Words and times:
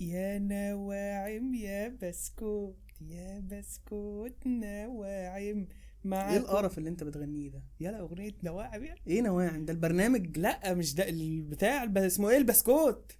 يا 0.00 0.38
نواعم 0.38 1.54
يا 1.54 1.88
بسكوت 2.02 2.76
يا 3.00 3.40
بسكوت 3.40 4.46
نواعم. 4.46 5.66
مع 6.04 6.30
إيه 6.32 6.36
القرف 6.36 6.78
اللي 6.78 6.90
انت 6.90 7.04
بتغنيه 7.04 7.48
ده؟ 7.50 7.62
يلا 7.80 8.00
أغنية 8.00 8.32
نواعم 8.42 8.84
يعني. 8.84 9.00
إيه 9.06 9.22
نواعم؟ 9.22 9.64
ده 9.64 9.72
البرنامج؟ 9.72 10.38
لا 10.38 10.74
مش 10.74 10.94
ده 10.94 11.08
البتاع 11.08 11.82
الب- 11.82 11.98
اسمه 11.98 12.30
إيه؟ 12.30 12.36
البسكوت. 12.36 13.12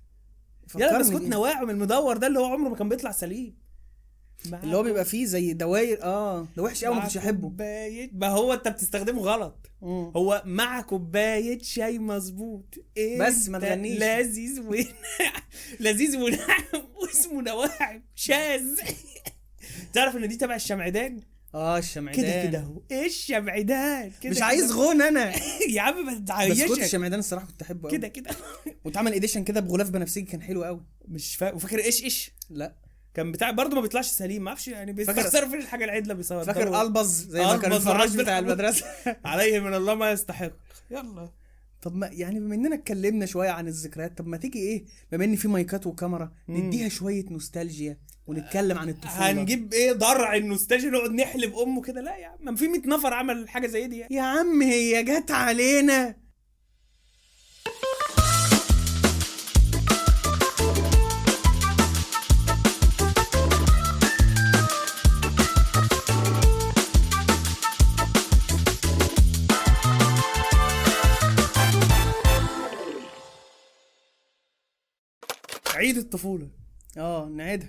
يلا 0.76 0.98
بسكوت. 0.98 1.22
نواعم 1.22 1.70
المدور 1.70 2.16
ده 2.16 2.26
اللي 2.26 2.38
هو 2.38 2.44
عمره 2.44 2.68
ما 2.68 2.76
كان 2.76 2.88
بيطلع 2.88 3.10
سليم. 3.10 3.56
اللي 4.46 4.76
هو 4.76 4.82
بيبقى 4.82 5.04
فيه 5.04 5.24
زي 5.26 5.52
دواير 5.52 6.02
آه 6.02 6.48
ده 6.56 6.62
وحش 6.62 6.84
قوي 6.84 6.94
ما 6.94 7.00
كنتش 7.00 7.16
أحبه. 7.16 7.40
كوباية 7.40 8.10
ما 8.12 8.28
هو 8.28 8.52
أنت 8.52 8.68
بتستخدمه 8.68 9.20
غلط. 9.22 9.70
مم. 9.82 10.12
هو 10.16 10.42
مع 10.46 10.80
كوباية 10.80 11.58
شاي 11.62 11.98
مظبوط. 11.98 12.74
إيه 12.96 13.18
بس 13.18 13.48
ما 13.48 13.58
تغنيش. 13.58 13.98
لذيذ 14.00 14.60
و... 14.60 14.74
لذيذ 15.80 16.16
وناعم 16.16 16.64
واسمه 17.02 17.42
نواعم 17.42 18.02
شاذ. 18.14 18.80
تعرف 19.94 20.16
إن 20.16 20.28
دي 20.28 20.36
تبع 20.36 20.54
الشمعدان؟ 20.54 21.20
آه 21.54 21.78
الشمعدان. 21.78 22.22
كده 22.22 22.42
كده 22.44 22.58
أهو. 22.58 22.82
إيه 22.90 23.06
الشمعدان؟ 23.06 24.10
كده 24.20 24.30
مش 24.30 24.36
كده. 24.36 24.44
عايز 24.44 24.72
غون 24.72 25.02
أنا. 25.02 25.32
يا 25.70 25.80
عم 25.80 26.06
ما 26.06 26.24
تعيشك 26.26 26.82
الشمعدان 26.82 27.18
الصراحة 27.18 27.46
كنت 27.46 27.62
أحبه 27.62 27.88
قوي 27.88 27.98
كده 27.98 28.08
كده. 28.08 28.30
واتعمل 28.84 29.14
اديشن 29.14 29.44
كده 29.44 29.60
بغلاف 29.60 29.90
بنفسجي 29.90 30.24
كان 30.24 30.42
حلو 30.42 30.64
قوي 30.64 30.80
مش 31.08 31.36
فا... 31.36 31.52
وفاكر 31.52 31.78
إيش 31.84 32.04
إيش؟ 32.04 32.32
لا. 32.50 32.74
كان 33.14 33.32
بتاع 33.32 33.50
برضه 33.50 33.74
ما 33.76 33.80
بيطلعش 33.82 34.06
سليم 34.06 34.42
ما 34.44 34.48
أعرفش 34.48 34.68
يعني 34.68 34.92
بيستخسروا 34.92 35.48
فين 35.48 35.58
الحاجة 35.58 35.84
العدلة 35.84 36.14
بيصوروا 36.14 36.44
فاكر 36.44 36.82
ألبز 36.82 37.26
زي 37.30 37.40
ما 37.40 37.56
كان 37.56 37.72
الفراش 37.72 38.14
بتاع. 38.16 38.38
المدرسة؟ 38.38 38.86
عليه 39.24 39.60
من 39.60 39.74
الله 39.74 39.94
ما 39.94 40.10
يستحق. 40.10 40.50
يلا. 40.90 41.30
طب 41.82 41.96
ما 41.96 42.06
يعني 42.06 42.40
بما 42.40 42.54
إننا 42.54 42.74
اتكلمنا 42.74 43.26
شوية 43.26 43.50
عن 43.50 43.68
الذكريات 43.68 44.18
طب 44.18 44.26
ما 44.26 44.36
تيجي 44.36 44.58
إيه 44.58 44.84
بما 45.12 45.24
إن 45.24 45.36
في 45.36 45.48
مايكات 45.48 45.86
وكاميرا. 45.86 46.32
نديها 46.48 46.88
شوية 46.88 47.24
نوستالجيا 47.30 47.98
ونتكلم 48.26 48.78
عن 48.78 48.88
الطفولة. 48.88 49.30
هنجيب 49.30 49.72
إيه 49.72 49.92
ضرع 49.92 50.36
النوستالجيا 50.36 50.90
نقعد 50.90 51.10
نحلب 51.10 51.54
أمه 51.54 51.82
كده؟ 51.82 52.00
لا 52.00 52.16
يا 52.16 52.26
عم 52.26 52.38
ما 52.40 52.56
في 52.56 52.68
100 52.68 52.80
نفر 52.86 53.14
عمل 53.14 53.48
حاجة 53.48 53.66
زي 53.66 53.86
دي 53.86 53.98
يعني. 53.98 54.14
يا 54.14 54.22
عم 54.22 54.62
هي 54.62 55.02
جت 55.02 55.30
علينا. 55.30 56.14
عيد 75.80 75.96
الطفولة. 75.96 76.48
آه 76.98 77.28
نعيدها. 77.28 77.68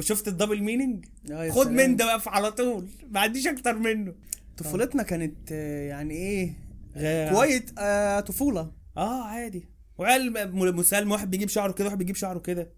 شفت 0.00 0.28
ال 0.28 0.33
double 0.33 0.62
meaning؟ 0.62 1.04
آه 1.32 1.50
خد 1.50 1.62
سلام. 1.64 1.76
من 1.76 1.96
ده 1.96 2.04
بقى 2.04 2.22
على 2.26 2.52
طول. 2.52 2.88
ما 3.10 3.20
عنديش 3.20 3.46
أكتر 3.46 3.78
منه. 3.78 4.14
طفولتنا 4.56 5.02
كانت 5.02 5.52
آه، 5.52 5.88
يعني 5.88 6.14
إيه؟ 6.14 6.52
غ- 6.96 7.32
كويت 7.34 7.70
آه 7.78 8.20
طفولة. 8.20 8.72
آه 8.96 9.22
عادي. 9.24 9.68
وعيال 9.98 10.32
م- 10.56 10.76
مسالم 10.78 11.10
واحد 11.12 11.30
بيجيب 11.30 11.48
شعره 11.48 11.72
كده 11.72 11.84
واحد 11.86 11.98
بيجيب 11.98 12.16
شعره 12.16 12.38
كده. 12.38 12.70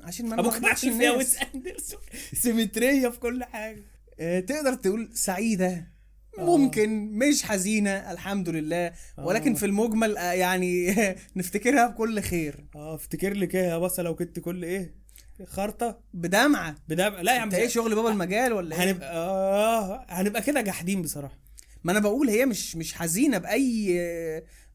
عشان 0.00 0.26
ما 0.28 0.40
أبوك 0.40 0.54
عامل 0.54 0.76
فيها. 0.76 1.12
ويس 1.12 1.36
اندرسون 1.54 2.00
symmetry 2.32 3.08
في 3.08 3.18
كل 3.20 3.44
حاجة. 3.44 3.82
آه، 4.20 4.40
تقدر 4.40 4.74
تقول 4.74 5.10
سعيدة؟ 5.14 5.91
ممكن 6.38 7.10
مش 7.18 7.42
حزينة 7.42 7.90
الحمد 8.12 8.48
لله. 8.48 8.92
ولكن 9.18 9.52
آه. 9.52 9.56
في 9.56 9.66
المجمل 9.66 10.16
آه، 10.16 10.32
يعني 10.32 10.94
نفتكرها 11.36 11.86
بكل 11.86 12.20
خير. 12.20 12.64
آه 12.76 12.94
افتكر 12.94 13.32
لي 13.32 13.46
كده 13.46 13.62
يا 13.62 13.78
بصه 13.78 14.02
لو 14.02 14.14
كنت 14.14 14.38
كل 14.38 14.64
إيه؟ 14.64 14.94
خرطة؟ 15.46 16.00
بدمعة. 16.14 16.74
بدم 16.88 17.14
لا 17.14 17.34
يا 17.34 17.40
عم 17.40 17.50
إيه 17.54 17.68
شغل 17.68 17.94
بابا 17.94 18.08
المجال 18.12 18.52
ولا 18.52 18.76
إيه؟ 18.76 18.90
هنبقى 18.90 19.16
آه 19.16 20.06
هنبقى 20.08 20.42
كده 20.42 20.60
جاحدين 20.60 21.02
بصراحة. 21.02 21.38
ما 21.84 21.92
أنا 21.92 22.00
بقول 22.00 22.28
هي 22.28 22.46
مش 22.46 22.76
مش 22.76 22.94
حزينة 22.94 23.38
بأي 23.38 24.02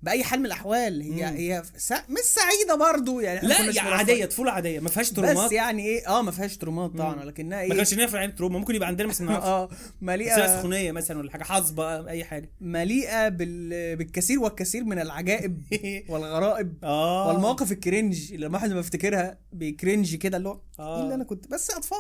بأي 0.02 0.24
حال 0.24 0.40
من 0.40 0.46
الأحوال 0.46 1.02
هي 1.02 1.32
مم. 1.32 1.38
هي 1.38 1.64
سع... 1.78 2.02
مش 2.10 2.20
سعيدة 2.20 2.76
برضو 2.76 3.20
يعني 3.20 3.48
لا 3.48 3.62
مرفهين. 3.62 3.94
عادية 3.94 4.26
طفولة 4.26 4.52
عادية 4.52 4.80
ما 4.80 4.90
فيهاش 4.90 5.12
ترومات 5.12 5.38
بس 5.46 5.52
يعني 5.52 5.86
إيه 5.86 6.08
آه 6.08 6.22
ما 6.22 6.32
فيهاش 6.32 6.58
ترومات 6.58 6.92
طبعا. 6.92 7.24
ولكنها 7.24 7.58
ما 7.58 7.64
إيه 7.64 7.74
كانش 7.74 7.94
نافع 7.94 8.20
عين 8.20 8.36
trauma 8.36 8.60
ممكن 8.60 8.76
يبقى 8.76 8.88
عندنا 8.88 9.08
بس 9.08 9.22
ما 9.22 9.36
آه 9.44 9.66
بس 9.66 9.78
مليئة 10.02 10.58
سخونية 10.60 10.92
مثلا 10.92 11.18
ولا 11.20 11.32
حاجة 11.32 11.44
حصبة 11.44 12.10
أي 12.10 12.24
حاجة 12.24 12.50
مليئة 12.62 13.30
بال... 13.30 13.96
بالكثير 13.96 14.40
والكثير 14.40 14.84
من 14.84 15.00
العجائب 15.00 15.62
والغرائب 16.10 16.74
آه 16.84 17.28
والمواقف 17.28 17.72
ال 17.72 17.81
cringe 17.81 18.34
اللي 18.34 18.46
الواحد 18.46 18.70
لما 18.70 18.78
بيفتكرها 18.82 19.38
بي 19.54 19.69
cringe 19.69 20.16
كده 20.16 20.38
اللي 20.38 20.50
هو 20.50 20.60
آه. 20.80 20.98
إيه 20.98 21.04
اللي 21.04 21.16
أنا 21.16 21.24
كنت 21.24 21.48
بس 21.48 21.72
أطفال 21.72 21.98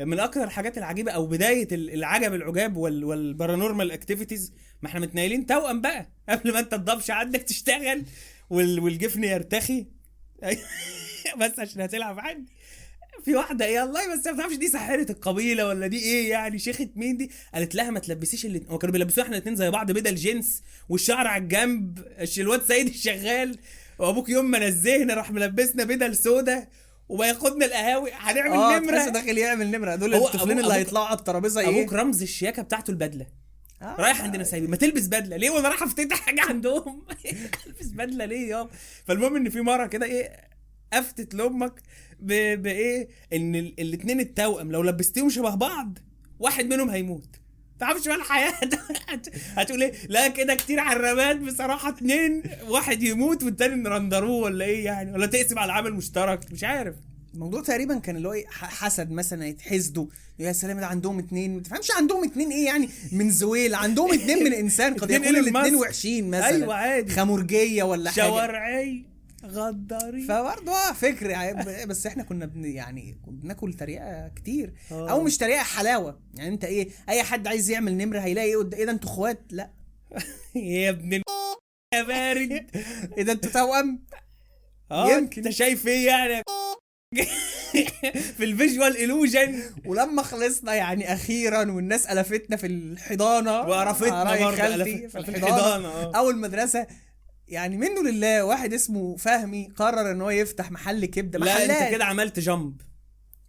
من 0.00 0.20
أكتر 0.20 0.44
الحاجات 0.44 0.78
العجيبة 0.78 1.12
أو 1.12 1.26
بداية 1.26 1.68
ال- 1.72 1.90
العجب 1.94 2.34
العجاب 2.34 2.76
وال 2.76 3.04
وال 3.04 3.18
paranormal 3.18 3.90
activities 3.92 4.52
ما 4.82 4.88
إحنا 4.88 5.00
متنايلين 5.00 5.46
توأم 5.46 5.80
بقى. 5.80 6.08
قبل 6.28 6.52
ما 6.52 6.58
أنت 6.58 6.74
الضبش 6.74 7.10
عندك 7.10 7.42
تشتغل 7.42 8.04
وال 8.50 8.80
والجفن 8.80 9.24
يرتخي. 9.24 9.86
بس 11.40 11.58
عشان 11.58 11.80
هتلعب 11.80 12.20
عندي. 12.20 12.52
في 13.24 13.34
واحدة 13.36 13.64
إيه 13.64 13.80
والله 13.80 14.14
بس 14.16 14.26
ما 14.26 14.36
تعرفش 14.36 14.56
دي 14.56 14.68
ساحرة 14.68 15.12
القبيلة 15.12 15.68
ولا 15.68 15.86
دي 15.86 15.98
إيه 15.98 16.30
يعني 16.30 16.58
شيخة 16.58 16.88
مين 16.96 17.16
دي؟ 17.16 17.30
قالت 17.54 17.74
لها 17.74 17.90
ما 17.90 17.98
تلبسيش 18.00 18.46
اللي 18.46 18.62
هو 18.68 18.78
كانوا 18.78 18.92
بيلبسونا 18.92 19.24
إحنا 19.26 19.36
الاثنين 19.36 19.56
زي 19.56 19.70
بعض 19.70 19.92
بدل 19.92 20.14
جينز 20.14 20.62
والشعر 20.88 21.26
على 21.26 21.42
الجنب 21.42 21.98
الواد 22.38 22.62
سيد 22.62 22.86
الشغال. 22.86 23.58
وأبوك 23.98 24.28
يوم 24.28 24.50
ما 24.50 24.68
نزهنا 24.68 25.14
راح 25.14 25.30
ملبسنا 25.30 25.84
بدل 25.84 26.16
سودا. 26.16 26.68
وبياخدنا 27.08 27.66
القهاوي. 27.66 28.10
هنعمل 28.12 28.52
آه 28.52 28.78
نمرة. 28.78 29.08
داخل 29.08 29.38
يعمل 29.38 29.70
نمرة. 29.70 29.94
دول 29.94 30.14
الطفلين 30.14 30.58
اللي 30.58 30.74
هيطلعوا 30.74 31.06
على 31.06 31.18
الترابيزه 31.18 31.60
إيه؟ 31.60 31.68
أبوك 31.68 31.92
رمز 31.92 32.22
الشياكة 32.22 32.62
بتاعته 32.62 32.90
البدلة. 32.90 33.26
آه. 33.82 33.96
رايح 33.98 34.20
عند 34.22 34.36
نسايبي. 34.36 34.66
ما 34.66 34.76
تلبس 34.76 35.06
بدلة. 35.06 35.36
ليه؟ 35.36 35.50
وأنا 35.50 35.68
رايح 35.68 35.82
أفتتح 35.82 36.16
حاجة 36.20 36.40
عندهم. 36.42 37.02
ألبس 37.66 37.86
بدلة 37.86 38.24
ليه 38.24 38.48
يابا 38.50 38.70
فالمهم 39.06 39.36
إن 39.36 39.50
في 39.50 39.60
مرة 39.60 39.86
كده 39.86 40.06
إيه 40.06 40.48
أفتت 40.92 41.34
لأمك 41.34 41.82
بإيه؟ 42.20 43.08
إن 43.32 43.54
ال- 43.54 43.80
الاتنين 43.80 44.20
التوأم 44.20 44.72
لو 44.72 44.82
لبستيهم 44.82 45.30
شبه 45.30 45.54
بعض 45.54 45.98
واحد 46.38 46.66
منهم 46.66 46.90
هيموت. 46.90 47.28
تعرفش 47.80 48.08
بقى 48.08 48.16
الحياة 48.16 48.50
هت- 49.08 49.28
هتقول 49.56 49.82
إيه؟ 49.82 49.92
لا 50.08 50.28
كده 50.28 50.54
كتير 50.54 50.80
على 50.80 50.96
الرماد. 51.00 51.44
بصراحة 51.44 51.88
اتنين 51.88 52.42
واحد 52.68 53.02
يموت 53.02 53.42
والتاني 53.42 53.74
نرندروه 53.74 54.36
ولا 54.42 54.64
إيه 54.64 54.84
يعني؟ 54.84 55.12
ولا 55.12 55.26
تقسم 55.26 55.58
على 55.58 55.72
عامل 55.72 55.94
مشترك 55.94 56.52
مش 56.52 56.64
عارف. 56.64 56.94
الموضوع 57.34 57.62
تقريبا 57.62 57.98
كان 57.98 58.16
اللي 58.16 58.28
هو 58.28 58.32
إيه 58.32 58.46
حسد 58.50 59.10
مثلا 59.10 59.46
يتحسدوا. 59.46 60.06
يا 60.38 60.52
سلام 60.52 60.80
ده 60.80 60.86
عندهم 60.86 61.18
اتنين. 61.18 61.54
ما 61.54 61.60
تفهمش 61.62 61.90
عندهم 61.90 62.24
اتنين 62.24 62.50
إيه 62.50 62.66
يعني؟ 62.66 62.88
من 63.12 63.30
زويل. 63.30 63.74
عندهم 63.74 64.12
اتنين 64.12 64.44
من 64.44 64.52
إنسان. 64.52 64.94
قد 64.94 65.10
يكون 65.10 65.26
الاتنين. 65.36 65.74
وحشين 65.74 66.28
مثلا. 66.30 66.46
أيوه 66.46 66.74
عادي. 66.74 67.12
خمرجية 67.12 67.82
ولا 67.82 68.10
حاجة. 68.10 68.24
شوارعي. 68.26 69.04
غداري 69.44 70.22
فبرضه 70.22 70.72
آه 70.72 70.92
فكر 70.92 71.30
يعني 71.30 71.86
بس 71.86 72.06
إحنا 72.06 72.22
كنا 72.22 72.46
بن 72.46 72.64
يعني 72.64 73.18
بناكل 73.26 73.72
تريقه 73.74 74.28
كتير. 74.28 74.74
آه. 74.92 75.10
أو 75.10 75.22
مش 75.22 75.36
تريقه 75.36 75.62
حلاوة. 75.62 76.20
يعني 76.34 76.54
أنت 76.54 76.64
إيه 76.64 76.88
أي 77.08 77.22
حد 77.22 77.46
عايز 77.46 77.70
يعمل 77.70 77.96
نمره 77.96 78.18
هيلاقي 78.20 78.48
إيه 78.48 78.70
إيه 78.74 78.84
ده 78.84 78.92
أنتوا 78.92 79.10
إخوات؟ 79.10 79.40
لأ. 79.50 79.70
يا 80.54 80.90
ابن 80.90 81.22
يا 81.94 82.02
بارد. 82.02 82.66
إيه 83.18 83.22
ده 83.22 83.32
أنتوا 83.32 83.50
توأم؟ 83.50 84.04
آه 84.90 85.10
يمكن. 85.10 85.42
أنت 85.44 85.52
شايف 85.54 85.86
إيه 85.86 86.06
يعني؟ 86.06 86.42
في 88.36 88.44
الفيجوال 88.44 88.96
illusion 88.96 89.50
ولما 89.86 90.22
خلصنا 90.22 90.74
يعني 90.74 91.12
أخيرا 91.12 91.70
والناس 91.72 92.06
ألفتنا 92.06 92.56
في 92.56 92.66
الحضانة. 92.66 93.60
وقرفتنا 93.60 94.20
قرايب 94.20 94.44
برضه 94.44 94.84
في 94.84 95.08
في 95.08 95.18
الحضانة. 95.18 95.36
الحضانة، 95.46 95.88
آه. 95.88 96.12
أو 96.16 96.30
المدرسة 96.30 96.86
يعني 97.48 97.76
منه 97.76 98.02
لله 98.10 98.44
واحد 98.44 98.72
اسمه 98.72 99.16
فهمي 99.16 99.68
قرر 99.76 100.10
إن 100.10 100.20
هو 100.20 100.30
يفتح 100.30 100.70
محل 100.70 101.04
كبدة. 101.04 101.38
لا 101.38 101.54
محلات. 101.54 101.70
انت 101.70 101.90
كده 101.90 102.04
عملت 102.04 102.38
جامب. 102.38 102.80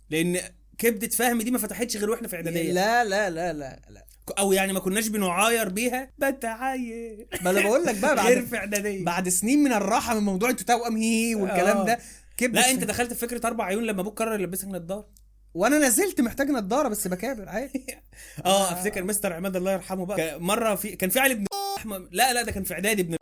لأن 0.09 0.39
كبدة 0.77 1.07
فهمي 1.07 1.43
دي 1.43 1.51
ما 1.51 1.57
فتحتش 1.57 1.97
غير 1.97 2.09
وإحنا 2.09 2.27
في 2.27 2.35
إعدادية. 2.35 2.71
لا 2.71 3.03
لا 3.03 3.29
لا 3.29 3.53
لا 3.53 3.79
لا. 3.89 4.05
أو 4.39 4.53
يعني 4.53 4.73
ما 4.73 4.79
كناش 4.79 5.07
بنعاير 5.07 5.69
بيها. 5.69 6.11
بتعاير. 6.17 7.27
ما 7.41 7.49
أنا 7.49 7.61
بقول 7.61 7.83
لك 7.85 7.95
بقى 7.95 8.15
غير 8.25 8.35
بعد 8.39 8.45
في 8.47 8.57
إعدادية. 8.57 9.05
بعد 9.05 9.29
سنين 9.29 9.63
من 9.63 9.73
الراحة 9.73 10.15
من 10.19 10.23
موضوع 10.23 10.49
أنتوا 10.49 10.65
توأم 10.65 10.97
هي 10.97 11.35
والكلام 11.35 11.77
آه. 11.77 11.85
ده 11.85 11.99
كبدة 12.37 12.61
لا 12.61 12.71
أنت 12.71 12.83
دخلت 12.83 13.13
في 13.13 13.19
فكرة 13.27 13.47
أربع 13.47 13.65
عيون 13.65 13.83
لما 13.83 14.01
أبوك 14.01 14.19
قرر 14.19 14.39
يلبسك 14.39 14.67
نضاره. 14.67 15.07
وأنا 15.53 15.77
نزلت 15.77 16.21
محتاج 16.21 16.49
نضاره 16.49 16.87
بس 16.87 17.07
بكابر 17.07 17.49
عادي. 17.49 17.85
آه 18.45 18.71
أفتكر 18.73 19.03
مستر 19.03 19.33
عماد 19.33 19.55
الله 19.55 19.71
يرحمه 19.71 20.05
بقى. 20.05 20.39
مرة 20.41 20.75
في 20.75 20.95
كان 20.95 21.09
في 21.09 21.19
علي 21.19 21.33
ابن 21.33 21.45
أحمد- 21.79 22.07
لا 22.11 22.33
لا 22.33 22.41
ده 22.43 22.51
كان 22.51 22.63
في 22.63 22.73
إعدادي 22.73 23.01
ابن 23.01 23.15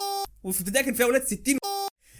وفي 0.43 0.61
ابتدائي 0.61 0.85
كان 0.85 0.93
في 0.93 1.03
أولاد 1.03 1.23
60 1.23 1.57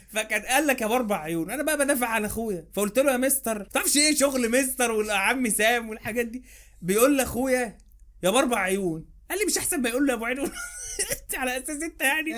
فكان 0.10 0.42
قال 0.42 0.68
لك 0.68 0.82
يا 0.82 0.88
باربع 0.88 1.22
عيون. 1.22 1.52
أنا 1.52 1.64
بقى 1.64 1.78
بدافع 1.78 2.08
عن 2.08 2.26
أخويا. 2.26 2.66
فقلت 2.74 3.00
له 3.00 3.12
يا 3.12 3.18
مستر 3.18 3.64
تعرفش 3.66 3.98
إيه 3.98 4.16
شغل 4.16 4.52
مستر 4.52 4.92
والعم 4.92 5.50
سام 5.50 5.90
والحاجات 5.90 6.26
دي؟ 6.26 6.44
بيقول 6.82 7.18
لاخويا 7.18 7.78
يا 8.24 8.30
باربع 8.30 8.60
عيون. 8.60 9.06
قال 9.30 9.40
لي 9.40 9.46
مش 9.46 9.58
أحسن 9.58 9.82
ما 9.82 9.90
يقول 9.90 10.06
له 10.08 10.14
يا 10.14 10.18
أبو 10.18 10.26
عيون. 10.26 10.52
على 11.38 11.58
أساس 11.58 11.84
أنت 11.84 12.02
يعني. 12.02 12.36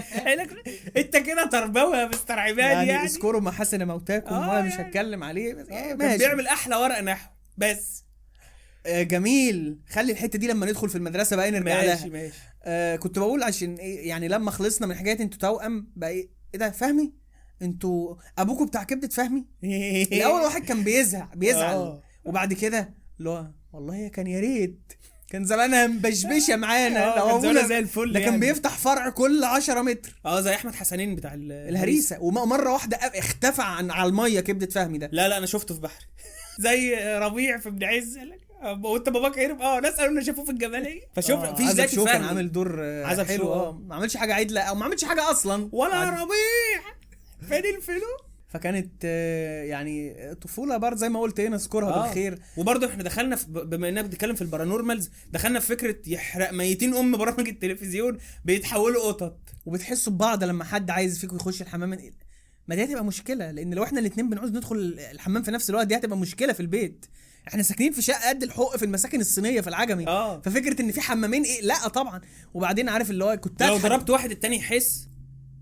أنت 0.98 1.18
كده 1.18 1.46
تربوي 1.46 1.98
يا 1.98 2.06
مستر 2.06 2.40
عماد 2.40 2.58
يعني, 2.58 2.90
يعني, 2.90 3.06
اذكروا 3.08 3.42
محاسن 3.42 3.88
موتاكم 3.88 4.36
آه 4.36 4.50
وأنا 4.50 4.62
مش 4.62 4.72
يعني. 4.72 4.90
هتكلم 4.90 5.24
عليه 5.24 5.54
آه، 5.54 5.66
يعني 5.70 5.94
ماشي. 5.96 6.18
بيعمل 6.18 6.48
أحلى 6.48 6.76
ورق 6.76 7.00
نحو. 7.00 7.30
بس. 7.60 8.04
آه 8.86 9.04
جميل. 9.04 9.78
خلي 9.90 10.12
الحتة 10.12 10.40
دي 10.40 10.48
لما 10.48 10.66
ندخل 10.66 10.90
في 10.90 10.96
المدرسة 10.96 11.36
بقى 11.36 11.52
نرجع 11.52 11.64
ماشي 11.76 11.86
لها. 11.88 12.08
ماشي. 12.08 12.38
آه 12.64 12.96
كنت 12.96 13.20
بقول 13.20 13.44
عشان 13.44 13.76
إيه 13.76 14.08
يعني 14.10 14.28
لما 14.28 14.52
خلصنا 14.52 14.88
من 14.88 14.96
حكاية 14.96 15.20
أنتوا 15.20 15.40
توأم 15.40 15.92
بقى 15.96 16.10
إيه 16.10 16.30
إيه 16.54 16.60
ده 16.60 16.70
فهمي؟ 16.72 17.14
أنتوا 17.62 18.16
أبوكوا 18.38 18.66
بتاع 18.66 18.84
كبدة 18.84 19.08
فهمي؟ 19.08 19.46
الأول 20.14 20.42
واحد 20.42 20.62
كان 20.66 20.84
بيزهق 20.84 21.36
بيزعل. 21.36 21.76
آه. 21.76 22.02
وبعد 22.26 22.54
كده 22.54 22.94
اللي 23.20 23.30
هو 23.30 23.48
والله 23.74 24.08
كان 24.08 24.28
يا 24.28 24.40
ريت. 24.40 24.80
كان 25.30 25.46
زمانها 25.46 25.88
مبشبشة 25.88 26.56
معانا. 26.56 27.16
آه، 27.16 27.32
لو 27.32 27.42
كان 27.42 27.68
زي 27.68 27.80
الفل 27.80 28.14
ده 28.14 28.20
كان 28.20 28.34
يعني. 28.34 28.40
بيفتح 28.46 28.78
فرع 28.78 29.10
كل 29.10 29.44
10 29.44 29.82
متر. 29.82 30.20
آه 30.26 30.42
زي 30.42 30.56
أحمد 30.56 30.76
حسنين 30.76 31.16
بتاع 31.16 31.34
ال- 31.34 31.52
الهريسة. 31.52 32.20
ومره 32.22 32.74
واحدة 32.74 32.98
اختفى 32.98 33.62
عن 33.62 33.92
على 33.92 34.10
المية 34.10 34.40
كبدة 34.40 34.68
فهمي 34.68 34.98
ده. 34.98 35.10
لا 35.12 35.28
لا 35.28 35.38
أنا 35.38 35.46
شفته 35.46 35.76
في 35.76 35.82
بحري. 35.82 36.06
زي 36.60 36.96
ربيع 37.18 37.58
في 37.58 37.70
ابن 37.70 37.84
عز. 37.84 38.20
آه، 38.62 38.82
وانت 38.86 39.10
باباك 39.10 39.40
هرب. 39.40 39.62
آه 39.62 39.80
ناس 39.80 39.94
قالوا 39.94 40.12
إنه 40.12 40.22
شافوه 40.22 40.46
في 40.46 40.52
الجمالية. 40.52 41.02
فشوف 41.16 41.40
آه، 41.40 41.56
في 41.56 41.64
عزب 41.64 41.76
زكي 41.82 41.96
شو 41.96 42.06
كان 42.06 42.24
عامل 42.24 42.52
دور 42.52 42.78
آه، 42.80 43.06
عزب 43.06 43.24
حلو. 43.26 43.54
آه. 43.54 43.72
ما 43.88 43.96
عملش 43.96 44.18
حاجة 44.18 44.34
عدلة 44.34 44.62
أو 44.62 44.76
ما 44.76 44.86
عملش 44.86 45.06
حاجة 45.06 45.32
أصلا. 45.32 45.70
ولا 45.72 45.96
عاد- 45.96 46.08
ربيع. 46.14 46.94
فين 47.50 47.76
الفلوس 47.76 48.04
فكانت 48.48 49.04
يعني 49.70 50.16
طفولة 50.42 50.78
برضه 50.78 50.96
زي 50.96 51.10
ما 51.10 51.20
قلت 51.20 51.40
إيه 51.40 51.50
نذكرها 51.50 51.90
آه. 51.94 52.04
بالخير. 52.04 52.40
وبرضه 52.58 52.88
إحنا 52.88 53.04
دخلنا 53.04 53.36
في 53.36 53.46
بما 53.50 53.90
إننا 53.90 54.02
بنتكلم 54.02 54.36
في 54.36 54.42
البارانورمالز 54.42 55.10
دخلنا 55.32 55.60
في 55.60 55.68
فكرة 55.68 55.96
يحرق 56.08 56.54
ميتين 56.54 56.96
أم 56.96 57.18
برامج 57.18 57.48
التلفزيون 57.48 58.18
بيتحولوا 58.46 59.08
قطط. 59.08 59.38
وبتحسوا 59.66 60.14
ببعض 60.14 60.44
لما 60.44 60.64
حد 60.64 60.90
عايز 60.90 61.20
فيكم 61.20 61.36
يخش 61.36 61.62
الحمام. 61.62 62.00
ما 62.70 62.76
دي 62.76 62.84
هتبقى 62.84 63.06
مشكلة 63.06 63.52
لأن 63.52 63.74
لو 63.74 63.84
إحنا 63.84 64.00
الاثنين 64.00 64.30
بنعوز 64.30 64.50
ندخل 64.50 64.98
الحمام 65.12 65.44
في 65.44 65.52
نفس 65.52 65.70
الوقت 65.70 65.88
دي 65.88 65.96
هتبقى 65.96 66.18
مشكلة 66.18 66.54
في 66.54 66.60
البيت. 66.60 67.06
إحنا 67.48 67.64
ساكنين 67.64 67.92
في 67.92 68.02
شقة 68.02 68.30
قد 68.30 68.44
الحق 68.44 68.78
في 68.78 68.86
المساكن 68.86 69.20
الصينية 69.22 69.62
في 69.62 69.68
العجمي. 69.70 70.08
آه. 70.08 70.42
ففكرة 70.42 70.82
إن 70.82 70.92
في 70.92 71.02
حمامين 71.02 71.44
إيه؟ 71.44 71.62
لأ 71.62 71.88
طبعا. 71.88 72.22
وبعدين 72.54 72.90
عارف 72.90 73.12
اللي 73.12 73.26
هو 73.26 73.38
كنت 73.38 73.64
لو. 73.64 73.78
ضربت 73.78 74.10
واحد 74.10 74.32
التاني 74.32 74.56
يحس. 74.56 75.08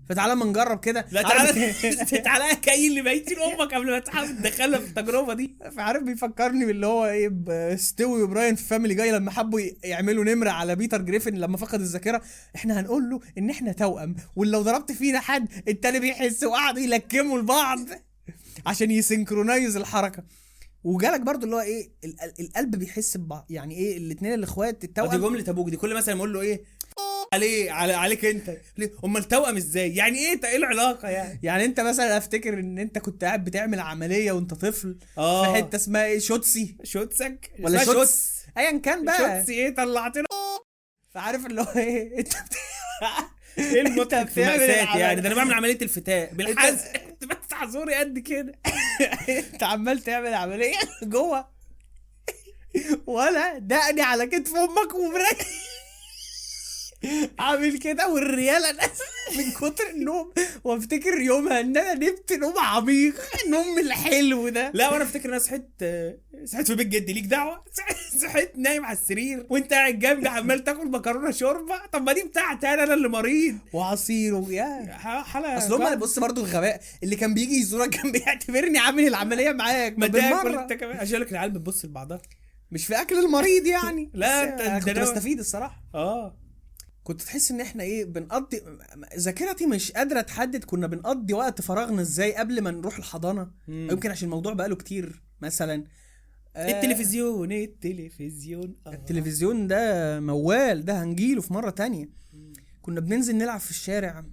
فتعالى 0.08 0.32
اما 0.32 0.44
نجرب 0.44 0.80
كده. 0.80 1.06
لا 1.10 1.22
تعالى. 1.22 1.72
تعالى 2.24 2.56
كأي 2.62 2.86
اللي 2.86 3.02
ميتين 3.02 3.38
أمك 3.38 3.74
قبل 3.74 3.90
ما 3.90 3.98
تحاول 3.98 4.28
تدخلها 4.28 4.78
في 4.78 4.86
التجربة 4.88 5.34
دي. 5.34 5.56
فعارف 5.76 6.02
بيفكرني 6.02 6.64
باللي 6.66 6.86
هو 6.86 7.06
إيه 7.06 7.76
ستيوي 7.76 8.22
وبراين 8.22 8.54
في 8.54 8.64
Family 8.64 8.94
Guy 8.94 9.12
لما 9.12 9.30
حبوا 9.30 9.60
يعملوا 9.84 10.24
نمرة 10.24 10.50
على 10.50 10.76
بيتر 10.76 11.02
جريفن 11.02 11.34
لما 11.34 11.56
فقد 11.56 11.80
الذاكرة. 11.80 12.22
إحنا 12.56 12.80
هنقول 12.80 13.10
له 13.10 13.20
إن 13.38 13.50
إحنا 13.50 13.72
توأم 13.72 14.16
ولو 14.36 14.62
ضربت 14.62 14.92
فينا 14.92 15.20
حد 15.20 15.48
التاني 15.68 16.00
بيحس 16.00 16.44
وقعدوا 16.44 16.82
يلكموا 16.82 17.38
لبعض 17.38 17.78
عشان 18.66 18.90
ي 18.90 18.97
synchronize 18.97 19.76
الحركة. 19.76 20.22
وجالك 20.84 21.20
برضو 21.20 21.44
اللي 21.44 21.56
هو 21.56 21.60
إيه 21.60 21.90
ال- 22.04 22.20
ال- 22.22 22.34
القلب 22.40 22.76
بيحس 22.76 23.16
ببعض. 23.16 23.46
يعني 23.50 23.74
إيه 23.76 23.96
الاثنين 23.98 24.34
الإخوات 24.34 24.78
دي 24.80 24.86
التوأم 24.86 25.16
جملة 25.20 25.44
أبوك 25.48 25.68
دي. 25.70 25.76
كل 25.76 25.94
مثلا 25.94 26.16
يقول 26.16 26.32
له 26.32 26.40
إيه 26.40 26.77
عليه 27.32 27.70
على 27.70 27.92
عليك 27.92 28.24
انت. 28.24 28.56
ليه؟ 28.78 28.92
امال 29.04 29.24
توأم 29.24 29.56
إزاي؟ 29.56 29.94
يعني 29.96 30.18
إيه 30.18 30.40
إيه 30.44 30.56
العلاقة 30.56 31.08
يعني؟ 31.08 31.40
يعني 31.42 31.64
انت 31.64 31.80
مثلا 31.80 32.18
افتكر 32.18 32.58
ان 32.58 32.78
انت 32.78 32.98
كنت 32.98 33.24
قاعد 33.24 33.44
بتعمل 33.44 33.80
عملية 33.80 34.32
وانت 34.32 34.54
طفل 34.54 34.98
آه. 35.18 35.44
في 35.52 35.56
حتة 35.56 35.76
اسمها 35.76 36.04
إيه؟ 36.04 36.18
شوتسي. 36.18 36.76
شوتسك؟ 36.84 37.50
ولا 37.60 37.84
شوتس. 37.84 38.38
ايا 38.58 38.78
كان 38.78 39.04
بقى. 39.04 39.18
شوتسي 39.18 39.52
إيه؟ 39.52 39.74
طلعتنا. 39.74 40.24
فعارف 41.14 41.46
اللي 41.46 41.60
هو 41.62 41.72
إيه؟ 41.76 42.18
انت 42.18 42.32
إيه 43.58 43.80
المتعه 43.80 44.22
بتعمل. 44.24 44.62
يعني؟ 45.00 45.20
ده 45.20 45.26
أنا 45.26 45.34
بعمل 45.34 45.54
عملية 45.54 45.78
الفتاء 45.82 46.34
بالحزق 46.34 46.92
كنت 46.92 47.24
بس 47.30 47.52
حزوري 47.52 47.94
قد 47.94 48.18
كده. 48.18 48.52
انت 49.28 49.62
عمال 49.62 49.98
تعمل 49.98 50.34
عملية 50.34 50.76
جوه. 51.02 51.48
ولا 53.06 53.58
دقني 53.58 54.02
على 54.02 54.26
كتف 54.26 54.56
أمك 54.56 54.94
ومركز 54.94 55.67
عامل 57.38 57.78
كده 57.78 58.08
والريالة 58.08 58.72
ناس 58.72 58.98
من 59.38 59.50
كتر 59.52 59.90
النوم. 59.90 60.32
وافتكر 60.64 61.20
يومها 61.20 61.60
ان 61.60 61.76
أنا 61.76 61.94
نمت 61.94 62.32
نوم 62.32 62.58
عميق. 62.58 63.14
نوم 63.50 63.78
الحلو 63.78 64.48
ده. 64.48 64.70
لا 64.74 64.92
وأنا 64.92 65.04
افتكر 65.04 65.24
إن 65.24 65.30
أنا 65.30 65.38
صحيت 65.42 65.68
صحيت 66.44 66.66
في 66.66 66.74
بيت 66.74 66.86
جدي. 66.86 67.12
ليك 67.12 67.24
دعوة؟ 67.24 67.64
صحيت 68.22 68.52
نايم 68.58 68.84
على 68.84 68.98
السرير. 68.98 69.46
وانت 69.50 69.72
قاعد 69.72 69.98
جنبي 69.98 70.28
عمال 70.28 70.64
تاكل 70.64 70.90
مكرونة 70.90 71.30
شوربة. 71.30 71.86
طب 71.92 72.02
ما 72.02 72.12
دي 72.12 72.22
بتاعتي 72.22 72.68
أنا 72.74 72.82
أنا 72.84 72.94
اللي 72.94 73.08
مريض. 73.08 73.58
وعصير 73.72 74.34
ويا 74.34 74.92
حلقه 75.24 75.58
أصل 75.58 75.82
هم 75.82 75.94
بص 75.96 76.18
برضو 76.18 76.40
الغباء. 76.40 76.80
اللي 77.02 77.16
كان 77.16 77.34
بيجي 77.34 77.54
يزورك 77.60 77.90
كان 77.96 78.12
بيعتبرني 78.12 78.78
عامل 78.78 79.06
العملية 79.06 79.52
معاك. 79.52 79.98
ما 79.98 80.06
تاكل. 80.06 80.58
انت 80.58 80.72
كمان. 80.72 80.96
عشان 80.96 81.20
لك 81.20 81.32
العيال 81.32 81.50
بتبص 81.50 81.84
لبعضها. 81.84 82.20
مش 82.70 82.86
في 82.86 83.00
أكل 83.00 83.18
المريض 83.18 83.66
يعني. 83.66 84.10
لا، 84.14 84.42
انت- 84.76 84.84
كنت 84.88 84.98
بستفيد 84.98 85.38
الصراحة. 85.38 85.82
آه. 85.94 86.47
كنت 87.08 87.22
تحس 87.22 87.50
إن 87.50 87.60
إحنا 87.60 87.82
إيه 87.82 88.04
بنقضي 88.04 88.62
ذاكرتي 89.16 89.66
مش 89.66 89.92
قادرة 89.92 90.20
تحدد 90.20 90.64
كنا 90.64 90.86
بنقضي 90.86 91.34
وقت 91.34 91.60
فراغنا 91.60 92.02
إزاي 92.02 92.34
قبل 92.34 92.60
ما 92.60 92.70
نروح 92.70 92.98
الحضانة. 92.98 93.50
مم. 93.68 93.88
يمكن 93.90 94.10
عشان 94.10 94.26
الموضوع 94.26 94.52
بقاله 94.52 94.76
كتير 94.76 95.22
مثلا. 95.42 95.84
آه، 96.56 96.70
التلفزيون 96.70 97.52
التلفزيون 97.52 98.76
آه. 98.86 98.92
التلفزيون 98.92 99.66
ده 99.66 100.20
موال 100.20 100.84
ده 100.84 101.02
هنجيله 101.02 101.40
في 101.40 101.52
مرة 101.52 101.70
تانية. 101.70 102.08
كنا 102.82 103.00
بننزل 103.00 103.36
نلعب 103.36 103.60
في 103.60 103.70
الشارع. 103.70 104.24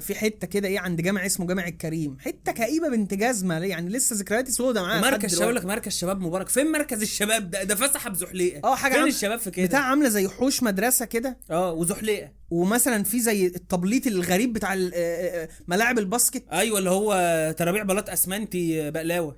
في- 0.00 0.14
حتة 0.14 0.46
كده 0.46 0.68
إيه 0.68 0.78
عند 0.78 1.00
جامع 1.00 1.26
اسمه 1.26 1.46
جامع 1.46 1.66
الكريم. 1.68 2.16
حتة 2.20 2.52
كئيبة 2.52 2.88
بنت 2.88 3.14
جزمة. 3.14 3.58
يعني 3.58 3.88
لسه 3.88 4.16
ذكرياتي 4.16 4.52
سودة 4.52 4.82
معاها 4.82 5.00
مركز. 5.00 5.36
شباب 5.36 5.50
لك 5.50 5.64
مركز 5.64 5.92
شباب 5.92 6.20
مبارك. 6.20 6.48
فين 6.48 6.72
مركز 6.72 7.02
الشباب 7.02 7.50
ده؟ 7.50 7.64
ده 7.64 7.74
فسحه 7.74 8.10
بزحليقة. 8.10 8.60
آه 8.68 8.74
حاجة 8.74 8.92
فين 8.92 9.02
عم- 9.02 9.08
الشباب 9.08 9.38
في 9.38 9.50
كده؟ 9.50 9.66
بتاع 9.66 9.80
عاملة 9.80 10.08
زي 10.08 10.28
حوش 10.28 10.62
مدرسة 10.62 11.04
كده. 11.04 11.38
آه 11.50 11.72
وزحليقة. 11.72 12.30
ومثلا 12.50 13.02
في 13.04 13.20
زي 13.20 13.46
التبليط 13.46 14.06
الغريب 14.06 14.52
بتاع 14.52 14.74
ال- 14.74 14.92
آه، 14.94 14.98
آه، 15.42 15.48
ملاعب 15.68 15.98
ال 15.98 16.04
basket. 16.04 16.44
أيوه 16.52 16.78
اللي 16.78 16.90
هو 16.90 17.14
ترابيع 17.58 17.82
بلاط 17.82 18.10
أسمنتي 18.10 18.90
بقلاوة. 18.90 19.36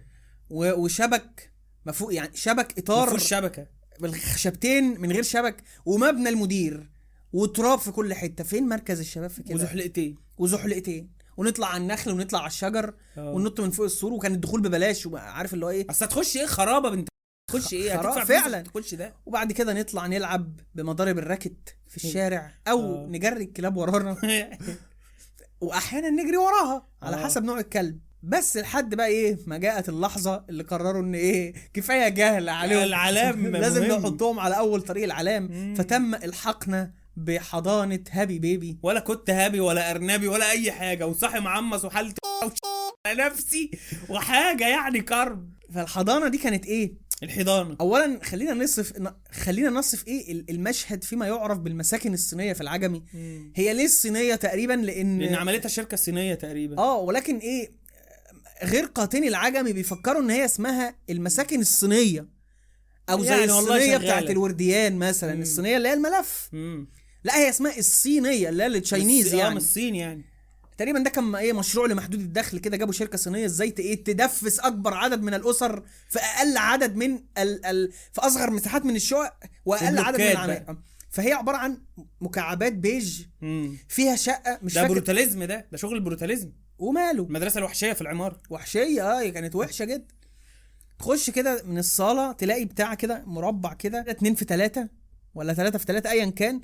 و- 0.50 0.72
وشبك 0.84 1.52
مفوق 1.86 2.14
يعني 2.14 2.30
شبك 2.36 2.78
إطار 2.78 3.06
مفيهوش 3.06 3.28
شبكة. 3.28 3.66
بالخشبتين 4.00 5.00
من 5.00 5.12
غير 5.12 5.22
شبك. 5.22 5.56
ومبنى 5.86 6.28
المدير. 6.28 6.90
وتراب 7.35 7.79
في 7.79 7.91
كل 7.91 8.14
حتة. 8.14 8.45
فين 8.45 8.69
مركز 8.69 9.00
الشباب 9.00 9.31
في 9.31 9.43
كده؟ 9.43 9.55
وزحلقتين. 9.55 10.17
وزحلقتين. 10.38 11.11
ونطلع 11.37 11.67
على 11.67 11.83
النخل 11.83 12.11
ونطلع 12.11 12.38
على 12.38 12.47
الشجر 12.49 12.95
آه. 13.19 13.33
وننط 13.33 13.61
من 13.61 13.71
فوق 13.71 13.85
السور 13.85 14.12
وكان 14.12 14.35
الدخول 14.35 14.61
ببلاش 14.62 15.09
عارف 15.14 15.55
اللي 15.55 15.67
هو 15.67 15.71
إيه؟ 15.71 15.87
أصل 15.91 16.05
هتخش 16.05 16.37
إيه؟ 16.37 16.47
خرابة 16.47 16.91
بنت. 16.91 17.09
تخش 17.50 17.73
إيه؟ 17.73 17.93
هتدفع 17.95 18.25
فعلا. 18.25 18.61
تخش 18.61 18.95
ده. 18.95 19.14
وبعد 19.26 19.53
كده 19.53 19.73
نطلع 19.73 20.07
نلعب 20.07 20.61
بمضارب 20.75 21.19
ال 21.18 21.27
racket 21.27 21.76
في 21.88 21.97
الشارع 21.97 22.55
أو 22.69 22.81
آه. 22.95 23.07
نجري 23.07 23.45
الكلاب 23.45 23.76
ورانا. 23.76 24.17
واحيانا 25.61 26.11
نجري 26.11 26.37
وراها 26.37 26.87
على 27.03 27.17
آه. 27.17 27.25
حسب 27.25 27.45
نوع 27.45 27.59
الكلب. 27.59 28.00
بس 28.23 28.57
لحد 28.57 28.95
بقى 28.95 29.07
إيه؟ 29.07 29.38
ما 29.47 29.59
جاءت 29.59 29.88
اللحظة 29.88 30.45
اللي 30.49 30.62
قرروا 30.62 31.03
إن 31.03 31.14
إيه؟ 31.14 31.55
كفاية 31.75 32.09
جهل 32.09 32.49
عليهم. 32.49 32.83
العلام 32.83 33.47
لازم. 33.57 33.85
نحطهم 33.85 34.41
على 34.41 34.59
أول 34.59 34.83
طريق 34.83 35.05
العلام. 35.05 35.75
فتم 35.75 36.14
الحقنا 36.14 36.93
بحضانة 37.16 38.00
هابي 38.11 38.38
بيبي. 38.38 38.78
ولا 38.83 39.00
كنت 39.00 39.30
هابي 39.30 39.61
ولا 39.61 39.90
أرنبي 39.90 40.28
ولا 40.28 40.50
أي 40.50 40.73
حاجة 40.73 41.06
وصاحي 41.06 41.40
معمص 41.40 41.85
وحالتي 41.85 42.21
على 43.06 43.25
نفسي 43.25 43.71
وحاجة 44.09 44.68
يعني 44.68 45.00
كرب. 45.00 45.50
فالحضانة 45.75 46.28
دي 46.28 46.38
كانت 46.38 46.66
إيه؟ 46.66 47.04
الحضانة. 47.23 47.76
اولا 47.80 48.21
خلينا 48.23 48.54
نصف 48.54 48.92
خلينا 49.33 49.71
نصف 49.71 50.06
إيه 50.06 50.33
ال- 50.33 50.50
المشهد 50.50 51.04
فيما 51.04 51.26
يعرف 51.26 51.59
بالمساكن 51.59 52.14
الصينية 52.14 52.52
في 52.52 52.61
العجمي. 52.61 53.02
هي 53.54 53.75
ليه 53.75 53.85
الصينية 53.85 54.35
تقريبا؟ 54.35 54.73
لأن 54.73 55.18
لأن 55.18 55.35
عملتها 55.35 55.66
الشركة 55.66 55.94
الصينيه 55.94 56.35
تقريبا. 56.35 56.78
آه 56.78 56.97
ولكن 56.99 57.38
إيه 57.38 57.71
غير 58.64 58.85
قاطني 58.85 59.28
العجمي 59.28 59.73
بيفكروا 59.73 60.23
إن 60.23 60.30
هي 60.30 60.44
اسمها 60.44 60.94
المساكن 61.11 61.61
الصينية. 61.61 62.28
أو 63.11 63.23
زي 63.25 63.30
يعني 63.30 63.44
الصينية. 63.44 63.97
بتاعت 63.97 64.30
الورديان 64.30 64.97
مثلا 64.97 65.35
مم. 65.35 65.42
الصينية 65.42 65.76
اللي 65.76 65.88
هي 65.88 65.92
الملف. 65.94 66.49
امم 66.54 66.88
لا 67.25 67.37
هي 67.38 67.49
اسمها 67.49 67.78
الصينية 67.78 68.49
اللي 68.49 68.62
هي 68.62 68.66
التشاينيز 68.66 69.33
من 69.35 69.38
يعني. 69.40 69.57
الصين 69.57 69.95
يعني. 69.95 70.25
تقريبا 70.78 70.99
ده 70.99 71.11
كان 71.11 71.35
إيه 71.35 71.52
مشروع 71.52 71.87
لمحدود 71.87 72.21
الدخل 72.21 72.59
كده 72.59 72.76
جابوا 72.76 72.93
شركة 72.93 73.19
صينية 73.19 73.45
إزاي 73.45 73.75
إيه 73.78 74.04
تدفس 74.04 74.61
أكبر 74.61 74.95
عدد 74.95 75.23
من 75.23 75.35
الأسر 75.35 75.83
في 76.09 76.19
أقل 76.19 76.57
عدد 76.57 76.97
من 76.97 77.14
ال 77.38 77.66
ال 77.66 77.93
في 78.12 78.21
أصغر 78.21 78.50
مساحات 78.50 78.85
من 78.85 78.97
الشقق 78.97 79.35
وأقل 79.64 79.99
عدد 79.99 79.99
من 79.99 80.26
و 80.26 80.27
blocks 80.27 80.32
ات 80.32 80.33
العماير 80.33 80.76
فهي 81.11 81.33
عبارة 81.33 81.57
عن 81.57 81.78
مكعبات 82.21 82.73
بيج 82.73 83.23
فيها 83.88 84.16
شقة 84.16 84.59
مش 84.62 84.75
ده 84.75 84.81
فاكر. 84.81 84.93
brutalism 84.92 85.44
ده 85.45 85.66
ده 85.73 85.78
شغل 85.78 85.95
ال 85.97 86.02
brutalism. 86.02 86.52
وماله. 86.78 87.23
المدرسة 87.25 87.59
الوحشية 87.59 87.93
في 87.93 88.00
العمارة. 88.00 88.40
وحشية 88.50 89.02
آه 89.21 89.28
كانت 89.28 89.54
وحشة 89.57 89.85
جدا. 89.85 90.07
تخش 90.99 91.31
كده 91.31 91.62
من 91.62 91.78
الصالة 91.78 92.33
تلاقي 92.33 92.64
بتاع 92.64 92.95
كده 92.95 93.23
مربع 93.26 93.73
كده 93.75 94.04
اتنين 94.09 94.35
في 94.35 94.45
تلاتة 94.45 94.88
ولا 95.35 95.52
تلاتة 95.52 95.78
في 95.78 95.87
تلاتة 95.87 96.11
ايا 96.11 96.31
كان. 96.31 96.61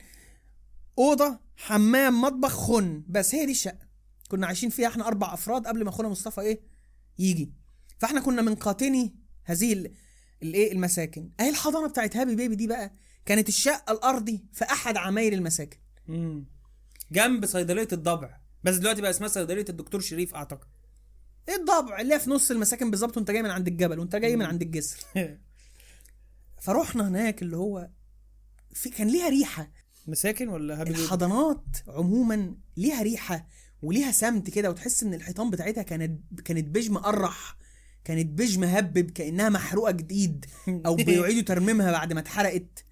أوضة 0.98 1.40
حمام 1.56 2.20
مطبخ 2.20 2.52
خن. 2.66 3.04
بس 3.08 3.34
هي 3.34 3.46
دي 3.46 3.52
الشقة. 3.52 3.88
كنا 4.28 4.46
عايشين 4.46 4.70
فيها 4.70 4.88
إحنا 4.88 5.06
أربع 5.06 5.34
أفراد 5.34 5.66
قبل 5.66 5.84
ما 5.84 5.90
أخونا 5.90 6.08
مصطفى 6.08 6.40
إيه 6.40 6.60
يجي. 7.18 7.52
فإحنا 7.98 8.20
كنا 8.20 8.42
من 8.42 8.54
قاطني 8.54 9.14
هذه 9.44 9.72
ال- 9.72 9.94
الايه 10.42 10.72
المساكن. 10.72 11.30
أهي 11.40 11.48
الحضانة 11.48 11.88
بتاعت 11.88 12.16
هابي 12.16 12.34
بيبي 12.34 12.54
دي 12.54 12.66
بقى 12.66 12.92
كانت 13.26 13.48
الشقة 13.48 13.92
الأرضي 13.92 14.44
في 14.52 14.64
أحد 14.64 14.96
عماير 14.96 15.32
المساكن. 15.32 15.78
مم. 16.06 16.44
جنب 17.12 17.46
صيدلية 17.46 17.88
الضبع. 17.92 18.40
بس 18.64 18.76
دلوقتي 18.76 19.00
بقى 19.02 19.10
اسمها 19.10 19.28
صيدلية 19.28 19.64
الدكتور 19.68 20.00
شريف 20.00 20.34
أعتقد. 20.34 20.68
إيه 21.48 21.56
الضبع؟ 21.56 22.00
اللي 22.00 22.14
هي 22.14 22.20
في 22.20 22.30
نص 22.30 22.50
المساكن 22.50 22.90
بالظبط 22.90 23.16
وأنت 23.16 23.30
جاي 23.30 23.42
من 23.42 23.50
عند 23.50 23.68
الجبل 23.68 23.98
وأنت 23.98 24.16
جاي 24.16 24.36
من 24.36 24.44
عند 24.44 24.62
الجسر. 24.62 24.98
فروحنا 26.60 27.08
هناك 27.08 27.42
اللي 27.42 27.56
هو 27.56 27.88
في 28.74 28.90
كان 28.90 29.08
ليها 29.08 29.28
ريحة. 29.28 29.70
مساكن 30.06 30.48
ولا 30.48 30.84
بيبي؟ 30.84 31.02
الحضانات 31.02 31.64
عموما 31.88 32.54
ليها 32.76 33.02
ريحة 33.02 33.46
وليها 33.82 34.12
سمت 34.12 34.50
كده 34.50 34.70
وتحس 34.70 35.02
إن 35.02 35.14
الحيطان 35.14 35.50
بتاعتها 35.50 35.82
كانت 35.82 36.20
كانت 36.44 36.68
بيج 36.68 36.90
مقرح 36.90 37.56
كانت 38.04 38.26
بيج 38.26 38.58
مهبب 38.58 39.10
كأنها 39.10 39.48
محروقة 39.48 39.90
جديد 39.90 40.46
أو 40.68 40.94
بيعيدوا 41.06 41.42
ترميمها 41.42 41.92
بعد 41.92 42.12
ما 42.12 42.20
اتحرقت 42.20 42.84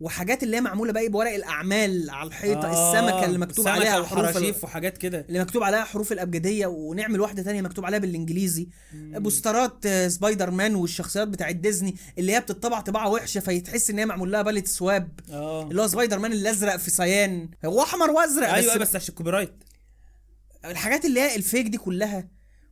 وحاجات 0.00 0.42
اللي 0.42 0.56
هي 0.56 0.60
معمولة 0.60 0.92
بقى 0.92 1.08
بورق 1.08 1.34
الأعمال 1.34 2.10
على 2.10 2.28
الحيطة 2.28 2.66
آه، 2.68 2.90
السمكة 2.92 3.24
اللي 3.24 3.38
مكتوب 3.38 3.68
عليها 3.68 4.02
حروف 4.04 4.64
وحاجات 4.64 4.98
كده. 4.98 5.26
اللي 5.28 5.40
مكتوب 5.40 5.62
عليها 5.62 5.84
حروف 5.84 6.12
الأبجدية 6.12 6.66
ونعمل 6.66 7.20
واحدة 7.20 7.42
تانية 7.42 7.62
مكتوب 7.62 7.84
عليها 7.86 7.98
بالإنجليزي. 7.98 8.68
poster 8.94 9.73
ات 9.73 9.86
آه، 9.86 10.08
سبايدر 10.08 10.50
مان 10.50 10.74
والشخصيات 10.74 11.28
بتاعت 11.28 11.56
ديزني 11.56 11.96
اللي 12.18 12.32
هي 12.34 12.40
بتطبع 12.40 12.80
طباعة 12.80 13.08
وحشة 13.10 13.40
فيتحس 13.40 13.90
إن 13.90 13.98
هي 13.98 14.06
معمول 14.06 14.32
لها 14.32 14.42
باليت 14.42 14.68
سواب. 14.68 15.20
آه. 15.30 15.62
اللي 15.62 15.82
هو 15.82 15.86
سبايدر 15.88 16.18
مان 16.18 16.32
الأزرق 16.32 16.76
في 16.76 16.90
صيان 16.90 17.48
هو 17.64 17.82
أحمر 17.82 18.10
وأزرق 18.10 18.48
أيوه 18.52 18.74
بس, 18.74 18.80
بس 18.80 18.96
عشان 18.96 19.08
ال 19.08 19.30
copyright 19.30 19.54
الحاجات 20.64 21.04
اللي 21.04 21.20
هي 21.20 21.36
الفيك 21.36 21.66
دي 21.66 21.78
كلها. 21.78 22.28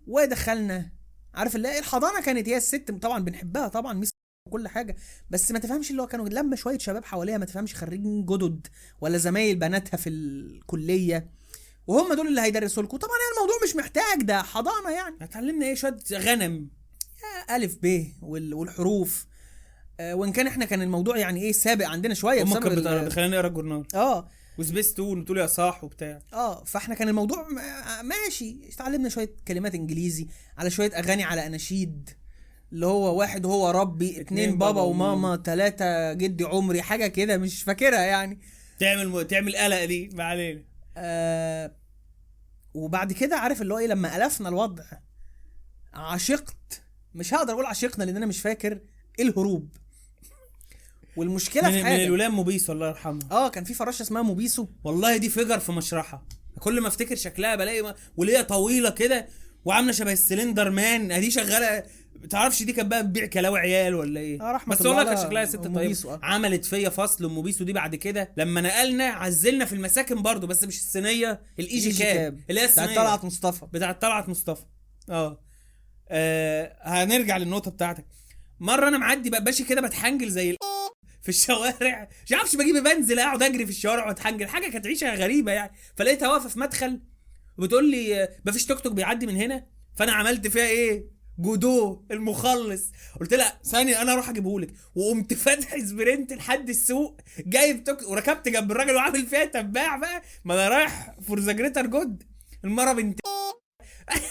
ودخلنا 0.06 0.90
عارف 1.34 1.56
اللي 1.56 1.68
هي 1.68 1.78
الحضانة 1.78 2.20
كانت 2.20 2.48
هي 2.48 2.56
الست 2.56 2.90
طبعا 3.02 3.18
بنحبها 3.18 3.68
طبعا 3.68 3.92
ميس 3.92 4.11
وكل 4.52 4.68
حاجة 4.68 4.96
بس 5.30 5.50
ما 5.52 5.58
تفهمش 5.58 5.90
اللي 5.90 6.02
هو 6.02 6.06
كانوا 6.06 6.28
لما 6.28 6.56
شوية 6.56 6.78
شباب 6.78 7.04
حواليها 7.04 7.38
ما 7.38 7.44
تفهمش 7.44 7.74
خريجين 7.74 8.24
جدد 8.26 8.66
ولا 9.00 9.18
زمايل 9.18 9.56
بناتها 9.56 9.96
في 9.96 10.08
الكلية. 10.08 11.30
وهم 11.86 12.14
دول 12.14 12.26
اللي 12.28 12.40
هيدرسوا 12.40 12.82
لكم. 12.82 12.96
طبعا 12.96 13.12
يعني 13.12 13.36
الموضوع 13.36 13.56
مش 13.68 13.76
محتاج 13.76 14.22
ده 14.22 14.42
حضانة 14.42 14.90
يعني. 14.90 15.16
هتعلمنا 15.20 15.66
إيه؟ 15.66 15.74
شوية 15.74 15.96
غنم. 16.12 16.68
ألف 17.50 17.76
ب 17.82 18.06
وال- 18.22 18.54
والحروف. 18.54 19.26
آه، 20.00 20.14
وإن 20.14 20.32
كان 20.32 20.46
إحنا 20.46 20.64
كان 20.64 20.82
الموضوع 20.82 21.16
يعني 21.16 21.42
إيه 21.42 21.52
سابق 21.52 21.86
عندنا 21.88 22.14
شوية 22.14 22.42
بسبب 22.44 22.62
كانت 22.62 22.78
بتخلينا 23.06 23.36
نقرأ 23.36 23.46
الجورنال. 23.48 23.84
آه. 23.94 24.28
وسبيس 24.58 24.94
تون 24.94 25.20
وتقول 25.20 25.38
يا 25.38 25.46
صاح 25.46 25.84
وبتاع. 25.84 26.22
آه 26.32 26.64
فإحنا 26.64 26.94
كان 26.94 27.08
الموضوع 27.08 27.48
ماشي. 28.02 28.56
اتعلمنا 28.72 29.08
شوية 29.08 29.34
كلمات 29.48 29.74
إنجليزي 29.74 30.28
على 30.58 30.70
شوية 30.70 30.90
أغاني 30.98 31.24
على 31.24 31.46
أناشيد. 31.46 32.10
اللي 32.72 32.86
هو 32.86 33.18
واحد 33.18 33.46
هو 33.46 33.70
ربي 33.70 34.20
اتنين 34.20 34.58
بابا 34.58 34.80
وماما 34.80 35.36
تلاتة 35.36 36.12
جدي 36.12 36.44
عمري 36.44 36.82
حاجة 36.82 37.06
كده 37.06 37.36
مش 37.38 37.62
فاكرها 37.62 38.00
يعني. 38.00 38.38
تعمل 38.80 39.08
م... 39.08 39.22
تعمل 39.22 39.56
قلق 39.56 39.84
دي 39.84 40.10
ما 40.14 40.24
علينا 40.24 40.62
آه 40.96 41.72
وبعد 42.74 43.12
كده 43.12 43.36
عارف 43.36 43.62
اللي 43.62 43.74
هو 43.74 43.78
إيه 43.78 43.86
لما 43.86 44.16
ألفنا 44.16 44.48
الوضع 44.48 44.84
عشقت 45.94 46.82
مش 47.14 47.34
هقدر 47.34 47.52
أقول 47.52 47.66
عشقنا 47.66 48.04
لأن 48.04 48.16
أنا 48.16 48.26
مش 48.26 48.40
فاكر 48.40 48.80
إيه 49.18 49.24
الهروب. 49.24 49.68
والمشكلة 51.16 51.62
من, 51.62 51.70
في 51.70 51.78
من 51.78 51.84
حاجة 51.84 52.04
الولايه 52.04 52.28
موبيس 52.28 52.70
الله 52.70 52.88
يرحمها 52.88 53.28
آه 53.30 53.48
كان 53.48 53.64
في 53.64 53.74
فراشة 53.74 54.02
اسمها 54.02 54.22
موبيسو 54.22 54.66
والله 54.84 55.16
دي 55.16 55.28
فيجر 55.28 55.58
في 55.58 55.72
مشرحها 55.72 56.22
كل 56.60 56.80
ما 56.80 56.88
أفتكر 56.88 57.14
شكلها 57.14 57.54
بلاقي 57.54 57.82
ما... 57.82 57.94
وليه 58.16 58.40
طويلة 58.40 58.90
كده 58.90 59.28
وعاملة 59.64 59.92
شبه 59.92 60.12
السلندر 60.12 60.70
مان. 60.70 61.12
أدي 61.12 61.30
شغالة. 61.30 61.82
تعرفش 62.30 62.62
دي 62.62 62.72
كانت 62.72 62.90
بقى 62.90 63.02
بتبيع 63.02 63.26
كلاوي 63.26 63.58
عيال 63.58 63.94
ولا 63.94 64.20
إيه؟ 64.20 64.40
آه، 64.42 64.52
رحمة 64.52 64.74
بس 64.74 64.80
الله. 64.80 64.96
والله 64.96 65.14
كان 65.14 65.24
شكلها 65.24 65.44
ست. 65.44 65.56
طيبه 65.56 65.96
آه. 66.14 66.20
عملت 66.22 66.64
فيا 66.64 66.88
فصل 66.88 67.24
ام 67.24 67.42
بيسو 67.42 67.64
دي 67.64 67.72
بعد 67.72 67.94
كده. 67.94 68.32
لما 68.36 68.60
نقلنا 68.60 69.04
عزلنا 69.04 69.64
في 69.64 69.72
المساكن 69.72 70.22
برضو 70.22 70.46
بس 70.46 70.64
مش 70.64 70.76
الصينية 70.78 71.40
الإيجي 71.58 71.92
كاب. 72.04 72.40
اللي 72.50 72.60
هي 72.60 72.66
بتاعت 72.66 72.88
طلعت 72.96 73.24
مصطفى. 73.24 73.66
بتاعت 73.72 74.02
طلعت 74.02 74.28
مصطفى. 74.28 74.62
آه. 75.10 75.40
آه، 76.08 76.76
هنرجع 76.82 77.36
للنقطة 77.36 77.70
بتاعتك. 77.70 78.04
مرة 78.60 78.88
أنا 78.88 78.98
معدي 78.98 79.30
بقى 79.30 79.42
ماشي 79.42 79.64
كده 79.64 79.80
بتحنجل 79.80 80.30
زي 80.30 80.50
ال- 80.50 80.56
في 81.22 81.28
الشوارع. 81.28 82.08
مش 82.26 82.32
عارفش 82.32 82.56
بجيب 82.56 82.76
بنزل 82.84 83.18
أقعد 83.18 83.42
أجري 83.42 83.64
في 83.64 83.70
الشوارع 83.70 84.06
وأتحنجل. 84.06 84.48
حاجة 84.48 84.70
كانت 84.70 84.86
عيشة 84.86 85.14
غريبة 85.14 85.52
يعني. 85.52 85.72
فلقيتها 85.96 86.28
واقفة 86.28 86.48
في 86.48 86.58
مدخل. 86.58 87.00
وبتقول 87.58 87.90
لي 87.90 88.28
مفيش 88.46 88.66
توك 88.66 88.80
توك 88.80 88.92
بيعدي 88.92 89.26
من 89.26 89.36
هنا؟ 89.36 89.66
فأنا 89.96 90.12
عملت 90.12 90.46
فيها 90.46 90.66
إيه؟ 90.66 91.12
جودو 91.38 92.04
المخلص. 92.10 92.90
قلت 93.20 93.34
لها 93.34 93.60
ثانية 93.64 94.02
أنا 94.02 94.12
أروح 94.12 94.28
أجيبه 94.28 94.60
لك. 94.60 94.70
وقمت 94.94 95.34
فاتح 95.44 95.78
sprint 95.78 96.32
لحد 96.32 96.68
السوق 96.68 97.20
جايب 97.38 97.84
توك 97.84 98.08
وركبت 98.08 98.48
جنب 98.48 98.72
الراجل 98.72 98.94
وعامل 98.94 99.26
فيها 99.26 99.44
تباع 99.44 99.96
بقى. 99.96 100.22
ما 100.44 100.54
أنا 100.54 100.68
رايح 100.68 101.16
for 101.26 101.40
the 101.40 101.52
greater 101.52 101.86
good 101.86 102.22
المرة 102.64 102.92
بنت 102.92 103.20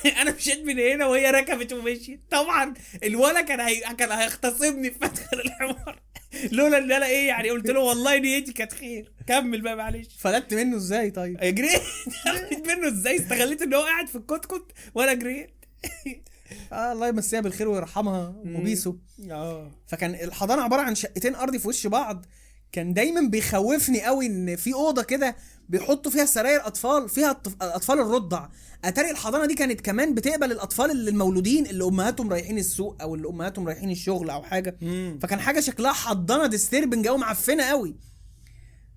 أنا 0.21 0.31
مشيت 0.35 0.59
من 0.65 0.79
هنا 0.79 1.05
وهي 1.05 1.31
ركبت 1.31 1.73
ومشيت. 1.73 2.21
طبعا 2.31 2.73
الولا 3.03 3.41
كان 3.41 3.59
هي... 3.59 3.79
كان 3.97 4.11
هيغتصبني 4.11 4.91
في 4.91 4.97
مدخل 5.01 5.39
الحوار. 5.39 6.01
لولا 6.51 6.77
إن 6.77 6.91
أنا 6.91 7.05
إيه 7.05 7.27
يعني 7.27 7.49
قلت 7.49 7.67
له 7.69 7.79
والله 7.79 8.17
نيتي 8.17 8.53
كانت 8.53 8.73
خير. 8.73 9.11
كمل 9.27 9.61
بقى 9.61 9.75
معلش. 9.75 10.07
فلتت 10.19 10.53
منه 10.53 10.77
إزاي 10.77 11.11
طيب؟ 11.11 11.37
جريت. 11.39 11.81
جريت 12.25 12.67
منه 12.67 12.87
إزاي؟ 12.87 13.15
استغليت 13.15 13.61
إن 13.61 13.73
هو 13.73 13.81
قاعد 13.83 14.07
في 14.07 14.15
الكتكوت 14.15 14.71
وأنا 14.95 15.13
جريت. 15.13 15.49
آه 16.73 16.91
الله 16.91 17.07
يمسيها 17.07 17.41
بالخير 17.41 17.67
ويرحمها 17.67 18.35
وبيسو 18.45 18.95
آه. 19.31 19.71
فكان 19.87 20.15
الحضانة 20.15 20.61
عبارة 20.61 20.81
عن 20.81 20.95
شقتين 20.95 21.35
ارضي 21.35 21.59
في 21.59 21.67
وش 21.67 21.87
بعض. 21.87 22.25
كان 22.71 22.93
دايما 22.93 23.21
بيخوفني 23.21 24.01
قوي 24.01 24.25
إن 24.25 24.55
في 24.55 24.73
أوضة 24.73 25.03
كده 25.03 25.35
بيحطوا 25.71 26.11
فيها 26.11 26.25
سراير 26.25 26.67
اطفال 26.67 27.09
فيها 27.09 27.41
اطفال 27.61 27.99
الرضع. 27.99 28.49
أتاري 28.85 29.11
الحضانة 29.11 29.45
دي 29.45 29.55
كانت 29.55 29.81
كمان 29.81 30.15
بتقبل 30.15 30.51
الأطفال 30.51 30.91
اللي 30.91 31.09
المولودين 31.09 31.65
اللي 31.65 31.83
أمهاتهم 31.83 32.29
رايحين 32.29 32.57
السوق 32.57 33.01
أو 33.01 33.15
اللي 33.15 33.27
أمهاتهم 33.27 33.67
رايحين 33.67 33.91
الشغل 33.91 34.29
أو 34.29 34.43
حاجة. 34.43 34.77
مم. 34.81 35.19
فكان 35.21 35.39
حاجة 35.39 35.59
شكلها 35.59 35.91
حضانة 35.93 36.47
ديستربنج 36.47 37.07
قوي 37.07 37.17
معفنة 37.17 37.63
قوي 37.63 37.95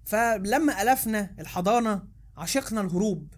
فلما 0.05 0.83
ألفنا 0.83 1.35
الحضانة 1.39 2.03
عشقنا 2.37 2.81
الهروب. 2.81 3.35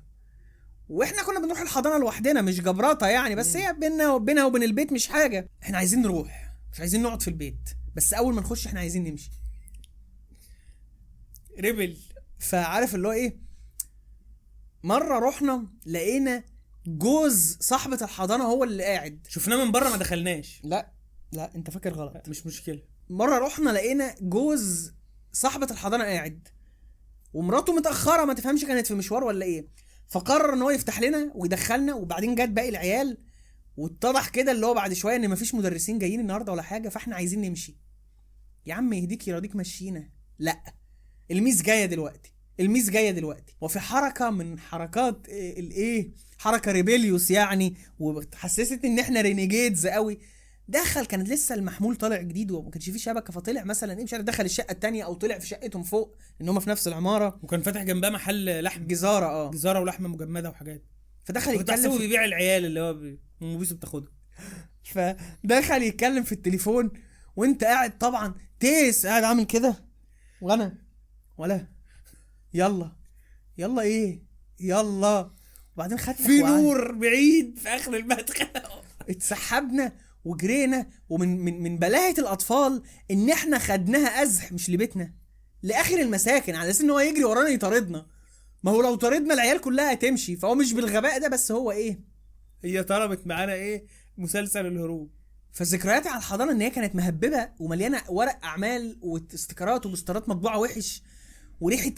وإحنا 0.89 1.23
كنا 1.23 1.41
بنروح 1.41 1.61
الحضانة 1.61 1.99
لوحدنا 1.99 2.43
مش 2.43 2.61
جبراته 2.61 3.07
يعني 3.07 3.35
بس 3.35 3.57
هي 3.57 3.73
بينا 3.73 4.13
وبينها 4.13 4.45
وبين 4.45 4.63
البيت 4.63 4.93
مش 4.93 5.09
حاجة. 5.09 5.51
إحنا 5.63 5.79
عايزين 5.79 6.03
نروح 6.03 6.55
مش 6.73 6.81
عايزين 6.81 7.03
نقعد 7.03 7.23
في 7.23 7.29
البيت. 7.29 7.71
بس 7.97 8.15
أول 8.15 8.35
ما 8.35 8.41
نخش 8.41 8.67
إحنا 8.67 8.81
عايزين 8.81 9.05
نمشي. 9.05 9.31
ريبل. 11.61 11.97
فعارف 12.39 12.95
اللي 12.95 13.09
هو 13.09 13.13
إيه؟ 13.13 13.39
مرة 14.83 15.19
رحنا 15.29 15.67
لقينا 15.87 16.45
جوز 16.87 17.59
صاحبة 17.61 17.99
الحضانة 18.03 18.45
هو 18.45 18.65
اللي 18.65 18.85
قاعد. 18.85 19.27
شفناه 19.29 19.65
من 19.65 19.73
بره 19.73 19.89
ما 19.89 19.97
دخلناش. 19.97 20.61
لا 20.65 20.93
لا 21.33 21.55
أنت 21.55 21.71
فاكر 21.71 21.93
غلط. 21.93 22.29
مش 22.29 22.47
مشكلة. 22.47 22.83
مرة 23.11 23.39
رحنا 23.39 23.71
لقينا 23.71 24.15
جوز 24.21 24.93
صاحبة 25.33 25.67
الحضانة 25.71 26.05
قاعد. 26.05 26.49
ومراته 27.33 27.73
متأخرة 27.73 28.25
ما 28.25 28.35
تفهمش 28.35 28.65
كانت 28.65 28.87
في 28.87 28.95
مشوار 28.95 29.25
ولا 29.25 29.45
إيه. 29.45 29.69
فقرر 30.09 30.55
إن 30.55 30.63
هو 30.63 30.71
يفتح 30.71 31.01
لنا 31.01 31.33
ويدخلنا 31.35 31.95
وبعدين 31.95 32.35
جت 32.35 32.49
باقي 32.49 32.69
العيال 32.69 33.19
واتضح 33.77 34.29
كده 34.29 34.53
اللي 34.53 34.67
هو 34.67 34.75
بعد 34.75 34.93
شوية 34.93 35.17
إن 35.17 35.31
مفيش 35.31 35.55
مدرسين 35.55 35.99
جايين 35.99 36.21
النهارده 36.21 36.53
ولا 36.53 36.63
حاجة 36.63 36.89
فإحنا 36.89 37.17
عايزين 37.17 37.41
نمشي. 37.41 37.77
يا 38.67 38.75
عم 38.75 38.93
يهديك 38.93 39.29
يراضيك 39.29 39.57
مشينا. 39.57 40.11
لا. 40.39 40.75
الميس 41.31 41.63
جاية 41.63 41.87
دلوقتي 41.87 42.33
الميس 42.61 42.91
جاية 42.91 43.11
دلوقتي. 43.11 43.57
وفي 43.61 43.81
حركة 43.81 44.31
من 44.31 44.59
حركات 44.59 45.27
إيه- 45.27 45.31
الايه 45.59 46.11
حركة 46.39 46.73
rebellious 46.73 47.31
يعني 47.31 47.75
وحسست 47.99 48.85
إن 48.85 48.99
إحنا 48.99 49.21
renegades 49.21 49.87
قوي. 49.87 50.19
دخل 50.69 51.07
كانت 51.07 51.29
لسه 51.29 51.55
المحمول 51.55 51.97
طالع 51.97 52.17
جديد 52.23 52.51
وما 52.51 52.71
كانش 52.71 52.91
فيه 52.91 52.99
شبكة 52.99 53.33
فطلع 53.33 53.65
مثلا 53.65 53.99
إيه 53.99 54.05
مش 54.05 54.13
عارف 54.13 54.25
دخل 54.25 54.45
الشقة 54.45 54.73
التانية 54.73 55.05
أو 55.05 55.15
طلع 55.15 55.39
في 55.39 55.47
شقتهم 55.47 55.83
فوق 55.83 56.17
إن 56.41 56.49
هم 56.49 56.61
في 56.61 56.71
نفس 56.71 56.89
العمارة. 56.89 57.39
وكان 57.43 57.63
فاتح 57.63 57.83
جنبها 57.83 58.11
محل 58.11 58.63
لحم. 58.65 58.87
جزارة 58.87 59.27
آه. 59.27 59.51
جزارة 59.51 59.81
ولحمة 59.81 60.09
مجمدة 60.09 60.51
وحاجات. 60.51 60.85
فدخل 61.25 61.55
يتكلم 61.55 61.93
في 61.93 61.99
بيبيع 61.99 62.25
العيال 62.25 62.65
اللي 62.65 62.81
هو 62.81 62.95
بي- 62.95 63.21
ام 63.43 63.59
بيسو 63.59 63.75
بتاخدها. 63.75 64.11
فدخل 64.93 65.83
يتكلم 65.83 66.23
في 66.23 66.33
التليفون 66.33 66.91
وأنت 67.37 67.65
قاعد 67.65 67.99
طبعا 67.99 68.35
تيس 68.61 69.07
قاعد 69.07 69.25
عامل 69.25 69.45
كده. 69.45 69.85
وأنا 70.41 70.75
ولا؟ 71.39 71.67
يلا. 72.55 72.93
يلا 73.59 73.83
إيه؟ 73.83 74.23
يلا. 74.61 75.31
وبعدين 75.75 75.99
خدنا 75.99 76.27
في. 76.27 76.39
نور 76.39 76.93
بعيد 76.93 77.59
في 77.59 77.69
آخر 77.69 77.97
المدخل. 77.97 78.49
اتسحبنا 79.11 79.93
وجرينا 80.25 80.87
ومن 81.09 81.39
من 81.45 81.63
من 81.63 81.79
بلاهة 81.79 82.15
الأطفال 82.19 82.83
إن 83.11 83.31
إحنا 83.31 83.59
خدناها 83.59 84.23
أزح 84.23 84.53
مش 84.53 84.71
لبيتنا. 84.71 85.13
لآخر 85.63 86.01
المساكن 86.01 86.55
على 86.55 86.71
أساس 86.71 86.81
إن 86.81 86.91
هو 86.91 87.01
يجري 87.01 87.25
ورانا 87.25 87.49
يطاردنا. 87.49 88.07
ما 88.63 88.71
هو 88.71 88.83
لو 88.83 88.95
طاردنا 88.95 89.35
العيال 89.35 89.61
كلها 89.61 89.93
هتمشي. 89.93 90.37
فهو 90.37 90.55
مش 90.55 90.73
بالغباء 90.73 91.21
ده 91.21 91.29
بس 91.29 91.53
هو 91.53 91.71
إيه؟ 91.71 92.01
هي 92.65 92.83
طلبت 92.83 93.27
معانا 93.27 93.53
إيه؟ 93.53 93.87
مسلسل 94.19 94.67
الهروب. 94.67 95.11
فذكرياتي 95.53 96.09
على 96.09 96.19
الحضانة 96.19 96.53
إن 96.53 96.61
هي 96.61 96.71
كانت 96.71 96.95
مهببة 96.95 97.49
ومليانة 97.59 98.03
ورق 98.09 98.45
أعمال 98.45 98.99
واستيكرات 99.03 99.87
وبوسترات 99.87 100.29
مطبوعة 100.29 100.59
وحش. 100.59 101.03
وريحة 101.61 101.91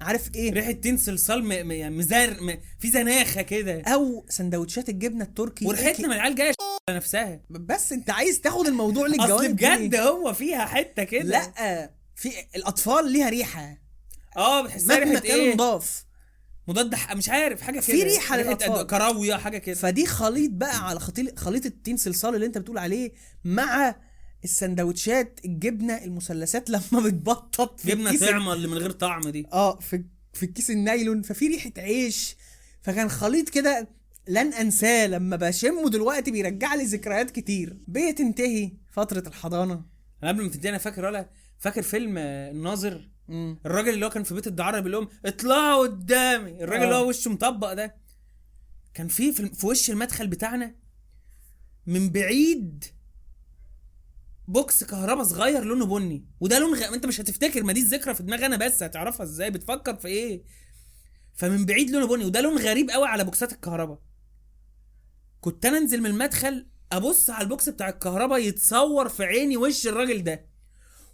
عارف 0.00 0.34
إيه؟ 0.34 0.52
ريحة 0.52 0.72
تين 0.72 0.96
صلصال 0.98 1.44
م... 1.44 1.48
م... 1.48 1.72
يعني 1.72 1.96
مزار 1.96 2.42
م... 2.42 2.58
في 2.78 2.90
زناخة 2.90 3.42
كده. 3.42 3.80
أو 3.82 4.26
سندوتشات 4.28 4.88
الجبنة 4.88 5.24
التركي. 5.24 5.66
وريحتنا 5.66 6.08
من 6.08 6.14
العيال 6.14 6.34
جاية 6.34 6.52
نفسها. 6.90 7.40
بس 7.50 7.92
أنت 7.92 8.10
عايز 8.10 8.40
تاخد 8.40 8.66
الموضوع 8.66 9.06
أصل 9.06 9.12
للجوانب 9.12 9.56
دي. 9.56 9.66
بجد 9.66 9.94
هو 9.94 10.32
فيها 10.32 10.64
حتة 10.66 11.04
كده. 11.04 11.22
لأ 11.56 11.90
في 12.16 12.30
الأطفال 12.56 13.12
ليها 13.12 13.28
ريحة. 13.28 13.78
آه 14.36 14.62
بتحسها 14.62 14.98
ريحة 14.98 15.24
إيه؟ 15.24 15.54
نضاف. 15.54 16.04
مضاد 16.68 16.94
مش 17.12 17.28
عارف 17.28 17.62
حاجة 17.62 17.80
كده. 17.80 17.82
في 17.82 18.02
ريحة 18.02 18.36
ريحة 18.36 18.36
للأطفال. 18.36 18.86
كراويه 18.86 19.34
حاجة 19.34 19.58
كده. 19.58 19.74
فدي 19.74 20.06
خليط 20.06 20.50
بقى 20.50 20.88
على 20.88 21.00
خليط 21.00 21.38
خليط 21.38 21.66
التين 21.66 21.96
صلصال 21.96 22.34
اللي 22.34 22.46
أنت 22.46 22.58
بتقول 22.58 22.78
عليه 22.78 23.12
مع 23.44 23.96
السندوتشات 24.44 25.40
الجبنة 25.44 26.04
المثلثات 26.04 26.70
لما 26.74 27.00
بتبطط 27.04 27.80
في 27.80 27.88
جبنة 27.88 28.18
طعمه 28.18 28.52
اللي 28.52 28.68
من 28.68 28.78
غير 28.78 28.90
طعم 28.90 29.28
دي. 29.28 29.46
آه 29.52 29.78
في 29.78 30.04
في 30.32 30.42
الكيس 30.42 30.70
النايلون 30.70 31.22
ففي 31.22 31.48
ريحة 31.48 31.72
عيش. 31.78 32.36
فكان 32.82 33.08
خليط 33.08 33.48
كده 33.48 33.88
لن 34.28 34.52
أنساه 34.52 35.06
لما 35.06 35.36
بشمه 35.36 35.90
دلوقتي 35.90 36.30
بيرجع 36.30 36.74
لي 36.74 36.84
ذكريات 36.84 37.30
كتير. 37.30 37.76
بتنتهي 37.88 38.72
فترة 38.90 39.28
الحضانة. 39.28 39.82
أنا 40.22 40.30
قبل 40.30 40.42
ما 40.42 40.48
تدي 40.48 40.68
أنا 40.68 40.78
فاكر 40.78 41.04
ولا 41.04 41.30
فاكر 41.58 41.82
فيلم 41.82 42.14
آه، 42.18 42.50
الناظر. 42.50 43.08
الراجل 43.66 43.88
اللي 43.94 44.06
هو 44.06 44.10
كان 44.10 44.22
في 44.22 44.34
بيت 44.34 44.46
الدعارة 44.46 44.80
بيقول 44.80 44.92
لهم 44.92 45.08
اطلعوا 45.26 45.82
قدامي. 45.86 46.50
الراجل 46.50 46.82
آه. 46.82 46.84
اللي 46.84 46.96
هو 46.96 47.08
وشه 47.08 47.30
مطبق 47.30 47.72
ده. 47.72 47.96
كان 48.94 49.08
في 49.08 49.32
في 49.32 49.66
وش 49.66 49.90
المدخل 49.90 50.26
بتاعنا؟ 50.26 50.74
من 51.86 52.10
بعيد 52.10 52.84
box 54.50 54.84
كهرباء 54.84 55.24
صغير 55.24 55.64
لونه 55.64 55.86
بني 55.86 56.24
وده 56.40 56.58
لون 56.58 56.74
غ... 56.74 56.94
انت 56.94 57.06
مش 57.06 57.20
هتفتكر 57.20 57.62
ما 57.62 57.72
دي 57.72 57.80
الذكرى 57.80 58.14
في 58.14 58.22
دماغي 58.22 58.46
أنا 58.46 58.56
بس 58.56 58.82
هتعرفها 58.82 59.24
إزاي؟ 59.24 59.50
بتفكر 59.50 59.96
في 59.96 60.08
إيه؟ 60.08 60.42
فمن 61.34 61.66
بعيد 61.66 61.90
لونه 61.90 62.06
بني 62.06 62.24
وده 62.24 62.40
لون 62.40 62.58
غريب 62.58 62.90
قوي 62.90 63.06
على 63.06 63.24
box 63.24 63.45
ات 63.45 63.52
الكهرباء 63.52 63.98
كنت 65.40 65.66
أنا 65.66 65.78
أنزل 65.78 66.00
من 66.00 66.06
المدخل 66.06 66.66
أبص 66.92 67.30
على 67.30 67.42
ال 67.42 67.49
box 67.49 67.68
بتاع 67.68 67.88
الكهرباء 67.88 68.38
يتصور 68.38 69.08
في 69.08 69.24
عيني 69.24 69.56
وش 69.56 69.86
الراجل 69.86 70.24
ده. 70.24 70.46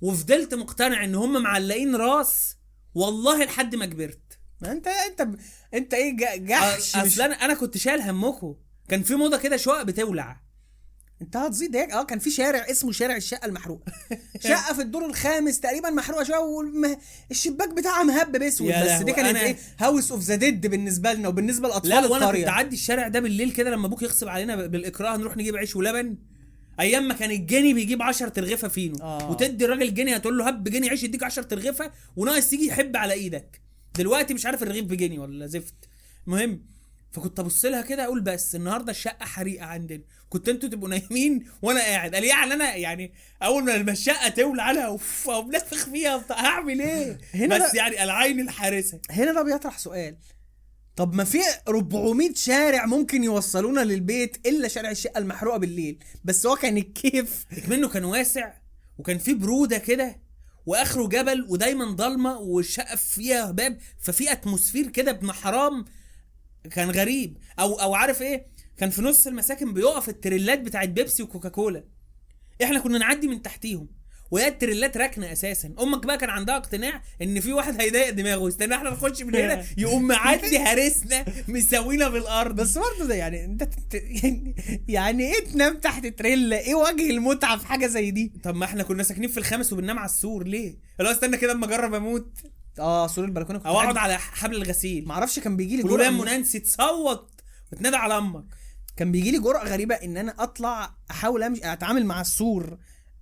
وفضلت 0.01 0.55
مقتنع 0.55 1.05
إن 1.05 1.15
هم 1.15 1.43
معلقين 1.43 1.97
راس 1.97 2.57
والله 2.95 3.45
لحد 3.45 3.75
ما 3.75 3.87
كبرت. 3.87 4.39
ما 4.61 4.73
أنت 4.73 4.87
أنت. 4.87 5.29
أنت 5.75 5.95
إيه 5.95 6.17
جحش. 6.37 6.97
أصل 6.97 7.23
أنا 7.23 7.35
أنا 7.35 7.55
كنت 7.55 7.77
شايل 7.77 8.01
همكم 8.01 8.57
كان 8.89 9.03
في 9.03 9.15
موضة 9.15 9.39
كده 9.39 9.57
شقق 9.57 9.83
بتولع. 9.83 10.46
انت 11.23 11.37
هتزيد 11.37 11.77
هيك؟ 11.77 11.91
آه 11.91 12.03
كان 12.05 12.19
في 12.19 12.31
شارع 12.31 12.67
اسمه 12.71 12.93
شارع 12.93 13.17
الشقة 13.17 13.47
المحروقة. 13.47 13.93
شقة 14.49 14.75
في 14.75 14.83
الدور 14.83 15.07
الخامس 15.07 15.61
تقريبا 15.61 15.91
محروقة 15.91 16.25
شوية 16.25 16.39
والشباك 16.39 17.69
بتاعها 17.69 18.03
مهبب 18.03 18.43
أسود 18.43 18.69
بس 18.85 19.03
دي 19.03 19.13
كانت 19.13 19.37
إيه؟ 19.39 19.57
House 19.79 20.13
of 20.13 20.23
the 20.23 20.35
Dead 20.35 20.67
بالنسبة 20.67 21.13
لنا 21.13 21.29
وبالنسبة 21.29 21.69
لأطفال 21.69 21.91
لا 21.91 22.07
وأنا 22.07 22.33
كنت 22.33 22.49
اعدي 22.49 22.77
الشارع 22.77 23.09
ده 23.09 23.21
بالليل 23.21 23.53
كده 23.53 23.71
لما 23.71 23.87
أبوك 23.87 24.03
يغصب 24.03 24.29
علينا 24.29 24.67
بالإكراه 24.67 25.17
نروح 25.17 25.37
نجيب 25.37 25.57
عيش 25.57 25.77
ولبن. 25.77 26.17
أيام 26.81 27.09
ما 27.09 27.15
كان 27.15 27.31
الجني 27.31 27.75
بيجيب 27.75 28.03
10 28.03 28.29
ترغيفه 28.29 28.69
فينو 28.69 28.97
آه. 29.03 29.31
وتدي 29.31 29.65
الراجل 29.65 29.95
جنيه 29.95 30.15
هتقول 30.15 30.39
له 30.39 30.49
هب 30.49 30.65
جنيه 30.65 30.91
عيش 30.91 31.03
يديك 31.03 31.23
10 31.23 31.43
ترغيفه 31.43 31.91
وناقص 32.17 32.49
تيجي 32.51 32.67
يحب 32.67 32.97
على 32.97 33.13
إيدك. 33.13 33.61
دلوقتي 33.99 34.35
مش 34.35 34.47
عارف 34.47 34.63
الرغيف 34.63 34.85
بجنيه 34.85 35.19
ولا 35.19 35.47
زفت. 35.47 35.75
المهم 36.27 36.63
فكنت 37.17 37.41
ابص 37.41 37.65
لها 37.65 37.83
كده 37.83 38.05
أقول 38.05 38.21
بس 38.21 38.55
النهارده 38.55 38.91
الشقه 38.91 39.25
حريقه 39.25 39.67
عندنا. 39.67 40.03
كنت 40.29 40.49
أنتوا 40.49 40.69
تبقوا 40.69 40.89
نايمين 40.89 41.47
وأنا 41.63 41.81
قاعد. 41.81 42.15
قال 42.15 42.25
يعني 42.25 42.55
أنا 42.55 42.75
يعني 42.75 43.13
اول 43.43 43.65
ما 43.85 43.93
الشقه 43.93 44.29
تولع 44.29 44.71
أنا 44.71 44.81
أوف 44.81 45.31
أقوم 45.31 45.51
نفخ 45.51 45.85
فيها. 45.91 46.25
هعمل 46.31 46.81
إيه؟ 46.81 47.19
هنا 47.35 47.59
بس 47.59 47.75
يعني 47.75 48.05
العين 48.05 48.41
الحارسه. 48.41 49.01
هنا 49.11 49.33
ده 49.33 49.43
بيطرح 49.43 49.79
سؤال. 49.79 50.17
طب 50.97 51.15
ما 51.15 51.25
في 51.25 51.39
400 51.69 52.35
شارع 52.35 52.87
ممكن 52.87 53.25
يوصلونا 53.25 53.81
للبيت 53.81 54.47
إلا 54.47 54.69
شارع 54.69 54.91
الشقة 54.91 55.19
المحروقة 55.19 55.59
بالليل. 55.59 55.99
بس 56.25 56.47
هو 56.47 56.57
كان 56.57 56.77
الكيف. 56.77 57.45
منه 57.69 57.89
كان 57.89 58.05
واسع 58.05 58.53
وكان 58.99 59.19
فيه 59.19 59.35
برودة 59.35 59.79
كده 59.79 60.21
وآخره 60.67 61.07
جبل 61.09 61.47
ودايما 61.49 61.85
ضلمة 61.85 62.39
والشقة 62.39 62.97
فيها 62.97 63.51
باب. 63.51 63.79
ففي 63.99 64.33
atmosphere 64.33 64.89
كده 64.89 65.11
ابن 65.11 65.33
حرام 65.33 65.85
كان 66.67 66.91
غريب. 66.91 67.39
أو 67.59 67.75
أو 67.81 67.95
عارف 67.95 68.23
إيه؟ 68.23 68.47
كان 68.77 68.91
في 68.91 69.03
نص 69.03 69.27
المساكن 69.27 69.75
بيقف 69.75 70.09
التريلات 70.09 70.61
بتاعت 70.61 70.89
بيبسي 70.89 71.23
وكوكاكولا. 71.23 71.85
إحنا 72.63 72.79
كنا 72.79 72.99
نعدي 72.99 73.29
من 73.29 73.43
تحتيهم. 73.43 73.89
وهي 74.31 74.49
التريلات 74.49 74.97
راكنة 74.97 75.33
أساسا. 75.33 75.75
أمك 75.81 76.07
بقى 76.07 76.19
كان 76.19 76.31
عندها 76.31 76.57
اقتناع 76.57 77.03
إن 77.23 77.41
في 77.41 77.53
واحد 77.53 77.81
هيضايق 77.81 78.11
دماغه. 78.11 78.49
يستنى 78.49 78.75
إحنا 78.75 78.91
نخش 78.91 79.23
من 79.23 79.35
هنا. 79.37 79.65
يقوم 79.79 80.07
معدي 80.07 80.59
هارسنا 80.59 81.25
مساوينا 81.49 82.09
بالأرض. 82.09 82.57
بس 82.61 82.79
برضه 82.79 83.05
ده 83.09 83.15
يعني 83.15 83.45
أنت 83.45 83.63
تت- 83.63 83.95
يعني 84.25 84.55
يعني 84.89 85.35
إيه 85.35 85.45
تنام 85.45 85.77
تحت 85.79 86.07
تريلا؟ 86.07 86.59
إيه 86.59 86.75
وجه 86.75 87.11
المتعة 87.11 87.59
في 87.59 87.67
حاجة 87.67 87.87
زي 87.87 88.11
دي؟ 88.11 88.33
طب 88.45 88.55
ما 88.57 88.65
إحنا 88.65 88.83
كنا 88.83 89.03
ساكنين 89.03 89.29
في 89.29 89.39
الخامس 89.39 89.73
وبننام 89.73 89.99
على 89.99 90.07
السور. 90.11 90.47
ليه؟ 90.47 90.77
هو 91.01 91.07
استنى 91.07 91.37
كده 91.37 91.53
أما 91.53 91.67
أجرب 91.67 91.95
أموت. 91.95 92.39
آه 92.79 93.07
سور 93.07 93.25
البلكونة 93.25 93.59
كنت 93.59 93.67
أو 93.67 93.81
أقعد 93.81 93.97
على 93.97 94.19
حبل 94.19 94.57
الغسيل. 94.57 95.09
ما 95.09 95.13
أعرفش 95.15 95.39
كان 95.39 95.57
بيجي 95.57 95.77
لي 95.77 95.83
جرأة 95.83 96.09
ام 96.09 96.25
نانسي 96.25 96.59
تصوت 96.59 97.31
وتنادى 97.73 97.97
على 97.97 98.19
أمك. 98.19 98.45
كان 98.97 99.13
بيجي 99.13 99.31
لي 99.31 99.39
جرأة 99.39 99.65
غريبة 99.65 99.95
إن 99.95 100.17
أنا 100.17 100.35
أطلع 100.39 100.95
أحاول 101.11 101.43
أمشي 101.43 101.73
أتعامل 101.73 102.07
مع 102.07 102.21
السور 102.21 102.79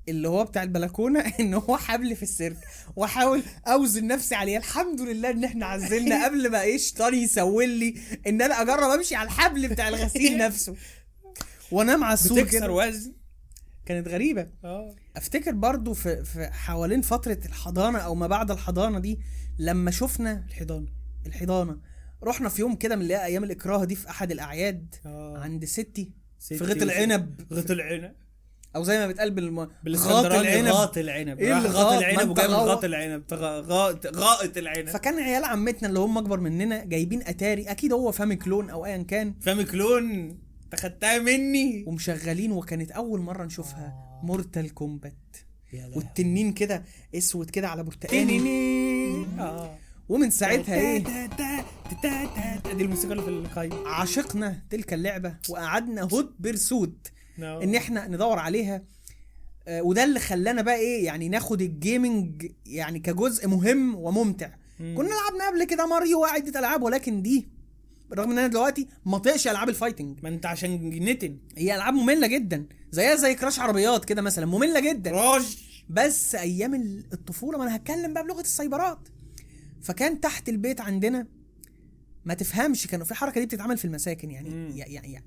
اللي 0.08 0.28
هو 0.28 0.44
بتاع 0.44 0.62
البلكونة 0.62 1.20
إن 1.40 1.54
هو 1.54 1.76
حبل 1.76 2.16
في 2.16 2.22
السيرك 2.22 2.56
وأحاول 2.96 3.42
أوزن 3.66 4.06
نفسي 4.06 4.34
عليه. 4.34 4.56
الحمد 4.58 5.00
لله 5.00 5.30
إن 5.30 5.44
إحنا 5.44 5.66
عزلنا 5.66 6.24
قبل 6.24 6.50
ما 6.50 6.60
إيه 6.62 6.76
شيطان 6.78 7.14
يسول 7.14 7.68
لي 7.68 7.94
إن 8.26 8.42
أنا 8.42 8.62
أجرب 8.62 8.90
أمشي 8.90 9.14
على 9.14 9.26
الحبل 9.26 9.68
بتاع 9.68 9.88
الغسيل 9.88 10.38
نفسه. 10.46 10.74
وأنام 11.70 12.04
على 12.04 12.14
السور 12.14 12.42
بتكسر 12.42 12.70
وزن. 12.70 13.14
كانت 13.86 14.08
غريبة. 14.08 14.46
آه. 14.64 14.94
أفتكر 15.16 15.52
برضو 15.52 15.94
في, 15.94 16.24
في 16.24 16.46
حوالين 16.52 17.02
فترة 17.02 17.38
الحضانة 17.46 17.98
أو 17.98 18.14
ما 18.14 18.26
بعد 18.26 18.50
الحضانة 18.50 18.98
دي 18.98 19.20
لما 19.58 19.90
شفنا 19.90 20.44
الحضانة 20.48 20.88
الحضانة. 21.26 21.78
رحنا 22.22 22.48
في 22.48 22.60
يوم 22.60 22.74
كده 22.74 22.96
من 22.96 23.02
اللي 23.02 23.24
أيام 23.24 23.44
الإكراه 23.44 23.84
دي 23.84 23.94
في 23.94 24.10
أحد 24.10 24.30
الأعياد 24.32 24.94
آه. 25.06 25.38
عند 25.38 25.64
ستي 25.64 26.12
ستي 26.38 26.58
في 26.58 26.64
غيط 26.64 26.82
العنب. 26.82 27.40
غيط 27.52 27.70
العنب. 27.70 28.14
أو 28.76 28.84
زي 28.84 28.98
ما 28.98 29.06
بيتقال 29.06 29.30
بالم... 29.30 29.60
غاط 29.60 30.26
العنب. 30.26 30.66
غاط 30.66 30.98
العنب. 30.98 31.40
راح 31.40 31.56
اللي 31.56 31.68
غاط 31.68 31.92
العنب 31.92 32.28
من 32.28 32.44
غاط. 32.44 32.84
العنب. 32.84 33.24
غيط 34.16 34.56
العنب. 34.56 34.88
فكان 34.88 35.18
عيال 35.18 35.44
عمتنا 35.44 35.88
اللي 35.88 35.98
هم 35.98 36.18
أكبر 36.18 36.40
مننا 36.40 36.84
جايبين 36.84 37.22
أتاري. 37.22 37.62
أكيد 37.62 37.92
هو 37.92 38.12
فامي 38.12 38.36
clone 38.36 38.70
أو 38.70 38.84
ايا 38.84 39.02
كان. 39.02 39.34
فامي 39.40 39.64
clone. 39.64 40.38
أنت 40.64 40.80
خدتها 40.80 41.18
مني. 41.18 41.84
ومشغلين 41.86 42.52
وكانت 42.52 42.90
أول 42.90 43.20
مرة 43.20 43.44
نشوفها. 43.44 44.20
Mortal 44.22 44.74
Kombat. 44.74 45.16
والتنين 45.94 46.52
كده 46.52 46.84
اسود 47.14 47.50
كده 47.50 47.68
على 47.68 47.82
برتقاني 47.82 48.38
آه. 49.38 49.76
ومن 50.08 50.30
ساعتها 50.30 50.74
إيه؟ 50.74 50.98
دي 52.76 52.84
الموسيقى 52.84 53.12
اللي 53.12 53.22
في 53.22 53.28
القايمة. 53.28 53.88
عشقنا 53.88 54.62
تلك 54.70 54.92
اللعبة 54.94 55.36
وقعدنا 55.48 56.02
hot 56.02 56.34
pursuit 56.38 57.06
نعم. 57.38 57.60
إن 57.62 57.74
إحنا 57.74 58.08
ندور 58.08 58.38
عليها. 58.38 58.82
آه، 59.68 59.82
وده 59.82 60.04
اللي 60.04 60.20
خلانا 60.20 60.62
بقى 60.62 60.76
إيه؟ 60.76 61.04
يعني 61.04 61.28
ناخد 61.28 61.62
ال 61.62 61.75
gaming 61.75 62.50
يعني 62.66 62.98
كجزء 62.98 63.48
مهم 63.48 63.94
وممتع. 63.94 64.50
مم. 64.80 64.94
كنا 64.96 65.08
لعبنا 65.08 65.48
قبل 65.48 65.64
كده 65.64 65.86
ماريو 65.86 66.20
وعدة 66.20 66.60
ألعاب 66.60 66.82
ولكن 66.82 67.22
دي 67.22 67.48
رغم 68.12 68.30
إن 68.30 68.38
أنا 68.38 68.46
دلوقتي 68.46 68.88
ما 69.06 69.18
طيقش 69.18 69.48
ألعاب 69.48 69.68
ال 69.68 69.73
fighting. 69.73 70.18
ما 70.22 70.28
أنت 70.28 70.46
عشان 70.46 70.88
نتن 70.88 71.38
هي 71.56 71.74
ألعاب 71.74 71.94
مملة 71.94 72.26
جدا. 72.26 72.66
زيها 72.94 73.14
زي 73.14 73.34
كراش 73.34 73.58
عربيات 73.58 74.04
كده 74.04 74.22
مثلا 74.22 74.46
مملة 74.46 74.80
جدا. 74.80 75.10
راج 75.10 75.56
بس 75.88 76.34
أيام 76.34 76.74
الطفولة 77.12 77.58
ما 77.58 77.64
أنا 77.64 77.76
هتكلم 77.76 78.14
بقى 78.14 78.24
بلغة 78.24 78.40
السايبرات. 78.40 79.08
فكان 79.82 80.20
تحت 80.20 80.48
البيت 80.48 80.80
عندنا 80.80 81.26
ما 82.24 82.34
تفهمش 82.34 82.86
كانوا 82.86 83.04
في 83.06 83.10
الحركة 83.12 83.40
دي 83.40 83.46
بتتعمل 83.46 83.78
في 83.78 83.84
المساكن 83.84 84.30
يعني. 84.30 84.50
مم. 84.50 84.70
يعني 84.76 84.94
يعني 84.94 85.24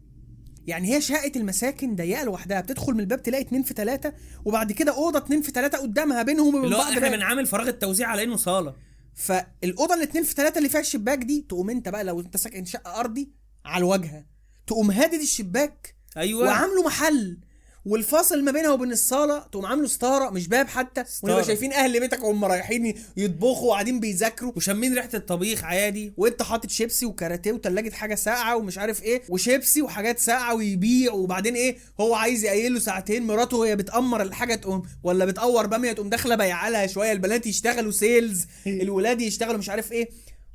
يعني 0.67 0.95
هي 0.95 1.01
شقة 1.01 1.31
المساكن 1.35 1.95
ضيقة 1.95 2.23
لوحدها 2.23 2.61
بتدخل 2.61 2.93
من 2.93 2.99
الباب 2.99 3.23
تلاقي 3.23 3.43
اتنين 3.43 3.63
في 3.63 3.73
تلاتة 3.73 4.13
وبعد 4.45 4.71
كده 4.71 4.95
أوضة 4.95 5.19
اتنين 5.19 5.41
في 5.41 5.51
تلاتة 5.51 5.77
قدامها 5.77 6.23
بينهم 6.23 6.55
وبين 6.55 6.69
بعض 6.71 6.81
إحنا 6.87 6.99
باب. 7.01 7.11
بنعامل 7.11 7.45
فراغ 7.45 7.67
التوزيع 7.67 8.07
على 8.07 8.23
إنه 8.23 8.35
صالة. 8.35 8.75
فالأوضة 9.15 9.93
الاتنين 9.93 10.23
في 10.23 10.35
تلاتة 10.35 10.57
اللي 10.57 10.69
فيها 10.69 10.79
الشباك 10.79 11.17
دي 11.17 11.45
تقوم 11.49 11.69
أنت 11.69 11.89
بقى 11.89 12.03
لو 12.03 12.19
أنت 12.21 12.37
ساكن 12.37 12.65
شقة 12.65 12.99
أرضي 12.99 13.31
على 13.65 13.81
الواجهة 13.83 14.25
تقوم 14.67 14.91
هادد 14.91 15.19
الشباك 15.21 15.95
أيوه. 16.17 16.41
وعامله 16.47 16.83
محل. 16.85 17.39
والفاصل 17.85 18.43
ما 18.43 18.51
بينها 18.51 18.71
وبين 18.71 18.91
الصالة 18.91 19.39
تقوم 19.39 19.65
عامله 19.65 19.87
ستارة 19.87 20.29
مش 20.29 20.47
باب 20.47 20.67
حتى. 20.67 21.03
ونبقى 21.23 21.43
شايفين 21.43 21.73
أهل 21.73 21.99
بيتك 21.99 22.23
وهم 22.23 22.45
رايحين 22.45 22.93
يطبخوا 23.17 23.69
وقاعدين 23.69 23.99
بيذاكروا 23.99 24.51
وشامين 24.55 24.93
ريحة 24.93 25.09
الطبيخ 25.13 25.63
عادي 25.63 26.13
وانت 26.17 26.43
حاطط 26.43 26.69
شيبسي 26.69 27.05
وكاراتيه 27.05 27.51
وتلاجة 27.51 27.89
حاجة 27.89 28.15
ساقعة 28.15 28.55
ومش 28.55 28.77
عارف 28.77 29.03
إيه 29.03 29.21
وشيبسي 29.29 29.81
وحاجات 29.81 30.19
ساقعة 30.19 30.55
ويبيع 30.55 31.13
وبعدين 31.13 31.55
إيه 31.55 31.77
هو 31.99 32.15
عايز 32.15 32.43
يقيل 32.43 32.67
له 32.67 32.79
ساعتين 32.79 33.27
مراته 33.27 33.57
وهي 33.57 33.75
بتأمر 33.75 34.21
الحاجة 34.21 34.55
تقوم 34.55 34.83
ولا 35.03 35.25
بتقور 35.25 35.65
باميه 35.65 35.91
تقوم 35.91 36.09
داخلة 36.09 36.35
بايعة 36.35 36.69
لها 36.69 36.87
شوية 36.87 37.11
البنات 37.11 37.47
يشتغلوا 37.47 37.91
sales 37.91 38.45
الولاد 38.67 39.21
يشتغلوا 39.21 39.57
مش 39.57 39.69
عارف 39.69 39.91
إيه 39.91 40.09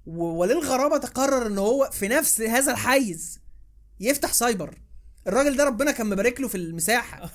وللغرابة 0.06 0.98
تقرر 0.98 1.46
إن 1.46 1.58
هو 1.58 1.90
في 1.92 2.08
نفس 2.08 2.40
هذا 2.40 2.72
الحيز 2.72 3.38
يفتح 4.00 4.32
سايبر 4.32 4.78
الراجل 5.26 5.56
ده 5.56 5.64
ربنا 5.64 5.90
كان 5.90 6.06
مبارك 6.06 6.40
له 6.40 6.48
في 6.48 6.54
المساحة. 6.54 7.30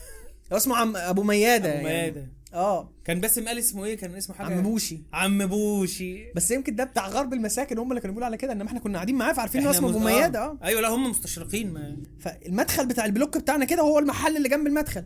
هو 0.54 0.58
اسمه 0.58 0.76
عم 0.76 0.97
أبو 0.97 1.23
ميادة 1.23 1.69
أبو 1.69 1.76
يعني. 1.78 1.88
ميادة. 1.88 2.32
آه. 2.54 2.93
كان 3.06 3.21
باسم 3.21 3.47
قال 3.47 3.58
اسمه 3.58 3.86
إيه؟ 3.86 3.97
كان 3.97 4.15
اسمه 4.15 4.36
حاجة 4.36 4.56
عم 4.56 4.62
بوشي. 4.62 5.02
عم 5.13 5.45
بوشي. 5.45 6.32
بس 6.36 6.52
يمكن 6.52 6.76
ده 6.76 6.84
بتاع 6.84 7.08
غرب 7.08 7.34
المساكن 7.34 7.78
هم 7.78 7.89
اللي 7.91 8.02
كانوا 8.02 8.13
بيقولوا 8.13 8.26
على 8.26 8.38
كده 8.38 8.52
إنما 8.54 8.67
إحنا 8.67 8.80
كنا 8.80 8.93
قاعدين 8.93 9.15
معاه 9.15 9.34
فعارفين 9.34 9.62
انه 9.62 9.71
اسمه 9.71 9.89
أبو 9.89 10.00
ميادة. 10.00 10.39
آه. 10.39 10.60
أيوه 10.63 10.82
لا 10.82 10.89
هم 10.89 11.10
مستشرقين 11.10 11.73
ما 11.73 11.97
فالمدخل 12.19 12.88
بتاع 12.88 13.06
البلوك 13.06 13.38
بتاعنا 13.38 13.65
كده 13.65 13.82
هو 13.82 14.00
المحل 14.00 14.38
اللي 14.38 14.50
جنب 14.50 14.67
المدخل. 14.67 15.06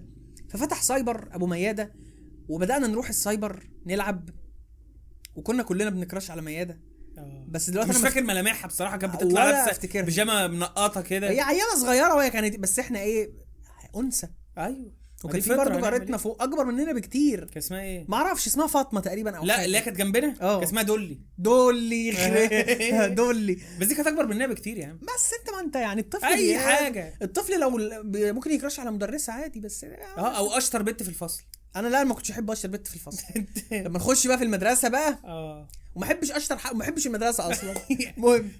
ففتح 0.49 0.81
سايبر 0.81 1.27
أبو 1.31 1.45
ميادة 1.45 1.93
وبدأنا 2.49 2.87
نروح 2.87 3.09
السايبر 3.09 3.63
نلعب 3.85 4.29
وكنا 5.35 5.63
كلنا 5.63 5.89
بنكراش 5.89 6.31
على 6.31 6.41
ميادة. 6.41 6.73
آه. 6.73 6.90
بس 7.47 7.69
دلوقتي 7.69 7.89
مش 7.89 7.95
أنا 7.95 8.09
فاكر 8.09 8.21
ملامحها 8.21 8.67
بصراحة 8.67 8.97
كانت 8.97 9.15
بتطلع 9.15 9.45
لابسه 9.45 9.71
أفتكرها. 9.71 10.01
بيجامة 10.03 10.47
منقطة 10.47 11.01
كده. 11.01 11.29
هي 11.29 11.41
عيانه 11.41 11.75
صغيرة 11.77 12.15
وهي 12.15 12.29
كانت 12.29 12.59
بس 12.59 12.79
إحنا 12.79 12.99
إيه 12.99 13.31
أنثى. 13.95 14.27
أيوه. 14.57 15.01
وكان 15.23 15.41
في 15.41 15.55
برضه 15.55 15.79
جارتنا؟ 15.79 16.17
فوق 16.17 16.43
أكبر 16.43 16.65
مننا 16.65 16.93
بكتير. 16.93 17.39
كان 17.45 17.57
اسمها 17.57 17.81
إيه؟ 17.81 18.05
ما 18.09 18.17
أعرفش 18.17 18.47
اسمها 18.47 18.67
فاطمة 18.67 19.01
تقريبا 19.01 19.37
أو 19.37 19.45
لا. 19.45 19.65
اللي 19.65 19.77
هي 19.77 19.81
كانت 19.81 19.97
جنبنا؟ 19.97 20.35
آه. 20.41 20.55
كان 20.55 20.63
اسمها 20.67 20.83
دولي. 20.83 21.21
دولي. 21.37 22.11
دولي. 23.15 23.59
بس 23.79 23.87
دي 23.87 23.95
كانت 23.95 24.07
أكبر 24.07 24.25
مننا 24.27 24.47
بكتير 24.47 24.77
يا 24.77 24.85
عم 24.87 24.97
بس 24.97 25.33
أنت 25.39 25.55
ما 25.55 25.59
أنت 25.59 25.75
يعني 25.75 26.01
الطفل 26.01 26.25
أي 26.25 26.59
حاجة. 26.59 27.13
الطفل 27.21 27.59
لو 27.59 27.69
ممكن 28.33 28.51
يكراش 28.51 28.79
على 28.79 28.91
مدرسة 28.91 29.33
عادي 29.33 29.59
بس 29.59 29.83
آه 30.17 30.37
أو 30.37 30.47
أشطر 30.57 30.81
بنت 30.81 31.03
في 31.03 31.09
الفصل. 31.09 31.43
أنا 31.75 31.87
لا 31.87 32.03
ما 32.03 32.13
كنتش 32.13 32.31
احب 32.31 32.51
اشطر 32.51 32.67
بنت 32.69 32.87
في 32.87 32.95
الفصل. 32.95 33.23
لما 33.71 33.97
نخش 33.99 34.27
بقى 34.27 34.37
في 34.37 34.43
المدرسة 34.43 34.89
بقى 34.89 35.19
آه. 35.25 35.67
وما 35.95 36.05
احبش 36.05 36.31
اشطر 36.31 36.57
حق 36.57 36.73
وما 36.73 36.83
احبش 36.83 37.07
المدرسة 37.07 37.51
أصلا. 37.51 37.75
المهم 38.17 38.51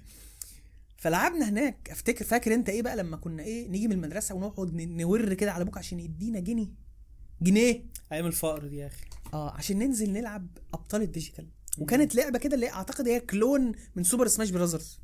فلعبنا 0.97 1.50
هناك. 1.50 1.89
افتكر 1.89 2.26
فاكر 2.26 2.54
انت 2.54 2.69
إيه 2.69 2.82
بقى 2.82 2.95
لما 2.95 3.17
كنا 3.17 3.43
إيه 3.43 3.67
نيجي 3.67 3.88
من 3.88 3.93
المدرسة 3.93 4.36
ونقعد 4.36 4.76
نزن 4.75 5.34
كده 5.34 5.52
على 5.52 5.62
أبوك 5.62 5.78
عشان 5.78 6.00
يدينا 6.00 6.39
جنيه؟ 6.39 6.67
جنيه. 7.41 7.84
أيام 8.12 8.26
الفقر 8.26 8.67
دي 8.67 8.78
يا 8.78 8.88
أخي. 8.88 9.06
آه 9.34 9.52
عشان 9.52 9.80
ننزل 9.80 10.13
نلعب 10.13 10.47
أبطال 10.74 11.02
ال 11.01 11.07
digital. 11.07 11.47
وكانت 11.78 12.15
لعبة 12.15 12.39
كده 12.39 12.56
اللي 12.56 12.69
أعتقد 12.69 13.08
هي 13.08 13.19
clone 13.19 13.71
من 13.95 14.04
Super 14.04 14.27
Smash 14.27 14.49
Brothers 14.49 14.99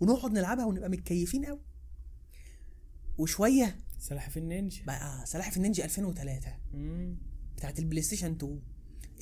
ونقعد 0.00 0.32
نلعبها 0.32 0.64
ونبقى 0.64 0.88
متكيفين 0.88 1.44
قوي 1.46 1.60
وشوية 3.18 3.76
سلاحف 3.98 4.36
النينجا. 4.36 4.84
بقى 4.86 5.26
سلاحف 5.26 5.56
النينجا 5.56 5.84
2003 5.84 6.54
مم. 6.74 7.16
بتاعت 7.62 7.78
ال 7.78 8.02
PlayStation 8.02 8.30
2 8.32 8.60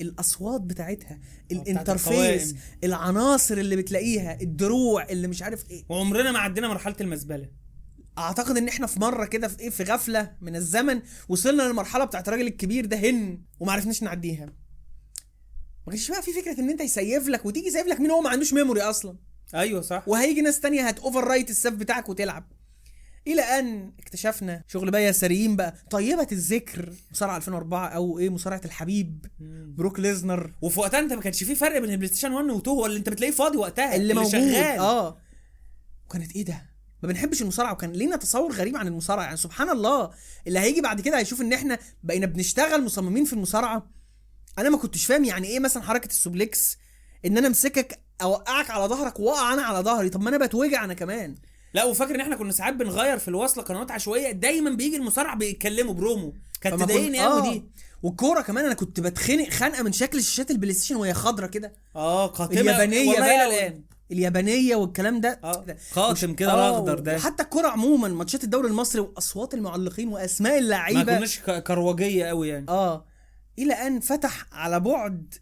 الأصوات 0.01 0.61
بتاعتها 0.61 1.19
بتاعت 1.49 1.67
ال 1.67 1.71
interface 1.71 2.07
القوائم. 2.07 2.57
العناصر 2.83 3.57
اللي 3.57 3.75
بتلاقيها 3.75 4.41
الدروع 4.41 5.03
اللي 5.09 5.27
مش 5.27 5.41
عارف 5.43 5.69
إيه. 5.71 5.85
وعمرنا 5.89 6.31
ما 6.31 6.39
عدينا 6.39 6.67
مرحلة 6.67 6.95
المزبلة. 7.01 7.49
أعتقد 8.17 8.57
إن 8.57 8.67
إحنا 8.67 8.87
في 8.87 8.99
مرة 8.99 9.25
كده 9.25 9.47
في 9.47 9.59
إيه 9.59 9.69
في 9.69 9.83
غفلة 9.83 10.35
من 10.41 10.55
الزمن 10.55 11.01
وصلنا 11.29 11.63
للمرحلة 11.63 12.05
بتاعت 12.05 12.27
الراجل 12.27 12.47
الكبير 12.47 12.85
ده 12.85 12.97
هن 12.97 13.41
وما 13.59 13.71
عرفناش 13.71 14.03
نعديها. 14.03 14.45
ما 15.87 15.91
كانش 15.93 16.11
بقى 16.11 16.21
في 16.21 16.33
فكرة 16.33 16.59
إن 16.59 16.69
أنت 16.69 16.81
يسيف 16.81 17.27
لك 17.27 17.45
وتيجي 17.45 17.67
يسيف 17.67 17.87
لك 17.87 17.99
مين 17.99 18.11
هو 18.11 18.21
ما 18.21 18.29
عندوش 18.29 18.53
memory 18.53 18.81
أصلا. 18.81 19.17
أيوه 19.55 19.81
صح. 19.81 20.07
وهيجي 20.07 20.41
ناس 20.41 20.59
تانية 20.59 20.87
هت 20.87 20.99
overwrite 20.99 21.23
ال 21.23 21.49
save 21.49 21.73
بتاعك 21.73 22.09
وتلعب. 22.09 22.51
إلى 23.27 23.41
أن 23.41 23.93
اكتشفنا 23.99 24.63
شغل 24.67 24.91
بقى 24.91 25.05
يساريين 25.05 25.55
بقى. 25.55 25.75
طيبة 25.89 26.27
الذكر 26.31 26.93
مصارعة 27.11 27.37
2004 27.37 27.87
أو 27.87 28.19
إيه 28.19 28.29
مصارعة 28.29 28.61
الحبيب. 28.65 29.25
Brock 29.77 29.99
Lesnar. 29.99 30.53
وفي 30.61 30.79
وقتها 30.79 30.99
أنت 30.99 31.13
ما 31.13 31.21
كانش 31.21 31.43
في 31.43 31.55
فرق 31.55 31.79
بين 31.79 31.89
ال 31.89 32.07
PlayStation 32.07 32.31
1 32.31 32.45
و 32.45 32.57
2 32.57 32.75
هو 32.77 32.85
اللي 32.85 32.97
أنت 32.97 33.09
بتلاقيه 33.09 33.33
فاضي 33.33 33.57
وقتها 33.57 33.95
اللي 33.95 34.13
موجود. 34.13 34.31
شغال. 34.31 34.79
آه. 34.79 35.17
وكانت 36.05 36.35
إيه 36.35 36.45
ده؟ 36.45 36.71
ما 37.03 37.09
بنحبش 37.09 37.41
المصارعة 37.41 37.71
وكان 37.73 37.91
لينا 37.91 38.15
تصور 38.15 38.51
غريب 38.51 38.77
عن 38.77 38.87
المصارعة. 38.87 39.23
يعني 39.23 39.37
سبحان 39.37 39.69
الله 39.69 40.11
اللي 40.47 40.59
هيجي 40.59 40.81
بعد 40.81 41.01
كده 41.01 41.17
هيشوف 41.17 41.41
إن 41.41 41.53
إحنا 41.53 41.79
بقينا 42.03 42.25
بنشتغل 42.25 42.83
مصممين 42.83 43.25
في 43.25 43.33
المصارعة. 43.33 43.89
أنا 44.59 44.69
ما 44.69 44.77
كنتش 44.77 45.05
فاهم 45.05 45.23
يعني 45.23 45.47
إيه 45.47 45.59
مثلا 45.59 45.83
حركة 45.83 46.07
ال 46.07 46.17
suplex 46.17 46.77
إن 47.25 47.37
أنا 47.37 47.47
أمسكك 47.47 47.99
أوقعك 48.21 48.69
على 48.69 48.83
ظهرك 48.85 49.19
وأقع 49.19 49.53
أنا 49.53 49.61
على 49.61 49.79
ظهري. 49.79 50.09
طب 50.09 50.21
ما 50.21 50.29
أنا 50.29 50.45
بتوجع 50.45 50.83
أنا 50.83 50.93
كمان. 50.93 51.35
لا 51.73 51.83
وفاكر 51.85 52.15
إن 52.15 52.21
إحنا 52.21 52.35
كنا 52.35 52.51
ساعات 52.51 52.73
بنغير 52.73 53.17
في 53.17 53.27
الوصلة 53.27 53.63
قنوات 53.63 53.91
عشوائية؟ 53.91 54.31
دايما 54.31 54.69
بيجي 54.69 54.95
المصارع 54.95 55.33
بيتكلموا 55.33 55.93
برومو. 55.93 56.33
كانت 56.61 56.79
تضايقني 56.83 57.19
قوي 57.19 57.41
دي. 57.41 57.63
والكورة 58.03 58.41
كمان 58.41 58.65
أنا 58.65 58.73
كنت 58.73 58.99
بتخنق 58.99 59.49
خنقه 59.49 59.83
من 59.83 59.91
شكل 59.91 60.23
شاشات 60.23 60.51
ال 60.51 60.73
PlayStation 60.73 60.95
وهي 60.95 61.13
خضرة 61.13 61.47
كده. 61.47 61.73
آه 61.95 62.27
قاتمة 62.27 62.61
اليابانية 62.61 63.19
بقى 63.19 63.47
الآن. 63.47 63.81
اليابانية 64.11 64.75
والكلام 64.75 65.21
ده. 65.21 65.39
آه 65.43 65.63
ده. 65.67 65.77
قاتم 65.95 66.33
كده 66.33 66.51
آه، 66.51 66.69
الأخضر 66.69 66.99
ده. 66.99 67.15
وحتى 67.15 67.43
الكورة 67.43 67.67
عموما 67.67 68.07
ماتشات 68.07 68.43
الدوري 68.43 68.67
المصري 68.67 69.01
وأصوات 69.01 69.53
المعلقين 69.53 70.07
وأسماء 70.07 70.53
ما 70.53 70.59
اللعيبه 70.59 71.17
كناش 71.17 71.39
ك- 71.39 71.63
كروجية 71.63 72.25
قوي 72.25 72.47
يعني. 72.49 72.65
آه. 72.69 73.05
إلى 73.59 73.73
أن 73.73 73.99
فتح 73.99 74.45
على 74.51 74.79
بعد 74.79 75.33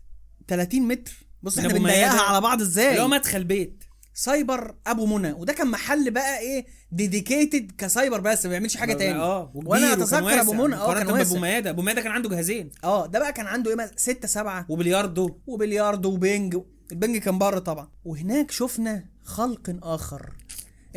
30 0.47 0.81
متر. 0.87 1.13
بص 1.43 1.57
إحنا 1.57 1.73
بنضيقها. 1.73 2.21
على 2.21 2.41
بعض 2.41 2.61
اللي 2.61 2.65
هو 2.65 2.69
إزاي 2.69 3.07
مدخل 3.07 3.43
بيت. 3.43 3.83
سايبر 4.19 4.75
أبو 4.87 5.05
منى. 5.05 5.31
وده 5.31 5.53
كان 5.53 5.67
محل 5.67 6.11
بقى 6.11 6.39
إيه 6.39 6.65
dedicated 6.91 7.71
ك 7.77 7.84
cyber 7.84 8.19
بس 8.19 8.45
ما 8.45 8.49
بيعملش 8.49 8.77
حاجة 8.77 8.93
تاني. 8.93 9.19
آه 9.19 9.51
وأنا 9.55 9.93
أتذكر 9.93 10.41
أبو 10.41 10.53
منى 10.53 10.75
آه 10.75 10.93
كان 10.93 11.19
ابو 11.19 11.37
ميادة. 11.37 11.69
أبو 11.69 11.81
ميادة 11.81 12.01
كان 12.01 12.11
عنده 12.11 12.29
جهازين. 12.29 12.69
آه 12.83 13.07
ده 13.07 13.19
بقى 13.19 13.33
كان 13.33 13.45
عنده 13.47 13.69
إيه 13.71 13.75
مثلا 13.77 13.93
ستة 13.97 14.27
سبعة. 14.27 14.65
وبلياردو. 14.69 15.39
وبلياردو 15.47 16.13
وبينج 16.13 16.57
البنج 16.91 17.17
كان 17.17 17.37
بره 17.37 17.59
طبعا. 17.59 17.87
وهناك 18.05 18.51
شفنا 18.51 19.05
خلق 19.23 19.75
آخر. 19.83 20.33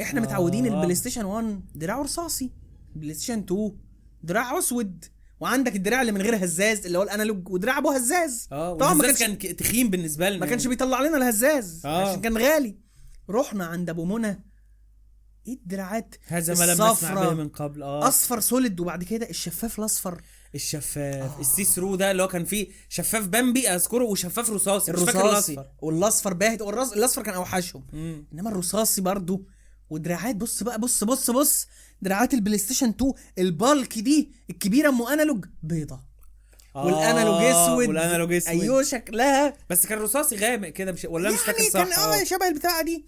إحنا 0.01 0.21
آه. 0.21 0.25
متعودين 0.25 0.67
ال 0.67 0.95
PlayStation 0.95 1.25
1 1.25 1.61
دراعه 1.75 2.03
رصاصي 2.03 2.51
PlayStation 2.97 3.39
2 3.39 3.73
دراع 4.23 4.59
أسود. 4.59 5.05
وعندك 5.41 5.77
الدراع 5.77 6.01
اللي 6.01 6.13
من 6.13 6.23
غير 6.23 6.45
هزاز 6.45 6.87
اللي 6.87 6.99
هو 6.99 7.03
ال 7.03 7.09
analog 7.09 7.49
ودراع 7.49 7.79
أبو 7.79 7.91
هزاز. 7.91 8.49
آه 8.53 8.77
طبعا 8.77 8.95
ما 8.95 9.03
كانش 9.03 9.19
كان 9.19 9.57
تخين 9.57 9.91
بالنسبة 9.91 10.29
لنا 10.29 10.39
ما 10.39 10.47
كانش 10.47 10.63
يعني. 10.63 10.77
بيطلع 10.77 11.01
لنا 11.01 11.17
الهزاز. 11.17 11.83
آه. 11.87 12.09
عشان 12.11 12.21
كان 12.21 12.37
غالي. 12.39 12.83
رحنا 13.33 13.67
عند 13.67 13.91
أبو 13.91 14.05
منى. 14.05 14.45
إيه 15.47 15.55
الدراعات؟ 15.55 16.15
هذا 16.27 16.55
ما 16.55 16.65
لم 16.65 16.93
نسمع. 16.93 17.15
به 17.15 17.35
من 17.35 17.49
قبل 17.49 17.83
آه. 17.83 18.09
أصفر 18.09 18.41
solid 18.41 18.81
وبعد 18.81 19.05
كده 19.05 19.31
الشفاف 19.31 19.79
الأصفر. 19.79 20.23
الشفاف. 20.55 21.41
ال 21.41 21.65
see-through 21.65 21.97
ده 21.97 22.11
اللي 22.11 22.23
هو 22.23 22.29
كان 22.29 22.45
فيه 22.45 22.69
شفاف 22.89 23.27
بامبي 23.27 23.69
أذكره 23.69 24.05
وشفاف 24.05 24.51
رصاصي. 24.51 24.93
مش 24.93 24.99
فاكر 25.01 25.21
الرصاصي. 25.21 25.53
الأصفر. 25.53 25.71
والأصفر 25.83 26.33
باهت. 26.35 26.63
والرص... 26.63 26.93
الأصفر 26.93 27.23
كان 27.23 27.35
أوحشهم. 27.35 27.87
مم. 27.93 28.27
إنما 28.33 28.51
الرصاصي 28.51 29.01
برضو. 29.01 29.47
ودراعات 29.91 30.37
بص 30.37 30.63
بقى 30.63 30.79
بص 30.79 31.05
بص 31.05 31.31
بص. 31.31 31.67
دراعات 32.03 32.35
ال 32.35 32.59
PlayStation 32.59 32.89
2 32.89 33.13
ال 33.39 33.49
bulky 33.49 33.99
دي 33.99 34.33
الكبيرة 34.51 34.89
أم 34.89 35.03
analog؟ 35.03 35.45
بيضة. 35.63 36.01
آه، 36.77 36.87
وال 36.87 37.01
analog 37.01 37.43
أسود. 37.43 37.89
وال 37.89 38.00
analog 38.00 38.33
أسود. 38.33 38.49
أيوه 38.49 38.83
شكلها. 38.83 39.55
بس 39.71 39.87
كان 39.87 39.99
رصاصي 39.99 40.37
غامق 40.37 40.69
كده 40.69 40.93
مش 40.93 41.05
ولا 41.05 41.31
مش 41.31 41.39
فاكر 41.39 41.59
يعني 41.59 41.71
صح؟ 41.71 41.85
كان 41.85 41.93
آه. 42.21 42.25
شبه 42.25 42.49
البتاعة 42.49 42.83
دي. 42.83 43.07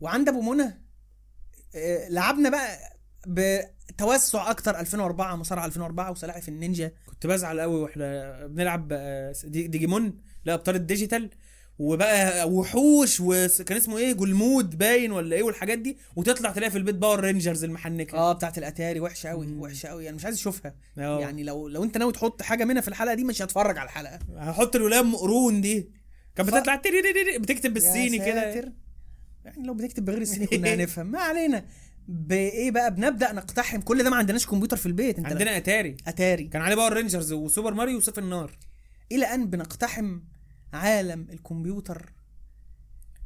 وعند 0.00 0.28
أبو 0.28 0.40
منى 0.40 0.82
آه، 1.76 2.08
لعبنا 2.08 2.48
بقى 2.50 2.78
بتوسع 3.26 4.50
أكتر 4.50 4.80
2004 4.80 5.36
مصارعة 5.36 5.66
2004 5.66 6.10
وسلاحف 6.10 6.48
النينجا. 6.48 6.92
كنت 7.06 7.26
بزعل 7.26 7.60
قوي 7.60 7.80
وإحنا 7.80 8.46
بنلعب 8.46 8.88
آه، 8.92 9.34
دي- 9.44 9.66
ديجيمون 9.66 10.18
لا 10.44 10.54
أبطال 10.54 10.74
ال 10.76 10.82
digital. 10.82 11.30
وبقى 11.78 12.50
وحوش 12.50 13.20
وكان 13.20 13.76
اسمه 13.76 13.98
إيه؟ 13.98 14.12
جلمود 14.12 14.78
باين 14.78 15.12
ولا 15.12 15.36
إيه؟ 15.36 15.42
والحاجات 15.42 15.78
دي. 15.78 15.98
وتطلع 16.16 16.50
تلاقي 16.50 16.70
في 16.70 16.78
البيت 16.78 16.94
Power 16.94 17.20
Rangers 17.20 17.64
المحنكة. 17.64 18.18
آه 18.18 18.32
بتاعت 18.32 18.58
الأتاري. 18.58 19.00
وحشة 19.00 19.28
قوي. 19.28 19.54
وحشة 19.54 19.88
قوي 19.88 20.04
يعني 20.04 20.16
مش 20.16 20.24
عايز 20.24 20.36
أشوفها. 20.36 20.74
آه. 20.98 21.20
يعني 21.20 21.42
لو 21.42 21.68
لو 21.68 21.84
أنت 21.84 21.98
ناوي 21.98 22.12
تحط 22.12 22.42
حاجة 22.42 22.64
منها 22.64 22.82
في 22.82 22.88
الحلقة 22.88 23.14
دي 23.14 23.24
مش 23.24 23.42
هتفرج 23.42 23.78
على 23.78 23.86
الحلقة. 23.86 24.18
هحط 24.36 24.76
الولايه 24.76 25.12
قرون 25.16 25.60
دي. 25.60 25.90
كانت 26.36 26.50
بتطلع 26.50 26.80
بتكتب 27.38 27.74
بالصيني 27.74 28.18
كده. 28.18 28.74
يعني 29.46 29.66
لو 29.66 29.74
بتكتب 29.74 30.04
بغير 30.04 30.22
الصيني 30.22 30.46
كنا 30.56 30.74
هنفهم 30.74 31.06
ما 31.06 31.18
علينا. 31.20 31.64
بإيه 32.08 32.70
بقى؟ 32.70 32.94
بنبدأ 32.94 33.32
نقتحم. 33.32 33.80
كل 33.80 34.02
ده 34.04 34.10
ما 34.10 34.16
عندناش 34.16 34.46
كمبيوتر 34.46 34.76
في 34.76 34.86
البيت. 34.86 35.18
انت 35.18 35.26
عندنا 35.26 35.56
أتاري. 35.56 35.96
أتاري. 36.06 36.44
كان 36.44 36.62
عليه 36.62 36.74
Power 36.76 36.92
Rangers 36.92 37.32
و 37.32 37.39
Super 37.39 37.74
Mario 37.74 37.96
وسيف 37.96 38.18
النار. 38.18 38.58
إلى 39.12 39.26
أن 39.26 39.50
بنقتحم 39.50 40.20
عالم 40.72 41.26
الكمبيوتر. 41.32 42.12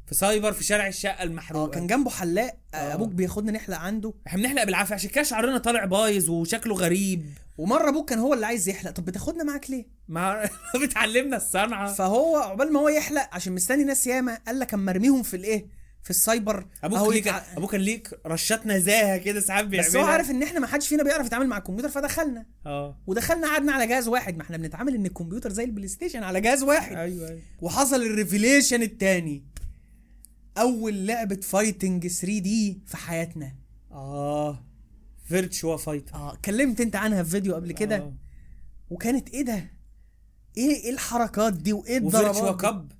في 0.07 0.15
سايبر 0.15 0.51
في 0.51 0.63
شارع 0.63 0.87
الشقة 0.87 1.11
آه 1.11 1.23
المحروقه 1.23 1.71
كان 1.71 1.87
جنبه 1.87 2.09
حلاق. 2.09 2.57
آه. 2.73 2.93
أبوك 2.93 3.09
بياخدنا 3.09 3.51
نحلق 3.51 3.77
عنده. 3.77 4.13
إحنا 4.27 4.41
بنحلق 4.41 4.63
بالعافية. 4.63 4.95
عشان 4.95 5.09
كده 5.09 5.23
شعرنا 5.23 5.57
طالع 5.57 5.85
بايظ 5.85 6.29
وشكله 6.29 6.75
غريب. 6.75 7.25
ومرة 7.57 7.89
أبوك 7.89 8.09
كان 8.09 8.19
هو 8.19 8.33
اللي 8.33 8.45
عايز 8.45 8.69
يحلق. 8.69 8.91
طب 8.91 9.05
بتاخدنا 9.05 9.43
معاك 9.43 9.69
ليه؟ 9.69 9.85
ما 10.07 10.49
بتعلمنا 10.83 11.37
الصنعة. 11.37 11.93
فهو 11.93 12.37
عقبال 12.37 12.73
ما 12.73 12.79
هو 12.79 12.89
يحلق 12.89 13.29
عشان 13.31 13.53
مستني 13.53 13.83
ناس 13.83 14.07
ياما 14.07 14.35
قال 14.47 14.59
لك 14.59 14.73
أما 14.73 14.91
أرميهم 14.91 15.23
في 15.23 15.37
الإيه؟ 15.37 15.80
في 16.03 16.09
السايبر 16.09 16.65
أبوك 16.83 16.97
أهو 16.97 17.11
ليك 17.11 17.25
يتع- 17.27 17.57
أبوك 17.57 17.71
كان 17.71 17.81
ليك 17.81 18.19
رشات 18.25 18.67
نزاهه 18.67 19.17
كده 19.17 19.39
ساعات 19.39 19.65
بيعملها 19.65 19.89
بس 19.89 19.95
هو 19.95 20.05
عارف 20.05 20.31
إن 20.31 20.43
إحنا 20.43 20.59
ما 20.59 20.67
حدش 20.67 20.87
فينا 20.87 21.03
بيعرف 21.03 21.25
يتعامل 21.25 21.47
مع 21.47 21.57
الكمبيوتر 21.57 21.89
فدخلنا. 21.89 22.45
آه. 22.65 22.97
ودخلنا 23.07 23.47
قعدنا 23.47 23.71
على 23.71 23.87
جهاز 23.87 24.07
واحد. 24.07 24.37
ما 24.37 24.41
إحنا 24.43 24.57
بنتعامل 24.57 24.95
إن 24.95 25.05
الكمبيوتر 25.05 25.51
زي 25.51 25.63
البلاي 25.63 25.87
ستيشن 25.87 26.23
على 26.23 26.41
جهاز 26.41 26.63
واحد. 26.63 26.95
أيوه 26.95 27.27
أيوه. 27.29 27.41
وحصل 27.61 27.95
ال 28.01 28.08
revelation 28.08 28.81
التاني. 28.81 29.43
أول 30.57 31.07
لعبة 31.07 31.35
fighting 31.41 32.07
3D 32.07 32.81
في 32.85 32.97
حياتنا. 32.97 33.55
آه. 33.91 34.63
Virtua 35.25 35.77
Fighter 35.77 36.13
آه 36.15 36.37
كلمت 36.45 36.81
أنت 36.81 36.95
عنها 36.95 37.23
في 37.23 37.29
فيديو 37.29 37.55
قبل 37.55 37.71
كده. 37.71 37.95
آه. 37.95 38.13
وكانت 38.89 39.29
إيه 39.29 39.41
ده؟ 39.41 39.71
إيه 40.57 40.83
إيه 40.83 40.89
الحركات 40.91 41.53
دي؟ 41.53 41.73
وإيه 41.73 42.01
وفيرتشوا 42.01 42.29
الضربات 42.31 42.55
دي؟ 42.55 42.61
cop. 42.61 42.91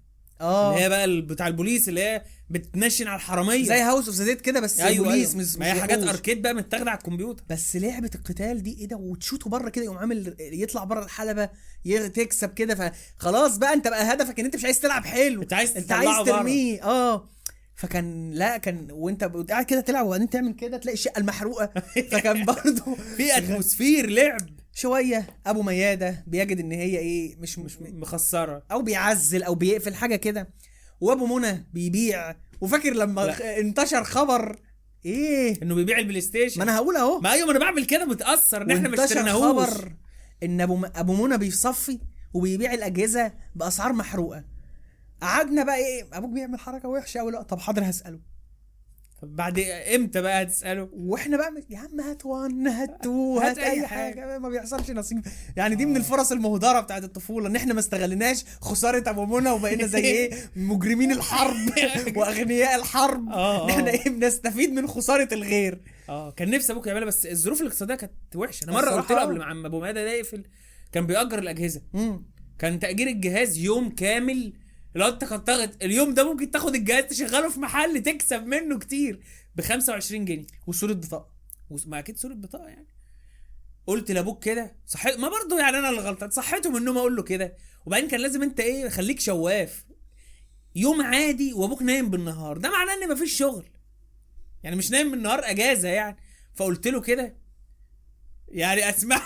آه. 0.41 0.71
اللي 0.71 0.83
هي 0.83 0.89
بقى 0.89 1.21
بتاع 1.21 1.47
البوليس 1.47 1.89
اللي 1.89 2.01
هي 2.03 2.23
بتنشن 2.49 3.07
على 3.07 3.15
الحرامية. 3.15 3.63
زي 3.65 3.81
House 3.81 4.07
of 4.07 4.15
the 4.15 4.23
Dead 4.25 4.41
كده 4.41 4.59
بس 4.59 4.79
أيوه 4.79 5.05
بوليس 5.05 5.35
مش 5.35 5.55
ما 5.57 5.65
هي 5.65 5.81
حاجات. 5.81 6.03
arcade 6.03 6.41
بقى 6.41 6.53
متاخدة 6.53 6.91
على 6.91 6.97
الكمبيوتر. 6.97 7.43
بس 7.49 7.75
لعبة 7.75 8.09
القتال 8.15 8.63
دي 8.63 8.77
إيه 8.79 8.87
ده؟ 8.87 8.95
وتشوطه 8.97 9.49
بره 9.49 9.69
كده 9.69 9.85
يقوم 9.85 9.97
عامل 9.97 10.35
يطلع 10.39 10.83
بره 10.83 11.03
الحلبة 11.03 11.49
تكسب 11.85 12.53
كده. 12.53 12.91
فخلاص 13.19 13.57
بقى 13.57 13.73
أنت 13.73 13.87
بقى 13.87 14.13
هدفك 14.13 14.39
إن 14.39 14.45
أنت 14.45 14.55
مش 14.55 14.65
عايز 14.65 14.79
تلعب 14.79 15.05
حلو. 15.05 15.41
أنت 15.41 15.53
عايز 15.53 15.77
أنت 15.77 15.91
عايز. 15.91 16.25
ترميه. 16.25 16.83
آه. 16.83 17.29
فكان 17.75 18.31
لا 18.31 18.57
كان 18.57 18.87
وأنت 18.91 19.23
قاعد 19.23 19.65
كده 19.65 19.81
تلعب 19.81 20.05
وبعدين 20.05 20.29
تعمل 20.29 20.53
كده 20.53 20.77
تلاقي 20.77 20.93
الشقة 20.93 21.19
المحروقة. 21.19 21.69
فكان 22.11 22.45
برضه 22.45 22.95
في 23.17 23.31
atmosphere 23.37 24.09
لعب. 24.09 24.60
شوية. 24.73 25.27
أبو 25.47 25.61
ميادة 25.61 26.23
بيجد 26.27 26.59
إن 26.59 26.71
هي 26.71 26.97
إيه 26.97 27.35
مش 27.35 27.59
مش 27.59 27.77
مخسرة. 27.81 28.63
أو 28.71 28.81
بيعزل 28.81 29.43
أو 29.43 29.55
بيقفل 29.55 29.95
حاجة 29.95 30.15
كده. 30.15 30.53
وأبو 31.01 31.25
منى 31.37 31.67
بيبيع. 31.73 32.35
وفاكر 32.61 32.93
لما 32.93 33.21
لا. 33.21 33.59
انتشر 33.59 34.03
خبر؟ 34.03 34.59
إيه. 35.05 35.61
إنه 35.63 35.75
بيبيع 35.75 35.97
البلاي 35.99 36.21
ستيشن 36.21 36.57
ما 36.57 36.63
أنا 36.63 36.75
هقول 36.77 36.95
أهو. 36.97 37.19
ما 37.19 37.31
أيوه 37.31 37.45
ما 37.45 37.51
أنا 37.51 37.59
بعمل 37.59 37.85
كده 37.85 38.05
متأثر 38.05 38.61
إن 38.61 38.71
إحنا 38.71 38.89
ما 38.89 39.03
اشتريناهوش. 39.03 39.67
خبر 39.69 39.93
إن 40.43 40.61
أبو 40.61 40.85
أبو 40.95 41.25
منى 41.27 41.37
بيصفي 41.37 41.99
وبيبيع 42.33 42.73
الأجهزة 42.73 43.33
بأسعار 43.55 43.93
محروقة. 43.93 44.43
قعدنا 45.21 45.63
بقى 45.63 45.75
إيه 45.75 46.07
أبوك 46.13 46.29
بيعمل 46.31 46.59
حركة 46.59 46.89
وحشة 46.89 47.19
قوي 47.19 47.31
لا 47.31 47.41
طب 47.41 47.59
حاضر 47.59 47.89
هسأله. 47.89 48.19
طب 49.21 49.35
بعد 49.35 49.59
إمتى 49.95 50.21
بقى 50.21 50.43
هتسأله؟ 50.43 50.89
وإحنا 50.93 51.37
بقى 51.37 51.53
يا 51.69 51.77
عم 51.77 51.99
هات 52.01 52.25
وان 52.25 52.67
هات 52.67 53.03
تو 53.03 53.39
هات, 53.39 53.57
أي 53.57 53.87
حاجة. 53.87 54.21
حاجة. 54.21 54.39
ما 54.39 54.49
بيحصلش 54.49 54.91
نصيب. 54.91 55.21
يعني 55.55 55.75
دي 55.75 55.85
من 55.85 55.97
الفرص 55.97 56.31
المهدرة 56.31 56.79
بتاعت 56.79 57.03
الطفولة 57.03 57.47
إن 57.47 57.55
إحنا 57.55 57.73
ما 57.73 57.79
استغلناش 57.79 58.43
خسارة 58.61 59.09
أبو 59.09 59.25
منى 59.25 59.49
وبقينا 59.49 59.87
زي 59.87 59.99
إيه 60.01 60.31
مجرمين 60.55 61.11
الحرب 61.11 61.57
وأغنياء 62.17 62.75
الحرب. 62.75 63.29
آه، 63.29 63.65
ان 63.65 63.69
إحنا 63.69 63.89
آه. 63.89 63.93
إيه 63.93 64.09
بنستفيد 64.09 64.69
من 64.73 64.87
خسارة 64.87 65.33
الغير. 65.33 65.81
آه 66.09 66.31
كان 66.31 66.49
نفسي 66.49 66.73
أبوك 66.73 66.87
يعملها 66.87 67.05
بس 67.07 67.25
الظروف 67.25 67.61
الاقتصادية 67.61 67.95
كانت 67.95 68.13
وحشة. 68.35 68.63
أنا 68.63 68.71
مرة 68.73 68.89
قلت 68.89 69.11
له 69.11 69.17
آه. 69.17 69.21
قبل 69.21 69.37
ما 69.37 69.45
عم 69.45 69.65
أبو 69.65 69.79
مادة 69.79 70.03
ده 70.03 70.11
يقفل 70.11 70.43
كان 70.91 71.05
بيأجر 71.07 71.39
الأجهزة. 71.39 71.81
كان 72.59 72.79
تأجير 72.79 73.07
الجهاز 73.07 73.57
يوم 73.57 73.89
كامل 73.89 74.53
لو 74.95 75.07
انت 75.07 75.25
كنت 75.25 75.49
اليوم 75.81 76.13
ده 76.13 76.31
ممكن 76.31 76.51
تاخد 76.51 76.75
الجهاز 76.75 77.03
تشغله 77.03 77.49
في 77.49 77.59
محل 77.59 78.03
تكسب 78.03 78.45
منه 78.45 78.79
كتير 78.79 79.19
ب 79.55 79.61
25 79.61 80.25
جنيه. 80.25 80.45
وصورة 80.67 80.93
بطاقة. 80.93 81.31
ما 81.85 81.99
أكيد 81.99 82.17
صورة 82.17 82.33
بطاقة 82.33 82.67
يعني. 82.67 82.87
قلت 83.87 84.11
لأبوك 84.11 84.43
كده 84.43 84.75
صحيت 84.87 85.19
ما 85.19 85.29
برضه 85.29 85.59
يعني 85.59 85.77
أنا 85.77 85.89
اللي 85.89 86.01
غلطان 86.01 86.29
صحيته 86.29 86.69
من 86.69 86.77
النوم 86.77 86.97
أقول 86.97 87.15
له 87.15 87.23
كده. 87.23 87.57
وبعدين 87.85 88.09
كان 88.09 88.19
لازم 88.19 88.43
أنت 88.43 88.59
إيه 88.59 88.89
خليك 88.89 89.19
شواف. 89.19 89.85
يوم 90.75 91.01
عادي 91.01 91.53
وأبوك 91.53 91.81
نايم 91.81 92.09
بالنهار. 92.09 92.57
ده 92.57 92.69
معناه 92.71 92.93
إن 92.93 93.11
مفيش 93.11 93.37
شغل. 93.37 93.65
يعني 94.63 94.75
مش 94.75 94.91
نايم 94.91 95.11
بالنهار 95.11 95.41
أجازة 95.43 95.89
يعني. 95.89 96.17
فقلت 96.55 96.87
له 96.87 97.01
كده 97.01 97.35
يعني 98.53 98.89
أسمعني. 98.89 99.23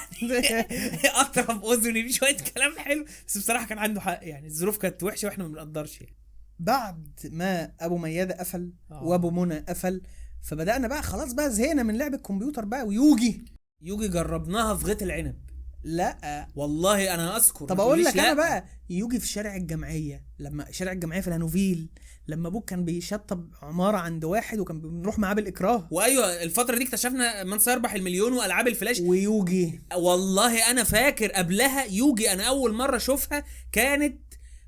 طرف 1.21 1.65
أذني. 1.65 2.03
بشويه 2.03 2.37
كلام 2.55 2.77
حلو 2.77 3.05
بس 3.27 3.37
بصراحة 3.37 3.65
كان 3.65 3.77
عنده 3.77 4.01
حق. 4.01 4.19
يعني 4.21 4.47
الظروف 4.47 4.77
كانت 4.77 5.03
وحشة 5.03 5.25
وإحنا 5.27 5.43
ما 5.43 5.49
بنقدرش 5.49 6.01
يعني. 6.01 6.15
بعد 6.59 7.09
ما 7.25 7.71
أبو 7.79 7.97
ميادة 7.97 8.35
قفل 8.35 8.73
آه. 8.91 9.03
وأبو 9.03 9.29
منى 9.29 9.57
قفل 9.57 10.01
فبدأنا 10.41 10.87
بقى 10.87 11.03
خلاص 11.03 11.33
بقى 11.33 11.49
زهقنا 11.51 11.83
من 11.83 11.97
لعب 11.97 12.13
الكمبيوتر 12.13 12.65
بقى 12.65 12.83
ويوغي. 12.87 13.45
يوغي 13.81 14.07
جربناها 14.07 14.75
في 14.75 14.85
غيط 14.85 15.01
العنب. 15.01 15.35
لا. 15.83 16.47
والله 16.55 17.13
أنا 17.13 17.37
أذكر. 17.37 17.65
طب 17.65 17.79
أقول 17.79 18.03
لك 18.03 18.17
أنا. 18.17 18.33
بقى 18.33 18.65
يوغي 18.89 19.19
في 19.19 19.27
شارع 19.27 19.55
الجمعية 19.55 20.23
لما 20.39 20.71
شارع 20.71 20.91
الجمعية 20.91 21.21
في 21.21 21.27
الهانوفيل 21.27 21.89
لما 22.27 22.47
أبوك 22.47 22.69
كان 22.69 22.85
بيشطب 22.85 23.49
عمارة 23.61 23.97
عند 23.97 24.25
واحد 24.25 24.59
وكان 24.59 24.81
بنروح 24.81 25.19
معاه 25.19 25.33
بالاكراه 25.33 25.87
وأيوة 25.91 26.43
الفترة 26.43 26.77
دي 26.77 26.83
اكتشفنا 26.83 27.43
من 27.43 27.59
سيربح 27.59 27.93
المليون 27.93 28.33
وألعاب 28.33 28.67
الفلاش. 28.67 28.99
ويوغي. 28.99 29.81
والله 29.95 30.71
أنا 30.71 30.83
فاكر 30.83 31.31
قبلها 31.31 31.85
يوغي 31.85 32.31
أنا 32.31 32.43
أول 32.43 32.73
مرة 32.73 32.97
أشوفها 32.97 33.43
كانت 33.71 34.21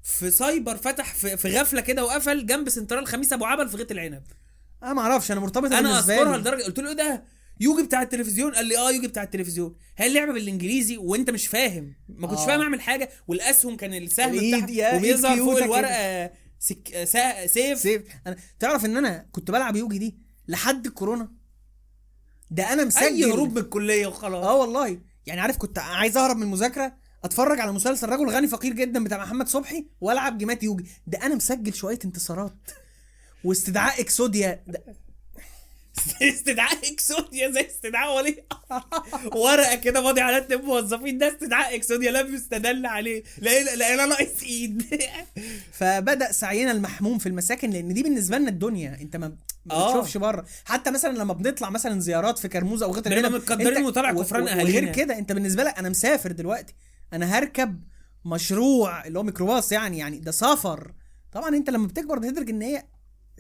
في 0.04 0.32
سايبر 0.32 0.78
فتح 0.78 1.14
في, 1.14 1.38
في 1.38 1.60
غفلة 1.60 1.82
كده 1.82 2.06
وقفل 2.06 2.46
جنب 2.46 2.70
سنترال 2.70 3.08
خميس 3.08 3.34
أبو 3.34 3.46
عبل 3.46 3.70
في 3.70 3.78
غيط 3.78 3.92
العنب. 3.92 4.24
أنا 4.84 4.94
ما 4.94 5.02
أعرفش 5.02 5.32
أنا 5.32 5.40
مرتبطه 5.40 5.80
أنا 5.80 6.00
أذكرها. 6.00 6.38
لدرجة 6.38 6.64
قلت 6.64 6.80
له 6.80 6.90
إيه 6.90 6.96
ده؟ 6.96 7.24
يوغي 7.60 7.84
بتاع 7.84 8.02
التلفزيون؟ 8.02 8.56
قال 8.56 8.66
لي 8.66 8.78
آه 8.78 8.92
يوغي 8.92 9.08
بتاع 9.08 9.24
التلفزيون. 9.24 9.76
هي 9.98 10.08
اللعبة 10.08 10.34
بالإنجليزي 10.34 10.98
وأنت 10.98 11.30
مش 11.30 11.48
فاهم 11.48 11.96
ما 12.10 12.28
كنتش 12.28 12.42
آه. 12.42 12.46
فاهم 12.46 12.62
أعمل 12.62 12.82
حاجة. 12.82 13.10
والأسهم 13.28 13.78
كان 13.78 13.94
السهم 13.94 14.38
بتاعها 14.38 14.96
وبيظهر 14.96 15.38
فوق 15.38 15.58
الورقة. 15.58 16.32
سك... 16.60 17.04
سا... 17.04 17.48
سيف. 17.48 17.80
سيف. 17.80 18.04
أنا 18.28 18.36
تعرف 18.60 18.86
إن 18.86 18.98
أنا 18.98 19.26
كنت 19.32 19.52
بلعب 19.52 19.76
يوغي 19.76 19.98
دي 19.98 20.18
لحد 20.48 20.86
الكورونا 20.86 21.32
ده 22.52 22.74
أنا 22.74 22.86
مسجل. 22.86 23.04
أي 23.04 23.32
هروب 23.32 23.52
من 23.52 23.58
الكلية 23.58 24.08
وخلاص. 24.08 24.46
آه 24.46 24.56
والله. 24.56 25.00
يعني 25.26 25.42
عارف 25.42 25.58
كنت 25.58 25.80
عايز 25.80 26.18
أهرب 26.18 26.38
من 26.38 26.44
المذاكرة 26.44 26.94
أتفرج 27.24 27.60
على 27.60 27.72
مسلسل 27.72 28.10
رجل 28.10 28.30
غني 28.30 28.48
فقير 28.48 28.74
جدا 28.74 29.04
بتاع 29.04 29.18
محمد 29.18 29.48
صبحي 29.48 29.86
وألعب 30.02 30.38
جيمات 30.38 30.64
يوغي. 30.64 30.86
ده 31.08 31.26
أنا 31.26 31.36
مسجل 31.36 31.74
شوية 31.74 32.00
انتصارات. 32.06 32.56
واستدعاء 33.44 34.02
إكسوديا. 34.02 34.64
ده 34.68 34.84
استدعاء 36.22 36.92
إكسوديا 36.92 37.52
زي 37.52 37.68
استدعاء 37.68 38.18
ولي 38.18 38.44
ورقة 39.36 39.76
كده 39.76 40.02
ماضي 40.02 40.22
على 40.22 40.38
اتنين 40.38 40.62
موظفين 40.62 41.18
ده 41.18 41.28
استدعاء 41.28 41.76
إكسوديا 41.76 42.12
لم 42.12 42.36
يستدل 42.36 42.86
عليه. 42.86 43.24
لا 43.38 43.76
لا 43.76 44.06
ناقص 44.06 44.44
إيد. 44.44 44.84
فبدأ 45.80 46.32
سعينا 46.32 46.72
المحموم 46.72 47.18
في 47.18 47.30
المساكن 47.30 47.70
لأن 47.70 47.94
دي 47.94 48.04
بالنسبة 48.04 48.38
لنا 48.38 48.50
الدنيا. 48.50 48.98
أنت 49.02 49.16
ما 49.16 49.36
آه. 49.72 49.90
بتشوفش 49.90 50.18
بره. 50.18 50.46
حتى 50.66 50.92
مثلا 50.92 51.18
لما 51.18 51.34
بنطلع 51.34 51.70
مثلا 51.70 52.00
زيارات 52.00 52.40
في 52.40 52.48
كرموز 52.48 52.84
أو 52.84 52.92
بنبقى 52.92 53.20
العنب، 53.20 53.36
متقدرين 53.36 53.86
وطالع 53.86 54.12
كفران 54.12 54.48
أهالينا. 54.48 54.64
وغير 54.64 54.92
كده 54.94 55.18
أنت 55.18 55.32
بالنسبة 55.32 55.64
لك 55.64 55.80
أنا 55.80 55.90
مسافر 55.90 56.32
دلوقتي. 56.32 56.74
أنا 57.14 57.38
هركب 57.38 57.84
مشروع 58.26 59.06
اللي 59.06 59.20
هو 59.20 59.24
ميكروباص 59.24 59.72
يعني 59.72 59.98
يعني 59.98 60.20
ده 60.20 60.32
سفر. 60.32 60.94
طبعا 61.32 61.50
أنت 61.50 61.70
لما 61.70 61.88
بتكبر 61.88 62.20
بتدرك 62.20 62.50
إن 62.50 62.62
هي 62.62 62.84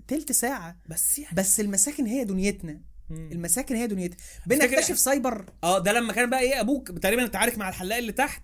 تلت 0.07 0.31
ساعة. 0.31 0.77
بس 0.89 1.19
يعني. 1.19 1.35
بس 1.35 1.59
المساكن 1.59 2.05
هي 2.05 2.23
دنيتنا. 2.23 2.81
مم. 3.09 3.29
المساكن 3.31 3.75
هي 3.75 3.87
دنيتنا. 3.87 4.17
بنكتشف 4.45 4.99
سايبر. 4.99 5.45
آه 5.63 5.79
ده 5.79 5.91
لما 5.91 6.13
كان 6.13 6.29
بقى 6.29 6.39
إيه 6.39 6.59
أبوك 6.61 6.91
تقريبا 6.91 7.25
اتعارك 7.25 7.57
مع 7.57 7.69
الحلاق 7.69 7.97
اللي 7.97 8.11
تحت. 8.11 8.43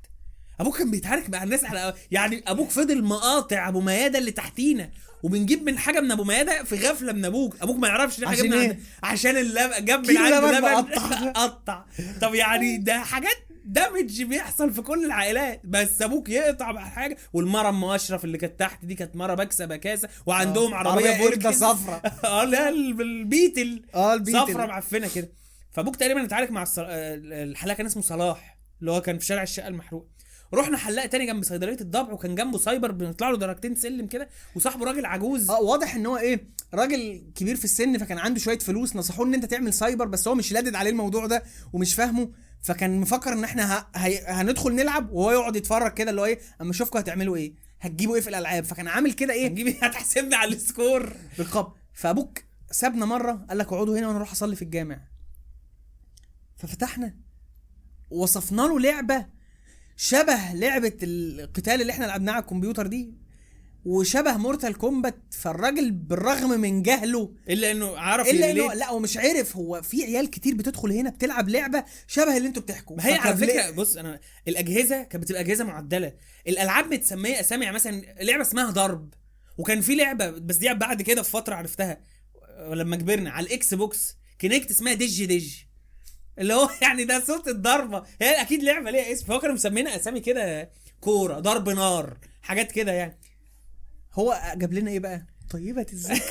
أبوك 0.59 0.77
كان 0.77 0.91
بيتعارك 0.91 1.29
مع 1.29 1.43
الناس 1.43 1.63
على 1.63 1.93
يعني 2.11 2.43
أبوك 2.47 2.69
فضل 2.69 3.03
مقاطع 3.03 3.67
أبو 3.67 3.81
ميادة 3.81 4.19
اللي 4.19 4.31
تحتينا. 4.31 4.91
وبنجيب 5.23 5.63
من 5.63 5.77
حاجة 5.77 5.99
من 5.99 6.11
أبو 6.11 6.23
ميادة 6.23 6.63
في 6.63 6.75
غفلة 6.75 7.11
من 7.13 7.25
أبوك. 7.25 7.55
أبوك 7.61 7.77
ما 7.77 7.87
يعرفش 7.87 8.19
إن 8.19 8.23
إحنا 8.23 8.35
عشان 8.37 8.49
جبنا 8.49 8.61
إيه؟ 8.61 8.79
عشان 9.03 9.37
اللبن 9.37 9.85
جاب 9.85 10.07
من 10.11 10.17
عنده 10.17 10.59
لبن. 10.59 10.89
قطع. 11.41 11.85
طب 12.21 12.35
يعني 12.35 12.77
ده 12.77 12.99
حاجات 12.99 13.37
damage 13.65 14.23
بيحصل 14.23 14.73
في 14.73 14.81
كل 14.81 15.05
العائلات. 15.05 15.61
بس 15.63 16.01
أبوك 16.01 16.29
يقطع 16.29 16.71
بقى 16.71 16.89
حاجة 16.89 17.17
والمرة 17.33 17.69
أم 17.69 17.83
أشرف 17.85 18.25
اللي 18.25 18.37
كانت 18.37 18.59
تحت 18.59 18.85
دي 18.85 18.95
كانت 18.95 19.15
مرة 19.15 19.33
بكسة 19.35 19.65
بكاسة 19.65 20.09
وعندهم 20.25 20.73
آه. 20.73 20.77
عربية 20.77 21.09
عربية 21.09 21.23
فولكس. 21.29 21.55
صفرا. 21.59 22.01
آه 22.25 22.43
لا 22.43 22.69
ال- 22.69 23.01
ال 23.01 23.13
Beetle 23.13 23.81
آه 23.95 24.13
ال 24.13 24.16
Beetle 24.16 24.35
صفرة 24.35 24.65
معفنة 24.65 25.09
كده. 25.15 25.29
فأبوك 25.71 25.95
تقريبا 25.95 26.23
اتعارك 26.23 26.51
مع 26.51 26.63
الصل... 26.63 26.81
آه، 26.81 27.15
الحلاق 27.43 27.77
كان 27.77 27.85
اسمه 27.85 28.03
صلاح 28.03 28.57
اللي 28.79 28.91
هو 28.91 29.01
كان 29.01 29.17
في 29.17 29.25
شارع 29.25 29.43
الشقة 29.43 29.67
المحروق. 29.67 30.07
رحنا 30.53 30.77
حلاق 30.77 31.05
تاني 31.05 31.25
جنب 31.25 31.43
صيدلية 31.43 31.77
الضبع 31.81 32.13
وكان 32.13 32.35
جنبه 32.35 32.57
سايبر 32.57 32.91
بنطلع 32.91 33.29
له 33.29 33.37
درجتين 33.37 33.75
سلم 33.75 34.07
كده 34.07 34.29
وصاحبه 34.55 34.85
راجل 34.85 35.05
عجوز. 35.05 35.49
آه 35.49 35.61
واضح 35.61 35.95
إن 35.95 36.05
هو 36.05 36.17
إيه 36.17 36.47
راجل 36.73 37.23
كبير 37.35 37.55
في 37.55 37.63
السن 37.65 37.97
فكان 37.97 38.17
عنده 38.17 38.39
شوية 38.39 38.59
فلوس 38.59 38.95
نصحوه 38.95 39.25
إن 39.25 39.33
أنت 39.33 39.45
تعمل 39.45 39.73
سايبر 39.73 40.05
بس 40.07 40.27
هو 40.27 40.35
مش 40.35 40.51
لادد 40.51 40.75
عليه 40.75 40.89
الموضوع 40.89 41.25
ده 41.27 41.43
ومش 41.73 41.95
فاهمه. 41.95 42.29
فكان 42.63 42.99
مفكر 42.99 43.33
ان 43.33 43.43
إحنا 43.43 43.77
ه... 43.79 43.87
هي... 43.95 44.25
هندخل 44.27 44.75
نلعب 44.75 45.11
وهو 45.11 45.31
يقعد 45.31 45.55
يتفرج 45.55 45.93
كده 45.93 46.09
اللي 46.09 46.21
هو 46.21 46.25
إيه 46.25 46.39
اما 46.61 46.71
اشوفكم 46.71 46.99
هتعملوا 46.99 47.35
إيه؟ 47.35 47.53
هتجيبوا 47.81 48.15
إيه 48.15 48.21
في 48.21 48.29
الألعاب؟ 48.29 48.63
فكان 48.63 48.87
عامل 48.87 49.13
كده 49.13 49.33
إيه؟ 49.33 49.47
هنجيب 49.47 49.67
هتحسبني 49.83 50.35
على 50.35 50.55
ال 50.55 50.63
score. 50.63 51.13
بالقبض. 51.37 51.73
فأبوك 51.93 52.39
سابنا 52.71 53.05
مرة 53.05 53.45
قال 53.49 53.57
لك 53.57 53.67
اقعدوا 53.73 53.97
هنا 53.97 54.07
وأنا 54.07 54.17
أروح 54.17 54.31
اصلي 54.31 54.55
في 54.55 54.61
الجامع. 54.61 55.01
ففتحنا 56.57 57.15
وصفنا 58.09 58.61
له 58.61 58.79
لعبة 58.79 59.25
شبه 59.97 60.53
لعبة 60.53 60.97
القتال 61.03 61.81
اللي 61.81 61.91
إحنا 61.93 62.05
لعبناها 62.05 62.35
على 62.35 62.41
الكمبيوتر 62.41 62.87
دي. 62.87 63.13
وشبه 63.85 64.37
Mortal 64.37 64.77
Kombat 64.77 65.15
فالراجل 65.31 65.91
بالرغم 65.91 66.49
من 66.59 66.81
جهله 66.81 67.33
إلا 67.49 67.71
إنه 67.71 67.97
عرف 67.97 68.27
إلا 68.27 68.45
ي 68.47 68.49
relate. 68.49 68.63
إنه 68.65 68.73
لا 68.73 68.89
هو 68.89 68.99
مش 68.99 69.17
عارف 69.17 69.57
هو 69.57 69.81
في 69.81 70.03
عيال 70.03 70.29
كتير 70.29 70.55
بتدخل 70.55 70.91
هنا 70.91 71.09
بتلعب 71.09 71.49
لعبة 71.49 71.83
شبه 72.07 72.37
اللي 72.37 72.47
أنتوا 72.47 72.61
بتحكوا. 72.61 72.95
ما 72.97 73.05
هي 73.05 73.13
على 73.13 73.37
فكرة 73.37 73.71
بص 73.71 73.97
أنا 73.97 74.19
الأجهزة 74.47 75.03
كانت 75.03 75.23
بتبقى 75.23 75.41
أجهزة 75.41 75.63
معدلة. 75.63 76.13
الألعاب 76.47 76.93
متسميه 76.93 77.39
اسامي 77.39 77.63
يعني 77.63 77.75
مثلا 77.75 78.01
لعبة 78.21 78.41
اسمها 78.41 78.71
ضرب. 78.71 79.13
وكان 79.57 79.81
في 79.81 79.95
لعبة 79.95 80.29
بس 80.29 80.55
دي 80.55 80.73
بعد 80.73 81.01
كده 81.01 81.21
في 81.21 81.31
فترة 81.31 81.55
عرفتها 81.55 81.97
لما 82.69 82.95
كبرنا 82.95 83.29
على 83.31 83.45
ال 83.45 83.73
Xbox. 83.73 84.17
Kinect 84.39 84.71
اسمها 84.71 84.93
دج 84.93 85.25
دج 85.25 85.47
اللي 86.39 86.53
هو 86.53 86.69
يعني 86.81 87.03
ده 87.03 87.19
صوت 87.25 87.47
الضربة. 87.47 88.03
هي 88.21 88.41
أكيد 88.41 88.63
لعبة 88.63 88.91
ليها 88.91 89.11
اسم 89.11 89.25
فهو 89.25 89.39
كانوا 89.39 89.55
مسمينها 89.55 89.95
أسامي 89.95 90.19
كده 90.19 90.71
كورة 91.01 91.39
ضرب 91.39 91.69
نار 91.69 92.17
حاجات 92.41 92.71
كده 92.71 92.91
يعني. 92.91 93.19
هو 94.13 94.41
جاب 94.55 94.73
لنا 94.73 94.91
إيه 94.91 94.99
بقى؟ 94.99 95.25
طيبة 95.49 95.85
الذكر. 95.93 96.21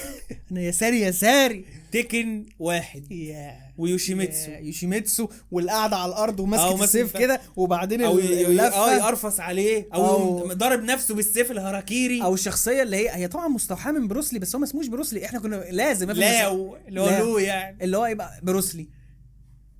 أنا 0.53 0.61
يساري 0.63 1.01
يساري 1.01 1.65
Tekken 1.93 2.47
واحد. 2.59 3.13
يا 3.13 3.57
ويوشيميتسو. 3.79 4.51
يا 4.51 4.59
يوشيميتسو 4.59 5.29
والقعدة 5.51 5.97
على 5.97 6.09
الأرض 6.13 6.41
وماسك 6.41 6.63
ماسك 6.65 6.83
السيف 6.83 7.17
كده 7.17 7.41
وبعدين 7.57 8.03
أو 8.03 8.19
ال- 8.19 8.25
ي- 8.33 8.45
آه 8.47 8.49
اللفة. 8.49 8.97
يقرفص 8.97 9.41
عليه. 9.41 9.89
أو, 9.95 10.49
أو- 10.49 10.53
ضارب 10.53 10.83
نفسه 10.83 11.15
بالسيف 11.15 11.51
الهراكيري 11.51 12.23
أو 12.23 12.35
الشخصية 12.35 12.83
اللي 12.83 12.97
هي 12.97 13.11
هي 13.17 13.29
طبعا 13.29 13.49
مستوحاة 13.49 13.93
من 13.93 14.09
بروسلي 14.09 14.39
بس 14.39 14.55
هو 14.55 14.59
ما 14.59 14.65
اسموش 14.67 14.87
بروسلي. 14.87 15.25
إحنا 15.25 15.39
كنا 15.39 15.57
لازم 15.57 16.11
لاو 16.11 16.77
اللي 16.89 17.01
هو. 17.01 17.09
لو 17.19 17.39
يعني. 17.39 17.85
اللي 17.85 17.97
هو 17.97 18.07
يبقى 18.07 18.41
بروسلي. 18.43 18.89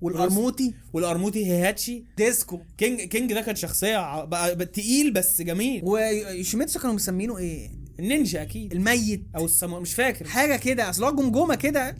والقرموطي 0.01 0.73
والقرموطي 0.93 1.45
هيهاتشي. 1.45 2.03
ديسكو. 2.17 2.59
كينج 2.77 3.01
كينج 3.01 3.33
ده 3.33 3.41
كان 3.41 3.55
شخصية 3.55 4.25
بقى 4.25 4.55
تقيل 4.55 5.13
بس 5.13 5.41
جميل. 5.41 5.81
ويوشيميتسو 5.85 6.79
كانوا 6.79 6.95
مسمينه 6.95 7.37
إيه؟ 7.37 7.82
النينجا 7.99 8.41
أكيد. 8.41 8.73
الميت. 8.73 9.27
أو 9.35 9.45
السمو 9.45 9.79
مش 9.79 9.93
فاكر. 9.93 10.27
حاجة 10.27 10.55
كده 10.55 10.89
أصل 10.89 11.03
هو 11.03 11.15
جمجمه 11.15 11.55
كده. 11.55 11.97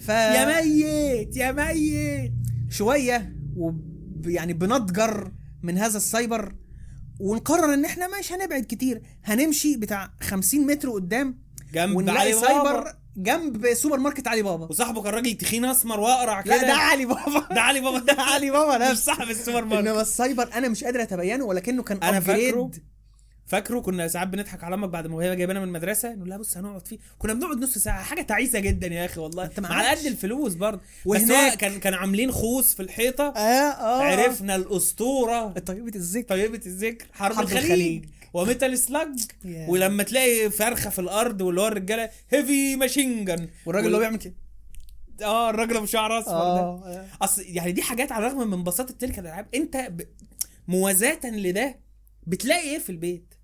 ف 0.00 0.08
يا 0.08 0.60
ميت 0.60 1.36
يا 1.36 1.52
ميت. 1.52 2.32
شوية 2.70 3.36
وب... 3.56 4.26
يعني 4.26 4.52
بنتجر 4.52 5.32
من 5.62 5.78
هذا 5.78 5.96
السايبر 5.96 6.54
ونقرر 7.20 7.74
إن 7.74 7.84
إحنا 7.84 8.18
مش 8.18 8.32
هنبعد 8.32 8.62
كتير. 8.62 9.02
هنمشي 9.24 9.76
بتاع 9.76 10.14
50 10.20 10.66
متر 10.66 10.90
قدام 10.90 11.38
جنب 11.74 12.10
علي 12.10 12.32
سايبر 12.32 12.62
بابا. 12.72 13.00
جنب 13.16 13.74
سوبر 13.74 13.98
ماركت 13.98 14.28
علي 14.28 14.42
بابا. 14.42 14.66
وصاحبه 14.66 15.02
كان 15.02 15.14
راجل 15.14 15.34
تخين 15.34 15.64
أسمر 15.64 16.00
وأقرع 16.00 16.40
كده. 16.40 16.56
لا 16.56 16.66
ده 16.66 16.72
علي 16.72 17.06
بابا. 17.06 17.54
ده 17.54 17.60
علي 17.60 17.80
بابا. 17.80 17.98
ده 18.14 18.22
علي 18.22 18.50
بابا 18.50 18.78
نفسه. 18.78 19.04
صاحب 19.04 19.30
السوبر 19.30 19.64
ماركت. 19.64 19.88
إنما 19.88 20.00
السايبر 20.00 20.48
أنا 20.54 20.68
مش 20.68 20.84
قادر 20.84 21.02
أتبينه 21.02 21.44
ولكنه 21.44 21.82
كان 21.82 21.98
أنا 22.02 22.20
فاكره. 22.20 22.70
فاكره 23.50 23.80
كنا 23.80 24.08
ساعات 24.08 24.28
بنضحك 24.28 24.64
على 24.64 24.74
أمك 24.74 24.88
بعد 24.88 25.06
ما 25.06 25.16
وهي 25.16 25.36
جايبانا 25.36 25.60
من 25.60 25.66
المدرسة 25.66 26.14
نقول 26.14 26.28
لها 26.28 26.38
بص 26.38 26.56
هنقعد 26.56 26.88
فيه. 26.88 26.98
كنا 27.18 27.32
بنقعد 27.34 27.56
نص 27.58 27.78
ساعة 27.78 28.02
حاجة 28.02 28.22
تعيسة 28.22 28.58
جدا 28.60 28.86
يا 28.86 29.04
أخي 29.04 29.20
والله. 29.20 29.50
ما 29.58 29.68
على. 29.68 29.88
قد 30.00 30.06
الفلوس 30.06 30.54
برضه. 30.54 30.80
وهناك- 31.04 31.56
كان 31.56 31.80
كان 31.80 31.94
عاملين 31.94 32.32
خوص 32.32 32.74
في 32.74 32.82
الحيطة. 32.82 33.24
آه 33.36 33.40
آه. 33.70 34.02
عرفنا 34.02 34.56
الأسطورة. 34.56 35.48
طيبة 35.48 35.92
الذكر. 35.96 36.28
طيبة 36.28 36.60
الذكر. 36.66 37.06
حرب, 37.12 37.34
حرب 37.36 37.44
الخليج, 37.44 37.64
الخليج. 37.64 38.04
وميتال 38.34 38.78
سلاج 38.78 39.08
يا. 39.44 39.66
ولما 39.70 40.02
تلاقي 40.02 40.50
فرخة 40.50 40.90
في 40.90 40.98
الأرض 40.98 41.40
واللي 41.40 41.60
هو 41.60 41.66
الرجالة 41.68 42.10
هيفي 42.30 42.76
ماشين 42.76 43.24
جن 43.24 43.48
والراجل 43.66 43.86
اللي 43.86 43.96
هو 43.96 44.00
بيعمل 44.00 44.16
كده. 44.18 44.34
آه 45.22 45.50
الراجل 45.50 45.76
ابو 45.76 45.86
شعر 45.86 46.18
أصفر 46.18 46.30
ده. 46.32 46.60
آه 46.60 47.06
أصل 47.22 47.42
يعني 47.46 47.72
دي 47.72 47.82
حاجات 47.82 48.12
على 48.12 48.26
الرغم 48.26 48.50
من 48.50 48.64
بساطه 48.64 48.94
تلك 48.94 49.18
الألعاب. 49.18 49.46
أنت 49.54 49.76
ب... 49.76 50.02
موازاه 50.68 51.18
لده 51.24 51.78
بتلاقي 52.26 52.70
إيه 52.70 52.78
في 52.78 52.90
البيت؟ 52.90 53.34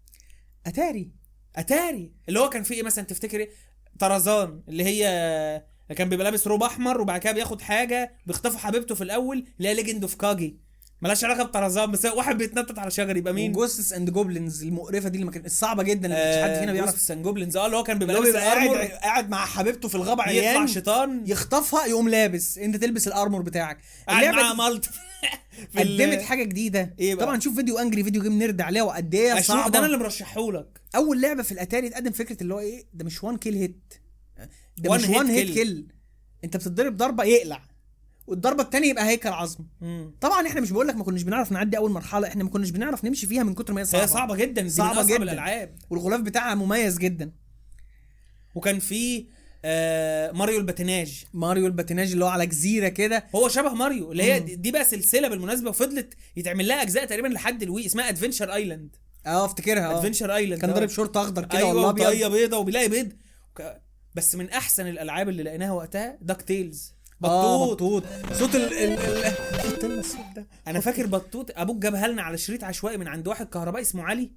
أتاري 0.67 1.11
أتاري. 1.57 2.13
اللي 2.29 2.41
هو 2.41 2.49
كان 2.51 2.63
فيه 2.63 2.75
إيه 2.75 2.83
مثلا؟ 2.83 3.05
تفتكر 3.05 3.41
إيه 3.41 3.51
طرزان 3.99 4.63
اللي 4.69 4.85
هي 4.85 5.65
كان 5.97 6.09
بيبقى 6.09 6.25
لابس 6.25 6.47
روب 6.47 6.63
أحمر 6.63 7.01
وبعد 7.01 7.21
كده 7.21 7.33
بياخد 7.33 7.61
حاجة 7.61 8.13
بيخطفوا 8.27 8.59
حبيبته 8.59 8.95
في 8.95 9.05
الأول 9.05 9.47
اللي 9.59 9.69
هي 9.69 9.75
Legend 9.75 10.03
of 10.03 10.15
Kage 10.15 10.67
ملهاش 11.03 11.25
علاقة 11.25 11.43
بطرزان 11.45 11.91
بس 11.91 12.05
واحد 12.05 12.39
بيتنطط 12.39 12.79
على 12.79 12.91
شجر 12.91 13.17
يبقى 13.17 13.33
مين؟ 13.33 13.53
Ghosts 13.53 13.93
and 13.93 14.11
Goblins 14.11 14.63
المقرفة 14.63 15.09
دي 15.09 15.15
اللي 15.15 15.25
ما 15.27 15.33
كانت 15.33 15.47
الصعبة 15.47 15.83
جدا 15.83 16.07
اللي 16.09 16.39
مش 16.39 16.45
حد 16.45 16.61
فينا 16.61 16.73
بيعرف. 16.73 17.01
Ghosts 17.01 17.17
'n 17.17 17.23
Goblins. 17.23 17.57
آه 17.57 17.67
اللي 17.67 17.77
هو 17.77 17.83
كان 17.83 17.99
بيبقى 17.99 18.15
لابس 18.15 18.37
قاعد 18.37 18.69
قاعد 19.03 19.31
مع 19.31 19.47
حبيبته 19.47 19.89
في 19.89 19.95
الغابه 19.95 20.23
يطلع 20.31 20.51
عيان 20.51 20.67
شيطان. 20.67 21.25
يخطفها 21.27 21.87
يقوم 21.87 22.09
لابس. 22.09 22.59
انت 22.59 22.77
تلبس 22.77 23.09
ال 23.09 23.14
armor 23.14 23.43
بتاعك. 23.43 23.79
قاعد 24.09 24.25
اللعبة 24.25 24.43
معاه 24.55 24.69
دي 24.69 24.75
مالت 24.75 24.85
في 24.85 24.91
ال- 24.91 25.06
قدمت 25.79 26.23
حاجة 26.23 26.45
جديدة. 26.45 26.95
إيه 26.99 27.15
بقى؟ 27.15 27.27
طبعا 27.27 27.41
شوف 27.41 27.55
فيديو 27.57 27.79
Angry 27.79 28.05
Video 28.05 28.23
Game 28.23 28.39
Nerd 28.39 28.61
عليها 28.61 28.83
وقد 28.83 29.15
إيه 29.15 29.39
أشوف 29.39 29.57
ده 29.57 29.63
أنا 29.63 29.73
صعبه 29.73 29.87
اللي 29.87 29.97
مرشحهولك. 29.97 30.81
أول 30.97 31.21
لعبة 31.21 31.43
في 31.43 31.53
الأتاري 31.53 31.89
تقدم 31.89 32.13
فكرة 32.13 32.43
اللي 32.43 32.55
هو 32.55 32.59
إيه؟ 32.59 32.87
ده 32.95 33.05
مش 33.05 33.25
one 33.25 33.37
kill 33.37 33.55
hit 33.55 33.95
ده 34.79 34.95
مش 34.95 35.09
one 35.09 35.27
hit. 35.27 35.51
kill 35.55 35.93
أنت 36.45 36.57
بتتضرب 36.57 36.97
ضربة 36.97 37.25
يقلع 37.25 37.63
والضربة 38.27 38.63
الثانية 38.63 38.89
يبقى 38.91 39.09
هيكل 39.09 39.29
عظم. 39.29 39.65
مم. 39.81 40.15
طبعا 40.21 40.47
إحنا 40.47 40.61
مش 40.61 40.71
بقول 40.71 40.89
لك 40.89 40.97
ما 40.97 41.05
كناش 41.05 41.23
بنعرف 41.23 41.53
نعدي 41.53 41.77
أول 41.77 41.91
مرحلة 41.91 42.29
إحنا 42.29 42.45
ما 42.45 42.51
كناش 42.51 42.71
بنعرف 42.71 43.05
نمشي 43.05 43.27
فيها 43.27 43.43
من 43.43 43.55
كتر 43.55 43.73
ما 43.73 43.81
هي 43.81 43.85
صعبه 43.85 44.03
هي 44.05 44.09
صعبة. 44.09 44.37
جدا 44.37 44.67
أصعب 44.67 45.07
جدا. 45.07 45.17
الألعاب. 45.23 45.79
والغلاف 45.91 46.21
بتاعها 46.21 46.55
مميز 46.55 46.99
جدا. 46.99 47.33
وكان 48.55 48.79
في 48.79 49.27
آه 49.69 50.33
ماريو 50.33 50.59
الباتيناج. 50.59 51.25
ماريو 51.35 51.67
الباتيناج 51.67 52.13
اللي 52.13 52.25
هو 52.25 52.29
على 52.29 52.47
جزيرة 52.47 52.89
كده. 52.89 53.25
هو 53.35 53.49
شبه 53.49 53.75
ماريو. 53.75 54.13
اللي 54.13 54.23
هي. 54.23 54.41
دي 54.41 54.71
بقى 54.73 54.85
سلسلة 54.85 55.29
بالمناسبة 55.29 55.71
وفضلت 55.71 56.15
يتعمل 56.37 56.69
لها 56.69 56.83
أجزاء 56.83 57.05
تقريبا 57.05 57.29
لحد 57.29 57.63
ال 57.63 57.69
Wii 57.69 57.87
اسمها 57.87 58.09
Adventure 58.09 58.55
Island 58.55 58.97
آه 59.27 59.45
افتكرها 59.45 59.87
آه. 59.95 59.99
Adventure 59.99 60.35
Island 60.35 60.61
كان 60.61 60.73
ضارب 60.73 60.89
شورت 60.89 61.17
أخضر 61.17 61.45
كده 61.45 61.59
أيوه 61.59 61.69
والله 61.69 61.91
ابيض 61.91 62.01
وطاقيه 62.01 62.27
بيضة 62.29 62.57
وبيلاقي 62.59 62.89
بيض. 62.89 63.13
بس 64.15 64.35
من 64.35 64.51
أحسن 64.51 64.87
الألعاب 64.87 65.29
اللي 65.29 65.43
لقيناها 65.43 65.73
وقتها 65.73 66.19
DuckTales 66.21 66.93
آه 67.25 67.67
بطوط. 67.67 68.03
بطوط. 68.03 68.33
صوت 68.33 68.55
ال 68.55 68.73
ال 68.73 68.99
ال 69.85 69.99
الصوت 69.99 70.21
ده. 70.37 70.47
أنا 70.67 70.81
فاكر 70.81 71.07
بطوط. 71.07 71.51
أبوك 71.57 71.77
جابها 71.77 72.09
لنا 72.09 72.23
على 72.23 72.39
شريط 72.39 72.65
عشوائي 72.65 72.97
من 72.97 73.09
عند 73.09 73.29
واحد 73.29 73.47
كهربائي 73.49 73.83
اسمه 73.83 74.03
علي. 74.03 74.31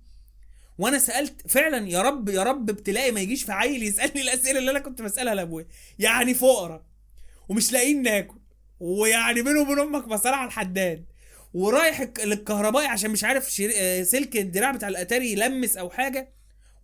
وأنا 0.80 1.00
سألت 1.00 1.48
فعلا 1.48 1.90
يا 1.90 2.02
رب 2.02 2.30
يا 2.30 2.44
رب 2.44 2.70
ابتلائي 2.70 3.12
ما 3.12 3.20
يجيش 3.22 3.44
في 3.44 3.52
عيل 3.52 3.84
يسألني 3.84 4.22
الأسئلة 4.22 4.60
اللي 4.60 4.72
أنا 4.72 4.80
كنت 4.80 5.02
بسألها 5.02 5.36
لأبويا. 5.36 5.68
يعني 6.00 6.34
فقراء 6.34 6.84
ومش 7.50 7.72
لاقيين 7.72 8.02
ناكل 8.02 8.38
ويعني 8.80 9.42
بينه 9.42 9.62
وبين 9.62 9.80
أمك 9.80 10.08
مصارعه 10.08 10.46
الحداد. 10.46 11.06
ورايح 11.54 12.02
للكهربائي 12.24 12.88
عشان 12.88 13.12
مش 13.12 13.24
عارف 13.24 13.52
شري... 13.52 13.74
آه، 13.78 14.04
سلك 14.04 14.38
الدراع 14.38 14.72
بتاع 14.72 14.88
الأتاري 14.88 15.32
يلمس 15.32 15.78
أو 15.78 15.90
حاجة. 15.90 16.34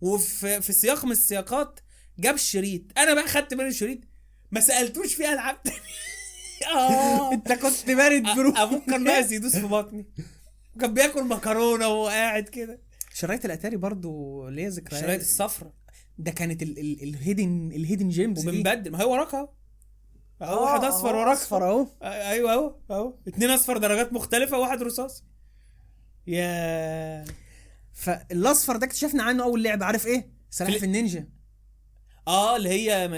وفي 0.00 0.60
في 0.60 0.72
سياق 0.72 1.04
من 1.04 1.12
السياقات 1.12 1.80
جاب 2.18 2.34
الشريط 2.34 2.82
أنا 2.98 3.14
بقى 3.14 3.26
خدت 3.28 3.54
منه 3.54 3.68
الشريط. 3.68 3.98
ما 4.50 4.60
سألتوش 4.60 5.14
فيه 5.14 5.32
ألعاب 5.32 5.62
تانية. 5.62 5.78
آه. 6.74 7.32
أنت 7.34 7.52
كنت 7.52 7.90
بارد 7.90 8.22
برو 8.22 8.54
أ- 8.54 8.58
أبوك 8.58 8.90
كان 8.90 9.04
ناقص 9.04 9.32
يدوس 9.32 9.56
في 9.56 9.66
بطني. 9.66 10.06
وكان 10.76 10.94
بياكل 10.94 11.24
مكرونة 11.24 11.88
وهو 11.88 12.08
قاعد 12.08 12.48
كده. 12.48 12.85
شرايط 13.16 13.44
الأتاري 13.44 13.76
برضو 13.76 14.48
ليا 14.48 14.68
ذكريات. 14.68 14.92
الشرايط 15.02 15.20
الصفرا 15.20 15.72
ده 16.18 16.30
كانت 16.30 16.62
ال 16.62 16.78
ال 16.78 17.02
ال 17.02 17.12
hidden 17.12 17.72
ال 17.72 17.77
hidden 17.77 18.08
gems 18.08 18.48
وبنبدل 18.48 18.90
ما 18.90 19.00
هي 19.00 19.04
وراك 19.04 19.34
أهو. 19.34 19.48
أهو 20.42 20.56
آه، 20.58 20.62
واحد 20.62 20.84
أصفر 20.84 21.10
آه، 21.16 21.20
وراك. 21.20 21.36
أصفر 21.36 21.70
أهو. 21.70 21.86
أيوه 22.02 22.52
أهو 22.52 22.76
أهو. 22.90 23.14
اتنين 23.28 23.50
أصفر 23.50 23.78
درجات 23.78 24.12
مختلفة 24.12 24.58
وواحد 24.58 24.82
رصاصي. 24.82 25.22
يا 26.26 27.24
فالاصفر 27.92 28.76
ده 28.76 28.86
اكتشفنا 28.86 29.22
عنه 29.22 29.42
أول 29.44 29.62
لعبة 29.62 29.84
عارف 29.86 30.06
إيه؟ 30.06 30.30
سلاحف 30.50 30.76
في- 30.78 30.84
النينجا. 30.84 31.28
آه 32.28 32.56
اللي 32.56 32.68
هي 32.68 33.08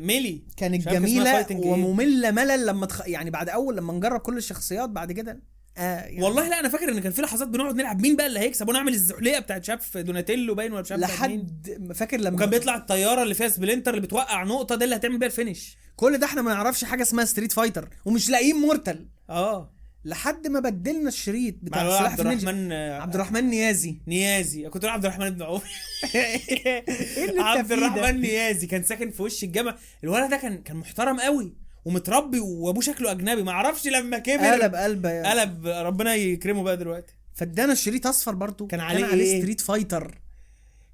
ميلي. 0.00 0.44
كانت 0.56 0.88
جميلة. 0.88 1.46
ومملة 1.50 2.30
ملل 2.30 2.66
لما 2.66 2.86
تخ... 2.86 3.08
يعني 3.08 3.30
بعد 3.30 3.48
أول 3.48 3.76
لما 3.76 3.92
نجرب 3.92 4.20
كل 4.20 4.36
الشخصيات 4.36 4.88
بعد 4.90 5.12
كده. 5.12 5.42
يعني 5.78 6.22
والله 6.22 6.48
لا 6.48 6.60
أنا 6.60 6.68
فاكر 6.68 6.88
إن 6.88 7.00
كان 7.00 7.12
في 7.12 7.22
لحظات 7.22 7.48
بنقعد 7.48 7.74
نلعب 7.76 8.00
مين 8.02 8.16
بقى 8.16 8.26
اللي 8.26 8.40
هيكسب 8.40 8.68
ونعمل 8.68 8.94
الزحليقه 8.94 9.40
بتاعت 9.40 9.64
شاف 9.64 9.96
دوناتيلو 9.96 10.54
باين 10.54 10.72
ولا 10.72 10.80
مش 10.82 10.92
عارف. 10.92 11.02
لحد 11.02 11.92
فاكر 11.94 12.20
لما 12.20 12.36
وكان 12.36 12.50
بيطلع 12.50 12.76
الطيارة 12.76 13.22
اللي 13.22 13.34
فيها 13.34 13.48
سبلنتر 13.48 13.90
اللي 13.94 14.06
بتوقع 14.06 14.44
نقطة 14.44 14.74
ده 14.74 14.84
اللي 14.84 14.96
هتعمل 14.96 15.18
بيها 15.18 15.28
ال 15.28 15.34
finish. 15.34 15.76
كل 15.96 16.18
ده 16.18 16.26
إحنا 16.26 16.42
ما 16.42 16.54
نعرفش 16.54 16.84
حاجة 16.84 17.02
اسمها 17.02 17.24
Street 17.24 17.52
Fighter 17.52 17.88
ومش 18.04 18.30
لاقيين 18.30 18.56
Mortal 18.56 19.08
آه. 19.30 19.74
لحد 20.04 20.46
ما 20.46 20.60
بدلنا 20.60 21.08
الشريط 21.08 21.54
بتاع 21.62 21.98
سلاحف 21.98 22.20
عبد 22.20 22.20
الرحمن 22.20 22.72
آه، 22.72 23.00
عبد 23.00 23.14
الرحمن 23.14 23.44
نيازي. 23.44 24.00
نيازي. 24.06 24.68
كنت 24.68 24.84
عبد 24.84 25.04
الرحمن 25.04 25.30
بن 25.30 25.42
عوف. 25.42 25.64
إيه 26.14 26.84
أنت 27.28 27.38
عبد؟ 27.40 27.72
الرحمن 27.72 28.20
نيازي 28.20 28.66
كان 28.66 28.82
ساكن 28.82 29.10
في 29.10 29.22
وش 29.22 29.44
الجامع. 29.44 29.76
الولد 30.04 30.30
ده 30.30 30.36
كان 30.36 30.62
كان 30.62 30.76
محترم 30.76 31.20
قوي. 31.20 31.52
ومتربي 31.88 32.40
وابوه 32.40 32.82
شكله 32.82 33.10
أجنبي. 33.10 33.42
ما 33.42 33.50
أعرفش 33.50 33.86
لما 33.86 34.18
كبر. 34.18 34.44
قلب 34.44 34.74
قلبه 34.74 35.10
يعني. 35.10 35.40
قلب. 35.40 35.66
ربنا 35.66 36.14
يكرمه 36.14 36.62
بقى 36.62 36.76
دلوقتي. 36.76 37.14
فادانا 37.34 37.72
الشريط 37.72 38.06
أصفر 38.06 38.34
برضو. 38.34 38.66
كان 38.66 38.80
عليه 38.80 39.12
إيه؟ 39.12 39.40
Street 39.40 39.60
Fighter 39.60 40.04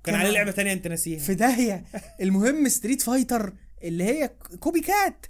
كان 0.05 0.15
كان 0.15 0.15
عليه 0.15 0.31
لعبة 0.31 0.51
تانية 0.51 0.73
أنت 0.73 0.89
ناسيها. 0.89 1.19
في 1.19 1.35
داهية. 1.35 1.85
المهم 2.21 2.69
Street 2.69 3.03
Fighter 3.03 3.53
اللي 3.83 4.05
هي 4.05 4.31
copycat 4.61 5.27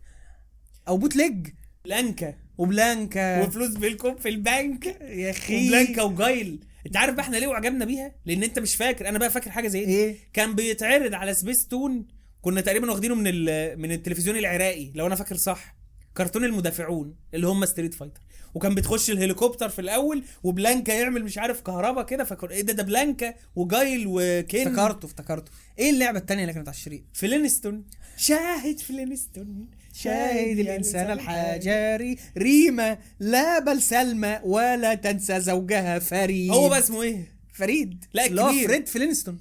أو 0.88 0.96
bootleg 0.96 1.48
بلانكا. 1.84 2.34
وبلانكا. 2.58 3.42
وفلوس 3.42 3.70
بيلكم 3.70 4.16
في 4.16 4.28
البنك. 4.28 4.86
يا 5.00 5.30
أخي. 5.30 5.66
وبلانكا 5.66 6.02
وجايل. 6.02 6.64
أنت 6.86 6.96
عارف 6.96 7.14
بقى 7.14 7.22
إحنا 7.24 7.36
ليه 7.36 7.46
وعجبنا 7.46 7.84
بيها؟ 7.84 8.14
لأن 8.26 8.42
أنت 8.42 8.58
مش 8.58 8.76
فاكر. 8.76 9.08
أنا 9.08 9.18
بقى 9.18 9.30
فاكر 9.30 9.50
حاجة 9.50 9.68
زي 9.68 9.84
دي. 9.84 9.92
إيه؟ 9.92 10.16
كان 10.32 10.54
بيتعرض 10.54 11.14
على 11.14 11.34
سبيس 11.34 11.68
تون 11.68 12.06
كنا 12.44 12.60
تقريبا 12.60 12.90
واخدينه 12.90 13.14
من 13.14 13.26
ال- 13.26 13.78
من 13.80 13.92
التلفزيون 13.92 14.36
العراقي 14.36 14.90
لو 14.94 15.06
أنا 15.06 15.14
فاكر 15.14 15.36
صح. 15.36 15.76
كرتون 16.16 16.44
المدافعون 16.44 17.14
اللي 17.34 17.46
هم 17.46 17.64
Street 17.64 17.94
Fighter 17.94 18.20
وكان 18.54 18.74
بتخش 18.74 19.10
الهليكوبتر 19.10 19.68
في 19.68 19.78
الأول 19.80 20.24
وبلانكا 20.42 20.92
يعمل 20.92 21.24
مش 21.24 21.38
عارف 21.38 21.60
كهربا 21.60 22.02
كده 22.02 22.24
فكر 22.24 22.50
إيه 22.50 22.60
ده؟ 22.62 22.72
ده 22.72 22.82
بلانكا 22.82 23.34
وجايل 23.56 24.04
وكين 24.08 24.68
افتكرته 24.68 25.06
افتكرته. 25.06 25.52
إيه 25.78 25.90
اللعبة 25.90 26.18
التانية 26.18 26.42
اللي 26.42 26.52
كانت 26.54 26.68
على 26.68 26.74
الشريط؟ 26.76 27.02
فلينستون. 27.12 27.84
شاهد 28.16 28.80
فلينستون. 28.80 29.70
شاهد 29.92 30.58
الإنسان 30.58 31.10
الحجري. 31.10 32.16
ريما 32.38 32.98
لا 33.20 33.58
بل 33.58 33.82
سلمى 33.82 34.40
ولا 34.44 34.94
تنسى 34.94 35.40
زوجها 35.40 35.98
فريد. 35.98 36.50
هو 36.50 36.68
بقى 36.68 36.78
اسمه 36.78 37.02
إيه؟ 37.02 37.32
فريد. 37.52 38.04
لا، 38.14 38.26
اللي 38.26 38.42
هو 38.42 38.48
كبير. 38.50 38.68
فريد 38.68 38.88
فلينستون. 38.88 39.38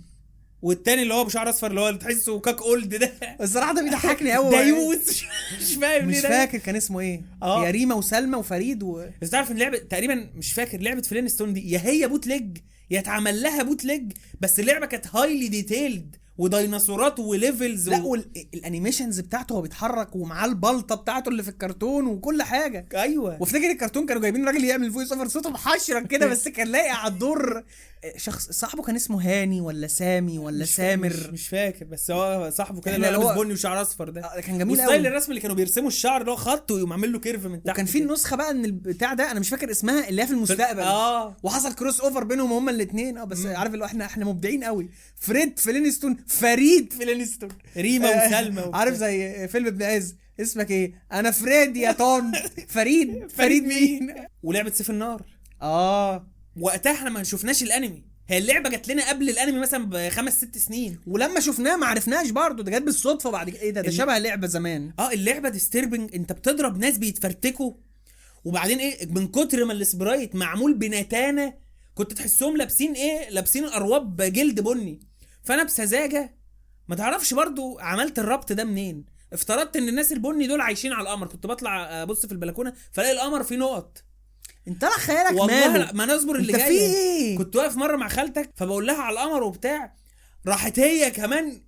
والتاني 0.63 1.01
اللي 1.01 1.13
هو 1.13 1.23
بشعر 1.23 1.49
اصفر 1.49 1.67
اللي 1.67 1.81
هو 1.81 1.89
اللي 1.89 1.99
تحسه 1.99 2.39
cuckold 2.39 2.95
ده. 2.95 3.11
الصراحة 3.41 3.73
ده 3.73 3.83
بيضحكني 3.83 4.31
قوي 4.33 4.51
ديوس 4.55 5.23
مش 5.61 5.73
فاهم 5.81 6.07
مش. 6.07 6.19
فاكر 6.19 6.57
كان 6.57 6.75
اسمه 6.75 6.99
إيه. 6.99 7.21
آه. 7.43 7.65
يا 7.65 7.71
ريما 7.71 7.95
وسلمى 7.95 8.37
وفريد 8.37 8.83
و... 8.83 9.05
بس 9.21 9.29
تعرف 9.29 9.51
إن 9.51 9.57
لعبه 9.57 9.77
تقريبا 9.77 10.29
مش 10.35 10.53
فاكر 10.53 10.77
لعبة 10.81 11.01
فلينستون 11.01 11.53
دي 11.53 11.71
يا 11.71 11.79
هي 11.85 12.07
bootleg 12.07 12.57
يا 12.91 12.99
اتعمل 12.99 13.41
لها 13.41 13.63
bootleg 13.63 14.11
بس 14.41 14.59
اللعبة 14.59 14.85
كانت 14.85 15.07
highly 15.15 15.47
detailed 15.47 16.15
وديناصورات 16.37 17.19
و 17.19 17.29
levels 17.29 17.89
لا 17.89 18.01
و... 18.03 18.09
وال 18.53 18.64
animations 18.64 19.19
بتاعته 19.19 19.53
هو 19.53 19.61
بيتحرك 19.61 20.15
ومعاه 20.15 20.45
البلطة 20.45 20.95
بتاعته 20.95 21.29
اللي 21.29 21.43
في 21.43 21.49
الكرتون 21.49 22.07
وكل 22.07 22.41
حاجة. 22.43 22.87
أيوه. 22.93 23.37
وافتكر 23.41 23.71
الكرتون 23.71 24.05
كانوا 24.05 24.21
جايبين 24.21 24.45
راجل 24.45 24.63
يعمل 24.63 24.91
voice 24.91 25.11
over 25.11 25.27
صوته 25.27 25.49
محشرك 25.49 26.07
كده 26.07 26.27
بس 26.27 26.47
كان 26.47 26.67
لايق 26.67 26.89
على 26.89 27.13
الدور. 27.13 27.63
شخص 28.17 28.51
صاحبه 28.51 28.83
كان 28.83 28.95
اسمه 28.95 29.21
هاني 29.21 29.61
ولا 29.61 29.87
سامي 29.87 30.39
ولا 30.39 30.61
مش 30.63 30.75
سامر؟ 30.75 31.07
مش, 31.07 31.25
مش 31.25 31.47
فاكر 31.47 31.85
بس 31.85 32.11
هو 32.11 32.49
صاحبه 32.49 32.81
كده 32.81 32.95
اللي 32.95 33.11
لابس 33.11 33.37
بني 33.37 33.53
وشعر 33.53 33.81
أصفر 33.81 34.09
ده. 34.09 34.21
آه، 34.21 34.39
كان 34.39 34.57
جميل 34.57 34.73
و 34.79 34.81
style 34.81 34.89
قوي. 34.99 35.07
الرسم 35.07 35.31
اللي 35.31 35.41
كانوا 35.41 35.55
بيرسموا 35.55 35.87
الشعر 35.87 36.21
اللي 36.21 36.31
هو 36.31 36.35
خط 36.35 36.71
ويقوم 36.71 36.91
عامل 36.91 37.11
له 37.13 37.19
curve 37.19 37.45
من 37.45 37.63
تحت 37.63 37.75
وكان 37.75 37.85
في. 37.85 37.97
النسخة 37.97 38.35
بقى 38.35 38.51
إن 38.51 38.65
البتاع 38.65 39.13
ده 39.13 39.31
أنا 39.31 39.39
مش 39.39 39.49
فاكر 39.49 39.71
اسمها 39.71 40.09
اللي 40.09 40.21
هي 40.21 40.27
في 40.27 40.33
المستقبل. 40.33 40.79
آه. 40.79 41.37
وحصل 41.43 41.73
crossover 41.73 42.23
بينهم 42.23 42.51
هما 42.53 42.71
الاثنين 42.71 43.17
آه 43.17 43.23
بس 43.23 43.45
عارف 43.45 43.73
اللي 43.73 43.85
إحنا 43.85 44.05
إحنا 44.05 44.25
مبدعين 44.25 44.63
قوي. 44.63 44.89
فريد 45.23 45.59
فلينستون 45.59 46.17
فريد 46.27 46.93
فلينستون. 46.93 47.49
ريما 47.77 48.13
آه، 48.25 48.27
وسلمى. 48.27 48.71
عارف 48.73 48.93
زي 48.95 49.47
فيلم 49.47 49.67
ابن 49.67 49.83
عز 49.83 50.15
اسمك 50.41 50.71
إيه؟ 50.71 50.93
أنا 51.11 51.31
فريد 51.31 51.77
يا 51.77 51.91
طون 51.91 52.31
فريد. 52.75 53.31
فريد 53.31 53.63
مين؟ 53.63 54.15
ولعبة 54.43 54.71
سيف 54.71 54.89
النار. 54.89 55.23
آه. 55.61 56.27
وقتها 56.61 56.91
إحنا 56.91 57.09
ما 57.09 57.23
شفناش 57.23 57.63
الانمي. 57.63 58.03
هي 58.27 58.37
اللعبة 58.37 58.69
جات 58.69 58.87
لنا 58.87 59.09
قبل 59.09 59.29
الانمي 59.29 59.59
مثلا 59.59 59.85
بخمس 59.85 60.37
ست 60.37 60.57
سنين. 60.57 60.99
ولما 61.07 61.39
شفناه 61.39 61.75
ما 61.77 61.85
عرفناش 61.85 62.29
برضه 62.29 62.63
ده 62.63 62.71
جت 62.71 62.81
بالصدفة 62.83 63.29
بعد 63.31 63.49
كده. 63.49 63.59
إيه 63.61 63.71
ده؟ 63.71 63.81
ده 63.81 63.91
شبه 63.91 64.17
لعبة 64.17 64.47
زمان. 64.47 64.93
آه 64.99 65.11
اللعبة 65.11 65.49
disturbing 65.49 66.15
انت 66.15 66.31
بتضرب 66.31 66.77
ناس 66.77 66.97
بيتفرتكوا. 66.97 67.73
وبعدين 68.45 68.79
إيه؟ 68.79 69.05
من 69.05 69.27
كتر 69.27 69.65
ما 69.65 69.73
ال 69.73 69.82
sprite 69.82 70.35
معمول 70.35 70.73
بنتانة 70.73 71.53
كنت 71.95 72.13
تحسهم 72.13 72.57
لابسين 72.57 72.93
إيه؟ 72.93 73.29
لابسين 73.29 73.65
أرواب 73.65 74.21
جلد 74.21 74.59
بني. 74.59 74.99
فانا 75.43 75.63
بسذاجة 75.63 76.37
ما 76.87 76.95
تعرفش 76.95 77.33
برضو 77.33 77.79
عملت 77.79 78.19
الربط 78.19 78.51
ده 78.53 78.63
منين. 78.63 79.05
افترضت 79.33 79.75
ان 79.75 79.87
الناس 79.89 80.11
البني 80.11 80.47
دول 80.47 80.61
عايشين 80.61 80.93
على 80.93 81.03
القمر 81.03 81.27
كنت 81.27 81.47
بطلع 81.47 82.03
ابص 82.03 82.25
في 82.25 82.31
البلكونة 82.31 82.73
فلاقي 82.91 83.11
القمر 83.11 83.43
فيه 83.43 83.55
نقط. 83.55 84.03
انت 84.67 84.81
طلع 84.81 84.91
خيالك 84.91 85.39
والله 85.39 85.77
لا 85.77 85.93
ما 85.93 86.05
نصبر 86.05 86.35
اللي 86.35 86.53
جاي. 86.53 86.77
إيه؟ 86.77 87.37
كنت 87.37 87.55
واقف 87.55 87.77
مرة 87.77 87.95
مع 87.95 88.07
خالتك 88.07 88.51
فبقول 88.55 88.87
لها 88.87 89.01
على 89.01 89.13
القمر 89.13 89.43
وبتاع 89.43 89.95
راحت 90.47 90.79
هي 90.79 91.11
كمان 91.11 91.61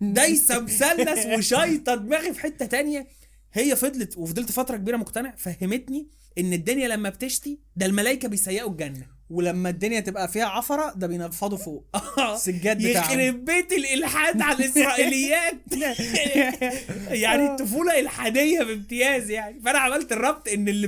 دايسة 0.00 0.60
مثلث 0.60 1.26
وشايطة 1.38 1.94
دماغي 1.94 2.34
في 2.34 2.40
حتة 2.40 2.66
تانية. 2.66 3.06
هي 3.52 3.76
فضلت 3.76 4.18
وفضلت 4.18 4.52
فترة 4.52 4.76
كبيرة 4.76 4.96
مقتنع 4.96 5.34
فهمتني 5.36 6.10
إن 6.38 6.52
الدنيا 6.52 6.88
لما 6.88 7.08
بتشتي 7.08 7.60
ده 7.76 7.86
الملائكة 7.86 8.28
بيسيقوا 8.28 8.70
الجنة. 8.70 9.13
ولما 9.30 9.68
الدنيا 9.68 10.00
تبقى 10.00 10.28
فيها 10.28 10.44
عفرة 10.46 10.92
ده 10.96 11.06
بينفضوا 11.06 11.58
فوق. 11.58 11.84
السجاد 12.34 12.78
بتاعهم. 12.86 13.20
يخرب 13.20 13.44
بيت 13.44 13.72
الإلحاد 13.72 14.42
على 14.42 14.58
الإسرائيليات. 14.58 15.54
يعني 17.24 17.46
الطفولة 17.50 18.00
إلحادية 18.00 18.62
بامتياز 18.62 19.30
يعني. 19.30 19.60
فأنا 19.60 19.78
عملت 19.78 20.12
الربط 20.12 20.48
إن 20.48 20.68
اللي 20.68 20.86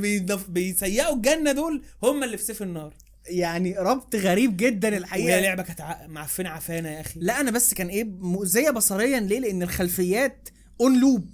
بيسيقوا 0.49 1.17
الجنة 1.17 1.53
دول 1.53 1.83
هم 2.03 2.25
اللي 2.25 2.37
في 2.37 2.43
سيف 2.45 2.63
النار. 2.63 2.95
يعني 3.27 3.75
ربط 3.79 4.17
غريب 4.17 4.57
جدا 4.57 4.89
وهي 4.89 4.99
الحقيقة 4.99 5.41
لعبة 5.41 5.63
كانت 5.63 5.81
ع- 5.81 6.07
معفنة 6.07 6.49
عفانة 6.51 6.89
يا 6.91 7.01
أخي. 7.01 7.21
لا 7.21 7.41
أنا 7.41 7.51
بس 7.51 7.75
كان 7.75 7.89
إيه 7.89 8.05
مؤذيه 8.05 8.71
بصريا 8.71 9.21
ليه؟ 9.21 9.39
لأن 9.39 9.63
الخلفيات 9.63 10.49
اون 10.81 11.01
لوب 11.01 11.27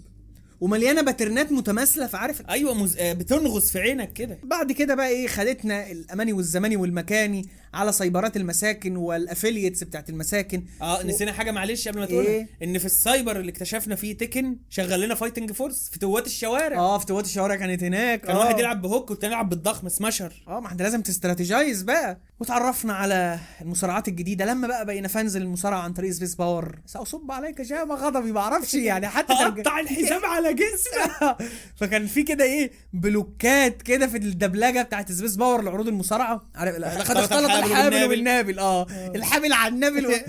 ومليانة 0.63 1.03
باترنات 1.03 1.53
متماثلة 1.53 2.07
فعارف؟ 2.07 2.43
أيوه 2.51 2.75
مز... 2.75 2.97
آه، 2.99 3.13
بتنغص 3.13 3.71
في 3.73 3.79
عينك 3.79 4.13
كده. 4.13 4.39
بعد 4.43 4.73
كده 4.73 4.95
بقى 4.95 5.09
إيه 5.09 5.27
خدتنا 5.29 5.91
الأماني 5.91 6.33
والزماني 6.33 6.77
والمكاني. 6.77 7.49
على 7.75 7.93
سايبرات 7.93 8.37
المساكن 8.37 8.97
والافيليتس 8.97 9.85
بتاعت 9.85 10.11
المساكن. 10.11 10.65
آه 10.83 11.03
نسينا 11.03 11.33
حاجة 11.33 11.51
معلش 11.51 11.89
قبل 11.89 11.99
ما 11.99 12.07
تقولها 12.07 12.31
إيه؟ 12.31 12.49
إن 12.63 12.79
في 12.79 12.85
السايبر 12.85 13.41
اللي 13.41 13.51
اكتشفنا 13.53 13.95
فيه 13.95 14.17
تكن 14.17 14.57
شغل 14.71 15.01
لنا 15.01 15.15
فايتنج 15.15 15.53
فورس 15.53 15.89
في 15.93 15.99
توات 15.99 16.27
الشوارع. 16.27 16.79
آه 16.79 16.99
فتوات 16.99 17.25
الشوارع 17.25 17.57
كانت 17.57 17.83
هناك. 17.83 18.21
كان 18.21 18.37
آه. 18.37 18.39
واحد 18.39 18.59
يلعب 18.59 18.83
بهوك 18.83 19.11
والتاني 19.11 19.33
يلعب 19.33 19.49
بالضخم 19.49 19.89
سماشر 19.89 20.45
آه 20.49 20.61
ما 20.61 20.67
إحنا 20.67 20.83
لازم 20.83 21.03
تستراتيجايز 21.03 21.83
بقى. 21.83 22.21
وتعرفنا 22.41 22.93
على 22.93 23.39
المصارعات 23.61 24.09
الجديدة. 24.09 24.45
لما 24.45 24.69
بقى 24.69 24.87
بقينا 24.87 25.09
فانز 25.09 25.37
المصارعه 25.37 25.81
عن 25.81 25.93
طريق 25.93 26.11
سبيس 26.11 26.35
باور 26.35 26.79
ساصب 26.87 27.33
عليك 27.33 27.63
شام 27.63 27.93
غضبي 27.93 28.33
ما 28.33 28.41
أعرفش 28.41 28.75
يعني. 28.75 29.09
حتى 29.09 29.35
قطع 29.35 29.81
الحزام 29.81 30.25
على 30.25 30.55
جسمك 30.55 31.37
فكان 31.81 32.07
في 32.07 32.23
كده 32.23 32.45
إيه 32.45 32.71
بلوكات 32.93 33.83
كده 33.83 34.07
في 34.07 34.17
الدبلجة 34.17 34.83
بتاعت 34.83 35.13
سبيس 35.13 35.37
باور 35.37 35.63
لعروض 35.63 35.89
المصارعة. 35.89 36.43
عارف 36.55 36.75
اختلط 36.77 37.51
الحابل 37.67 37.97
الحابل 37.97 38.09
بالنابل. 38.09 38.59
والنابل 38.59 38.59
آه. 38.59 38.87
الحابل 39.17 39.53
على 39.53 39.75
النابل 39.75 40.07
و... 40.07 40.11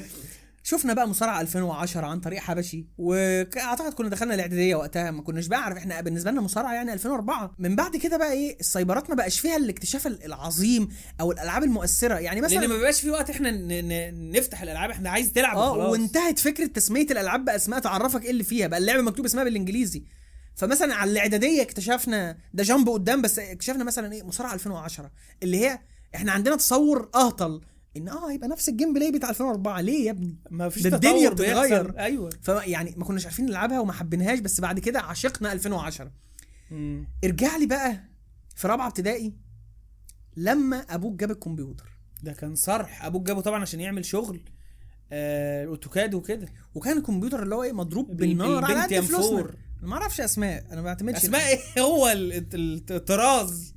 شفنا 0.66 0.94
بقى 0.94 1.08
مصارعة 1.08 1.42
2010 1.42 2.06
عن 2.06 2.20
طريق 2.20 2.40
حبشي 2.40 2.88
وأعتقد 2.98 3.94
كنا 3.94 4.10
دخلنا 4.10 4.36
الإعدادية 4.36 4.76
وقتها 4.76 5.12
ما 5.12 5.22
كناش 5.22 5.48
بقى 5.48 5.64
عارف 5.64 5.78
إحنا 5.78 6.02
بالنسبة 6.02 6.32
لنا 6.32 6.42
مصارعة 6.42 6.74
يعني 6.74 6.94
2004 6.94 7.56
من 7.60 7.76
بعد 7.76 7.98
كده 7.98 8.18
بقى 8.18 8.32
إيه 8.34 8.60
السايبرات 8.60 9.10
ما 9.10 9.16
بقاش 9.16 9.40
فيها 9.40 9.58
الاكتشاف 9.58 10.08
العظيم 10.08 10.90
أو 11.22 11.32
الألعاب 11.32 11.64
المؤثرة. 11.64 12.16
يعني 12.16 12.42
لأن 12.42 12.50
مثلا 12.50 12.68
ما 12.68 12.76
بيبقاش 12.76 13.02
في 13.02 13.10
وقت 13.10 13.30
إحنا. 13.30 13.52
نفتح 14.12 14.62
الألعاب 14.62 14.90
إحنا 14.90 15.10
عايز 15.10 15.32
تلعب 15.32 15.58
آه 15.58 15.72
وخلاص. 15.72 15.92
وانتهت 15.92 16.40
فكرة 16.40 16.66
تسمية 16.66 17.06
الألعاب 17.12 17.46
باسماء 17.46 17.80
تعرفك 17.80 18.24
إيه 18.24 18.32
اللي 18.32 18.44
فيها. 18.44 18.68
بقى 18.68 18.80
اللعبة 18.80 19.02
مكتوب 19.02 19.26
اسمها 19.26 19.44
بالإنجليزي. 19.44 20.04
فمثلا 20.56 20.96
على 20.96 21.12
الإعدادية 21.12 21.62
اكتشفنا 21.62 22.38
ده 22.54 22.64
جنب 22.64 22.90
قدام 22.90 23.22
بس 23.22 23.40
اكتشفنا 23.40 23.84
مثلا 23.84 24.14
إيه 24.14 24.24
مصارعة 24.24 24.54
2010 24.54 25.12
اللي 25.44 25.58
هي 25.66 25.80
إحنا 26.16 26.32
عندنا 26.32 26.56
تصور 26.56 27.10
اهطل 27.16 27.62
ان 27.98 28.08
آه 28.10 28.32
هيبقى 28.32 28.48
نفس 28.48 28.70
ال 28.70 28.94
gameplay 28.94 29.12
بتاع 29.12 29.30
2004 29.30 29.82
ليه 29.82 30.06
يا 30.06 30.12
ابني؟ 30.12 30.38
ما 30.52 30.70
فيش 30.70 30.84
ده 30.88 30.96
الدنيا. 30.96 31.30
بتتغير. 31.30 32.00
أيوه. 32.00 32.30
فيعني 32.42 32.94
ما 32.98 33.06
كناش 33.06 33.26
عارفين 33.26 33.46
نلعبها 33.46 33.80
وما 33.80 33.94
حبيناهاش 33.94 34.40
بس 34.40 34.62
بعد 34.62 34.80
كده 34.80 35.00
عشقنا 35.02 35.54
2010 35.54 36.12
ارجع 37.24 37.58
لي 37.58 37.66
بقى 37.66 38.04
في 38.56 38.68
رابعة 38.68 38.88
ابتدائي 38.88 39.34
لما 40.38 40.78
أبوك 40.78 41.20
جاب 41.20 41.32
الكمبيوتر. 41.32 41.90
ده 42.24 42.34
كان 42.34 42.56
صرح. 42.56 43.06
أبوك 43.06 43.28
جابه 43.28 43.42
طبعا 43.42 43.62
عشان 43.62 43.80
يعمل 43.80 44.06
شغل 44.06 44.42
آه 45.12 45.68
وكده. 46.16 46.48
وكان 46.76 46.98
الكمبيوتر 46.98 47.44
اللي 47.44 47.56
هو 47.56 47.64
إيه 47.64 47.72
مضروب 47.74 48.08
بال- 48.08 48.16
بالنار 48.16 48.66
على 48.66 48.82
قد 48.98 49.00
فلوسنا. 49.06 49.50
ما 49.82 49.94
أعرفش 49.94 50.22
أسماء 50.22 50.66
أنا 50.68 50.76
ما 50.76 50.82
بعتمدش 50.82 51.18
أسماء 51.18 51.48
إيه؟ 51.48 51.60
هو 51.84 52.08
ال- 52.08 52.34
ال- 52.56 52.84
الطراز. 52.92 53.74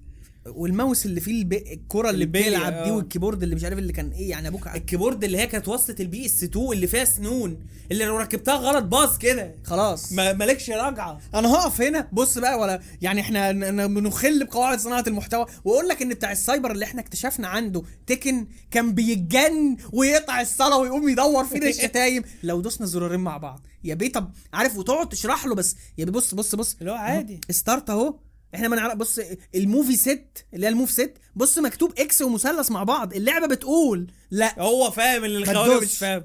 والماوس 0.49 1.07
اللي 1.07 1.21
فيه 1.21 1.33
الب... 1.43 1.53
الكرة 1.53 2.11
اللي 2.11 2.27
بتلعب 2.27 2.73
دي 2.73 2.91
آه. 2.91 2.93
والكيبورد 2.93 3.43
اللي 3.43 3.55
مش 3.55 3.65
عارف 3.65 3.79
اللي 3.79 3.93
كان 3.93 4.11
إيه 4.11 4.31
يعني 4.31 4.49
أبوك 4.49 4.69
الكيبورد 4.69 5.25
اللي 5.25 5.39
هي 5.39 5.47
كانت 5.47 5.69
وصلة 5.69 5.97
ال 6.01 6.27
PS 6.27 6.43
2 6.43 6.73
اللي 6.73 6.87
فيها 6.87 7.05
سنون 7.05 7.59
اللي 7.93 8.05
لو 8.05 8.17
ركبتها 8.17 8.55
غلط 8.55 8.85
باظ 8.85 9.19
كده. 9.19 9.55
خلاص. 9.65 10.13
ما 10.13 10.33
مالكش 10.33 10.71
رجعه 10.71 11.19
أنا 11.35 11.55
هقف 11.55 11.81
هنا. 11.81 12.09
بص 12.13 12.39
بقى 12.39 12.59
ولا 12.59 12.81
يعني 13.03 13.21
إحنا 13.21 13.53
بنخل 13.87 14.45
بقواعد 14.45 14.79
صناعة 14.81 15.05
المحتوى. 15.07 15.47
وأقول 15.65 15.89
لك 15.89 16.03
إن 16.03 16.09
بتاع 16.09 16.33
السايبر 16.33 16.71
اللي 16.73 16.85
إحنا 16.85 17.01
اكتشفنا 17.01 17.49
عنده 17.49 17.83
Tekken 18.07 18.47
كان 18.71 18.95
بيتجن 18.95 19.77
ويقطع 19.93 20.41
الصلاة 20.41 20.79
ويقوم 20.79 21.09
يدور 21.09 21.45
فينا 21.45 21.69
الشتايم. 21.69 22.23
لو 22.43 22.61
دوسنا 22.61 22.87
زرارين 22.87 23.21
مع 23.21 23.37
بعض. 23.37 23.67
يا 23.85 23.95
بيه 23.95 24.13
طب 24.13 24.31
عارف 24.53 24.77
وتقعد 24.77 25.09
تشرح 25.09 25.47
له 25.47 25.55
بس. 25.55 25.77
يا 25.99 26.05
بيه 26.05 26.13
بص 26.13 26.35
بص 26.35 26.55
بص. 26.55 26.77
اللي 26.81 26.91
هو 26.91 26.97
عادي. 26.97 27.41
start 27.51 27.91
أهو. 27.91 28.15
إحنا 28.55 28.69
ما 28.69 28.77
نعرف 28.77 28.95
بص 28.95 29.21
ال 29.55 29.63
move 29.63 29.97
set 29.97 30.47
اللي 30.55 30.67
هي 30.67 30.71
ال 30.71 30.75
move 30.75 30.91
set 30.91 31.15
بص 31.37 31.59
مكتوب 31.59 31.93
X 31.99 32.23
ومثلث 32.23 32.71
مع 32.71 32.83
بعض 32.83 33.15
اللعبة 33.15 33.47
بتقول 33.47 34.13
لا 34.31 34.61
هو 34.63 34.91
فاهم 34.91 35.25
اللي 35.25 35.39
الخواجه. 35.39 35.81
مش 35.85 35.99
فاهم 35.99 36.25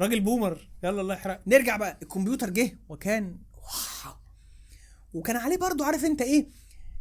راجل 0.00 0.20
boomer 0.20 0.68
يلا 0.84 1.00
الله 1.00 1.14
يحرق 1.14 1.42
نرجع 1.46 1.76
بقى 1.76 1.98
الكمبيوتر 2.02 2.50
جه 2.50 2.78
وكان. 2.88 3.38
وكان 5.14 5.36
عليه 5.36 5.56
برضو 5.56 5.84
عارف 5.84 6.04
انت 6.04 6.22
إيه 6.22 6.48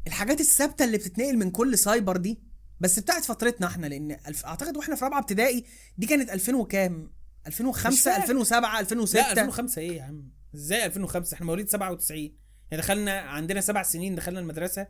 الحاجات 0.07 0.41
الثابتة 0.41 0.85
اللي 0.85 0.97
بتتنقل 0.97 1.37
من 1.37 1.51
كل 1.51 1.77
سايبر 1.77 2.17
دي 2.17 2.39
بس 2.79 2.99
بتاعت 2.99 3.23
فترتنا 3.25 3.67
إحنا 3.67 3.87
لأن. 3.87 4.17
أعتقد 4.45 4.77
وإحنا 4.77 4.95
في 4.95 5.05
رابعة 5.05 5.19
ابتدائي 5.19 5.65
دي 5.97 6.07
كانت 6.07 6.29
2000 6.29 6.55
وكام 6.55 6.93
مش 7.01 7.47
2005 7.47 8.11
فاكر. 8.11 8.21
2007 8.23 8.79
2006 8.79 9.19
لا 9.19 9.31
2005 9.31 9.81
إيه 9.81 9.97
يا 9.97 10.03
عم 10.03 10.29
إزاي 10.55 10.85
2005 10.85 11.35
إحنا 11.35 11.45
مواليد 11.45 11.69
97 11.69 12.31
يعني 12.71 12.83
دخلنا 12.83 13.19
عندنا 13.19 13.61
سبع 13.61 13.83
سنين 13.83 14.15
دخلنا 14.15 14.39
المدرسة. 14.39 14.87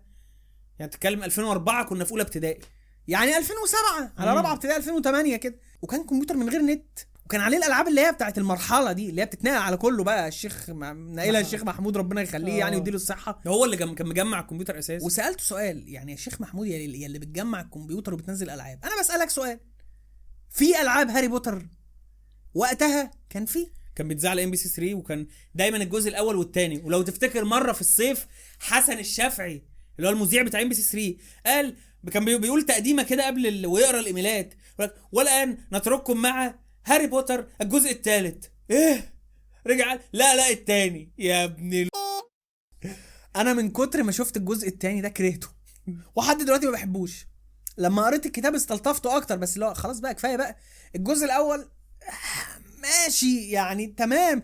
يعني 0.80 0.92
تتكلم 0.92 1.24
2004 1.24 1.86
كنا 1.86 2.06
في 2.06 2.12
أولى 2.12 2.24
ابتدائي. 2.24 2.62
يعني 3.08 3.38
2007 3.38 4.14
على. 4.18 4.36
رابعة 4.36 4.54
ابتدائي 4.54 4.78
2008 4.78 5.36
كده. 5.38 5.60
وكان 5.82 6.04
كمبيوتر 6.04 6.38
من 6.38 6.50
غير 6.50 6.62
نت. 6.62 7.00
وكان 7.26 7.42
عليه 7.42 7.58
الألعاب 7.58 7.88
اللي 7.88 8.02
هي 8.02 8.12
بتاعت 8.12 8.38
المرحلة 8.38 8.92
دي 8.92 9.10
اللي 9.10 9.22
هي 9.22 9.26
بتتنقل 9.26 9.58
على 9.58 9.78
كله 9.78 10.04
بقى. 10.04 10.28
الشيخ 10.28 10.70
ناقلها 10.70 11.42
الشيخ 11.42 11.64
محمود 11.64 11.98
ربنا 11.98 12.22
يخليه 12.22 12.60
يعني 12.60 12.76
آه. 12.76 12.80
ويديله 12.80 12.96
الصحة. 12.96 13.42
هو 13.48 13.66
اللي. 13.66 13.78
كان 13.78 14.08
مجمع 14.08 14.40
الكمبيوتر 14.40 14.80
أساسا. 14.80 15.06
وسألته 15.06 15.44
سؤال 15.44 15.90
يعني 15.90 16.12
يا 16.12 16.18
شيخ 16.18 16.42
محمود 16.42 16.68
يا 16.68 16.86
اللي 16.86 17.02
يا 17.02 17.08
اللي 17.08 17.20
بتجمع 17.20 17.62
الكمبيوتر 17.62 18.14
وبتنزل 18.14 18.50
ألعاب. 18.50 18.80
أنا 18.84 19.00
بسألك 19.00 19.30
سؤال. 19.30 19.60
في 20.50 20.82
ألعاب 20.82 21.10
هاري 21.10 21.28
بوتر 21.28 21.66
وقتها 22.54 23.12
كان 23.30 23.46
في؟ 23.46 23.68
كان 23.96 24.08
بيتذاع 24.08 24.32
على 24.32 24.44
MBC 24.44 24.70
3 24.70 24.94
وكان 24.96 25.28
دايما 25.56 25.78
الجزء 25.78 26.10
الأول 26.10 26.36
والثاني 26.36 26.82
ولو 26.84 27.02
تفتكر 27.02 27.46
مرة 27.46 27.72
في 27.72 27.82
الصيف 27.82 28.28
حسن 28.60 29.00
الشافعي 29.00 29.64
اللي 29.98 30.10
هو 30.10 30.14
المذيع 30.14 30.44
بتاع 30.44 30.62
MBC 30.62 30.84
3 30.84 31.18
قال 31.46 31.76
كان 32.12 32.26
بي- 32.26 32.38
بيقول 32.38 32.66
تقديمة 32.66 33.04
كده 33.04 33.28
قبل. 33.28 33.66
ويقرأ 33.66 34.00
الإيميلات. 34.00 34.54
والآن 35.12 35.58
نترككم 35.74 36.18
مع 36.22 36.56
هاري 36.86 37.08
بوتر 37.08 37.48
الجزء 37.62 37.92
الثالث 37.92 38.46
إيه؟ 38.72 39.14
رجع 39.68 39.94
لا 40.14 40.36
لا 40.36 40.50
الثاني 40.50 41.12
يا 41.18 41.44
ابن 41.44 41.74
ال... 41.74 41.90
أنا 43.36 43.54
من 43.54 43.70
كتر 43.72 44.04
ما 44.04 44.12
شفت 44.12 44.38
الجزء 44.38 44.68
التاني 44.68 45.02
ده 45.02 45.10
كرهته. 45.10 45.48
ولحد 46.16 46.38
دلوقتي 46.38 46.66
ما 46.66 46.72
بحبوش. 46.72 47.26
لما 47.78 48.06
قريت 48.06 48.26
الكتاب 48.26 48.56
استلطفته 48.56 49.18
أكتر 49.18 49.36
بس 49.38 49.58
هو 49.58 49.74
خلاص 49.74 50.00
بقى 50.00 50.14
كفاية 50.16 50.36
بقى. 50.36 50.58
الجزء 50.96 51.26
الأول 51.26 51.68
ماشي 52.82 53.50
يعني 53.50 53.88
تمام. 53.88 54.44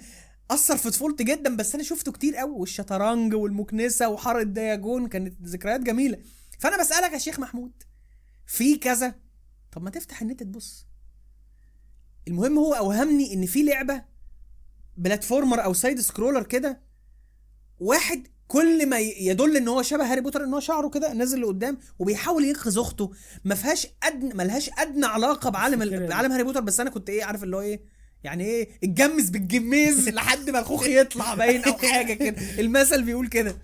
أثر 0.52 0.78
في 0.78 0.90
طفولتي 0.90 1.24
جدا 1.24 1.56
بس 1.56 1.76
أنا 1.76 1.84
شفته 1.84 2.12
كتير 2.12 2.36
قوي 2.36 2.52
والشطرنج 2.52 3.34
والمكنسة 3.34 4.10
وحاره 4.10 4.44
دياجون 4.44 5.08
كانت 5.08 5.42
ذكريات 5.44 5.80
جميلة. 5.82 6.18
فأنا 6.60 6.80
بسألك 6.80 7.14
يا 7.14 7.18
شيخ 7.18 7.40
محمود 7.40 7.72
في 8.46 8.76
كذا؟ 8.76 9.16
طب 9.72 9.84
ما 9.84 9.90
تفتح 9.90 10.22
النت 10.22 10.44
تبص. 10.44 10.88
المهم 12.28 12.58
هو 12.58 12.74
أوهمني 12.74 13.34
إن 13.34 13.46
في 13.46 13.64
لعبة 13.64 14.04
platformer 14.98 15.64
أو 15.64 15.74
side 15.74 16.00
scroller 16.00 16.44
كده 16.44 16.82
واحد 17.80 18.28
كل 18.48 18.90
ما 18.90 19.00
يدل 19.00 19.58
إن 19.58 19.68
هو 19.68 19.82
شبه 19.82 20.12
هاري 20.12 20.22
بوتر 20.22 20.44
إن 20.44 20.54
هو 20.54 20.60
شعره 20.60 20.90
كده 20.90 21.14
نازل 21.14 21.42
لقدام 21.42 21.78
وبيحاول 22.00 22.46
ينقذ 22.46 22.80
أخته. 22.80 23.12
ما 23.46 23.56
فيهاش 23.56 23.88
أدنى 24.04 24.34
ملهاش 24.34 24.70
أدنى 24.78 25.06
علاقة 25.06 25.50
بعالم. 25.50 26.08
بعالم 26.08 26.32
هاري 26.32 26.44
بوتر 26.44 26.60
بس 26.62 26.80
أنا 26.80 26.90
كنت 26.90 27.10
إيه 27.10 27.24
عارف 27.24 27.44
اللي 27.44 27.56
هو 27.56 27.62
إيه 27.62 27.97
يعني 28.24 28.44
إيه 28.44 28.70
اتجمز 28.84 29.30
بالجميز 29.30 30.10
لحد 30.18 30.50
ما 30.50 30.60
الخوخ 30.60 30.88
يطلع 30.88 31.34
باين 31.36 31.64
أو 31.64 31.74
حاجة 31.78 32.14
كده. 32.14 32.60
المثل 32.60 33.04
بيقول 33.04 33.28
كده. 33.28 33.58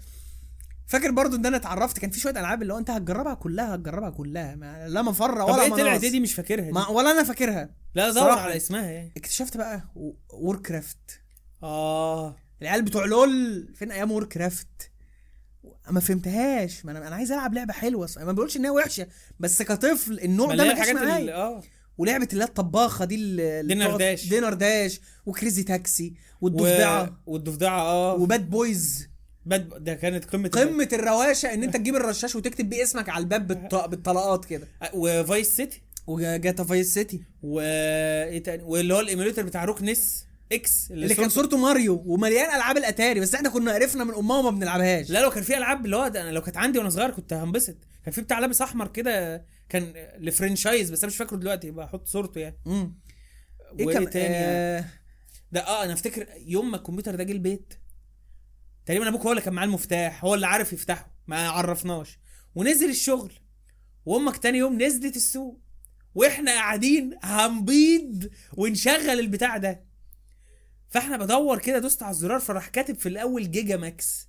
فاكر 0.88 1.12
برضو 1.12 1.36
ان 1.36 1.46
أنا 1.46 1.58
اتعرفت 1.58 1.98
كان 1.98 2.10
في 2.10 2.20
شوية 2.20 2.32
ألعاب 2.34 2.62
اللي 2.62 2.74
هو 2.74 2.78
انت 2.78 2.90
هتجربها 2.90 3.34
كلها 3.34 3.76
هتجربها 3.76 4.10
كلها 4.10 4.56
ما 4.56 4.88
لا 4.88 5.02
مفر 5.02 5.42
طب 5.44 5.50
ولا 5.54 5.64
إيه 5.64 5.70
طلعت 5.70 6.04
إيه 6.04 6.12
دي 6.12 6.20
مش 6.20 6.34
فاكرها 6.34 6.64
دي. 6.66 6.72
ما 6.72 6.88
ولا 6.88 7.12
أنا 7.12 7.24
فاكرها. 7.24 7.70
لا 7.96 8.12
دور. 8.12 8.30
على 8.30 8.58
اسمها 8.58 8.92
يعني 8.92 9.12
اكتشفت 9.18 9.58
بقى 9.58 9.82
Warcraft 10.30 11.22
آه. 11.64 12.36
العيال 12.62 12.82
بتوع 12.82 13.06
LOL 13.06 13.68
فين 13.76 13.92
أيام 13.92 14.12
Warcraft 14.12 14.68
ما 15.92 16.00
فهمتهاش. 16.00 16.86
ما 16.86 16.92
أنا 16.92 17.08
أنا 17.08 17.16
عايز 17.16 17.32
ألعب 17.32 17.54
لعبة 17.54 17.74
حلوة 17.74 18.10
ما 18.18 18.32
بقولش 18.32 18.58
إن 18.58 18.66
هي 18.66 18.72
وحشة 18.72 19.08
بس 19.40 19.62
كطفل 19.62 20.20
النوع 20.20 20.56
ده 20.56 20.64
ما 20.66 20.84
اللي 20.84 20.94
معايا. 20.94 21.36
آه. 21.36 21.62
ولعبة 21.98 22.28
اللي 22.32 22.44
هي 22.44 22.48
الطباخة 22.48 23.06
دي 23.06 23.16
Diner 23.62 23.98
Dash. 23.98 24.30
Diner 24.30 24.54
Dash 24.54 25.02
و 25.26 25.32
Crazy 25.32 25.64
Taxi 25.64 26.14
و... 26.42 26.46
والضفدعة 26.46 27.22
والضفدعه 27.26 27.82
آه. 27.82 28.14
و 28.14 28.23
Bad 28.23 28.50
Boys. 28.50 29.10
بد... 29.46 29.84
ده 29.84 29.94
كانت 29.94 30.26
قمة 30.26 30.50
قمة 30.50 30.90
الروشه 30.94 31.54
إن 31.54 31.64
أنت 31.64 31.78
تجيب 31.78 31.96
الرشاش 31.96 32.36
وتكتب 32.36 32.70
بيه 32.70 32.84
اسمك 32.84 33.10
على 33.10 33.24
الباب 33.24 33.48
بالط... 33.48 33.76
بالطلقات 33.90 34.46
كده. 34.46 34.68
و 34.94 35.06
Vice 35.06 35.56
City. 35.56 35.82
وجاتا 36.08 36.64
Vice 36.64 36.94
City. 36.94 37.22
وايه 37.44 38.44
تاني؟ 38.44 38.64
واللي 38.64 38.94
هو 38.94 39.00
ال 39.00 39.05
emulator 39.05 39.44
بتاع 39.44 39.64
RockNES 39.66 40.26
X 40.52 40.92
اللي 40.92 41.16
كان 41.16 41.30
صورته 41.30 41.58
ماريو 41.58 42.04
ومليان 42.06 42.56
ألعاب 42.56 42.78
الأتاري 42.78 43.20
بس 43.20 43.36
إحنا 43.36 43.50
كنا 43.50 43.72
قرفنا 43.72 44.04
من 44.04 44.14
أمها 44.14 44.38
وما 44.38 44.50
بنلعبهاش. 44.50 45.10
لا 45.10 45.22
لو 45.22 45.30
كان 45.30 45.44
في 45.44 45.58
ألعاب 45.58 45.86
اللي 45.86 45.96
هو 45.96 46.04
أنا 46.04 46.32
لو 46.32 46.42
كانت 46.42 46.58
عندي 46.58 46.80
وأنا 46.80 46.90
صغير 46.90 47.12
كنت 47.12 47.34
هنبسط. 47.34 47.78
كان 48.04 48.14
في 48.14 48.22
بتاع 48.22 48.40
لابس 48.40 48.62
أحمر 48.62 48.88
كده 48.88 49.46
كان 49.70 49.94
ل 50.18 50.25
franchise 50.25 50.92
بس 50.92 51.04
أنا 51.04 51.08
مش 51.12 51.18
فاكره 51.18 51.38
دلوقتي 51.38 51.74
أحط 51.80 52.08
صورته 52.08 52.40
يعني. 52.40 52.58
امم 52.68 53.00
إيه 53.80 53.86
كم... 53.86 54.04
تاني 54.04 54.36
آه... 54.36 54.86
ده 55.52 55.60
آه 55.68 55.84
أنا 55.84 55.94
أفتكر 55.94 56.28
يوم 56.38 56.72
ما 56.72 56.78
الكمبيوتر 56.78 57.16
ده 57.16 57.24
جه 57.24 57.32
البيت 57.32 57.74
تقريبا 58.86 59.08
أبوك 59.08 59.22
هو 59.22 59.32
اللي 59.32 59.42
كان 59.42 59.54
معاه 59.54 59.66
المفتاح 59.66 60.26
هو 60.26 60.34
اللي 60.34 60.48
عارف 60.48 60.74
يفتحه 60.74 61.14
ما 61.28 61.50
عرفناش. 61.50 62.20
ونزل 62.56 62.90
الشغل 62.90 63.32
وأمك 64.06 64.38
تاني 64.38 64.58
يوم 64.58 64.82
نزلت 64.82 65.16
السوق 65.16 65.62
وإحنا 66.16 66.52
قاعدين 66.52 67.18
هنبيض 67.24 68.30
ونشغل 68.54 69.20
البتاع 69.20 69.58
ده. 69.58 69.93
فاحنا 70.94 71.18
بدور 71.18 71.60
كده 71.60 71.80
دوست 71.80 72.04
على 72.04 72.12
الزرار 72.12 72.40
فراح 72.40 72.68
كاتب 72.68 72.96
في 72.96 73.10
الأول 73.10 73.52
جيجا 73.52 73.78
ماكس 73.78 74.28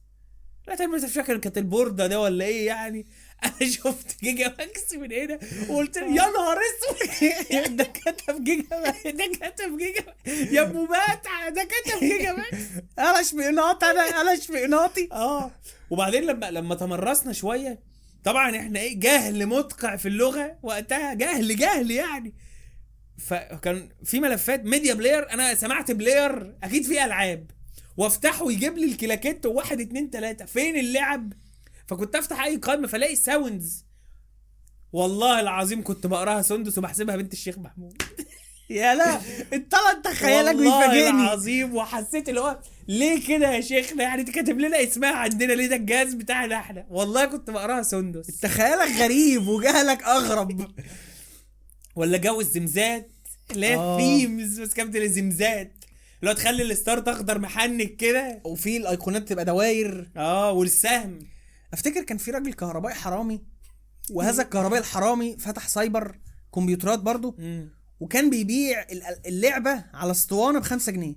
لا 0.68 0.74
تقريبا 0.74 0.96
مش 0.96 1.12
فاكر 1.12 1.36
كانت 1.36 1.58
البوردة 1.58 2.06
ده 2.06 2.20
ولا 2.20 2.44
إيه 2.44 2.66
يعني؟ 2.66 3.06
أنا 3.44 3.70
شفت 3.70 4.20
جيجا 4.22 4.54
ماكس 4.58 4.94
من 4.94 5.12
هنا 5.12 5.38
وقلت 5.68 5.98
له 5.98 6.06
يا 6.06 6.30
نهار 6.30 6.58
أسود! 6.58 7.76
ده 7.76 7.84
كتب 7.84 8.44
جيجا 8.44 8.80
ماكس 8.80 9.06
ده 9.06 9.48
كتب 9.48 9.78
جيجا 9.78 10.14
يا 10.26 10.62
أبو 10.62 10.86
ماتع 10.86 11.48
ده 11.48 11.64
كتب 11.64 12.00
جيجا 12.00 12.32
ماكس 12.32 12.64
أنا 12.98 13.20
اشمئناط 13.20 13.84
أنا 13.84 14.20
أنا 14.20 14.34
اشمئناطي 14.34 15.08
آه. 15.12 15.50
وبعدين 15.90 16.22
لما 16.22 16.50
لما 16.50 16.74
تمرسنا 16.74 17.32
شوية 17.32 17.78
طبعا 18.24 18.56
إحنا 18.56 18.80
إيه 18.80 19.00
جهل 19.00 19.46
مدقع 19.46 19.96
في 19.96 20.08
اللغة 20.08 20.58
وقتها 20.62 21.14
جهل 21.14 21.56
جهل 21.56 21.90
يعني. 21.90 22.34
فكان 23.18 23.88
في 24.04 24.20
ملفات 24.20 24.64
media 24.64 24.94
player 24.94 25.30
أنا 25.32 25.54
سمعت 25.54 25.90
player 25.90 26.56
أكيد 26.62 26.84
فيه 26.84 27.04
ألعاب. 27.04 27.50
وافتحه 27.96 28.52
يجيب 28.52 28.78
لي 28.78 28.84
الكلاكيت 28.84 29.46
وواحد 29.46 29.80
اتنين 29.80 30.10
تلاتة. 30.10 30.44
فين 30.44 30.76
اللعب؟ 30.78 31.32
فكنت 31.88 32.16
أفتح 32.16 32.44
أي 32.44 32.56
قائمة 32.56 32.86
فلاقي 32.86 33.16
sounds 33.16 33.84
والله 34.92 35.40
العظيم 35.40 35.84
كنت 35.84 36.06
بقراها 36.06 36.42
سندس 36.42 36.78
وبحسبها 36.78 37.16
بنت 37.16 37.32
الشيخ 37.32 37.58
محمود. 37.58 38.02
يا 38.70 38.94
لا 38.94 39.20
انت 39.52 39.74
أنت 39.96 40.08
خيالك 40.08 40.54
والله 40.54 40.80
بيفاجئني. 40.80 41.10
العظيم 41.22 41.76
وحسيت 41.76 42.28
اللي 42.28 42.40
هو 42.40 42.58
ليه 42.88 43.26
كده 43.26 43.50
يا 43.54 43.60
شيخنا؟ 43.60 44.02
يعني 44.02 44.20
انت 44.20 44.30
كاتب 44.30 44.58
لنا 44.60 44.82
اسمها 44.82 45.12
عندنا 45.12 45.52
ليه 45.52 45.66
ده 45.66 45.76
الجهاز 45.76 46.14
بتاعنا 46.14 46.56
إحنا؟ 46.56 46.86
والله 46.90 47.24
كنت 47.24 47.50
بقراها 47.50 47.82
سندس. 47.82 48.28
أنت 48.30 48.46
خيالك 48.52 48.96
غريب 49.00 49.48
وجهلك 49.48 50.02
أغرب. 50.02 50.60
ولا 51.96 52.18
جو 52.18 52.40
الزمزات؟ 52.40 53.10
اللي 53.50 53.66
هي. 53.66 53.96
themes 53.98 54.60
بس 54.60 54.74
كابتن 54.74 55.02
الزمزات 55.02 55.84
اللي 56.20 56.30
هو 56.30 56.36
تخلي 56.36 56.62
ال 56.62 56.70
start 56.70 57.08
أخضر 57.08 57.38
محنك 57.38 57.96
كده. 57.96 58.40
وفي 58.44 58.76
الأيقونات 58.76 59.28
تبقى 59.28 59.44
دواير 59.44 60.10
آه 60.16 60.52
والسهم. 60.52 61.18
أفتكر 61.72 62.02
كان 62.02 62.18
في 62.18 62.30
راجل 62.30 62.52
كهربائي 62.52 62.94
حرامي 62.94 63.40
وهذا 64.10 64.42
الكهربائي 64.42 64.80
الحرامي 64.80 65.36
فتح 65.38 65.68
سايبر 65.68 66.18
كمبيوترات 66.54 66.98
برضو 66.98 67.34
مم. 67.38 67.68
وكان 68.00 68.30
بيبيع 68.30 68.82
ال- 68.82 69.26
اللعبة 69.26 69.84
على 69.94 70.10
أسطوانة 70.10 70.58
بخمسة 70.58 70.92
جنيه. 70.92 71.14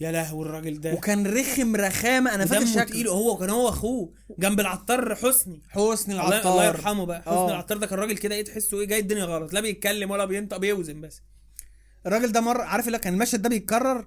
يا 0.00 0.12
لهوي 0.12 0.46
الراجل 0.46 0.80
ده. 0.80 0.94
وكان 0.94 1.26
رخم 1.26 1.76
رخامة. 1.76 2.34
أنا 2.34 2.46
فاكر 2.46 2.66
شكله. 2.66 2.84
تقيل. 2.84 3.08
هو 3.08 3.36
كان 3.36 3.50
هو 3.50 3.68
أخوه. 3.68 4.12
جنب 4.38 4.60
العطار 4.60 5.14
حسني. 5.14 5.62
حسني 5.68 6.14
العطار 6.14 6.52
الله 6.52 6.64
يرحمه 6.64 7.06
بقى. 7.06 7.22
حسني 7.22 7.34
آه. 7.34 7.48
العطار 7.48 7.78
ده 7.78 7.86
كان 7.86 7.98
راجل 7.98 8.18
كده 8.18 8.34
إيه 8.34 8.44
تحسه 8.44 8.80
إيه 8.80 8.86
جاي 8.86 8.98
الدنيا 8.98 9.24
غلط. 9.24 9.52
لا 9.52 9.60
بيتكلم 9.60 10.10
ولا 10.10 10.24
بينطق 10.24 10.56
بيوزن 10.56 11.00
بس. 11.00 11.22
الراجل 12.06 12.32
ده 12.32 12.40
مرة 12.40 12.62
عارف 12.62 12.86
اللي 12.86 12.98
كان 12.98 13.14
المشهد 13.14 13.42
ده 13.42 13.48
بيتكرر 13.48 14.06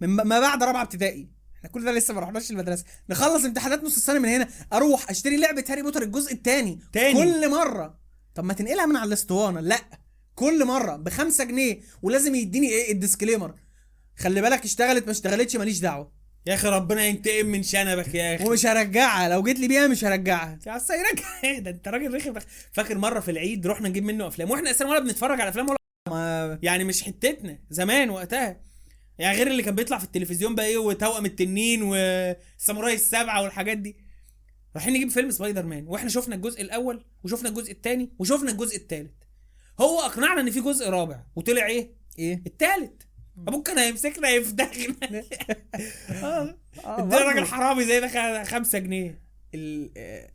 من 0.00 0.08
ما 0.08 0.40
بعد 0.40 0.62
رابعة 0.62 0.82
ابتدائي. 0.82 1.28
إحنا 1.56 1.70
كل 1.70 1.84
ده 1.84 1.92
لسه 1.92 2.14
ما 2.14 2.20
رحناش 2.20 2.50
المدرسة. 2.50 2.84
نخلص 3.10 3.44
امتحانات 3.44 3.84
نص 3.84 3.96
السنة 3.96 4.18
من 4.18 4.28
هنا. 4.28 4.48
أروح 4.72 5.10
أشتري 5.10 5.36
لعبة 5.36 5.64
هاري 5.68 5.82
بوتر 5.82 6.02
الجزء 6.02 6.32
الثاني. 6.32 6.78
كل 6.94 7.50
مرة. 7.50 7.98
طب 8.34 8.44
ما 8.44 8.52
تنقلها 8.52 8.86
من 8.86 8.96
على 8.96 9.08
الاسطوانة. 9.08 9.60
لأ. 9.60 9.80
كل 10.34 10.64
مرة 10.64 10.96
بخمسة 10.96 11.44
جنيه. 11.44 11.80
ولازم 12.02 12.34
يديني 12.34 12.68
إيه 12.68 12.92
الديسكليمر. 12.92 13.54
خلي 14.18 14.40
بالك 14.40 14.64
اشتغلت 14.64 15.04
ما 15.04 15.10
اشتغلتش 15.10 15.56
ماليش 15.56 15.78
دعوة. 15.78 16.12
يا 16.46 16.54
أخي 16.54 16.68
ربنا 16.68 17.06
ينتقم 17.06 17.46
من 17.46 17.62
شنبك 17.62 18.14
يا 18.14 18.34
أخي. 18.34 18.44
ومش 18.44 18.66
هرجعها 18.66 19.28
لو 19.28 19.42
جيت 19.42 19.58
لي 19.58 19.68
بيها 19.68 19.86
مش 19.86 20.04
هرجعها. 20.04 20.58
يا 20.66 20.76
اصل 20.76 20.94
يرجع 20.94 21.42
إيه 21.44 21.58
ده 21.58 21.70
أنت 21.70 21.88
راجل 21.88 22.14
رخم. 22.14 22.34
فاكر 22.72 22.98
مرة 22.98 23.20
في 23.20 23.30
العيد 23.30 23.66
رحنا 23.66 23.88
نجيب 23.88 24.04
منه 24.04 24.26
أفلام؟ 24.26 24.50
وإحنا 24.50 24.70
أصلا 24.70 24.88
ولا 24.88 24.98
بنتفرج 24.98 25.40
على 25.40 25.48
أفلام 25.48 25.66
ولا 25.68 25.76
ما 26.08 26.58
يعني 26.62 26.84
مش 26.84 27.02
حتتنا 27.02 27.58
زمان 27.70 28.10
وقتها. 28.10 28.60
يعني 29.18 29.36
غير 29.36 29.46
اللي 29.46 29.62
كان 29.62 29.74
بيطلع 29.74 29.98
في 29.98 30.04
التلفزيون 30.04 30.54
بقى 30.54 30.66
إيه 30.66 30.78
وتوأم 30.78 31.26
التنين 31.26 31.82
والساموراي 31.82 32.94
السبعه 32.94 33.42
والحاجات 33.42 33.78
دي. 33.78 33.96
رايحين 34.76 34.94
نجيب 34.94 35.10
فيلم 35.10 35.30
سبايدر 35.30 35.66
مان 35.66 35.86
وإحنا 35.86 36.08
شفنا 36.08 36.34
الجزء 36.34 36.62
الأول 36.62 37.04
وشفنا 37.24 37.48
الجزء 37.48 37.72
الثاني 37.72 38.12
وشفنا 38.18 38.50
الجزء 38.50 38.76
الثالث 38.76 39.10
هو 39.80 40.00
أقنعنا 40.00 40.40
إن 40.40 40.50
في 40.50 40.60
جزء 40.60 40.90
رابع 40.90 41.22
وطلع 41.36 41.66
إيه؟ 41.66 41.94
إيه؟ 42.18 42.42
الثالث 42.46 42.92
أبوك 43.38 43.66
كان 43.66 43.78
هيمسكنا 43.78 44.28
يفدخنا 44.28 44.94
آه 46.22 46.56
ادينا 46.84 47.18
راجل 47.18 47.44
حرامي 47.46 47.84
زي 47.84 48.00
ده 48.00 48.44
5 48.44 48.78
جنيه. 48.78 49.22
آه، 49.96 50.30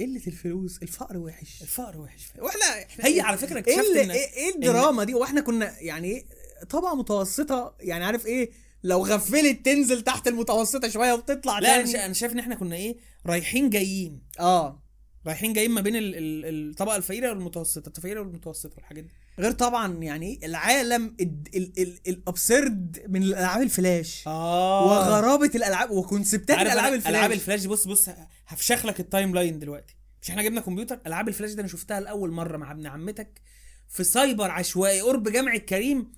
قلة 0.00 0.22
الفلوس 0.26 0.78
الفقر 0.82 1.16
وحش. 1.16 1.62
الفقر 1.62 2.00
وحش. 2.00 2.22
وإحنا 2.38 2.60
هي 3.00 3.20
على 3.20 3.36
فكرة 3.38 3.68
إيه 3.68 3.74
اكتشفت 3.80 3.96
ان 3.96 4.10
إيه 4.10 4.32
إيه 4.32 4.54
الدراما 4.54 5.04
دي؟ 5.04 5.14
وإحنا 5.14 5.40
كنا 5.40 5.80
يعني 5.80 6.08
إيه 6.08 6.24
طبقة 6.70 6.94
متوسطة 6.94 7.74
يعني 7.80 8.04
عارف 8.04 8.26
إيه؟ 8.26 8.50
لو 8.84 9.04
غفلت 9.06 9.64
تنزل 9.64 10.02
تحت 10.02 10.28
المتوسطة 10.28 10.88
شوية 10.88 11.12
وتطلع 11.12 11.58
لا 11.58 11.74
أنا 11.74 11.84
تاني. 11.84 12.04
أنا 12.04 12.12
شايف 12.14 12.32
إن 12.32 12.38
إحنا 12.38 12.54
كنا 12.54 12.76
إيه؟ 12.76 12.96
رايحين 13.26 13.70
جايين. 13.70 14.22
آه. 14.40 14.82
رايحين 15.26 15.52
جايين 15.52 15.70
ما 15.70 15.80
بين 15.80 15.96
ال- 15.96 16.14
ال- 16.16 16.70
الطبقة 16.70 16.96
الفقيرة 16.96 17.28
والمتوسطة 17.30 17.88
الفقيرة 17.96 18.20
والمتوسطة 18.20 18.74
والحاجات 18.76 19.04
دي. 19.04 19.10
غير 19.40 19.52
طبعا 19.52 20.02
يعني 20.02 20.40
العالم 20.44 21.16
ال- 21.20 21.42
ال- 21.56 21.72
ال- 21.78 22.00
ال 22.08 22.21
absurd 22.21 23.02
من 23.08 23.22
الألعاب 23.22 23.62
الفلاش. 23.62 24.24
آه. 24.26 24.86
وغرابة 24.86 25.50
الألعاب 25.54 25.90
و 25.90 25.97
concept 25.97 26.49
ات 26.49 26.56
الألعاب 26.58 26.76
ألعاب 26.78 26.92
الفلاش. 26.94 27.14
العاب 27.14 27.32
الفلاش 27.32 27.64
بص 27.66 27.86
بص 27.88 28.08
هفشخ 28.46 28.86
لك 28.86 29.00
ال 29.00 29.34
timeline 29.34 29.58
دلوقتي. 29.58 29.96
مش 30.22 30.30
إحنا 30.30 30.42
جبنا 30.42 30.60
كمبيوتر؟ 30.60 31.00
ألعاب 31.06 31.28
الفلاش 31.28 31.52
دي 31.52 31.60
أنا 31.60 31.68
شفتها 31.68 32.00
لأول 32.00 32.30
مرة 32.30 32.56
مع 32.56 32.72
ابن 32.72 32.86
عمتك 32.86 33.40
في 33.88 34.04
سايبر 34.04 34.50
عشوائي 34.50 35.00
قرب 35.00 35.28
جامع 35.28 35.52
الكريم. 35.54 36.12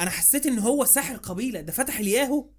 أنا 0.00 0.10
حسيت 0.10 0.46
إن 0.46 0.58
هو 0.58 0.84
ساحر 0.84 1.16
قبيلة 1.16 1.60
ده 1.60 1.72
فتح 1.72 1.98
الياهو 1.98 2.50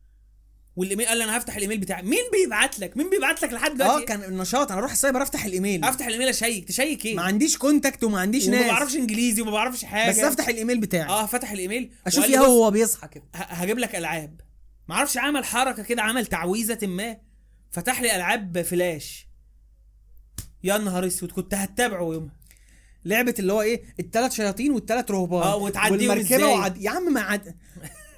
والإيميل 0.79 1.05
قال 1.07 1.17
لي 1.17 1.23
أنا 1.23 1.37
هفتح 1.37 1.55
الإيميل 1.55 1.77
بتاعي. 1.77 2.01
مين 2.01 2.23
بيبعت 2.33 2.79
لك؟ 2.79 2.97
مين 2.97 3.09
بيبعت 3.09 3.41
لك 3.41 3.53
لحد 3.53 3.71
آه 3.81 3.85
دلوقتي 3.85 4.05
كان 4.05 4.23
النشاط. 4.23 4.71
أنا 4.71 4.79
أروح 4.79 4.91
السايبر 4.91 5.23
أفتح 5.23 5.45
الإيميل. 5.45 5.83
أفتح 5.83 6.05
الإيميل 6.05 6.27
أشيك. 6.27 6.67
تشيك 6.67 7.05
إيه؟ 7.05 7.15
ما 7.15 7.21
عنديش 7.21 7.57
contact 7.57 8.03
وما 8.03 8.19
عنديش 8.19 8.47
وما 8.47 8.59
ناس. 8.59 8.71
بعرفش 8.71 8.95
إنجليزي 8.95 9.41
وما 9.41 9.51
بعرفش 9.51 9.85
حاجة. 9.85 10.09
بس 10.09 10.19
أفتح 10.19 10.47
الإيميل 10.47 10.79
بتاعي. 10.79 11.09
آه 11.09 11.25
فتح 11.25 11.51
الإيميل. 11.51 11.91
أشوف 12.07 12.25
بص، 12.25 12.37
وهو 12.37 12.71
بيصحى 12.71 13.07
كده. 13.07 13.23
هجيب 13.33 13.79
لك 13.79 13.95
ألعاب. 13.95 14.41
ما 14.87 14.95
أعرفش 14.95 15.17
عمل 15.17 15.45
حركة 15.45 15.83
كده 15.83 16.01
عمل 16.01 16.25
تعويذة 16.25 16.87
ما. 16.87 17.17
فتح 17.71 18.01
لي 18.01 18.15
ألعاب 18.15 18.61
فلاش 18.61 19.27
يا 20.63 20.77
نهار 20.77 21.07
أسود 21.07 21.31
كنت 21.31 21.53
هتابعه 21.53 22.13
يومها. 22.13 22.35
لعبة 23.05 23.35
اللي 23.39 23.53
هو 23.53 23.61
إيه؟ 23.61 23.83
الثلاث 23.99 24.31
شياطين 24.33 24.71
والثلاث 24.71 25.11
رهبان. 25.11 25.41
آه، 25.41 25.55
وتعديهم 25.55 26.09
والمركبة 26.09 26.35
إزاي؟ 26.35 26.43
وعد... 26.43 26.77
يا 26.77 26.89
عم 26.89 27.13
ما 27.13 27.21
عد... 27.21 27.55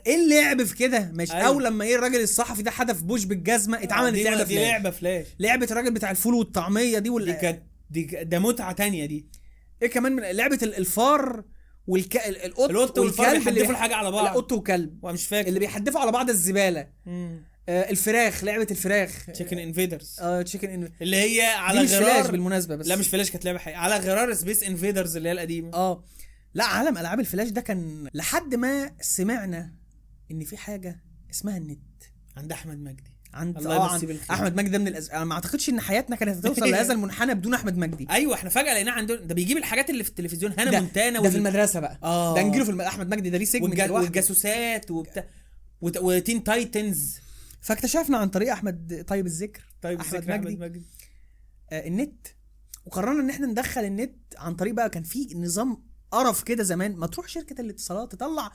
إيه 0.07 0.15
اللعب 0.15 0.63
في 0.63 0.75
كده؟ 0.75 1.11
ماشي. 1.13 1.33
أيوه. 1.33 1.47
أو 1.47 1.59
لما 1.59 1.85
إيه 1.85 1.95
الراجل 1.95 2.21
الصحفي 2.21 2.61
ده 2.63 2.71
حدف 2.71 3.01
بوش 3.03 3.23
بالجزمه 3.23 3.83
اتعملت 3.83 4.13
دي 4.13 4.23
لعبة 4.23 4.43
دي 4.43 4.55
فلاش. 4.55 4.67
لعبة 4.71 4.89
فلاش. 4.89 5.25
لعبة 5.39 5.67
الراجل 5.71 5.91
بتاع 5.91 6.11
الفول 6.11 6.33
والطعمية 6.33 6.93
دي 6.93 6.99
دي 6.99 7.09
وال... 7.09 7.31
كانت 7.31 7.63
دي 7.89 8.03
ده 8.23 8.39
متعة 8.39 8.71
تانية 8.71 9.05
دي. 9.05 9.27
إيه 9.81 9.89
كمان 9.89 10.11
من 10.11 10.23
لعبة 10.23 10.59
ال- 10.63 10.75
الفار 10.77 11.43
والك... 11.87 12.17
ال- 12.17 12.45
القط 12.45 12.69
القط 12.69 12.99
والكلب 12.99 13.27
اللي 13.47 13.51
بيحدفوا 13.51 13.71
الحاجة 13.71 13.95
على 13.95 14.11
بعض. 14.11 14.23
لا 14.25 14.31
قط 14.31 14.51
وكلب. 14.51 14.99
ومش 15.03 15.27
فاكر. 15.27 15.47
اللي 15.47 15.59
بيحدفوا 15.59 15.99
على 16.01 16.11
بعض 16.11 16.29
الزبالة. 16.29 16.87
آه 17.07 17.89
الفراخ 17.89 18.43
لعبة 18.43 18.67
الفراخ. 18.71 19.25
Chicken 19.33 19.59
Invaders 19.59 20.17
آه 20.21 20.41
Chicken 20.41 20.69
In 20.69 20.91
اللي 21.01 21.17
هي 21.17 21.41
على 21.41 21.77
دي 21.79 21.85
مش 21.85 21.91
فلاش 21.91 22.03
غرار. 22.21 22.31
بالمناسبة 22.31 22.75
بس. 22.75 22.87
لا 22.87 22.95
مش 22.95 23.07
فلاش 23.07 23.31
كانت 23.31 23.45
لعبة 23.45 23.59
حقيقية. 23.59 23.79
على 23.79 23.95
غرار 23.97 24.33
Space 24.33 24.63
Invaders 24.63 25.17
اللي 25.17 25.29
هي 25.29 25.33
القديمة. 25.33 25.73
آه. 25.73 26.03
لا 26.53 26.63
عالم 26.63 26.97
ألعاب 26.97 27.19
الفلاش 27.19 27.49
ده 27.49 27.61
كان 27.61 28.09
لحد 28.13 28.55
ما 28.55 28.91
سمعنا 29.01 29.73
إن 30.31 30.43
في 30.43 30.57
حاجة 30.57 31.03
اسمها 31.31 31.57
النت 31.57 32.03
عند 32.37 32.51
أحمد 32.51 32.77
مجدي. 32.79 33.11
عند 33.33 33.57
الله 33.57 33.75
آه، 33.77 33.83
يمسيه 33.93 33.93
عن- 33.93 34.13
بالخير. 34.13 34.31
أحمد 34.35 34.55
مجدي 34.57 34.69
ده 34.69 34.77
من 34.77 34.87
الأز... 34.87 35.09
أنا 35.09 35.23
ما 35.25 35.33
أعتقدش 35.33 35.69
إن 35.69 35.81
حياتنا 35.81 36.15
كانت 36.15 36.45
هتوصل 36.45 36.69
لهذا 36.71 36.93
المنحنى 36.93 37.33
بدون 37.35 37.53
أحمد 37.53 37.77
مجدي. 37.77 38.07
أيوه 38.11 38.33
إحنا 38.35 38.49
فجأة 38.49 38.73
لقيناه 38.73 38.91
عندنا 38.91 39.17
ده 39.21 39.35
بيجيب 39.35 39.57
الحاجات 39.57 39.89
اللي 39.89 40.03
في 40.03 40.09
التلفزيون 40.09 40.51
Hannah 40.59 40.71
ده, 40.71 40.79
Montana 40.79 41.19
ده 41.21 41.29
في 41.29 41.37
المدرسة 41.37 41.79
بقى. 41.79 41.99
آه. 42.03 42.35
ده 42.35 42.41
نجيله 42.43 42.65
في 42.65 42.71
الم... 42.71 42.81
أحمد 42.81 43.09
مجدي 43.15 43.29
ده 43.29 43.37
ليه 43.37 43.45
سجن 43.45 43.63
والج... 43.63 43.91
والجاسوسات 43.91 44.91
وبتاع 44.91 45.25
وت... 45.81 45.97
و 45.97 46.06
Teen 46.06 46.43
Titans. 46.43 47.17
فاكتشفنا 47.61 48.17
عن 48.17 48.29
طريق 48.29 48.51
أحمد 48.51 49.03
طيب 49.07 49.25
الذكر 49.25 49.61
طيب 49.81 49.99
أحمد 49.99 50.19
ذكر 50.21 50.37
مجدي. 50.37 50.55
مجدي. 50.55 50.81
آه 51.71 51.87
النت. 51.87 52.27
وقررنا 52.85 53.21
إن 53.21 53.29
إحنا 53.29 53.47
ندخل 53.47 53.81
النت 53.85 54.15
عن 54.37 54.55
طريق 54.55 54.73
بقى 54.73 54.89
كان 54.89 55.03
في 55.03 55.27
نظام 55.35 55.83
قرف 56.11 56.43
كده 56.43 56.63
زمان 56.63 56.95
ما 56.95 57.07
تروح 57.07 57.27
شركة 57.27 57.61
الاتصالات 57.61 58.11
تطلع 58.11 58.51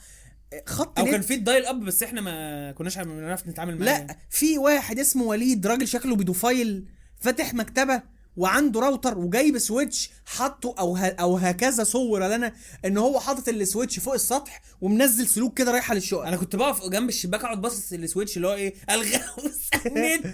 خط 0.66 0.98
أو 0.98 1.04
كان 1.04 1.20
في 1.20 1.34
ال 1.34 1.41
dial 1.41 1.66
up 1.66 1.80
بس 1.80 2.02
إحنا 2.02 2.20
ما 2.20 2.72
كناش 2.72 2.98
بنعرف 2.98 3.48
نتعامل 3.48 3.78
معاه 3.78 4.06
لا 4.06 4.16
في 4.30 4.58
واحد 4.58 4.98
اسمه 4.98 5.24
وليد 5.24 5.66
راجل 5.66 5.88
شكله 5.88 6.16
pedophile 6.16 6.88
فاتح 7.16 7.54
مكتبة 7.54 8.02
وعنده 8.36 8.80
راوتر 8.80 9.18
وجايب 9.18 9.58
switch 9.58 10.10
حاطه 10.24 10.74
أو 10.78 10.96
ه... 10.96 11.06
أو 11.06 11.36
هكذا 11.36 11.84
صور 11.84 12.28
لنا 12.28 12.52
إن 12.84 12.98
هو 12.98 13.20
حاطط 13.20 13.48
ال 13.48 13.55
switch 13.55 13.98
فوق 13.98 14.14
السطح 14.14 14.62
ومنزل 14.80 15.26
سلوك 15.26 15.58
كده 15.58 15.72
رايحه 15.72 15.94
للشقق 15.94 16.26
أنا 16.26 16.36
كنت 16.36 16.56
بقف 16.56 16.88
جنب 16.88 17.08
الشباك 17.08 17.44
أقعد 17.44 17.60
باصص 17.60 17.92
ال 17.92 17.99
switch 17.99 18.36
اللي 18.36 18.48
هو 18.48 18.54
إيه 18.54 18.74
الغوص 18.90 19.70
النت 19.86 20.26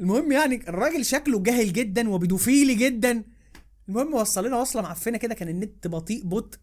المهم 0.00 0.32
يعني 0.32 0.68
الراجل 0.68 1.04
شكله 1.04 1.42
جاهل 1.42 1.72
جدا 1.72 2.10
وبيدوفيلي 2.10 2.74
جدا. 2.74 3.24
المهم 3.88 4.14
وصل 4.14 4.46
لنا 4.46 4.56
وصلة 4.56 4.82
معفنة 4.82 5.18
كده 5.18 5.34
كان 5.34 5.48
النت 5.48 5.86
بطيء 5.86 6.24
بطء 6.24 6.58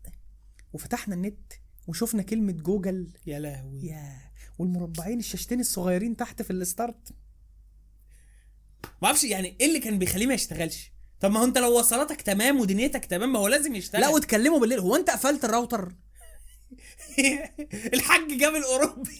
وفتحنا 0.73 1.15
النت. 1.15 1.53
وشفنا 1.87 2.21
كلمة 2.21 2.51
جوجل 2.51 3.07
يا 3.25 3.39
لهوي. 3.39 3.81
يا. 3.83 4.33
والمربعين 4.59 5.19
الشاشتين 5.19 5.59
الصغيرين 5.59 6.15
تحت 6.15 6.41
في 6.41 6.51
ال 6.53 6.61
start. 6.61 7.09
ما 9.01 9.07
أعرفش 9.07 9.23
يعني 9.23 9.57
إيه 9.61 9.67
اللي 9.67 9.79
كان 9.79 9.99
بيخليه 9.99 10.27
ما 10.27 10.33
يشتغلش؟ 10.33 10.91
طب 11.19 11.31
ما 11.31 11.39
هو 11.39 11.43
أنت 11.43 11.57
لو 11.57 11.79
وصلاتك 11.79 12.21
تمام 12.21 12.59
ودنيتك 12.59 13.05
تمام 13.05 13.33
ما 13.33 13.39
هو 13.39 13.47
لازم 13.47 13.75
يشتغل. 13.75 14.01
لا 14.01 14.07
وتكلموا 14.09 14.59
بالليل. 14.59 14.79
هو 14.79 14.95
أنت 14.95 15.09
قفلت 15.09 15.45
الراوتر؟ 15.45 15.91
الحاج 17.93 18.37
جاب 18.37 18.55
الأوروبي. 18.55 19.19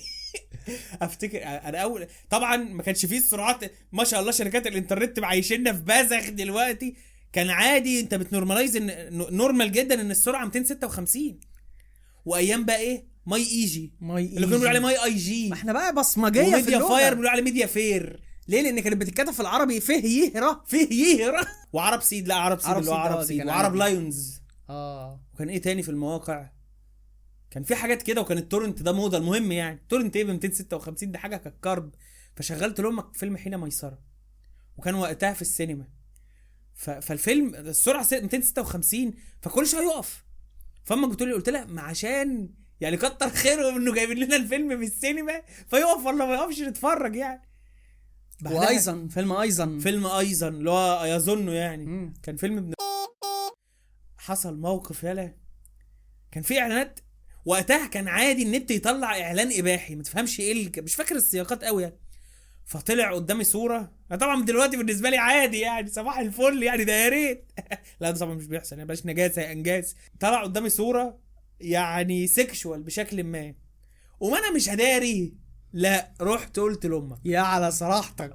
أفتكر 1.01 1.43
أنا 1.43 1.77
أول 1.77 2.07
طبعا 2.29 2.57
ما 2.57 2.83
كانش 2.83 3.05
فيه 3.05 3.17
السرعات. 3.17 3.71
ما 3.91 4.03
شاء 4.03 4.19
الله 4.19 4.31
شركات 4.31 4.67
الإنترنت 4.67 5.19
معيشنا 5.19 5.73
في 5.73 5.81
بازخ 5.81 6.29
دلوقتي. 6.29 6.95
كان 7.33 7.49
عادي 7.49 7.99
أنت 7.99 8.15
بتنورماليز 8.15 8.77
نورمال 9.11 9.71
جدا 9.71 10.01
إن 10.01 10.11
السرعة 10.11 10.45
256 10.45 11.39
وأيام 12.25 12.65
بقى 12.65 12.77
إيه؟ 12.79 13.05
ماي 13.25 13.41
إيجي. 13.41 13.93
ماي 14.01 14.23
اللي 14.25 14.33
كانوا 14.35 14.49
بيقولوا 14.49 14.69
عليه 14.69 14.79
ماي 14.79 15.03
أي 15.03 15.15
جي. 15.15 15.49
ما 15.49 15.55
إحنا 15.55 15.73
بقى 15.73 15.95
بصمجية 15.95 16.61
في 16.61 16.75
اللغة. 16.75 16.89
فاير 16.89 17.09
بيقولوا 17.09 17.31
عليه 17.31 17.41
ميديا 17.43 17.65
فير. 17.65 18.23
ليه؟ 18.47 18.61
لأن 18.61 18.79
كانت 18.79 18.95
بتتكتب 18.97 19.31
في 19.31 19.39
العربي 19.39 19.79
فيه 19.79 20.03
يهرى 20.33 20.61
فيه 20.67 21.21
يهرى 21.21 21.45
وعرب 21.73 22.01
سيد 22.01 22.27
لا 22.27 22.35
عرب 22.35 22.59
سيد 22.59 22.67
عرب 22.69 22.79
اللي 22.79 22.91
هو 22.91 22.95
عرب 22.95 23.17
آه، 23.17 23.23
سيد. 23.23 23.45
وعرب. 23.45 23.75
لايونز. 23.75 24.41
آه. 24.69 25.21
وكان 25.33 25.49
إيه 25.49 25.61
تاني 25.61 25.83
في 25.83 25.89
المواقع؟ 25.89 26.49
كان 27.51 27.63
في 27.63 27.75
حاجات 27.75 28.01
كده 28.01 28.21
وكان 28.21 28.37
ال 28.37 28.43
torrent 28.43 28.81
ده 28.81 28.91
موضه 28.91 29.17
المهم 29.17 29.51
يعني 29.51 29.85
torrent 29.89 30.15
إيه؟ 30.15 30.23
ب 30.23 30.27
256 30.29 31.11
ده 31.11 31.19
حاجة 31.19 31.35
كانت 31.37 31.55
كرب 31.63 31.91
فشغلت 32.35 32.81
لامك 32.81 33.17
فيلم 33.17 33.37
حين 33.37 33.57
ميسرة. 33.57 33.99
وكان 34.77 34.95
وقتها 34.95 35.33
في 35.33 35.41
السينما. 35.41 35.85
ف... 36.75 36.89
فالفيلم 36.89 37.55
السرعة 37.55 38.03
س- 38.03 38.13
256 38.13 39.13
فكل 39.41 39.67
شوية 39.67 39.83
يقف. 39.83 40.23
فاما 40.83 41.07
قلت 41.07 41.21
لي 41.23 41.33
قلت 41.33 41.49
لها 41.49 41.65
ما 41.65 41.81
عشان 41.81 42.49
يعني 42.81 42.97
كتر 42.97 43.29
خيرهم 43.29 43.75
انه 43.75 43.93
جايبين 43.93 44.17
لنا 44.17 44.35
الفيلم 44.35 44.79
في 44.79 44.85
السينما 44.85 45.41
فيقف 45.69 46.05
ولا 46.05 46.25
ما 46.25 46.33
يقفش 46.33 46.61
نتفرج 46.61 47.15
يعني. 47.15 47.41
وأيضا 48.45 49.07
فيلم 49.11 49.31
أيضا 49.31 49.79
فيلم 49.79 50.07
أيضا 50.07 50.47
اللي 50.47 50.69
هو 50.69 51.05
يظنه 51.05 51.51
يعني. 51.51 51.85
مم. 51.85 52.13
كان 52.23 52.35
فيلم 52.35 52.57
ابن 52.57 52.73
حصل 54.17 54.57
موقف 54.57 55.03
يالا 55.03 55.35
كان 56.31 56.43
في 56.43 56.59
إعلانات 56.59 56.99
وقتها 57.45 57.87
كان 57.87 58.07
عادي 58.07 58.43
النت 58.43 58.71
يطلع 58.71 59.21
إعلان 59.21 59.59
إباحي 59.59 59.95
ما 59.95 60.03
تفهمش 60.03 60.39
إيه 60.39 60.51
اللي 60.51 60.71
مش 60.81 60.95
فاكر 60.95 61.15
السياقات 61.15 61.63
قوي 61.63 61.83
يعني. 61.83 61.99
فطلع 62.65 63.13
قدامي 63.13 63.43
صورة. 63.43 63.91
أنا 64.11 64.19
طبعا 64.19 64.45
دلوقتي 64.45 64.77
بالنسبة 64.77 65.09
لي 65.09 65.17
عادي 65.17 65.59
يعني 65.59 65.87
صباح 65.89 66.19
الفل 66.19 66.63
يعني 66.63 66.83
ده 66.83 66.93
يا 66.93 67.09
ريت. 67.09 67.51
لا 68.01 68.11
ده 68.11 68.19
طبعا 68.19 68.33
مش 68.33 68.45
بيحصل 68.45 68.75
يعني 68.75 68.87
بلاش 68.87 69.05
نجاسة 69.05 69.41
يا 69.41 69.51
أنجاس. 69.51 69.95
طلع 70.19 70.43
قدامي 70.43 70.69
صورة 70.69 71.17
يعني 71.59 72.27
sexual 72.27 72.83
بشكل 72.83 73.23
ما. 73.23 73.53
وما 74.19 74.37
أنا 74.37 74.51
مش 74.51 74.69
هداري. 74.69 75.33
لا 75.73 76.11
رحت 76.21 76.59
قلت 76.59 76.85
لأمك. 76.85 77.17
يا 77.25 77.39
على 77.39 77.71
صراحتك. 77.71 78.33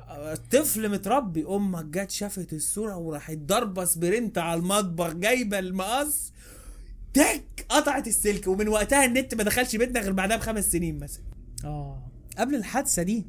طفل 0.50 0.88
متربي 0.88 1.46
أمك 1.46 1.84
جت 1.84 2.10
شافت 2.10 2.52
الصورة 2.52 2.96
وراحت 2.96 3.36
ضاربه 3.38 3.84
sprint 3.84 4.38
على 4.38 4.60
المطبخ 4.60 5.12
جايبة 5.12 5.58
المقص. 5.58 6.32
تك 7.14 7.66
قطعت 7.68 8.06
السلك. 8.06 8.46
ومن 8.46 8.68
وقتها 8.68 9.04
النت 9.04 9.34
ما 9.34 9.42
دخلش 9.42 9.76
بيتنا 9.76 10.00
غير 10.00 10.12
بعدها 10.12 10.36
بخمس 10.36 10.72
سنين 10.72 10.98
مثلا. 10.98 11.24
آه. 11.64 12.10
قبل 12.38 12.54
الحادثة 12.54 13.02
دي 13.02 13.26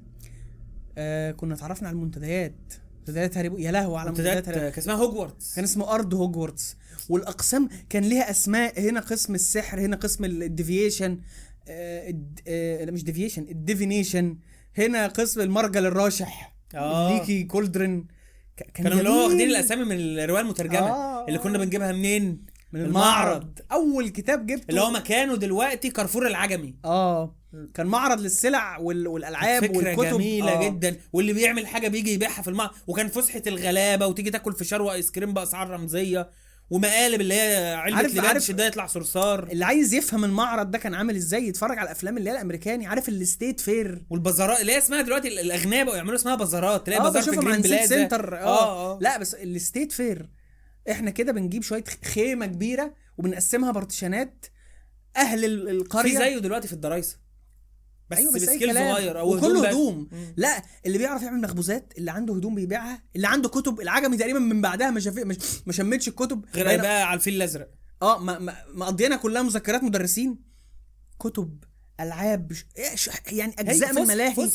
آه 1.00 1.32
كنا 1.32 1.54
اتعرفنا 1.56 1.88
على 1.88 1.95
المنتديات. 1.95 2.56
منتديات 3.00 3.38
هاري 3.38 3.64
يا 3.64 3.72
لهوي 3.72 4.00
على 4.00 4.10
منتديات 4.10 4.47
هاري 4.50 4.60
كان 4.60 4.78
اسمها 4.78 4.95
هوجورتس. 4.95 5.56
كان 5.56 5.64
اسمه 5.64 5.93
أرض 5.93 6.14
هوجورتس. 6.14 6.76
والأقسام 7.10 7.70
كان 7.89 8.04
ليها 8.04 8.30
أسماء 8.32 8.80
هنا 8.82 9.00
قسم 9.00 9.36
السحر 9.36 9.80
هنا 9.80 9.95
قسم 9.95 10.26
ال 10.26 10.36
division 10.36 11.20
آه 11.68 12.10
الد- 12.10 12.39
آه 12.47 12.86
مش 12.86 13.04
division 13.03 13.41
ال 13.41 13.49
definition. 13.49 14.38
هنا 14.78 15.08
قسم 15.08 15.41
المرجل 15.41 15.86
الراشح 15.86 16.56
آه. 16.76 17.14
Leaky 17.20 17.43
Cauldron 17.43 18.05
كان 18.58 18.68
كانوا 18.74 19.00
اللي 19.00 19.10
هو. 19.10 19.24
واخدين 19.28 19.50
الأسامي 19.50 19.84
من 19.86 19.95
الرواية 20.20 20.41
المترجمة 20.43 20.80
آه، 20.89 21.28
اللي 21.28 21.39
كنا 21.39 21.58
بنجيبها 21.58 21.91
منين؟ 21.91 22.45
من 22.74 22.82
المعرض. 22.82 23.59
أول 23.72 24.09
كتاب 24.09 24.45
جبته 24.45 24.65
اللي 24.70 24.82
هو 24.82 24.91
مكانه 24.91 25.36
دلوقتي 25.36 25.89
كارفور 25.89 26.28
العجمي. 26.28 26.76
آه. 26.86 27.36
كان 27.74 27.86
معرض 27.88 28.20
للسلع 28.22 28.78
وال... 28.78 29.07
والألعاب 29.07 29.61
فكرة 29.61 29.78
والكتب. 29.78 30.03
جميلة 30.17 30.51
آه. 30.51 30.70
جدا. 30.70 30.95
واللي 31.13 31.34
بيعمل 31.34 31.67
حاجة 31.67 31.88
بيجي 31.88 32.13
يبيعها 32.13 32.41
في 32.41 32.47
المعرض 32.47 32.72
وكان 32.88 33.07
فسحة 33.07 33.41
الغلابة 33.47 34.07
وتيجي 34.07 34.32
تاكل 34.32 34.53
فشار 34.53 34.82
وايس 34.82 35.11
كريم 35.11 35.34
بأسعار 35.34 35.70
رمزية 35.70 36.30
ومقالب 36.70 37.22
اللي 37.22 37.34
هي 37.34 37.74
علبة 37.74 37.97
عارف- 37.97 38.20
عارف- 38.20 38.51
ده 38.51 38.65
يطلع 38.67 38.86
صرصار. 38.88 39.43
اللي 39.51 39.65
عايز 39.65 39.93
يفهم 39.93 40.24
المعرض 40.24 40.72
ده 40.72 40.78
كان 40.78 40.93
عامل 40.93 41.15
إزاي 41.15 41.47
يتفرج 41.47 41.78
على 41.78 41.86
الأفلام 41.86 42.17
اللي 42.17 42.30
هي 42.30 42.34
الأمريكاني 42.36 42.88
عارف 42.88 43.09
ال 43.10 43.18
state 43.18 43.60
fair؟ 43.60 44.03
والبازارات 44.09 44.61
اللي 44.61 44.72
هي 44.72 44.78
اسمها 44.78 45.01
دلوقتي 45.01 45.28
ال- 45.28 45.39
الأغنياء 45.39 45.86
بقوا 45.86 45.97
يعملوا 45.97 46.15
اسمها 46.15 46.36
بازارات 46.36 46.86
تلاقي 46.86 47.01
آه 47.01 47.03
بازار 47.03 47.24
في 47.24 47.32
Green 47.41 47.62
Plaza. 47.62 47.86
center. 47.86 48.36
آه, 48.36 48.39
آه 48.39 48.93
آه. 48.95 48.99
لا 49.01 49.17
بس 49.17 49.34
ال 49.34 49.43
state 49.43 49.91
fair. 49.91 50.30
إحنا 50.91 51.11
كده 51.11 51.32
بنجيب 51.32 51.63
شوية 51.63 51.84
خيمة 52.05 52.45
كبيرة 52.45 52.93
وبنقسمها 53.17 53.71
partition 53.72 54.38
ات 54.38 54.45
أهل 55.17 55.45
ال- 55.45 55.65
في 55.65 55.71
القريه 55.71 56.17
زيه 56.17 56.38
دلوقتي 56.38 56.67
في 56.67 56.73
الدرايسة 56.73 57.17
بس, 58.09 58.17
أيوه 58.17 58.34
بس 58.34 58.41
ب 58.43 58.49
scale 58.49 58.74
صغير. 58.73 59.19
أو 59.19 59.38
وكله. 59.38 59.67
هدوم. 59.69 60.09
لا 60.38 60.63
اللي 60.86 60.97
بيعرف 60.97 61.21
يعمل 61.21 61.41
مخبوزات 61.41 61.93
اللي 61.97 62.11
عنده 62.11 62.36
هدوم 62.36 62.55
بيبيعها 62.55 63.03
اللي 63.15 63.27
عنده 63.27 63.49
كتب 63.49 63.82
العجمي 63.82 64.17
تقريبا 64.17 64.39
من 64.39 64.61
بعدها 64.61 64.91
ما 64.91 64.99
شاف 64.99 65.17
مش 65.17 65.38
ما 65.65 65.73
شمتش 65.73 66.07
الكتب. 66.07 66.45
غير 66.55 66.82
بقى 66.82 67.03
على 67.09 67.17
الفيل 67.17 67.34
الأزرق. 67.36 67.71
آه 68.01 68.19
مقضينا 68.73 69.15
كلها 69.15 69.41
مذكرات 69.41 69.84
مدرسين. 69.84 70.41
كتب 71.19 71.63
ألعاب 71.99 72.51
يعني 73.32 73.53
أجزاء 73.59 73.93
من 73.93 74.07
ملاهي. 74.07 74.49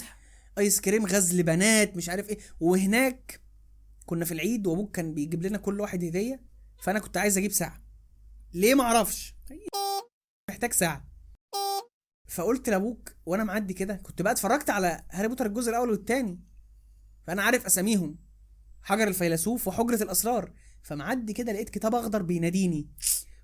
آيس 0.58 0.80
كريم 0.80 1.06
غزل 1.06 1.42
بنات 1.42 1.96
مش 1.96 2.08
عارف 2.08 2.28
إيه. 2.28 2.38
وهناك 2.60 3.40
كنا 4.06 4.24
في 4.24 4.32
العيد 4.32 4.66
وابوك 4.66 4.96
كان 4.96 5.14
بيجيب 5.14 5.42
لنا 5.42 5.58
كل 5.58 5.80
واحد 5.80 6.04
هدية 6.04 6.42
فأنا 6.82 6.98
كنت 6.98 7.16
عايز 7.16 7.38
أجيب 7.38 7.52
ساعة. 7.52 7.82
ليه 8.54 8.74
ما 8.74 8.82
أعرفش؟ 8.84 9.34
محتاج 10.50 10.72
ساعة. 10.72 11.04
فقلت 12.28 12.68
لأبوك 12.68 13.12
وأنا 13.26 13.44
معدي 13.44 13.74
كده 13.74 13.96
كنت 13.96 14.22
بقى 14.22 14.32
اتفرجت 14.32 14.70
على 14.70 15.04
هاري 15.10 15.28
بوتر 15.28 15.46
الجزء 15.46 15.70
الأول 15.70 15.90
والثاني 15.90 16.40
فأنا 17.26 17.42
عارف 17.42 17.66
أساميهم 17.66 18.18
حجر 18.82 19.08
الفيلسوف 19.08 19.68
وحجرة 19.68 20.02
الأسرار. 20.02 20.52
فمعدي 20.82 21.32
كده 21.32 21.52
لقيت 21.52 21.70
كتاب 21.70 21.94
أخضر 21.94 22.22
بيناديني 22.22 22.88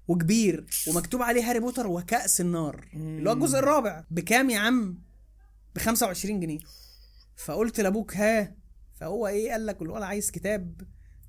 وكبير 0.09 0.67
ومكتوب 0.89 1.23
عليه 1.23 1.51
هاري 1.51 1.61
بوتر 1.61 1.87
وكأس 1.87 2.41
النار. 2.41 2.89
اللي 2.95 3.31
هو 3.31 3.35
الجزء 3.35 3.59
الرابع. 3.59 4.05
بكام 4.11 4.51
يا 4.51 4.59
عم؟ 4.59 4.99
ب 5.75 5.79
25 5.79 6.41
جنيه. 6.41 6.59
فقلت 7.37 7.81
لأبوك 7.81 8.17
ها؟ 8.17 8.57
فهو 9.01 9.27
إيه 9.27 9.51
قال 9.53 9.67
لك 9.67 9.83
الولد 9.83 10.03
عايز 10.03 10.31
كتاب. 10.31 10.81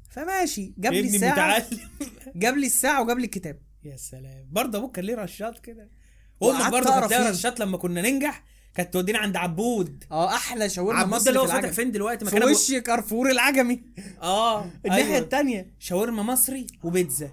فماشي 0.09 0.73
جاب 0.77 0.93
لي 0.93 0.99
الساعة 1.15 1.65
جاب 2.35 2.57
لي 2.57 2.65
الساعة 2.67 3.01
وجاب 3.01 3.19
لي 3.19 3.25
الكتاب. 3.25 3.59
يا 3.83 3.97
سلام. 3.97 4.47
برضه 4.51 4.77
أبوك 4.77 4.95
كان 4.95 5.05
ليه 5.05 5.15
رشات 5.15 5.59
كده؟ 5.59 5.89
أمك 6.43 6.71
برضه 6.71 6.89
كانت 6.99 7.11
ليها 7.13 7.23
فيه. 7.23 7.29
رشات 7.29 7.59
لما 7.59 7.77
كنا 7.77 8.01
ننجح 8.01 8.43
كانت 8.75 8.93
تودينا 8.93 9.19
عند 9.19 9.35
عبود. 9.35 10.03
آه 10.11 10.35
أحلى 10.35 10.69
شاورما 10.69 10.99
عبود 10.99 11.23
ده 11.23 11.29
اللي 11.29 11.39
هو 11.39 11.45
في 11.47 11.51
فاتح 11.51 11.69
فين 11.71 11.91
دلوقتي؟ 11.91 12.25
في 12.25 12.35
مكان 12.35 12.47
أبو- 12.49 12.55
وش 12.55 12.73
كارفور 12.73 13.29
العجمي. 13.31 13.83
آه 14.21 14.63
الناحية 14.85 15.03
أيوة. 15.03 15.17
التانية. 15.17 15.73
شاورما 15.79 16.23
مصري 16.23 16.67
وبيتزا. 16.83 17.29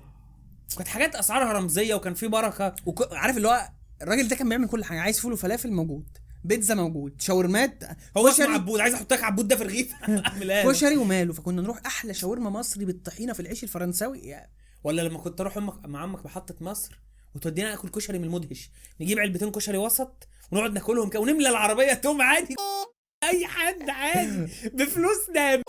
كانت 0.76 0.88
حاجات 0.88 1.14
أسعارها 1.14 1.52
رمزية 1.52 1.94
وكان 1.94 2.14
في 2.14 2.28
بركة. 2.28 2.74
وك... 2.86 3.12
عارف 3.12 3.36
اللي 3.36 3.48
هو 3.48 3.68
الراجل 4.02 4.28
ده 4.28 4.36
كان 4.36 4.48
بيعمل 4.48 4.68
كل 4.68 4.84
حاجة 4.84 5.00
عايز 5.00 5.20
فول 5.20 5.32
وفلافل 5.32 5.72
موجود. 5.72 6.18
بيتزا 6.44 6.74
موجود 6.74 7.20
شاورمات. 7.20 7.84
هو 8.16 8.28
اسمه 8.28 8.46
عبود 8.46 8.80
عايز 8.80 8.94
أحط 8.94 9.12
لك 9.12 9.24
عبود 9.24 9.48
ده 9.48 9.56
في 9.56 9.62
الرغيف. 9.62 9.92
كشري 10.68 10.96
وماله 10.96 11.32
فكنا 11.32 11.62
نروح 11.62 11.86
أحلى 11.86 12.14
شاورما 12.14 12.50
مصري 12.50 12.84
بالطحينة 12.84 13.32
في 13.32 13.40
العيش 13.40 13.64
الفرنساوي 13.64 14.18
يعني. 14.18 14.52
ولا 14.84 15.02
لما 15.02 15.18
كنت 15.18 15.40
أروح 15.40 15.56
أمك 15.56 15.84
مع 15.84 16.04
أمك 16.04 16.24
محطه 16.24 16.54
مصر 16.60 17.00
وتودينا 17.34 17.70
ناكل 17.70 17.88
كشري 17.88 18.18
من 18.18 18.24
المدهش. 18.24 18.70
نجيب 19.00 19.18
علبتين 19.18 19.50
كشري 19.50 19.78
وسط 19.78 20.28
ونقعد 20.52 20.72
ناكلهم 20.72 21.08
كده 21.08 21.20
ونملى 21.20 21.48
العربية 21.48 21.92
توم 21.92 22.22
عادي. 22.22 22.54
أي 23.30 23.46
حد 23.46 23.90
عادي. 23.90 24.48
بفلوسنا. 24.74 25.62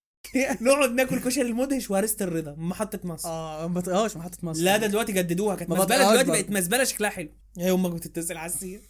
نقعد 0.60 0.90
ناكل 0.90 1.20
كشري 1.20 1.48
المدهش 1.48 1.90
وهرسه 1.90 2.16
الرضا. 2.24 2.54
من 2.54 2.68
محطه 2.68 3.00
مصر. 3.04 3.28
آه 3.28 3.66
ما 3.66 3.74
بطقهاش 3.74 4.16
محطه 4.16 4.38
مصر. 4.42 4.62
لا 4.62 4.76
ده 4.76 4.86
دلوقتي 4.86 5.12
جددوها 5.12 5.56
كانت 5.56 5.70
بطقهاش 5.70 6.20
دلوقتي. 6.22 6.42
بقت 6.42 6.50
مزبله 6.50 6.84
شكلها 6.84 7.10
حلو. 7.10 7.28
هي 7.58 7.70
أمك 7.70 7.90
بتتصل 7.90 8.36
على 8.36 8.52
السير. 8.52 8.80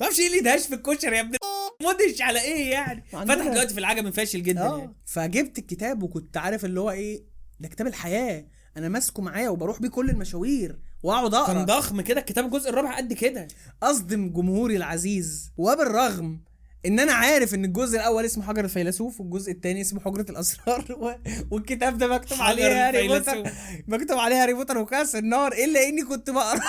ما 0.00 0.06
أعرفش 0.06 0.20
إيه 0.20 0.26
اللي 0.26 0.40
دهش 0.40 0.66
في 0.66 0.74
الكشري 0.74 1.16
يا 1.16 1.20
ابني 1.20 1.38
مدهش 1.82 2.22
على 2.22 2.40
إيه 2.40 2.70
يعني. 2.70 3.04
فتح 3.12 3.48
دلوقتي 3.48 3.74
في 3.74 3.80
العجم 3.80 4.10
فاشل 4.10 4.42
جدا 4.42 4.62
آه. 4.68 4.78
يعني. 4.78 4.94
فجبت 5.06 5.58
الكتاب 5.58 6.02
وكنت 6.02 6.36
عارف 6.36 6.64
اللي 6.64 6.80
هو 6.80 6.90
إيه 6.90 7.24
ده 7.60 7.68
كتاب 7.68 7.86
الحياة. 7.86 8.46
أنا 8.76 8.88
ماسكه 8.88 9.22
معايا 9.22 9.48
وبروح 9.48 9.80
بيه 9.80 9.88
كل 9.88 10.10
المشاوير 10.10 10.78
واقعد 11.02 11.34
اقرأ. 11.34 11.54
كان 11.54 11.64
ضخم 11.64 12.00
كده 12.00 12.20
الكتاب 12.20 12.44
الجزء 12.44 12.70
الرابع 12.70 12.96
قد 12.96 13.12
كده. 13.12 13.48
اصدم 13.82 14.28
جمهوري 14.30 14.76
العزيز. 14.76 15.50
وبالرغم 15.56 16.40
إن 16.86 17.00
أنا 17.00 17.12
عارف 17.12 17.54
إن 17.54 17.64
الجزء 17.64 17.96
الأول 17.96 18.24
اسمه 18.24 18.44
حجر 18.44 18.64
الفيلسوف 18.64 19.20
والجزء 19.20 19.52
الثاني 19.52 19.80
اسمه 19.80 20.00
حجرة 20.00 20.26
الأسرار 20.30 20.84
و... 21.00 21.12
والكتاب 21.50 21.98
ده 21.98 22.06
مكتوب 22.08 22.40
عليه 22.40 22.88
هاري 22.88 23.08
بوتر. 23.08 23.42
مكتوب 23.88 24.18
عليه 24.18 24.42
هاري 24.42 24.52
بوتر 24.54 24.78
وكأس 24.78 25.14
النار 25.16 25.52
إلا 25.52 25.88
إني 25.88 26.02
كنت 26.02 26.30
بقرأ 26.30 26.60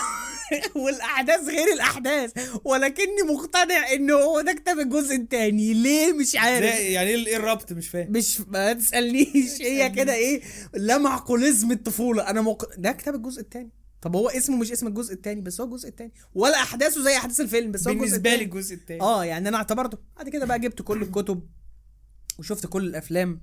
والأحداث 0.76 1.49
غير 1.49 1.74
الأحداث 1.74 2.32
ولكني 2.64 3.22
مقتنع 3.34 3.93
إن 3.93 4.12
هو 4.12 4.41
ده 4.41 4.53
كتاب 4.53 4.80
الجزء 4.80 5.16
الثاني 5.16 5.74
ليه؟ 5.74 6.14
مش 6.14 6.36
عارف. 6.36 6.66
يعني 6.80 7.10
إيه 7.10 7.28
إيه 7.28 7.38
الربط؟ 7.38 7.74
مش 7.74 7.89
فاهم. 7.89 8.12
مش 8.12 8.41
ما 8.47 8.74
تسألنيش. 8.74 9.62
هي 9.62 9.89
كده 9.89 10.14
إيه؟ 10.14 10.41
لا 10.74 10.97
معقوليزم 10.97 11.72
الطفولة. 11.72 12.30
أنا 12.30 12.41
مق... 12.41 12.66
ده 12.78 12.91
كتاب 12.91 13.16
الجزء 13.16 13.41
الثاني 13.41 13.72
طب 14.02 14.16
هو 14.16 14.30
اسمه 14.30 14.58
مش 14.58 14.72
اسم 14.72 14.88
الجزء 14.88 15.14
الثاني 15.14 15.41
بس 15.41 15.62
هو 15.62 15.68
الجزء 15.68 15.89
الثاني 15.89 16.12
ولا 16.34 16.56
أحداثه 16.62 17.04
زي 17.04 17.18
أحداث 17.18 17.39
الفيلم 17.41 17.72
بس 17.72 17.88
هو 17.88 17.93
الجزء 17.93 18.06
بالنسبة 18.08 18.36
لي. 18.36 18.43
الجزء 18.43 18.76
الثاني 18.76 19.02
آه 19.02 19.26
يعني 19.26 19.50
أنا 19.50 19.58
اعتبرته. 19.58 19.98
بعد 20.18 20.30
كده 20.30 20.45
بقى 20.45 20.60
جبت 20.60 20.82
كل 20.82 21.02
الكتب 21.02 21.48
وشفت 22.39 22.66
كل 22.68 22.84
الأفلام. 22.88 23.41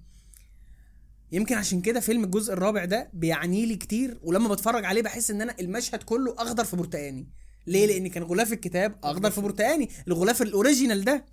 يمكن 1.32 1.54
عشان 1.54 1.80
كده 1.80 2.00
فيلم 2.00 2.24
الجزء 2.24 2.52
الرابع 2.52 2.84
ده 2.84 3.10
بيعني 3.12 3.66
لي 3.66 3.76
كتير 3.76 4.18
ولما 4.22 4.48
بتفرج 4.48 4.84
عليه 4.84 5.02
بحس 5.02 5.30
إن 5.30 5.42
أنا 5.42 5.54
المشهد 5.60 6.02
كله 6.02 6.34
أخضر 6.38 6.64
في 6.64 6.76
برتقاني. 6.76 7.28
ليه؟ 7.66 7.86
لأن 7.86 8.08
كان 8.08 8.22
غلاف 8.22 8.52
الكتاب 8.52 8.98
أخضر 9.04 9.30
في 9.30 9.40
برتقاني. 9.40 9.88
الغلاف 10.08 10.42
ال 10.42 10.49
original 10.49 11.04
ده 11.04 11.24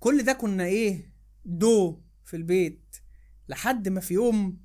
كل 0.00 0.22
ده 0.22 0.32
كنا 0.32 0.64
إيه 0.64 1.12
دو 1.44 2.00
في 2.24 2.36
البيت 2.36 2.96
لحد 3.48 3.88
ما 3.88 4.00
في 4.00 4.14
يوم 4.14 4.60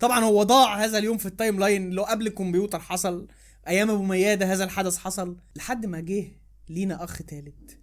طبعا 0.00 0.24
هو 0.24 0.42
ضاع 0.42 0.84
هذا 0.84 0.98
اليوم 0.98 1.18
في 1.18 1.26
ال 1.26 1.58
timeline 1.60 1.98
هو 1.98 2.04
قبل 2.04 2.26
الكمبيوتر 2.26 2.80
حصل 2.80 3.28
أيام 3.68 3.90
أبو 3.90 4.02
ميادة 4.02 4.52
هذا 4.52 4.64
الحدث 4.64 4.96
حصل 4.96 5.36
لحد 5.56 5.86
ما 5.86 6.00
جه 6.00 6.32
لينا 6.68 7.04
أخ 7.04 7.22
تالت. 7.22 7.78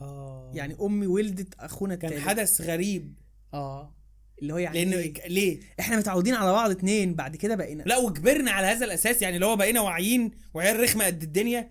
آه. 0.00 0.50
يعني 0.54 0.76
أمي 0.80 1.06
ولدت 1.06 1.54
أخونا 1.60 1.94
كان 1.94 2.10
التالت. 2.10 2.28
حدث 2.28 2.60
غريب. 2.60 3.14
آه. 3.54 3.94
اللي 4.42 4.52
هو 4.52 4.58
يعني 4.58 4.84
لأنه 4.84 4.96
إيه؟ 4.96 5.28
ليه؟ 5.28 5.60
إحنا 5.80 5.96
متعودين 5.96 6.34
على 6.34 6.52
بعض 6.52 6.70
اتنين 6.70 7.14
بعد 7.14 7.36
كده 7.36 7.54
بقينا. 7.54 7.82
لا 7.82 7.96
وكبرنا 7.96 8.50
على 8.50 8.66
هذا 8.66 8.84
الأساس 8.84 9.22
يعني 9.22 9.34
اللي 9.34 9.46
هو 9.46 9.56
بقينا 9.56 9.80
واعيين 9.80 10.30
وعيال 10.54 10.80
رخمة 10.80 11.04
قد 11.06 11.22
الدنيا. 11.22 11.70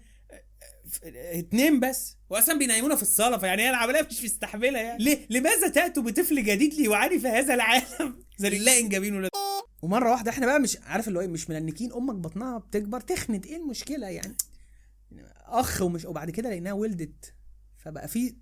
اتنين 1.03 1.79
بس. 1.79 2.17
واصلا 2.31 2.57
بينيمونا 2.57 2.95
في 2.95 3.01
الصالة 3.01 3.37
فيعني 3.37 3.61
هي 3.61 3.69
العملية 3.69 4.07
مش 4.11 4.23
مستحملة 4.23 4.79
يعني. 4.79 5.03
ليه؟ 5.03 5.27
لماذا 5.29 5.67
تأتوا 5.67 6.03
بطفل 6.03 6.43
جديد 6.43 6.73
ليعاني 6.73 7.19
في 7.19 7.27
هذا 7.27 7.53
العالم؟ 7.53 8.23
زي 8.37 8.49
لله 8.49 8.87
جابين 8.87 9.15
ولا 9.15 9.29
ومرة 9.81 10.11
واحدة 10.11 10.31
إحنا 10.31 10.45
بقى 10.45 10.59
مش 10.59 10.77
عارف 10.83 11.07
اللي 11.07 11.19
هو 11.19 11.21
إيه، 11.21 11.27
مش 11.27 11.49
ملنكين 11.49 11.93
أمك 11.93 12.15
بطنها 12.15 12.57
بتكبر 12.57 12.99
تخنت 12.99 13.45
إيه 13.45 13.57
المشكلة 13.57 14.07
يعني؟ 14.07 14.37
أخ 15.45 15.81
ومش 15.81 16.05
وبعد 16.05 16.29
كده 16.29 16.49
لقيناها 16.49 16.73
ولدت 16.73 17.33
فبقى 17.77 18.07
في 18.07 18.35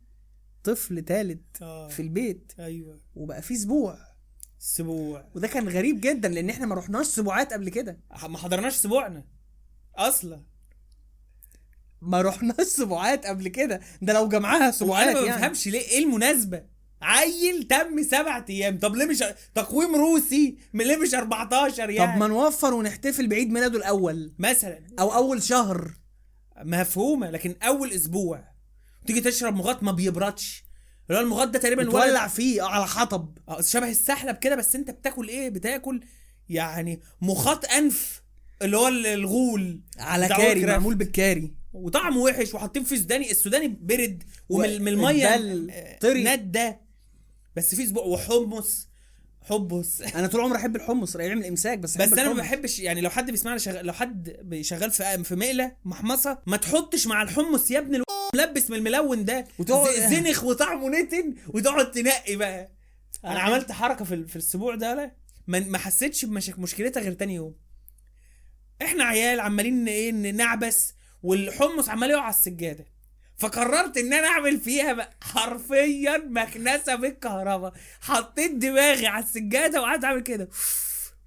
طفل 0.64 1.02
تالت 1.02 1.58
في 1.90 2.00
البيت. 2.00 2.54
أيوه. 2.60 3.00
وبقى 3.16 3.42
في 3.42 3.54
أسبوع 3.54 3.98
أسبوع 4.62 5.30
وده 5.36 5.48
كان 5.48 5.70
غريب 5.70 6.02
جدا 6.02 6.30
لأن 6.30 6.50
إحنا 6.50 6.66
ما 6.66 6.76
رحناش 6.76 7.06
سبوعات 7.06 7.54
قبل 7.54 7.70
كده. 7.70 8.00
ما 8.24 8.38
حضرناش 8.38 8.76
اسبوعنا 8.76 9.24
أصلا. 9.96 10.44
ما 12.02 12.22
رحناش 12.22 12.68
سبوعات 12.82 13.26
قبل 13.26 13.48
كده. 13.48 13.82
ده 14.02 14.14
لو 14.14 14.28
جمعها 14.28 14.72
سبوعات 14.72 15.08
وأنا 15.08 15.20
ما 15.22 15.26
يعني. 15.28 15.42
بفهمش 15.42 15.68
ليه 15.68 15.80
إيه 15.82 16.04
المناسبة؟ 16.04 16.64
عيل 17.02 17.64
تم 17.64 18.04
سبعة 18.04 18.46
أيام. 18.50 18.80
طب 18.80 18.96
ليه 18.96 19.06
مش 19.06 19.24
تقويم 19.56 19.96
روسي؟ 19.96 20.58
من 20.74 20.86
ليه 20.86 20.98
مش 20.98 21.14
14 21.14 21.90
يعني؟ 21.90 22.14
طب 22.14 22.20
ما 22.20 22.28
نوفر 22.28 22.74
ونحتفل 22.74 23.28
بعيد 23.28 23.52
ميلاده 23.52 23.78
الأول. 23.78 24.34
مثلا. 24.40 24.80
أو 25.00 25.14
أول 25.14 25.44
شهر. 25.44 25.92
مفهومة 26.64 27.30
لكن 27.32 27.56
أول 27.64 27.92
أسبوع. 27.92 28.44
تيجي 29.08 29.22
تشرب 29.22 29.56
مغط 29.56 29.84
ما 29.84 29.92
بيبردش. 29.92 30.64
اللي 31.10 31.20
هو 31.20 31.24
المغط 31.24 31.48
ده 31.48 31.60
تقريبا 31.60 31.82
الولد 31.82 32.28
فيه 32.28 32.62
على 32.62 32.88
حطب. 32.88 33.38
آه 33.50 33.62
شبه 33.62 33.90
السحلب 33.90 34.36
كده 34.38 34.56
بس 34.56 34.76
أنت 34.76 34.92
بتاكل 34.92 35.28
إيه؟ 35.28 35.50
بتاكل 35.50 36.02
يعني 36.50 37.02
مخاط 37.22 37.66
أنف 37.66 38.24
اللي 38.62 38.78
هو 38.78 38.88
ال- 38.88 39.08
الغول. 39.08 39.82
على 40.00 40.28
كاري. 40.28 40.66
معمول 40.66 40.96
بالكاري. 40.96 41.54
وطعمه 41.74 42.18
وحش 42.22 42.54
وحاطين 42.54 42.84
فيه 42.84 42.96
سوداني 42.96 43.32
السوداني 43.32 43.68
برد 43.82 44.24
ومن 44.50 44.76
و- 44.76 44.80
من 44.80 44.88
المية 44.88 45.98
طري. 46.02 46.24
ندة 46.24 46.80
بس 47.56 47.76
في 47.76 47.86
سبوع 47.86 48.04
وحمص. 48.04 48.90
حبص 49.42 50.02
أنا 50.16 50.28
طول 50.28 50.42
عمري 50.42 50.58
أحب 50.58 50.76
الحمص 50.76 51.16
يعمل 51.16 51.46
امساك 51.46 51.80
بس 51.80 51.98
بس 51.98 52.08
أحب 52.08 52.20
أنا 52.20 52.30
ما. 52.34 52.42
بحبش 52.42 52.80
يعني 52.80 53.02
لو 53.02 53.10
حد 53.10 53.32
بيسمعنا 53.32 53.58
شغال 53.58 53.86
لو 53.86 53.94
حد 53.94 54.38
شغال 54.62 54.92
في 54.92 55.24
في 55.24 55.36
مقلة 55.36 55.76
محمصة 55.86 56.38
ما 56.46 56.58
تحطش 56.58 57.08
مع 57.08 57.22
الحمص 57.22 57.72
يا 57.72 57.80
ابن 57.80 57.96
ألو... 57.96 58.04
ملبس 58.36 58.70
من 58.70 58.78
الملون 58.78 59.26
ده. 59.26 59.48
وتقعد- 59.60 60.10
زنخ 60.10 60.44
وطعمه 60.44 60.90
نتن 60.90 61.36
وتقعد 61.48 61.92
تنقي 61.92 62.36
بقى. 62.36 62.72
أنا 63.26 63.40
عملت 63.40 63.72
حركة 63.72 64.06
في 64.06 64.14
ال- 64.16 64.28
في 64.28 64.36
الأسبوع 64.36 64.76
ده 64.76 64.94
لا. 64.96 65.12
ما 65.48 65.78
حسيتش 65.78 66.26
بمشكلتها 66.26 67.02
غير 67.02 67.14
تاني 67.14 67.36
يوم. 67.36 67.56
إحنا 68.82 69.04
عيال 69.04 69.40
عمالين 69.40 69.88
إيه 69.88 70.12
نعبس 70.12 70.94
والحمص 71.24 71.90
عمال 71.90 72.10
يقع 72.10 72.22
على 72.22 72.34
السجادة. 72.34 72.86
فقررت 73.38 73.98
إن 73.98 74.14
أنا 74.14 74.28
أعمل 74.28 74.60
فيها 74.60 74.94
بقى 74.94 75.10
حرفيا 75.22 76.18
مكنسة 76.18 76.96
بالكهرباء 76.96 77.74
حطيت 78.02 78.52
دماغي 78.52 79.08
على 79.08 79.24
السجادة 79.24 79.82
وقعدت 79.82 80.04
أعمل 80.04 80.22
كده. 80.22 80.50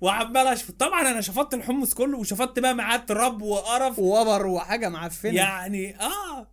وعمال 0.01 0.47
أشفط. 0.47 0.74
طبعا 0.80 1.11
أنا 1.11 1.20
شفطت 1.20 1.55
الحمص 1.55 1.95
كله 1.95 2.18
وشفطت 2.18 2.59
بقى 2.59 2.74
معاه 2.74 2.97
تراب 2.97 3.43
وقرف. 3.43 3.99
وبر 3.99 4.47
وحاجة 4.47 4.88
معفنة. 4.88 5.34
يعني 5.34 6.01
آه. 6.01 6.49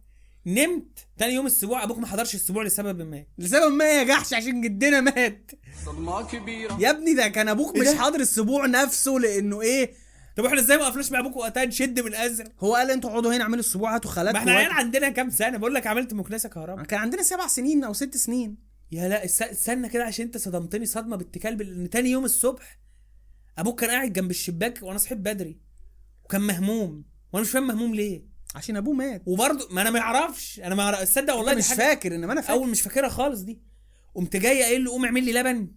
نمت. 0.46 1.08
تاني 1.18 1.34
يوم 1.34 1.46
الأسبوع 1.46 1.84
أبوك 1.84 1.98
ما 1.98 2.08
حضرش 2.08 2.36
الأسبوع 2.36 2.64
لسبب 2.64 3.02
ما. 3.02 3.24
لسبب 3.38 3.72
ما 3.72 3.86
يا 3.86 4.04
جحش 4.04 4.34
عشان 4.34 4.62
جدنا 4.62 5.02
مات. 5.02 5.52
صدمة 5.86 6.28
كبيرة. 6.28 6.78
يا 6.80 6.90
ابني 6.90 7.14
ده 7.14 7.28
كان 7.28 7.50
أبوك 7.50 7.76
إيه 7.76 7.82
مش؟ 7.82 7.98
حاضر 7.98 8.20
السبوع 8.20 8.66
نفسه 8.66 9.12
لأنه 9.12 9.62
إيه؟ 9.62 9.94
طب 10.40 10.46
إحنا 10.46 10.60
إزاي 10.60 10.78
ما 10.78 10.84
وقفناش 10.84 11.12
مع 11.12 11.20
أبوك 11.20 11.36
وقتها 11.38 11.66
نشد 11.66 12.00
من 12.00 12.16
ازرق 12.16 12.52
هو 12.60 12.76
قال 12.76 12.92
أنتوا 12.92 13.10
اقعدوا 13.10 13.36
هنا 13.36 13.44
اعملوا 13.44 13.60
السبوع 13.60 13.96
هاتوا 13.96 14.12
خالات 14.12 14.34
ما 14.34 14.40
إحنا 14.40 14.52
عيال 14.52 14.72
عندنا 14.72 15.10
كام 15.10 15.30
سنة؟ 15.30 15.58
بقول 15.58 15.74
لك 15.76 15.88
عملت 15.88 16.14
مكنسة 16.14 16.50
كهرباء. 16.50 16.86
كان 16.86 17.00
عندنا 17.00 17.24
سبع 17.24 17.48
سنين 17.48 17.84
أو 17.84 17.94
ست 17.94 18.18
سنين. 18.18 18.58
يا 18.92 19.10
لا 19.10 19.26
است- 19.26 19.42
استنى 19.42 19.90
كده 19.90 20.04
عشان 20.06 20.26
انت 20.26 20.38
صدمتني 20.38 20.86
صدمة 20.86 21.16
بالتكال 21.16 21.62
ان 21.62 21.90
تاني 21.90 22.10
يوم 22.10 22.26
الصبح 22.26 22.80
أبوك 23.58 23.80
كان 23.82 23.90
قاعد 23.90 24.14
جنب 24.14 24.32
الشباك 24.32 24.80
وأنا 24.84 24.98
صحيت 24.98 25.18
بدري 25.18 25.60
وكان 26.24 26.42
مهموم 26.42 27.06
وأنا 27.34 27.46
مش 27.46 27.52
فاهم 27.52 27.68
مهموم 27.68 27.96
ليه. 27.96 28.24
عشان 28.56 28.78
أبوه 28.78 28.94
مات. 28.94 29.22
وبرضه 29.26 29.68
ما 29.72 29.82
أنا 29.82 29.90
ما 29.90 30.00
أعرفش 30.00 30.60
أنا 30.60 30.76
ما 30.76 31.04
تصدق 31.04 31.34
والله 31.36 31.56
مش 31.56 31.68
فاكر 31.74 32.16
انما 32.16 32.34
أنا 32.34 32.42
فاكر. 32.42 32.54
أول 32.54 32.70
مش 32.70 32.82
فاكرها 32.82 33.10
خالص 33.10 33.42
دي. 33.42 33.62
قمت 34.16 34.36
جاي 34.36 34.64
قايل 34.64 34.84
له 34.84 34.92
قوم 34.92 35.06
اعمل 35.06 35.24
لي 35.26 35.34
لبن. 35.34 35.72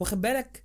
واخد 0.00 0.20
بالك؟ 0.20 0.64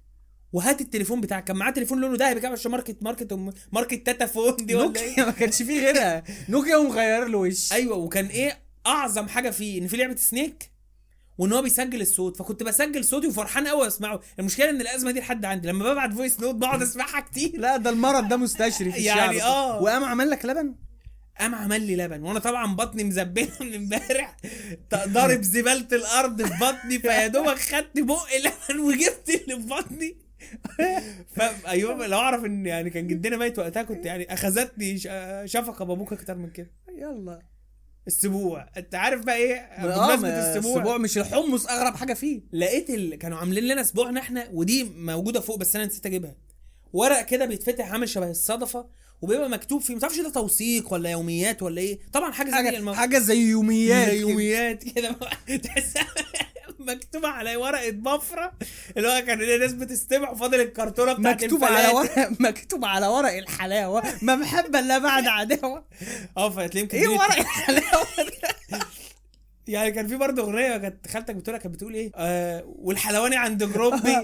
وهات 0.54 0.82
التليفون 0.82 1.22
بتاعك. 1.22 1.44
كان 1.44 1.56
معاه 1.56 1.72
تليفون 1.72 2.02
لونه 2.02 2.18
ذهبي 2.18 2.40
كده 2.40 2.50
عشان 2.50 2.72
ماركت 2.72 3.04
ماركت 3.04 3.40
ماركت 3.72 4.06
تاتا 4.06 4.26
فون 4.26 4.56
دي 4.56 4.76
ولا 4.76 5.00
إيه؟ 5.00 5.08
نوكيا 5.10 5.26
ما 5.26 5.32
كانش 5.32 5.62
فيه 5.64 5.80
غيرها. 5.80 6.24
نوكيا 6.50 6.76
ومغير 6.76 7.26
له 7.26 7.38
وش. 7.38 7.74
أيوه 7.74 7.98
وكان 7.98 8.26
إيه 8.26 8.60
أعظم 8.88 9.28
حاجة 9.28 9.50
فيه 9.50 9.82
إن 9.82 9.88
في 9.88 9.98
لعبة 9.98 10.16
snake 10.16 10.72
وإن 11.38 11.54
هو 11.54 11.62
بيسجل 11.62 12.02
الصوت. 12.02 12.38
فكنت 12.38 12.64
بسجل 12.64 13.06
صوتي 13.06 13.28
وفرحان 13.28 13.68
قوي 13.68 13.88
أسمعه. 13.88 14.20
المشكلة 14.40 14.70
إن 14.70 14.82
الأزمة 14.82 15.12
دي 15.12 15.20
لحد 15.20 15.46
عندي. 15.46 15.68
لما 15.68 15.94
ببعت 15.94 16.14
voice 16.14 16.40
note 16.40 16.56
بقعد 16.56 16.82
أسمعها 16.82 17.20
كتير. 17.20 17.52
لا 17.60 17.78
ده 17.78 17.90
المرض 17.90 18.28
ده 18.28 18.38
مستشري 18.38 18.92
في 18.92 18.98
الشعب. 18.98 19.18
يعني 19.18 19.44
آه. 19.44 19.82
وقام 19.82 20.04
عمل 20.04 20.30
لك 20.30 20.46
لبن؟ 20.46 20.76
قام 21.40 21.56
عمل 21.56 21.82
لي 21.82 21.96
لبن. 21.96 22.24
وأنا 22.24 22.40
طبعا 22.40 22.76
بطني 22.76 23.04
مزبلة 23.04 23.52
من 23.62 23.74
امبارح. 23.74 24.38
ضارب 24.96 25.42
زباله 25.42 25.88
الأرض 25.92 26.42
في 26.42 26.54
بطني 26.62 27.00
فيا 27.00 27.28
دوبك 27.28 27.60
خدت 27.60 28.00
بق 28.00 28.26
لبن 28.46 28.80
وجبت 28.80 29.30
اللي 29.30 29.62
في 29.62 29.68
بطني. 29.68 30.27
أيوه 31.68 32.08
لو 32.08 32.18
أعرف 32.18 32.46
إن 32.46 32.66
يعني 32.66 32.90
كان 32.90 33.08
جدنا 33.08 33.38
ميت 33.38 33.60
وقتها 33.60 33.84
كنت 33.84 34.06
يعني 34.06 34.34
أخذتني 34.34 34.98
شفقة 35.48 35.86
بابوك 35.86 36.14
أكتر 36.14 36.36
من 36.36 36.50
كده. 36.50 36.72
يلا. 36.98 37.40
السبوع. 38.08 38.70
أنت 38.78 38.96
عارف 38.96 39.26
بقى 39.26 39.36
إيه؟ 39.36 39.56
آه 39.56 40.16
بمناسبة 40.16 40.40
السبوع. 40.40 40.76
السبوع 40.78 40.98
مش 40.98 41.18
الحمص 41.18 41.68
أغرب 41.68 41.96
حاجة 41.96 42.14
فيه. 42.14 42.42
لقيت 42.54 42.90
ال... 42.90 43.16
كانوا 43.16 43.38
عاملين 43.38 43.64
لنا 43.64 43.82
اسبوعنا 43.82 44.20
إحنا 44.20 44.48
ودي 44.54 44.84
موجودة 44.84 45.40
فوق 45.40 45.58
بس 45.58 45.76
أنا 45.76 45.86
نسيت 45.86 46.06
أجيبها. 46.06 46.36
ورق 46.94 47.22
كده 47.26 47.46
بيتفتح 47.46 47.92
عامل 47.92 48.10
شبه 48.10 48.30
الصدفة 48.32 48.90
وبيبقى 49.22 49.50
مكتوب 49.50 49.82
فيه 49.82 49.94
ما 49.94 50.00
تعرفش 50.00 50.20
ده 50.20 50.30
توثيق 50.30 50.94
ولا 50.94 51.10
يوميات 51.10 51.64
ولا 51.64 51.82
إيه؟ 51.82 52.00
طبعا 52.14 52.32
حاجة 52.32 52.48
زي 52.50 52.54
حاجة 52.56 52.78
المو... 52.78 52.94
حاجة 52.94 53.18
زي 53.20 53.38
يوميات 53.38 54.10
زي. 54.10 54.20
يوميات 54.20 54.84
كده. 54.84 55.16
تحسها 55.64 56.08
مكتوبه 56.80 57.28
على 57.28 57.56
ورقة 57.56 57.90
بفره 57.90 58.52
اللي 58.98 59.08
هو 59.08 59.22
كان 59.26 59.42
الناس 59.42 59.74
بتستمع 59.74 60.30
وفاضل 60.30 60.62
الكرتونة 60.62 61.14
بتاعت 61.14 61.44
مكتوب 61.44 61.64
على. 61.64 61.88
ورق 61.88 62.30
مكتوب 62.40 62.86
على 62.86 63.08
ورق 63.08 63.38
الحلاوة. 63.38 64.04
ما 64.22 64.36
محبه 64.36 64.80
إلا 64.80 64.98
بعد 64.98 65.28
عداوة. 65.28 65.86
آه 66.38 66.50
فتلاقيهم 66.50 66.90
إيه 66.94 67.08
ورق 67.08 67.40
الحلاوة 67.40 68.06
ده؟ 68.72 68.80
يعني 69.68 69.92
كان 69.92 70.08
في 70.08 70.16
برضه 70.16 70.42
أغنية 70.44 70.78
كانت 70.78 71.08
خالتك 71.08 71.36
بتقولها 71.36 71.60
كانت 71.62 71.76
بتقول 71.76 71.94
إيه؟ 71.94 72.12
آه 72.16 72.64
والحلواني 72.80 73.36
عند 73.36 73.64
جروبي. 73.64 74.18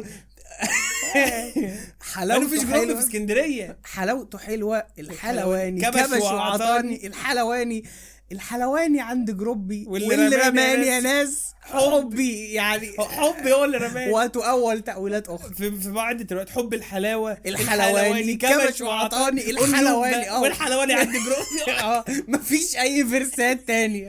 حلاوته 2.14 2.34
قالوا 2.34 2.40
مفيش 2.48 2.64
جروب 2.64 3.00
في. 3.00 3.00
اسكندرية. 3.00 3.78
حلوته 3.84 4.38
حلوة. 4.38 4.86
الحلواني. 5.00 5.82
كبش 5.82 6.22
وعطاني. 6.22 7.08
الحلواني. 7.08 7.84
الحلواني 8.32 9.02
عند 9.02 9.32
جروبي. 9.38 9.86
واللي 9.88 10.36
رماني 10.36 10.88
يا 10.88 11.00
ناس. 11.00 11.54
حبي 11.62 12.54
يعني. 12.54 12.92
حبي 13.18 13.54
هو 13.54 13.66
اللي 13.66 13.78
رماني 13.78 14.12
وقته 14.12 14.50
أول 14.50 14.82
تأويلات 14.82 15.30
أخرى. 15.30 15.56
في 15.56 15.72
في 15.72 15.92
بعض 15.92 16.18
دلوقتي 16.18 16.54
حب 16.54 16.74
الحلاوة. 16.74 17.38
الحلواني. 17.46 18.36
كبش 18.36 18.82
وعطاني. 18.82 19.50
الحلواني. 19.52 20.30
آه. 20.30 20.42
والحلواني 20.42 20.94
عند 20.94 21.12
جروبي. 21.12 21.80
آه. 21.82 22.06
مفيش 22.28 22.78
أي 22.78 23.06
فيرسات 23.06 23.68
تانية. 23.68 24.08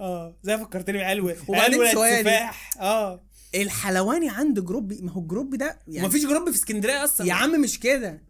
آه. 0.00 0.34
زي 0.42 0.58
فكرتني 0.58 0.98
بعلوه 0.98 1.36
وبعدين. 1.48 1.82
التفاح 1.82 2.70
آه. 2.80 3.20
الحلواني 3.54 4.30
عند 4.30 4.60
جروبي 4.64 4.98
ما 5.02 5.12
هو 5.12 5.20
الجروبي 5.20 5.54
ده 5.54 5.78
يعني 5.88 6.06
ومفيش 6.06 6.24
جروبي 6.26 6.50
في 6.50 6.56
اسكندرية 6.56 7.04
أصلا. 7.04 7.26
يا 7.26 7.32
عم 7.32 7.60
مش 7.60 7.80
كده. 7.80 8.22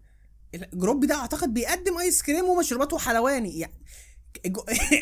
الجروبي 0.54 1.04
ده 1.04 1.14
أعتقد 1.14 1.54
بيقدم 1.54 1.98
آيس 1.98 2.22
كريم 2.22 2.44
ومشروبات 2.44 2.92
وحلواني 2.92 3.58
يعني 3.58 3.82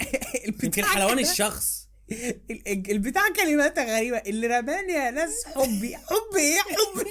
يمكن 0.63 0.85
حلواني 0.85 1.23
الشخص. 1.23 1.89
ال- 2.13 2.69
ال- 2.69 2.91
البتاع 2.91 3.29
كلماتها 3.29 3.97
غريبة. 3.97 4.17
اللي 4.19 4.47
رماني 4.47 4.93
يا 4.93 5.11
ناس 5.11 5.45
حبي. 5.47 5.97
حب 5.97 6.37
إيه؟ 6.37 6.59
حب 6.61 7.05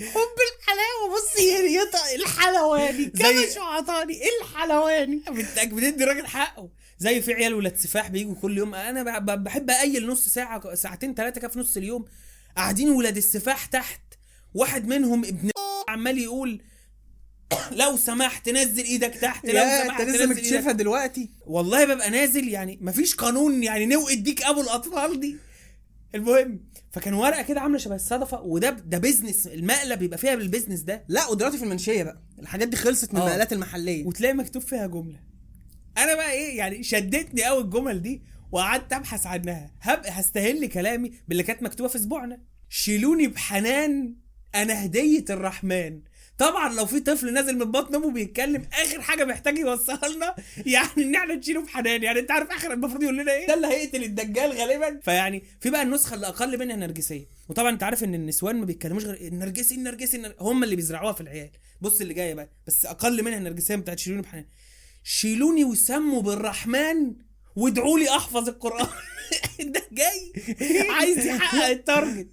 حب 0.00 0.36
الحلاوة. 0.58 1.14
بص 1.14 1.40
يطق 1.40 2.04
الحلواني. 2.14 3.04
كبش 3.06 3.56
وعطاني 3.56 4.20
الحلواني. 4.40 5.16
بت- 5.30 5.58
بتدي 5.74 6.04
الراجل 6.04 6.26
حقه. 6.26 6.68
زي 7.00 7.20
في 7.22 7.32
عيال 7.34 7.54
ولاد 7.54 7.76
سفاح 7.76 8.08
بيجوا 8.08 8.34
كل 8.34 8.58
يوم. 8.58 8.74
أنا 8.74 9.18
بحب 9.34 9.70
أقيل 9.70 10.06
نص 10.06 10.28
ساعة 10.28 10.74
ساعتين 10.74 11.14
ثلاثة 11.14 11.40
كده 11.40 11.48
في 11.48 11.58
نص 11.58 11.76
اليوم. 11.76 12.04
قاعدين 12.56 12.90
ولاد 12.90 13.16
السفاح 13.16 13.66
تحت. 13.66 14.00
واحد 14.54 14.86
منهم 14.88 15.24
ابن 15.24 15.50
عمال 15.88 16.18
يقول 16.18 16.62
لو 17.72 17.96
سمحت 17.96 18.48
نزل 18.48 18.84
إيدك 18.84 19.14
تحت 19.14 19.46
لو 19.46 19.52
سمحت 19.82 20.00
أنت 20.00 20.10
لسه 20.10 20.26
مكتشفها 20.26 20.72
دلوقتي؟ 20.72 21.30
والله 21.46 21.84
ببقى 21.84 22.10
نازل 22.10 22.48
يعني 22.48 22.78
مفيش 22.80 23.14
قانون 23.14 23.62
يعني 23.62 23.86
نوقت 23.86 24.18
ديك 24.18 24.42
أبو 24.42 24.60
الأطفال 24.60 25.20
دي. 25.20 25.36
المهم 26.14 26.60
فكان 26.92 27.14
ورقة 27.14 27.42
كده 27.42 27.60
عاملة 27.60 27.78
شبه 27.78 27.94
الصدفة 27.94 28.42
وده 28.42 28.70
ده 28.70 28.98
بيزنس 28.98 29.46
المقلب 29.46 29.98
بيبقى 29.98 30.18
فيها 30.18 30.34
بالبيزنس 30.34 30.80
ده. 30.80 31.04
لا 31.08 31.26
ودلوقتي 31.26 31.58
في 31.58 31.64
المنشية 31.64 32.02
بقى. 32.02 32.20
الحاجات 32.38 32.68
دي 32.68 32.76
خلصت 32.76 33.14
من 33.14 33.20
آه. 33.20 33.22
المقالات 33.22 33.52
المحلية. 33.52 34.06
وتلاقي 34.06 34.34
مكتوب 34.34 34.62
فيها 34.62 34.86
جملة. 34.86 35.29
أنا 36.04 36.14
بقى 36.14 36.32
إيه 36.32 36.58
يعني 36.58 36.82
شدتني 36.82 37.44
قوي 37.44 37.62
الجمل 37.62 38.02
دي 38.02 38.22
وقعدت 38.52 38.92
ابحث 38.92 39.26
عنها. 39.26 39.70
هب 39.80 40.02
هستهل 40.06 40.66
كلامي 40.66 41.12
باللي 41.28 41.42
كانت 41.42 41.62
مكتوبة 41.62 41.88
في 41.88 41.96
اسبوعنا 41.96 42.40
شيلوني 42.68 43.26
بحنان 43.26 44.14
أنا 44.54 44.84
هدية 44.84 45.24
الرحمن. 45.30 46.00
طبعا 46.38 46.74
لو 46.74 46.86
في 46.86 47.00
طفل 47.00 47.32
نازل 47.34 47.58
من 47.58 47.70
بطن 47.70 47.94
أمه 47.94 48.10
بيتكلم 48.12 48.66
آخر 48.72 49.00
حاجة 49.02 49.24
محتاج 49.24 49.58
يوصلها 49.58 50.08
لنا 50.08 50.34
يعني 50.66 50.90
إن 50.98 51.14
إحنا 51.14 51.34
نشيله 51.34 51.62
بحنان. 51.62 52.02
يعني 52.02 52.20
أنت 52.20 52.30
عارف 52.30 52.50
آخر 52.50 52.72
المفروض 52.72 53.02
يقول 53.02 53.18
لنا 53.18 53.32
إيه؟ 53.32 53.46
ده 53.46 53.54
اللي 53.54 53.66
هيقتل 53.66 54.04
الدجال 54.04 54.52
غالبا. 54.52 55.00
فيعني 55.02 55.42
في 55.60 55.70
بقى 55.70 55.82
النسخة 55.82 56.14
اللي 56.14 56.26
أقل 56.26 56.58
منها 56.58 56.76
نرجسية. 56.76 57.26
وطبعا 57.48 57.70
أنت 57.70 57.82
عارف 57.82 58.04
إن 58.04 58.14
النسوان 58.14 58.56
ما 58.56 58.64
بيتكلموش 58.64 59.04
غير 59.04 59.28
النرجسي 59.32 59.74
النرجسي 59.74 60.16
النر- 60.16 60.34
هم 60.40 60.64
اللي 60.64 60.76
بيزرعوها 60.76 61.12
في 61.12 61.20
العيال. 61.20 61.50
بص 61.80 62.00
اللي 62.00 62.14
جاية 62.14 62.34
بقى 62.34 62.48
بس 62.66 62.86
أقل 62.86 63.24
منها 63.24 63.38
النرجسيه 63.38 63.74
بتاعت 63.76 63.98
شيلوني 63.98 64.22
بحنان. 64.22 64.44
شيلوني 65.02 65.64
وسموا 65.64 66.22
بالرحمن 66.22 67.14
وادعوا 67.56 67.98
لي 67.98 68.08
أحفظ 68.16 68.48
القرآن. 68.48 68.86
ده 69.60 69.82
جاي. 69.92 70.32
عايز 70.90 71.26
يحقق 71.26 71.64
التارجت. 71.70 72.28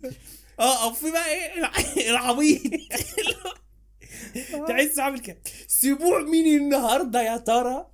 آه 0.60 0.84
أو 0.84 0.94
في 0.94 1.12
بقى 1.12 1.30
إيه؟ 1.30 1.54
الع- 1.60 2.10
العبيط. 2.10 2.62
تحس 4.68 5.00
عامل 5.00 5.20
كده. 5.20 5.38
سبوع 5.68 6.22
مين 6.22 6.62
النهارده 6.62 7.22
يا 7.22 7.38
ترى؟ 7.38 7.88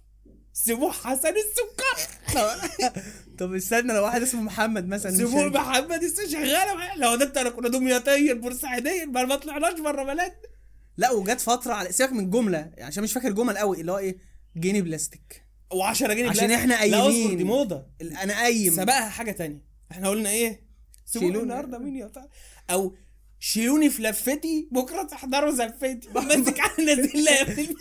سبوع 0.53 0.91
حسن 0.91 1.33
السكر. 1.37 2.13
طب 3.39 3.53
استنى 3.53 3.93
لو 3.93 4.03
واحد 4.03 4.21
اسمه 4.21 4.41
محمد 4.41 4.87
مثلا 4.87 5.11
سبوع. 5.17 5.47
محمد 5.47 6.03
لسه 6.03 6.27
شغاله. 6.29 6.95
لو 6.95 7.15
ده 7.15 7.41
أنا 7.41 7.49
كنا 7.49 7.69
دمياطيا 7.69 8.33
بورسعيديا 8.33 9.05
ما 9.05 9.35
طلعناش 9.35 9.79
بره 9.79 10.03
بلدنا 10.03 10.31
لا 10.97 11.11
وجت 11.11 11.41
فترة 11.41 11.73
على 11.73 11.91
سيبك 11.91 12.11
من 12.13 12.29
جمله 12.29 12.57
يعني 12.57 12.83
عشان 12.83 13.03
مش 13.03 13.13
فاكر 13.13 13.31
جمل 13.31 13.57
قوي 13.57 13.81
اللي 13.81 13.91
هو 13.91 13.97
إيه؟ 13.97 14.17
جنيه 14.55 14.81
بلاستيك. 14.81 15.43
و10 15.73 16.03
جنيه 16.03 16.29
عشان 16.29 16.47
بلاستيك. 16.47 16.69
لا 16.69 16.99
اصبر 16.99 17.11
قايمين. 17.11 17.37
دي 17.37 17.43
موضة. 17.43 17.85
أنا 18.01 18.33
قايم 18.33 18.73
سبقها 18.73 19.09
حاجة 19.09 19.31
تانية. 19.31 19.65
إحنا 19.91 20.09
قلنا 20.09 20.29
إيه؟ 20.29 20.63
سيبوني 21.05 21.31
شيلوني. 21.31 21.43
النهارده 21.43 21.77
مين 21.77 21.95
يا 21.95 22.11
أو 22.69 22.95
شيلوني 23.39 23.89
في 23.89 24.01
لفتي 24.01 24.67
بكرة 24.71 25.03
تحضروا 25.03 25.51
زفتي. 25.51 25.99
ماسك 26.15 26.59
على 26.59 26.95
نازل 26.95 27.75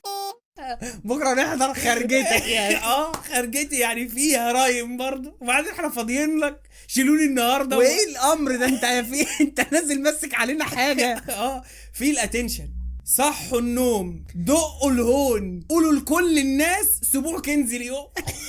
بكرة 1.04 1.34
نحضر 1.34 1.74
خرجتك 1.74 2.46
يعني. 2.46 2.76
آه 2.94 3.12
خرجتي 3.12 3.78
يعني 3.78 4.08
فيها 4.08 4.52
rhyme 4.52 4.96
برضه. 4.96 5.36
وبعدين 5.40 5.70
إحنا 5.70 5.88
فاضيين 5.88 6.38
لك. 6.38 6.60
شيلوني 6.86 7.24
النهارده. 7.24 7.78
وإيه 7.78 8.06
الأمر 8.10 8.56
ده؟ 8.56 8.66
أنت 8.66 8.84
في 8.84 9.26
أنت 9.40 9.72
نازل 9.72 10.02
ماسك 10.02 10.34
علينا 10.34 10.64
حاجة. 10.64 11.06
آه 11.28 11.62
في 11.92 12.10
ال 12.10 12.16
attention 12.16 12.68
صحوا 13.04 13.58
النوم 13.58 14.24
دقوا 14.34 14.90
الهون 14.90 15.60
قولوا 15.68 15.92
لكل 15.92 16.38
الناس 16.38 17.00
سبوع 17.02 17.40
كنز 17.40 17.74
اليوم 17.74 18.06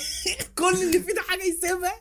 كل 0.58 0.82
اللي 0.82 1.00
فيه 1.00 1.14
ده 1.14 1.22
حاجة 1.22 1.42
يسيبها 1.42 2.00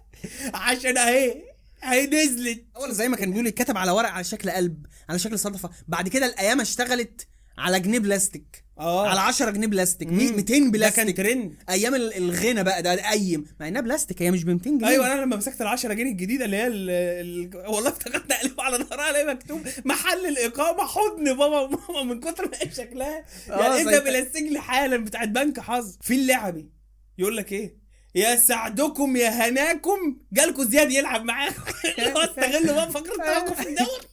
عشان 0.53 0.97
اهي 0.97 1.43
اهي 1.83 2.07
نزلت. 2.07 2.65
أول 2.75 2.91
زي 2.93 3.07
ما 3.09 3.15
كان 3.17 3.31
بيقول 3.31 3.47
يتكتب 3.47 3.77
على 3.77 3.91
ورق 3.91 4.09
على 4.09 4.23
شكل 4.23 4.49
قلب 4.49 4.85
على 5.09 5.19
شكل 5.19 5.39
صدفة. 5.39 5.69
بعد 5.87 6.09
كده 6.09 6.25
الأيام 6.25 6.61
اشتغلت 6.61 7.27
على 7.57 7.79
جنيه 7.79 7.99
بلاستيك. 7.99 8.62
آه. 8.79 9.07
على 9.07 9.19
10 9.19 9.51
جنيه 9.51 9.67
بلاستيك 9.67 10.07
مم. 10.07 10.17
200 10.17 10.35
ده 10.37 10.49
كان 10.49 10.71
بلاستيك. 10.71 11.17
ترند. 11.17 11.55
أيام 11.69 11.95
ال- 11.95 12.17
الغنى 12.17 12.63
بقى 12.63 12.83
ده 12.83 13.09
قيم 13.11 13.45
مع 13.59 13.67
إنها 13.67 13.81
بلاستيك 13.81 14.21
هي 14.21 14.31
مش 14.31 14.43
ب 14.43 14.49
200 14.49 14.69
جنيه. 14.77 14.87
أيوه 14.87 15.13
أنا 15.13 15.21
لما 15.21 15.35
مسكت 15.35 15.61
ال 15.61 15.67
10 15.67 15.93
جنيه 15.93 16.11
الجديدة 16.11 16.45
اللي 16.45 16.57
هي 16.57 16.67
ال 16.67 16.89
ال 16.89 17.67
والله 17.67 17.89
افتكرت 17.89 18.31
اقلب 18.31 18.61
على 18.61 18.77
ظهرها 18.77 19.09
ألاقي 19.09 19.25
مكتوب 19.35 19.61
محل 19.85 20.25
الإقامة 20.25 20.87
حضن 20.87 21.23
بابا 21.23 21.59
وماما 21.59 22.03
من 22.13 22.19
كتر 22.19 22.45
ما 22.45 22.57
هي 22.61 22.71
شكلها. 22.71 23.25
آه، 23.51 23.61
يعني 23.77 23.81
أنت 23.95 24.03
بلاستيك 24.03 24.57
حالا 24.57 24.97
بتاعت 24.97 25.27
بنك 25.29 25.59
حظ. 25.59 25.97
في 26.01 26.13
اللعبي 26.15 26.69
يقول 27.17 27.37
لك 27.37 27.51
إيه؟ 27.51 27.83
يا 28.15 28.35
سعدكم 28.35 29.15
يا 29.15 29.29
هناكم. 29.29 30.17
جالكوا 30.33 30.63
زياد 30.63 30.91
يلعب 30.91 31.23
معاكم. 31.23 31.61
اللي 31.99 32.11
هو 32.13 32.17
استغلوا 32.19 32.75
بقى 32.75 32.91
فقرة 32.91 33.15
توقف 33.15 33.59
الدوري. 33.67 34.12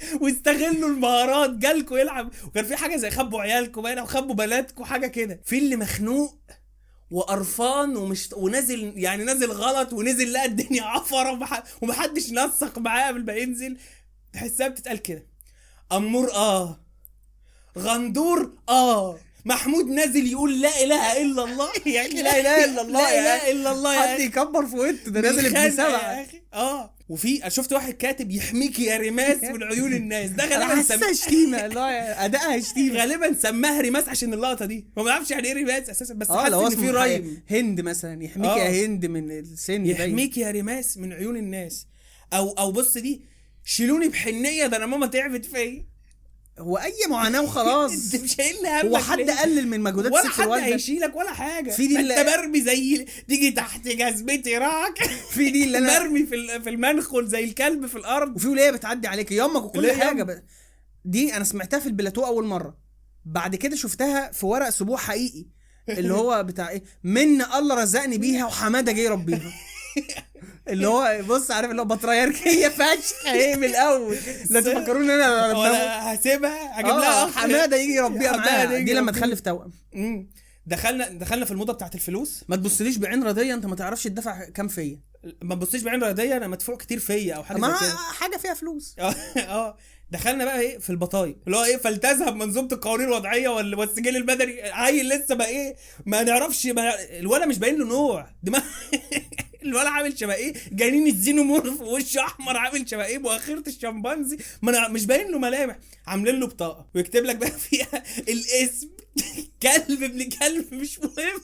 واستغلوا 0.22 0.88
المهارات 0.88 1.50
جالكوا 1.50 1.98
يلعب. 1.98 2.30
وكان 2.46 2.64
في 2.64 2.76
حاجة 2.76 2.96
زي 2.96 3.10
خبوا 3.10 3.40
عيالكم 3.40 3.82
باين 3.82 3.98
أو 3.98 4.06
خبوا 4.06 4.34
بناتكم 4.34 4.84
حاجة 4.84 5.06
كده. 5.06 5.40
في 5.44 5.58
اللي 5.58 5.76
مخنوق 5.76 6.38
وقرفان 7.10 7.96
ومش 7.96 8.28
ونازل 8.32 8.92
يعني 8.96 9.24
نازل 9.24 9.50
غلط 9.52 9.92
ونزل 9.92 10.32
لقى 10.32 10.44
الدنيا 10.44 10.82
عفرة 10.94 11.32
ومح... 11.32 11.62
ومحدش 11.82 12.30
نسق 12.32 12.78
معاه 12.78 13.08
قبل 13.08 13.24
ما 13.24 13.32
ينزل. 13.32 13.78
تحسها 14.32 14.68
بتتقال 14.68 14.98
كده. 14.98 15.26
أمور 15.92 16.32
آه. 16.32 16.80
غندور 17.78 18.52
آه. 18.68 19.18
محمود 19.48 19.86
نازل 19.86 20.26
يقول 20.26 20.60
لا 20.60 20.82
إله 20.84 21.22
إلا 21.22 21.44
الله 21.44 21.68
يعني 21.96 22.22
لا 22.22 22.40
إله 22.40 22.64
إلا 22.64 22.82
الله 22.82 23.00
لا 23.02 23.18
إله 23.20 23.36
أخي. 23.36 23.50
إلا 23.52 23.72
الله 23.72 23.94
يا 23.94 24.00
حد. 24.14 24.20
يكبر 24.20 24.66
في 24.66 24.76
وانت 24.76 25.08
ده 25.08 25.20
نازل 25.20 25.56
ابن 25.56 25.70
سبعه. 25.70 26.26
آه 26.54 26.94
وفي 27.08 27.40
شفت 27.48 27.72
واحد 27.72 27.92
كاتب 27.94 28.30
يحميك 28.30 28.78
يا 28.78 28.96
رماس 28.96 29.44
من 29.44 29.62
عيون 29.62 29.92
الناس 29.92 30.30
ده 30.30 30.44
غالبا 30.44 30.82
سم... 30.82 30.94
حاسسها 30.94 31.12
شتيمة 31.12 31.58
هو 31.66 31.78
أدائها 32.18 32.60
شتيمة 32.60 32.98
غالبا 33.00 33.34
سماها 33.42 33.80
رماس 33.80 34.08
عشان 34.08 34.34
اللقطة 34.34 34.64
دي 34.66 34.86
هو 34.98 35.04
ما 35.04 35.10
يعرفش 35.10 35.30
يعني 35.30 35.48
إيه 35.48 35.54
رماس 35.54 35.90
أساسا 35.90 36.14
بس 36.14 36.30
آه 36.30 36.42
حاسس 36.42 36.54
إن 36.54 36.70
في 36.84 36.90
رايم 36.90 37.42
هند 37.50 37.80
مثلا 37.80 38.22
يحميك 38.24 38.50
آه. 38.50 38.58
يا 38.58 38.86
هند 38.86 39.06
من 39.06 39.30
السن. 39.30 39.86
يحميك 39.86 40.38
يا 40.38 40.50
رماس 40.50 40.98
من 40.98 41.12
عيون 41.12 41.36
الناس 41.36 41.86
أو 42.32 42.50
أو 42.50 42.72
بص 42.72 42.98
دي 42.98 43.20
شيلوني 43.64 44.08
بحنية 44.08 44.66
ده 44.66 44.76
أنا 44.76 44.86
ماما 44.86 45.06
تعبت 45.06 45.44
فيا 45.46 45.84
هو 46.58 46.76
أي 46.76 46.94
معاناة 47.10 47.42
وخلاص. 47.42 47.92
أنت 48.14 48.22
مش 48.24 48.34
شايل 48.36 48.66
همك 48.66 48.84
هو 48.84 48.98
حد؟ 48.98 49.30
قلل 49.30 49.68
من 49.68 49.80
مجهودات 49.80 50.12
ولا 50.12 50.28
حد 50.28 50.48
هيشيلك 50.48 51.16
ولا 51.16 51.32
حاجة. 51.32 51.70
في 51.70 51.86
دي 51.86 51.98
أنت 51.98 52.28
مرمي 52.28 52.60
زي 52.60 53.06
تيجي 53.28 53.50
تحت 53.50 53.88
جزمتي 53.88 54.58
راك. 54.58 54.98
في 55.30 55.50
دي 55.50 55.64
اللي 55.64 55.78
أنا 55.78 55.98
مرمي 56.02 56.26
في 56.26 56.60
في 56.60 56.70
المنخل 56.70 57.26
زي 57.26 57.44
الكلب 57.44 57.86
في 57.86 57.96
الأرض. 57.96 58.36
وفي 58.36 58.48
وليه 58.48 58.70
بتعدي 58.70 59.08
عليك. 59.08 59.32
يامك 59.32 59.62
وكل 59.62 59.92
حاجة؟ 59.92 60.22
ب... 60.22 60.42
دي 61.04 61.36
أنا 61.36 61.44
سمعتها 61.44 61.78
في 61.80 61.86
البلاتو 61.86 62.26
أول 62.26 62.44
مرة. 62.44 62.76
بعد 63.24 63.56
كده 63.56 63.76
شفتها 63.76 64.32
في 64.32 64.46
ورق 64.46 64.68
سبوع 64.68 64.96
حقيقي. 64.96 65.46
اللي 65.88 66.14
هو 66.14 66.42
بتاع 66.42 66.68
إيه؟ 66.68 66.82
من 67.04 67.42
الله 67.42 67.82
رزقني 67.82 68.18
بيها 68.18 68.46
وحمادة 68.46 68.92
جه 68.92 69.00
يربيها 69.00 69.52
اللي 70.68 70.88
هو 70.88 71.18
بص 71.28 71.50
عارف 71.50 71.70
اللي 71.70 71.82
هو 71.82 71.86
بطريركيه 71.86 72.68
فشخ 72.78 73.26
إيه 73.26 73.56
من 73.56 73.64
الأول. 73.64 74.16
لا 74.50 74.60
تفكروني 74.60 75.04
إن 75.14 75.20
أنا 75.20 75.58
ولا 75.58 76.14
هسيبها 76.14 76.80
هجيب 76.80 76.86
لها 76.96 77.22
آه 77.22 77.28
أخ. 77.28 77.34
حمادة 77.38 77.76
يجي 77.76 77.92
يربيها 77.94 78.72
يجي 78.72 78.84
دي 78.84 78.92
لما. 78.94 79.12
تخلف 79.12 79.40
توأم. 79.40 79.72
دخلنا 80.66 81.08
دخلنا 81.08 81.44
في 81.44 81.50
الموضة 81.50 81.72
بتاعت 81.72 81.94
الفلوس. 81.94 82.44
ما 82.48 82.56
تبصليش 82.56 82.96
بعين 82.96 83.24
رضية 83.24 83.54
أنت 83.54 83.66
ما 83.66 83.76
تعرفش 83.76 84.04
تدفع 84.04 84.44
كام 84.44 84.68
فيا. 84.68 85.00
ما 85.42 85.54
تبصيش 85.54 85.82
بعين 85.82 86.02
رياضيه 86.02 86.36
أنا 86.36 86.48
مدفوع 86.48 86.76
كتير 86.76 86.98
فيا 86.98 87.34
أو 87.34 87.44
حاجة 87.44 87.58
ما 87.58 87.74
حاجة 88.18 88.36
فيها 88.36 88.54
فلوس. 88.54 88.94
آه 88.98 89.14
آه. 89.38 89.76
دخلنا 90.10 90.44
بقى 90.44 90.60
إيه؟ 90.60 90.78
في 90.78 90.90
البطايق. 90.90 91.36
اللي 91.46 91.56
هو 91.56 91.64
إيه؟ 91.64 91.76
فلتذهب 91.76 92.36
منظومة 92.36 92.68
القوانين 92.72 93.06
الوضعية 93.08 93.48
وال- 93.48 93.74
والسجل 93.74 94.16
المدني 94.16 94.62
عيل 94.62 95.08
لسه 95.08 95.34
بقى 95.34 95.48
إيه؟ 95.48 95.76
ما 96.06 96.22
نعرفش 96.22 96.66
ما 96.66 96.94
الولا 97.18 97.46
مش 97.46 97.58
باين 97.58 97.78
له 97.78 97.84
نوع. 97.86 98.26
دماغ 98.42 98.62
الولا 99.68 99.88
عامل 99.90 100.18
شبه 100.18 100.34
إيه؟ 100.34 100.54
جنين 100.72 101.06
الزينومورف 101.06 101.80
ووشه 101.80 102.20
أحمر 102.20 102.56
عامل 102.56 102.88
شبه 102.90 103.04
إيه؟ 103.04 103.18
مؤخره 103.18 103.62
الشمبانزي. 103.66 104.38
ما 104.62 104.72
نع- 104.72 104.88
مش 104.88 105.06
باين 105.06 105.30
له 105.30 105.38
ملامح. 105.38 105.78
عاملين 106.06 106.40
له 106.40 106.46
بطاقة 106.46 106.86
ويكتب 106.94 107.24
لك 107.24 107.36
بقى 107.36 107.50
فيها 107.50 108.02
الاسم. 108.18 108.88
كلب 109.62 110.02
ابن 110.02 110.28
كلب 110.28 110.74
مش 110.74 110.98
مهم. 110.98 111.40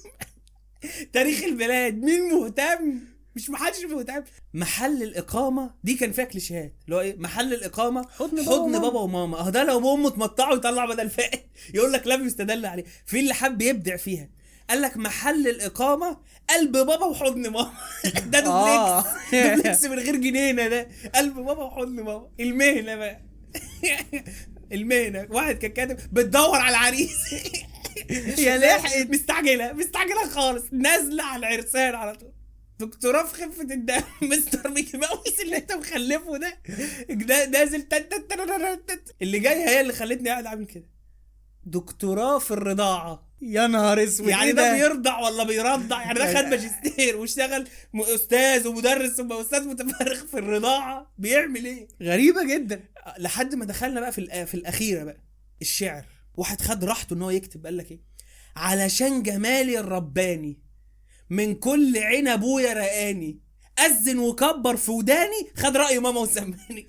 تاريخ 1.12 1.42
البلاد 1.44 2.02
مين 2.02 2.22
مهتم؟ 2.34 3.00
مش 3.36 3.50
محدش 3.50 3.84
مهتم. 3.84 4.22
محل 4.54 5.02
الإقامة 5.02 5.70
دي 5.84 5.94
كان 5.94 6.12
فيها 6.12 6.24
كليشيهات. 6.24 6.72
اللي 6.84 6.96
هو 6.96 7.00
إيه؟ 7.00 7.16
محل 7.18 7.54
الإقامة 7.54 8.06
حضن 8.18 8.36
بابا 8.36 8.42
حضن 8.50 8.60
وماما. 8.60 8.78
بابا 8.78 9.00
وماما. 9.00 9.40
أهو 9.40 9.50
ده 9.50 9.64
لو 9.64 9.80
بامه 9.80 10.10
تمطعه 10.10 10.54
يطلع 10.54 10.84
بدل 10.86 11.10
فائد 11.10 11.40
يقول 11.74 11.92
لك 11.92 12.06
لا 12.06 12.16
بيستدل 12.16 12.66
عليه. 12.66 12.84
في 13.06 13.20
اللي 13.20 13.34
حب 13.34 13.62
يبدع 13.62 13.96
فيها. 13.96 14.28
قال 14.70 14.82
لك 14.82 14.96
محل 14.96 15.48
الإقامة 15.48 16.16
قلب 16.50 16.72
بابا 16.72 17.04
وحضن 17.04 17.42
ماما. 17.42 17.72
ده 18.32 18.40
دوبلكس 18.40 18.46
آه. 18.48 19.04
دوبلكس 19.56 19.84
من 19.84 19.98
غير 19.98 20.16
جنينة 20.16 20.68
ده. 20.68 20.88
قلب 21.14 21.34
بابا 21.34 21.62
وحضن 21.64 21.94
ماما. 22.02 22.28
المهنة 22.40 22.94
بقى. 22.96 23.20
المهنة. 24.72 25.26
واحد 25.30 25.54
كان 25.58 25.70
كاتب 25.72 25.96
بتدور 26.12 26.56
على 26.56 26.70
العريس. 26.76 27.32
يا 28.38 28.58
لحقت. 28.58 29.10
مستعجلة. 29.10 29.72
مستعجلة 29.72 30.28
خالص. 30.28 30.64
نازلة 30.72 31.22
على 31.24 31.46
العرسان 31.48 31.94
على 31.94 32.14
طول. 32.16 32.32
دكتوراه 32.78 33.26
في 33.26 33.34
خفة 33.34 33.62
الدم. 33.62 34.02
مستر 34.22 34.70
ميكي 34.70 34.96
ماوس 34.96 35.40
اللي 35.42 35.56
انت 35.56 35.72
مخلفه 35.72 36.36
ده. 36.36 36.58
نازل. 37.46 37.86
اللي 39.22 39.38
جاي 39.38 39.68
هي 39.68 39.80
اللي 39.80 39.92
خلتني 39.92 40.30
قاعد 40.30 40.46
عامل 40.46 40.66
كده. 40.66 40.84
دكتوراه 41.64 42.38
في 42.38 42.50
الرضاعة. 42.50 43.33
يا 43.44 43.66
نهار 43.66 44.04
اسود 44.04 44.28
يعني 44.28 44.44
إيه 44.44 44.52
ده 44.52 44.72
بيرضع 44.72 45.18
ولا 45.18 45.44
بيرضع؟ 45.44 46.02
يعني 46.02 46.18
ده 46.18 46.34
خد 46.34 46.44
ماجستير 46.50 47.16
واشتغل 47.16 47.68
أستاذ 47.94 48.68
ومدرس 48.68 49.10
ثم 49.10 49.32
أستاذ 49.32 49.68
متفرغ 49.68 50.26
في 50.26 50.38
الرضاعة. 50.38 51.12
بيعمل 51.18 51.64
إيه؟ 51.64 51.88
غريبة 52.02 52.44
جدا. 52.44 52.84
لحد 53.18 53.54
ما 53.54 53.64
دخلنا 53.64 54.00
بقى 54.00 54.12
في 54.12 54.46
في 54.46 54.54
الأخيرة 54.54 55.04
بقى 55.04 55.20
الشعر. 55.62 56.04
واحد 56.36 56.60
خد 56.60 56.84
راحته 56.84 57.14
إن 57.14 57.22
هو 57.22 57.30
يكتب 57.30 57.66
قال 57.66 57.76
لك 57.76 57.90
إيه؟ 57.90 58.00
علشان 58.56 59.22
جمالي 59.22 59.78
الرباني 59.78 60.58
من 61.30 61.54
كل 61.54 61.98
عين 61.98 62.28
أبويا 62.28 62.72
رقاني 62.72 63.40
اذن 63.86 64.18
وكبر 64.18 64.76
في 64.76 64.90
وداني 64.90 65.50
خد 65.56 65.76
رأي 65.76 65.98
ماما 65.98 66.20
وسماني. 66.20 66.86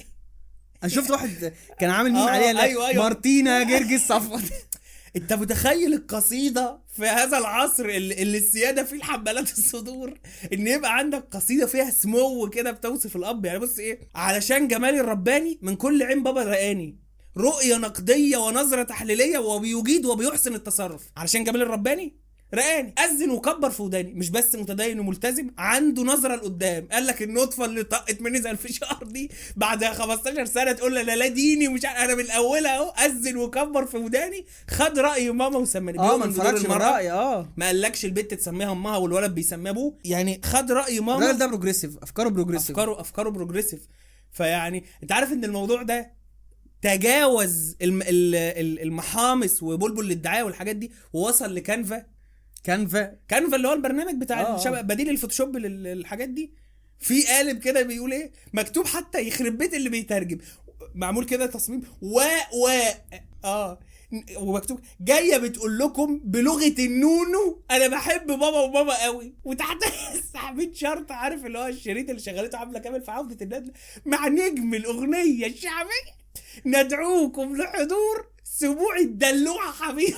أنا 0.83 0.91
شفت 0.91 1.11
واحد 1.11 1.53
كان 1.79 1.89
عامل 1.89 2.11
ميم 2.11 2.21
آه، 2.21 2.29
عليها 2.29 2.61
أيوة، 2.61 2.87
أيوة. 2.87 3.03
مارتينا 3.03 3.63
جرجس 3.63 4.07
صفوت. 4.07 4.41
انت 5.15 5.33
متخيل 5.33 5.93
القصيدة 5.93 6.79
في 6.95 7.05
هذا 7.05 7.37
العصر 7.37 7.85
اللي, 7.85 8.21
اللي 8.21 8.37
السيادة 8.37 8.83
فيه 8.83 8.95
الحمالات 8.95 9.51
الصدور؟ 9.57 10.13
ان 10.53 10.67
يبقى 10.67 10.97
عندك 10.97 11.27
قصيدة 11.31 11.65
فيها 11.65 11.89
سمو 11.89 12.49
كده 12.49 12.71
بتوصف 12.71 13.15
الأب. 13.15 13.45
يعني 13.45 13.59
بص 13.59 13.79
إيه 13.79 13.99
علشان 14.15 14.67
جمالي 14.67 14.99
الرباني 14.99 15.59
من 15.61 15.75
كل 15.75 16.03
عين 16.03 16.23
بابا 16.23 16.43
رقاني. 16.43 16.99
رؤية 17.37 17.77
نقدية 17.77 18.37
ونظرة 18.37 18.83
تحليلية 18.83 19.37
وبيجيد 19.37 20.05
وبيحسن 20.05 20.55
التصرف. 20.55 21.01
علشان 21.17 21.43
جمال 21.43 21.61
الرباني 21.61 22.24
رقاني 22.53 22.93
أذن 22.99 23.29
وكبر 23.29 23.69
في 23.69 23.81
وداني. 23.81 24.13
مش 24.13 24.29
بس 24.29 24.55
متدين 24.55 24.99
وملتزم 24.99 25.49
عنده 25.57 26.03
نظرة 26.03 26.35
لقدام. 26.35 26.87
قال 26.91 27.07
لك 27.07 27.21
النطفة 27.21 27.65
اللي 27.65 27.83
طقت 27.83 28.21
مني 28.21 28.41
زي 28.41 28.51
الفشار 28.51 28.99
دي 29.03 29.31
بعد 29.55 29.85
15 29.85 30.45
سنة 30.45 30.71
تقول 30.71 30.93
لي 30.93 31.03
لا 31.03 31.15
لا 31.15 31.27
ديني 31.27 31.67
ومش 31.67 31.85
عارف 31.85 31.99
أنا 32.01 32.15
من 32.15 32.31
اولها 32.31 32.77
أهو 32.77 32.89
أذن 32.89 33.37
وكبر 33.37 33.85
في 33.85 33.97
وداني. 33.97 34.45
خد 34.69 34.99
رأي 34.99 35.31
ماما 35.31 35.57
وسماني. 35.57 35.99
آه 35.99 36.17
ما 36.17 36.25
انفردش 36.25 36.61
من. 36.65 36.71
رأيي 36.71 37.11
آه. 37.11 37.53
ما 37.57 37.65
قالكش 37.65 38.05
البنت 38.05 38.33
تسميها 38.33 38.71
أمها 38.71 38.97
والولد 38.97 39.35
بيسميها 39.35 39.71
أبوه. 39.71 39.97
يعني 40.05 40.41
خد 40.45 40.71
رأي 40.71 40.99
ماما. 40.99 41.17
الراجل 41.23 41.37
ده 41.39 41.47
progressive 41.47 41.97
أفكاره 41.97 42.29
progressive 42.29 42.69
أفكاره 42.71 43.01
أفكاره 43.01 43.29
progressive 43.29 43.87
فيعني 44.31 44.83
أنت 45.03 45.11
عارف 45.11 45.31
إن 45.31 45.43
الموضوع 45.45 45.81
ده 45.81 46.11
تجاوز 46.81 47.75
الم... 47.81 48.01
ال- 48.01 48.35
ال- 48.35 48.81
المحامس 48.81 49.63
وبلبل 49.63 50.07
للدعايه 50.07 50.43
والحاجات 50.43 50.75
دي 50.75 50.91
ووصل 51.13 51.55
ل 51.55 51.65
Canva 51.65 52.14
Canva 52.65 53.15
Canva 53.27 53.55
اللي 53.55 53.67
هو 53.67 53.73
البرنامج 53.73 54.21
بتاع 54.21 54.41
آه،. 54.41 54.81
بديل 54.81 55.09
ال 55.09 55.14
Photoshop 55.14 55.57
لل- 55.57 55.83
للحاجات 55.83 56.29
دي 56.29 56.51
في 56.99 57.23
قالب 57.27 57.59
كده 57.59 57.81
بيقول 57.81 58.11
إيه 58.13 58.31
مكتوب 58.53 58.87
حتى 58.87 59.27
يخرب 59.27 59.57
بيت 59.57 59.73
اللي 59.73 59.89
بيترجم. 59.89 60.37
معمول 60.95 61.25
كده 61.25 61.45
تصميم 61.45 61.81
و 62.01 62.19
و 62.63 62.69
آه 63.45 63.79
ومكتوب 64.37 64.79
جاية 65.01 65.37
بتقول 65.37 65.77
لكم 65.79 66.21
بلغة 66.23 66.75
النونو 66.79 67.61
أنا 67.71 67.87
بحب 67.87 68.27
بابا 68.27 68.59
وماما 68.59 69.03
قوي. 69.03 69.33
وتحت 69.43 69.77
سحبين 70.33 70.73
شرط 70.73 71.11
عارف 71.11 71.45
اللي 71.45 71.59
هو 71.59 71.67
الشريط 71.67 72.09
اللي 72.09 72.21
شغلته 72.21 72.57
عاملة 72.57 72.79
كامل 72.79 73.01
في 73.01 73.11
عودة 73.11 73.37
الندله 73.45 73.73
مع 74.05 74.27
نجم 74.27 74.73
الأغنية 74.73 75.47
الشعبيه 75.47 76.15
ندعوكم 76.65 77.55
لحضور 77.57 78.27
سبوع 78.43 78.97
الدلوعة 78.97 79.71
حبيبي. 79.71 80.15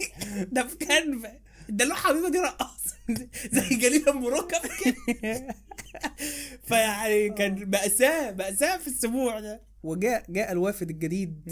ده 0.52 0.66
في 0.66 0.76
كنفه 0.76 1.41
الدلوعه 1.68 2.00
حبيبه 2.00 2.28
دي 2.30 2.38
رقاصه 2.38 2.96
زي 3.52 3.68
جليل 3.76 4.08
أم 4.08 4.26
ركب 4.26 4.60
كده. 4.84 5.46
فيعني 6.68 7.30
كان 7.30 7.70
مأساة 7.70 8.30
مأساة 8.32 8.76
في 8.78 8.86
السبوع 8.88 9.40
ده. 9.40 9.62
وجاء 9.82 10.24
جاء 10.28 10.52
الوافد 10.52 10.90
الجديد. 10.90 11.42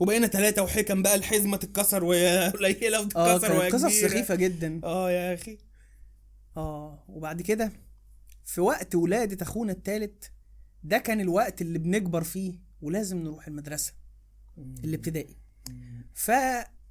وبقينا 0.00 0.26
ثلاثة 0.26 0.62
وحكم 0.62 1.02
بقى 1.02 1.14
الحزمة 1.14 1.56
تتكسر 1.56 2.04
وهي 2.04 2.48
قليلة 2.58 2.98
آه 2.98 3.34
وتتكسر 3.34 3.58
كانت 3.58 3.72
قصص. 3.74 4.00
سخيفة 4.00 4.34
جدا. 4.34 4.80
آه 4.84 5.10
يا 5.10 5.34
أخي. 5.34 5.58
آه 6.56 7.04
وبعد 7.08 7.42
كده 7.42 7.72
في 8.44 8.60
وقت 8.60 8.94
ولادة 8.94 9.42
أخونا 9.42 9.72
التالت 9.72 10.32
ده 10.84 10.98
كان 10.98 11.20
الوقت 11.20 11.62
اللي 11.62 11.78
بنكبر 11.78 12.24
فيه 12.24 12.54
ولازم 12.82 13.18
نروح 13.18 13.46
المدرسة 13.46 13.92
الابتدائي. 14.84 15.36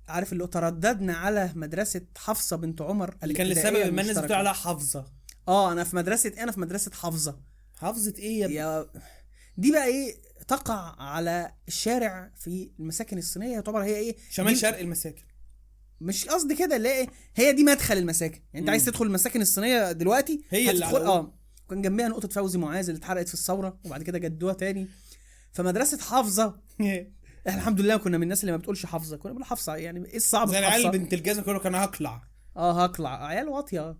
فعارف 0.07 0.33
اللي 0.33 0.43
هو 0.43 0.47
ترددنا 0.47 1.13
على 1.13 1.51
مدرسة 1.55 2.01
حفصة 2.17 2.55
بنت 2.55 2.81
عمر 2.81 3.15
اللي 3.23 3.33
كان 3.33 3.47
لسبب 3.47 3.77
ما 3.77 4.01
الناس. 4.01 4.17
بتقول 4.17 4.31
عليها 4.33 4.53
حافظة 4.53 5.05
آه 5.47 5.71
أنا 5.71 5.83
في 5.83 5.95
مدرسة 5.95 6.33
أنا 6.39 6.51
في 6.51 6.59
مدرسة 6.59 6.91
حفظة. 6.91 7.39
حافظة 7.77 8.13
إيه 8.19 8.39
يا؟ 8.41 8.47
يا 8.47 8.89
دي 9.57 9.71
بقى 9.71 9.85
إيه 9.85 10.15
تقع 10.47 10.95
على 11.01 11.51
الشارع 11.67 12.31
في 12.35 12.71
المساكن 12.79 13.17
الصينية. 13.17 13.55
تعتبر 13.55 13.83
هي 13.83 13.95
إيه 13.95 14.15
شمال 14.29 14.57
شرق 14.57 14.79
المساكن. 14.79 15.23
مش 16.01 16.25
قصدي 16.25 16.55
كده 16.55 16.75
اللي 16.75 16.89
هي 16.89 17.07
هي 17.35 17.51
دي 17.53 17.63
مدخل 17.63 17.97
المساكن. 17.97 18.41
يعني 18.53 18.59
أنت. 18.59 18.69
عايز 18.69 18.85
تدخل 18.85 19.05
المساكن 19.05 19.41
الصينية 19.41 19.91
دلوقتي 19.91 20.43
هي 20.49 20.71
اللي 20.71 20.85
آه 20.85 21.33
وكان 21.65 21.81
جنبها 21.81 22.07
نقطة 22.07 22.27
فوزي 22.27 22.57
معاذ 22.59 22.89
اللي 22.89 22.99
اتحرقت 22.99 23.27
في 23.27 23.33
الثورة 23.33 23.79
وبعد 23.85 24.03
كده 24.03 24.17
جدوها 24.17 24.53
تاني. 24.53 24.87
فمدرسة 25.53 25.97
حافظه 25.97 26.59
إحنا 27.47 27.61
الحمد 27.61 27.81
لله 27.81 27.97
كنا 27.97 28.17
من 28.17 28.23
الناس 28.23 28.41
اللي 28.41 28.51
ما 28.51 28.57
بتقولش 28.57 28.85
حافظة. 28.85 29.17
كنا 29.17 29.31
بنقول 29.31 29.45
حافظة 29.45 29.75
يعني 29.75 30.05
إيه 30.05 30.15
الصعب 30.17 30.47
زي 30.49 30.59
العيال 30.59 30.91
بنت 30.91 31.13
الجزمة 31.13 31.43
كله 31.43 31.59
كان 31.59 31.75
هقلع 31.75 32.23
آه 32.57 32.83
هقلع 32.83 33.25
عيال 33.25 33.47
واطية 33.49 33.97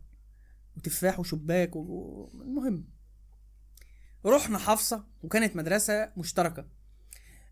وتفاح 0.78 1.20
وشباك 1.20 1.76
و... 1.76 2.32
المهم. 2.42 2.88
رحنا 4.26 4.58
حفصه 4.58 5.04
وكانت 5.24 5.56
مدرسة 5.56 6.12
مشتركة. 6.18 6.66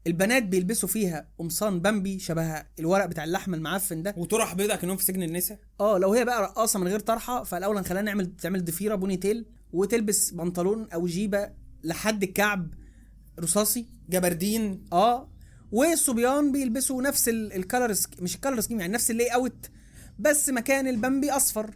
البنات 0.08 0.44
بيلبسوا 0.44 0.90
فيها 0.90 1.30
قمصان 1.38 1.80
بامبي 1.80 2.20
شبه 2.20 2.64
الورق 2.80 3.06
بتاع 3.06 3.24
اللحم 3.24 3.54
المعفن 3.54 4.04
ده. 4.04 4.14
وطرح 4.18 4.54
بيضة 4.54 4.76
كانهم 4.76 4.98
في 4.98 5.04
سجن 5.04 5.24
النساء؟ 5.24 5.60
آه 5.80 5.98
لو 5.98 6.14
هي 6.14 6.26
بقى 6.26 6.42
رقاصة 6.42 6.80
من 6.80 6.88
غير 6.88 7.00
طرحة 7.00 7.44
فالأول 7.44 7.78
هنخليها 7.78 8.02
نعمل 8.02 8.36
تعمل 8.38 8.66
ضفيرة 8.66 8.96
بوني 8.96 9.18
تيل 9.18 9.46
وتلبس 9.74 10.32
بنطلون 10.32 10.88
أو 10.94 11.06
جيبة 11.06 11.50
لحد 11.84 12.24
الكعب 12.24 12.74
رصاصي. 13.40 13.86
جبردين. 14.10 14.86
آه 14.94 15.30
والصبيان 15.72 16.52
بيلبسوا 16.52 17.02
نفس 17.02 17.30
ال- 17.30 17.54
ال 17.54 17.60
color. 17.60 17.96
مش 18.20 18.36
ال 18.36 18.40
color 18.40 18.62
scheme 18.62 18.80
يعني 18.80 18.94
نفس 18.94 19.12
ال 19.12 19.28
layout 19.28 19.70
بس 20.20 20.50
مكان 20.50 20.88
البامبي 20.88 21.32
أصفر. 21.32 21.70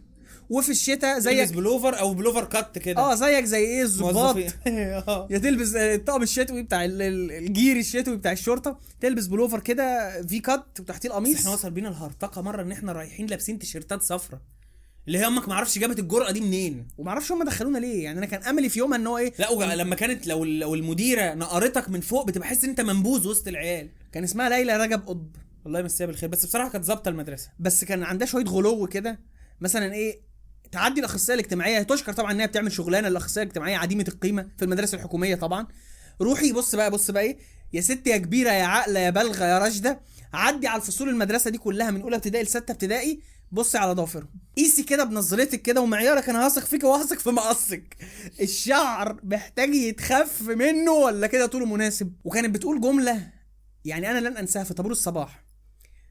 وفي 0.50 0.68
الشتاء 0.70 1.18
زي 1.18 1.36
زيك 1.46 1.56
بلوفر 1.56 1.98
أو 2.00 2.14
بلوفر 2.14 2.44
كات 2.44 2.78
كده. 2.78 3.00
آه 3.00 3.14
زيك 3.14 3.44
زي 3.44 3.58
إيه 3.58 3.82
الظباط. 3.82 4.36
آه. 4.66 5.28
يا 5.30 5.38
تلبس 5.38 5.74
الطقم 5.74 6.22
الشتوي 6.22 6.62
بتاع 6.62 6.84
ال- 6.84 7.02
ال- 7.02 7.32
الجيري 7.32 7.80
الشتوي 7.80 8.16
بتاع 8.16 8.32
الشرطة 8.32 8.80
تلبس 9.00 9.26
بلوفر 9.26 9.60
كده 9.60 10.22
في 10.22 10.40
كات 10.40 10.80
وتحتيه 10.80 11.08
القميص. 11.08 11.38
إحنا 11.38 11.50
وصل 11.52 11.70
بينا 11.70 11.88
الهرطقة 11.88 12.42
مرة 12.42 12.62
إن 12.62 12.72
إحنا 12.72 12.92
رايحين 12.92 13.26
لابسين 13.26 13.58
تيشيرتات 13.58 14.02
صفرة. 14.02 14.40
اللي 15.06 15.18
هي 15.18 15.26
أمك 15.26 15.48
ما 15.48 15.54
أعرفش 15.54 15.78
جابت 15.78 15.98
الجرأة 15.98 16.30
دي 16.30 16.40
منين. 16.40 16.88
ومعرفش 16.98 17.32
هم 17.32 17.42
دخلونا 17.44 17.78
ليه. 17.78 18.04
يعني 18.04 18.18
أنا 18.18 18.26
كان 18.26 18.42
أملي 18.42 18.68
في 18.68 18.78
يومها 18.78 18.98
إن 18.98 19.06
هو 19.06 19.18
إيه 19.18 19.32
لا 19.38 19.50
وج- 19.50 19.62
لما 19.64 19.94
كانت 19.94 20.26
لو 20.26 20.44
لو 20.44 20.74
المديرة 20.74 21.34
نقرتك 21.34 21.88
من 21.88 22.00
فوق 22.00 22.26
بتبقى 22.26 22.48
حاسس 22.48 22.64
إن 22.64 22.70
أنت 22.70 22.80
منبوذ 22.80 23.28
وسط 23.28 23.48
العيال. 23.48 23.88
كان 24.12 24.24
اسمها 24.24 24.48
ليلى 24.48 24.76
رجب 24.76 25.02
قطب. 25.08 25.36
الله 25.66 25.80
يمسيها 25.80 26.06
بالخير. 26.06 26.28
بس 26.28 26.46
بصراحة 26.46 26.70
كانت 26.70 26.84
ظابطة 26.84 27.08
المدرسة. 27.08 27.48
بس 27.58 27.84
كان 27.84 28.02
عندها 28.02 28.26
شوية 28.26 28.44
غلو 28.44 28.86
كده. 28.86 29.20
مثلا 29.60 29.92
إيه 29.94 30.20
تعدي 30.72 31.00
الأخصائية 31.00 31.40
الاجتماعية. 31.40 31.78
هي 31.78 31.84
تشكر 31.84 32.12
طبعا 32.12 32.32
انها 32.32 32.46
بتعمل 32.46 32.72
شغلانة 32.72 33.08
الاخصائيه 33.08 33.44
الاجتماعية 33.44 33.76
عديمة 33.76 34.04
القيمة 34.08 34.48
في 34.58 34.64
المدارس 34.64 34.94
الحكومية 34.94 35.34
طبعا. 35.34 35.66
روحي 36.22 36.52
بص 36.52 36.74
بقى 36.74 36.90
بص 36.90 37.10
بقى 37.10 37.22
إيه 37.22 37.38
يا 37.72 37.80
ست 37.80 38.06
يا 38.06 38.16
كبيرة 38.16 38.50
يا 38.50 38.64
عاقلة 38.64 39.00
يا 39.00 39.10
بالغة 39.10 39.44
يا 39.44 39.58
راشده 39.58 40.00
عدي 40.34 40.66
على 40.66 40.80
الفصول 40.82 41.08
المدرسة 41.08 41.50
دي 41.50 41.58
كلها 41.58 41.90
من 41.90 42.00
أولى 42.02 42.16
ابتدائي 42.16 42.44
لستة 42.44 42.72
ابتدائي. 42.72 43.20
بصي 43.52 43.78
على 43.78 43.92
ضوافرهم. 43.92 44.28
قيسي 44.56 44.82
كده 44.82 45.04
بنظرتك 45.04 45.62
كده 45.62 45.80
ومعيارك 45.80 46.28
أنا 46.28 46.46
هثق 46.46 46.64
فيك 46.64 46.84
وهثق 46.84 47.18
في 47.18 47.30
مقصك. 47.30 47.96
الشعر 48.40 49.20
محتاج 49.22 49.74
يتخف 49.74 50.42
منه 50.42 50.92
ولا 50.92 51.26
كده 51.26 51.46
طوله 51.46 51.66
مناسب؟ 51.66 52.12
وكانت 52.24 52.54
بتقول 52.54 52.80
جملة 52.80 53.30
يعني 53.84 54.10
أنا 54.10 54.28
لن 54.28 54.36
أنساها 54.36 54.64
في 54.64 54.74
طابور 54.74 54.92
الصباح. 54.92 55.44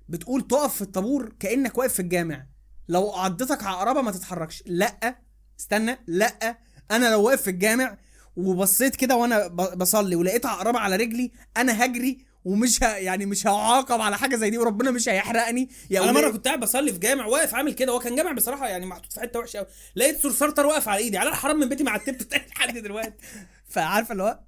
بتقول 0.10 0.48
تقف 0.48 0.76
في 0.76 0.82
الطابور 0.82 1.34
كأنك 1.40 1.78
واقف 1.78 1.94
في 1.94 2.00
الجامع. 2.00 2.46
لو 2.90 3.12
عضتك 3.12 3.64
عقربه 3.64 4.02
ما 4.02 4.12
تتحركش. 4.12 4.64
لأ. 4.66 5.20
استنى. 5.60 5.98
لأ. 6.08 6.58
أنا 6.92 7.12
لو 7.12 7.24
واقف 7.24 7.42
في 7.42 7.50
الجامع 7.50 7.98
وبصيت 8.36 8.96
كده 8.96 9.16
وأنا 9.16 9.48
بصلي 9.48 10.16
ولقيت 10.16 10.46
عقربة 10.46 10.80
على 10.80 10.96
رجلي 10.96 11.32
أنا 11.58 11.86
هجري 11.86 12.26
ومش 12.46 12.84
ه... 12.84 12.86
يعني 12.88 13.26
مش 13.26 13.48
هعاقب 13.48 14.02
على 14.02 14.18
حاجة 14.18 14.36
زي 14.36 14.50
دي 14.50 14.58
وربنا 14.58 14.92
مش 14.92 15.10
هيحرقني. 15.10 15.70
يا 15.90 16.04
أنا 16.04 16.12
مرة 16.12 16.32
كنت 16.32 16.48
قاعد 16.48 16.60
بصلي 16.60 16.94
في 16.94 17.00
جامع 17.00 17.26
واقف 17.26 17.56
عامل 17.56 17.74
كده 17.74 17.92
هو 17.92 18.00
كان 18.00 18.16
جامع 18.16 18.32
بصراحة 18.32 18.68
يعني 18.68 18.86
محطوط 18.86 19.14
في 19.14 19.20
حتة 19.20 19.40
وحشة 19.40 19.58
قوي 19.58 19.68
لقيت 19.96 20.22
صرصرتر 20.24 20.66
واقف 20.66 20.88
على 20.90 20.98
إيدي. 21.04 21.18
على 21.18 21.30
الحرام 21.30 21.60
من 21.60 21.70
بيتي 21.70 21.84
مع 21.84 21.96
التبت 21.96 22.24
بتاعي 22.24 22.46
لحد 22.56 22.78
دلوقتي. 22.78 23.14
فعارفة 23.74 24.12
اللي 24.12 24.24
هو 24.24 24.40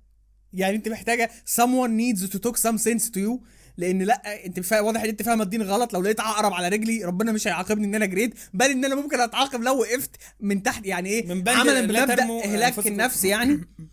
يعني 0.54 0.76
أنت 0.76 0.88
محتاجة 0.88 1.32
someone 1.60 1.90
needs 1.90 2.22
to 2.32 2.38
talk 2.38 2.56
some 2.56 2.78
sense 2.78 3.10
to 3.10 3.18
you. 3.18 3.40
لأن 3.78 4.02
لأ 4.02 4.46
أنت 4.46 4.60
فا... 4.60 4.80
واضح 4.80 5.02
إن 5.02 5.10
أنت 5.10 5.22
فاهمة 5.22 5.44
الدين 5.44 5.62
غلط. 5.62 5.94
لو 5.94 6.02
لقيت 6.02 6.20
عقرب 6.20 6.54
على 6.54 6.68
رجلي 6.68 7.06
ربنا 7.06 7.32
مش 7.32 7.48
هيعاقبني 7.48 7.86
إن 7.86 7.96
أنا 7.96 8.06
جريت. 8.06 8.34
بل 8.54 8.66
إن 8.72 8.86
أنا 8.86 8.96
ممكن 8.96 9.20
أتعاقب 9.20 9.62
لو 9.62 9.80
وقفت 9.80 10.16
من 10.40 10.64
تحت 10.64 10.86
يعني 10.86 11.10
إيه؟ 11.10 11.28
من 11.28 11.50
عملا 11.50 11.82
لا 11.82 12.06
بمبدأ 12.06 12.24
اهلاك. 12.44 12.88
النفس 12.88 13.26
يعني. 13.26 13.60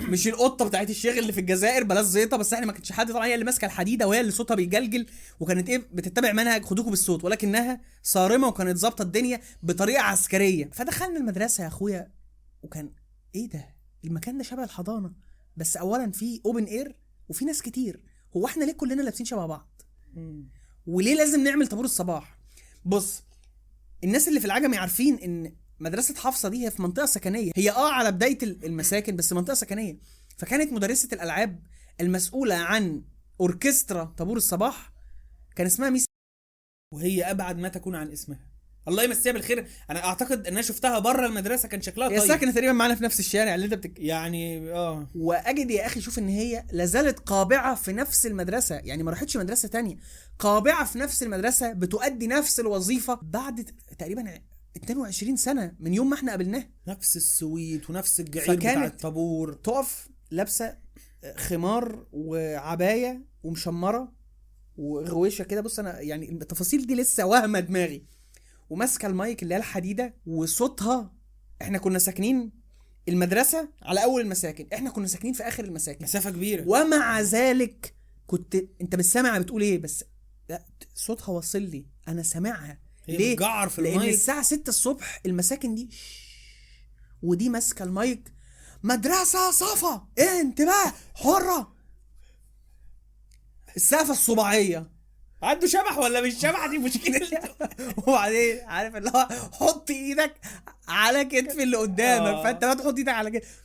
مش 0.00 0.28
القطة 0.28 0.64
بتاعت 0.68 0.90
الشيخ 0.90 1.16
اللي 1.16 1.32
في 1.32 1.40
الجزائر 1.40 1.84
بلاش 1.84 2.04
زيطة 2.06 2.36
بس 2.36 2.52
إحنا 2.52 2.66
ما 2.66 2.72
كانتش 2.72 2.92
حد 2.92 3.12
طبعا 3.12 3.26
هي 3.26 3.34
اللي 3.34 3.44
ماسكة 3.44 3.64
الحديدة 3.66 4.08
وهي 4.08 4.20
اللي 4.20 4.32
صوتها 4.32 4.54
بيجلجل 4.54 5.06
وكانت 5.40 5.68
إيه 5.68 5.88
بتتبع 5.92 6.32
منهج 6.32 6.64
خدوكوا 6.64 6.90
بالصوت 6.90 7.24
ولكنها 7.24 7.80
صارمة 8.02 8.48
وكانت 8.48 8.76
ظابطة 8.76 9.02
الدنيا 9.02 9.40
بطريقة 9.62 10.02
عسكرية. 10.02 10.70
فدخلنا 10.72 11.18
المدرسة 11.18 11.62
يا 11.62 11.68
أخويا 11.68 12.10
وكان 12.62 12.90
إيه 13.34 13.48
ده؟ 13.48 13.68
المكان 14.04 14.38
ده 14.38 14.44
شبه 14.44 14.64
الحضانة 14.64 15.12
بس 15.56 15.76
اولا 15.76 16.10
في 16.12 16.40
open 16.46 16.64
air 16.64 16.96
وفي 17.28 17.44
ناس 17.44 17.62
كتير. 17.62 18.00
هو 18.36 18.46
إحنا 18.46 18.64
ليه 18.64 18.72
كلنا 18.72 19.02
لابسين 19.02 19.26
شبه 19.26 19.46
بعض؟ 19.46 19.82
وليه 20.86 21.14
لازم 21.14 21.44
نعمل 21.44 21.66
طابور 21.66 21.84
الصباح؟ 21.84 22.38
بص 22.84 23.22
الناس 24.04 24.28
اللي 24.28 24.40
في 24.40 24.46
العجمي 24.46 24.76
عارفين 24.76 25.18
إن 25.18 25.52
مدرسة 25.80 26.14
حفصة 26.14 26.48
دي 26.48 26.66
هي 26.66 26.70
في 26.70 26.82
منطقة 26.82 27.06
سكنية. 27.06 27.52
هي 27.56 27.70
آه 27.70 27.92
على 27.92 28.12
بداية 28.12 28.38
المساكن 28.42 29.16
بس 29.16 29.32
منطقة 29.32 29.54
سكنية. 29.54 29.98
فكانت 30.38 30.72
مدرسة 30.72 31.08
الألعاب 31.12 31.62
المسؤولة 32.00 32.54
عن 32.54 33.02
أوركسترا 33.40 34.04
طابور 34.04 34.36
الصباح 34.36 34.92
كان 35.56 35.66
اسمها 35.66 35.90
ميس 35.90 36.04
وهي 36.94 37.30
أبعد 37.30 37.58
ما 37.58 37.68
تكون 37.68 37.94
عن 37.94 38.12
اسمها. 38.12 38.54
الله 38.88 39.02
يمسيها 39.02 39.32
بالخير. 39.32 39.66
أنا 39.90 40.04
أعتقد 40.04 40.46
إن 40.46 40.52
أنا 40.52 40.62
شفتها 40.62 40.98
بره 40.98 41.26
المدرسة 41.26 41.68
كان 41.68 41.82
شكلها 41.82 42.08
هي 42.08 42.18
طيب. 42.18 42.28
ساكنه 42.28 42.52
تقريبا 42.52 42.72
معانا 42.72 42.94
في 42.94 43.04
نفس 43.04 43.20
الشارع 43.20 43.54
اللي 43.54 43.66
أنت 43.66 43.74
بتك... 43.74 43.98
يعني 43.98 44.72
آه. 44.72 45.10
وأجد 45.14 45.70
يا 45.70 45.86
أخي 45.86 46.00
شوف 46.00 46.18
إن 46.18 46.28
هي 46.28 46.64
لازالت 46.72 47.18
قابعة 47.18 47.74
في 47.74 47.92
نفس 47.92 48.26
المدرسة. 48.26 48.74
يعني 48.74 49.02
ما 49.02 49.10
راحتش 49.10 49.36
مدرسة 49.36 49.68
تانية. 49.68 49.96
قابعة 50.38 50.84
في 50.84 50.98
نفس 50.98 51.22
المدرسة 51.22 51.72
بتؤدي 51.72 52.26
نفس 52.26 52.60
الوظيفة 52.60 53.18
بعد 53.22 53.70
تقريبا 53.98 54.40
22 54.76 55.36
سنة 55.36 55.76
من 55.80 55.94
يوم 55.94 56.10
ما 56.10 56.16
إحنا 56.16 56.30
قابلناها 56.30 56.70
نفس 56.88 57.16
السويت 57.16 57.90
ونفس 57.90 58.20
الجعير 58.20 58.56
بتاع 58.56 58.84
الطابور. 58.86 59.52
تقف 59.54 60.08
لابسة 60.30 60.78
خمار 61.36 62.06
وعباية 62.12 63.24
ومشمرة 63.42 64.12
وغويشة 64.76 65.42
كده. 65.42 65.60
بص 65.60 65.78
أنا 65.78 66.00
يعني 66.00 66.32
التفاصيل 66.32 66.86
دي 66.86 66.94
لسه 66.94 67.26
واهمة 67.26 67.60
دماغي. 67.60 68.06
وماسكة 68.70 69.06
المايك 69.06 69.42
اللي 69.42 69.54
هي 69.54 69.58
الحديدة 69.58 70.14
وصوتها. 70.26 71.14
إحنا 71.62 71.78
كنا 71.78 71.98
ساكنين 71.98 72.52
المدرسة 73.08 73.68
على 73.82 74.04
أول 74.04 74.20
المساكن. 74.20 74.68
إحنا 74.74 74.90
كنا 74.90 75.06
ساكنين 75.06 75.34
في 75.34 75.42
آخر 75.42 75.64
المساكن. 75.64 76.04
مسافة 76.04 76.30
كبيرة. 76.30 76.68
ومع 76.68 77.20
ذلك 77.20 77.94
كنت 78.26 78.56
أنت 78.80 78.94
مش 78.94 79.04
سامع 79.04 79.38
بتقول 79.38 79.62
إيه 79.62 79.78
بس 79.78 80.04
لا 80.48 80.66
صوتها 80.94 81.32
واصل 81.32 81.62
لي. 81.62 81.86
أنا 82.08 82.22
سامعها. 82.22 82.83
ليه؟ 83.08 83.34
بتجعر 83.34 83.68
في 83.68 83.82
لأن 83.82 83.92
المايك. 83.92 84.14
الساعة 84.14 84.42
6 84.42 84.68
الصبح 84.68 85.20
المساكن 85.26 85.74
دي 85.74 85.90
ودي 87.22 87.48
ماسكة 87.48 87.82
المايك. 87.82 88.32
مدرسة 88.82 89.50
صفا! 89.50 90.08
انتباه! 90.18 90.92
حرة! 91.14 91.74
السقفة 93.76 94.12
الصباعية. 94.12 94.90
عنده 95.42 95.66
شبح 95.66 95.98
ولا 95.98 96.20
مش 96.20 96.34
شبح؟ 96.34 96.66
دي 96.66 96.78
مشكلة. 96.78 97.28
وبعدين 98.06 98.60
عارف 98.64 98.96
اللي 98.96 99.10
هو 99.14 99.28
حط 99.52 99.90
إيدك 99.90 100.34
على 100.88 101.24
كتف 101.24 101.58
اللي 101.58 101.76
قدامك. 101.76 102.26
آه. 102.26 102.42
فانت 102.42 102.64
ما 102.64 102.74
تحط 102.74 102.96
إيدك 102.96 103.08
على 103.12 103.30
كتف. 103.30 103.62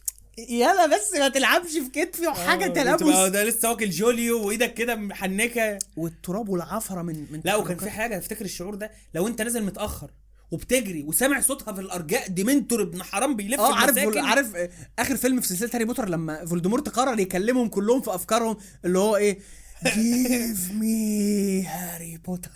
يلا 0.50 0.86
بس 0.86 1.14
ما 1.20 1.28
تلعبش 1.30 1.72
في 1.72 1.90
كتفي 2.06 2.28
وحاجة 2.28 2.66
بتبقى 2.68 2.98
تلامس 2.98 3.30
ده 3.30 3.44
لسه 3.44 3.70
واكل 3.70 3.90
جوليو 3.90 4.48
وإيدك 4.48 4.74
كده 4.74 4.96
محنكة. 4.96 5.80
والتراب 5.98 6.50
والعفرة 6.50 7.02
من 7.02 7.26
من 7.32 7.42
لا 7.46 7.56
وكان 7.56 7.78
في 7.78 7.90
حاجة 7.90 8.18
افتكر 8.18 8.46
الشعور 8.46 8.76
ده؟ 8.76 8.92
لو 9.16 9.28
أنت 9.28 9.42
نازل 9.42 9.64
متأخر 9.64 10.12
وبتجري 10.52 11.04
وسامع 11.04 11.42
صوتها 11.42 11.74
في 11.74 11.82
الأرجاء 11.82 12.28
dementor 12.28 12.82
ابن 12.82 13.04
حرام 13.04 13.36
بيلف 13.36 13.60
آه 13.60 13.74
عارف. 13.76 13.98
عارف 14.18 14.56
آه، 14.56 14.70
آخر 15.00 15.18
فيلم 15.18 15.42
في 15.42 15.48
سلسلة 15.48 15.70
هاري 15.74 15.86
بوتر 15.86 16.10
لما 16.10 16.46
فولدمورت 16.46 16.90
قرر 16.90 17.20
يكلمهم 17.20 17.68
كلهم 17.68 18.02
في 18.02 18.16
أفكارهم 18.16 18.58
اللي 18.86 19.00
هو 19.00 19.16
إيه؟ 19.16 19.40
give 19.84 20.72
me 20.72 21.64
Harry 21.64 22.18
Potter 22.18 22.50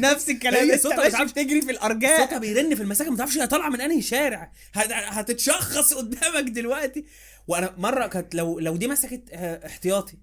نفس 0.00 0.30
الكلام. 0.30 0.70
هي 0.70 0.78
صوتها 0.78 1.08
مش 1.08 1.14
عارف- 1.14 1.30
بتجري 1.32 1.62
في 1.62 1.70
الأرجاء. 1.70 2.20
صوتها 2.20 2.38
بيرن 2.38 2.74
في 2.74 2.82
المساكن 2.82 3.10
ما 3.10 3.16
تعرفش 3.16 3.38
هي 3.38 3.46
طالعة 3.46 3.68
من 3.68 3.80
أنهي 3.80 4.02
شارع. 4.02 4.52
هت- 4.74 4.92
هتتشخص 4.92 5.94
قدامك 5.94 6.50
دلوقتي. 6.50 7.04
وأنا 7.46 7.74
مرة 7.78 8.06
كانت 8.06 8.34
لو 8.34 8.58
لو 8.58 8.76
دي 8.76 8.88
مسكت 8.88 9.22
آه، 9.32 9.66
احتياطي. 9.66 10.18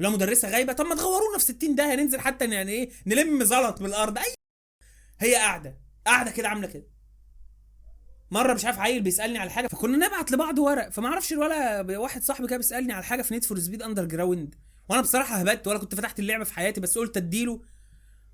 لو 0.00 0.10
مدرسة 0.10 0.48
غايبة. 0.50 0.72
طب 0.72 0.86
ما 0.86 0.94
تغورونا 0.94 1.38
في 1.38 1.44
60 1.44 1.74
داهية 1.74 1.94
ننزل 1.94 2.20
حتى 2.20 2.44
يعني 2.44 2.72
إيه 2.72 2.90
نلم 3.06 3.44
زلط 3.44 3.80
من 3.80 3.86
الأرض. 3.86 4.18
اي 4.18 4.34
هي 5.20 5.34
قاعدة. 5.34 5.78
قاعدة 6.06 6.30
كده 6.30 6.48
عاملة 6.48 6.66
كده. 6.66 6.86
مرة 8.30 8.54
مش 8.54 8.64
عارف 8.64 8.78
عيل 8.78 9.02
بيسألني 9.02 9.38
على 9.38 9.50
حاجة. 9.50 9.66
فكنا 9.66 10.06
نبعت 10.06 10.32
لبعض 10.32 10.58
ورق. 10.58 10.88
فما 10.88 11.08
أعرفش 11.08 11.32
الولا 11.32 11.80
واحد 11.98 12.22
صاحبي 12.22 12.46
كده 12.46 12.56
بيسألني 12.56 12.92
على 12.92 13.04
حاجة 13.04 13.22
في 13.22 13.34
Need 13.34 13.44
for 13.44 13.58
Speed 13.60 13.82
Underground 13.82 14.54
وأنا 14.90 15.02
بصراحه 15.02 15.36
هبت 15.36 15.66
ولا 15.66 15.78
كنت 15.78 15.94
فتحت 15.94 16.18
اللعبه 16.20 16.44
في 16.44 16.54
حياتي 16.54 16.80
بس 16.80 16.98
قلت 16.98 17.16
اديله 17.16 17.60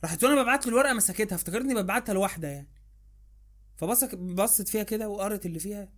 راحت. 0.04 0.24
وأنا 0.24 0.42
ببعت 0.42 0.66
له 0.66 0.72
الورقه 0.72 0.92
مسكتها 0.92 1.36
افتكرتني 1.36 1.74
ببعتها 1.74 2.12
لواحده 2.12 2.48
يعني. 2.48 2.68
فبصت 3.76 4.14
بصت 4.14 4.68
فيها 4.68 4.82
كده 4.82 5.08
وقرت 5.08 5.46
اللي 5.46 5.58
فيها. 5.58 5.88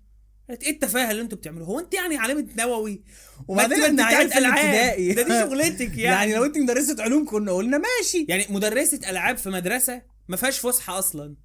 قالت 0.48 0.62
إيه 0.62 0.70
التفاهة 0.70 1.10
اللي 1.10 1.22
أنتوا 1.22 1.38
بتعملوه؟ 1.38 1.66
هو 1.66 1.78
انت 1.78 1.94
يعني 1.94 2.16
عالمة 2.16 2.46
نووي؟ 2.58 3.02
وبعدين 3.48 3.82
انت 3.82 4.00
في 4.00 4.38
الابتدائي. 4.38 5.12
ده 5.12 5.22
دي 5.22 5.28
شغلتك 5.28 5.80
يعني 5.98 6.02
يعني. 6.02 6.34
لو 6.34 6.44
انت 6.44 6.58
مدرسة 6.58 6.96
علوم 7.02 7.24
كنا 7.24 7.52
قلنا 7.52 7.78
ماشي. 7.78 8.26
يعني 8.28 8.46
مدرسة 8.50 9.10
ألعاب 9.10 9.36
في 9.36 9.50
مدرسة 9.50 10.02
ما 10.28 10.36
فيهاش 10.36 10.58
فسحة 10.58 10.98
أصلا. 10.98 11.36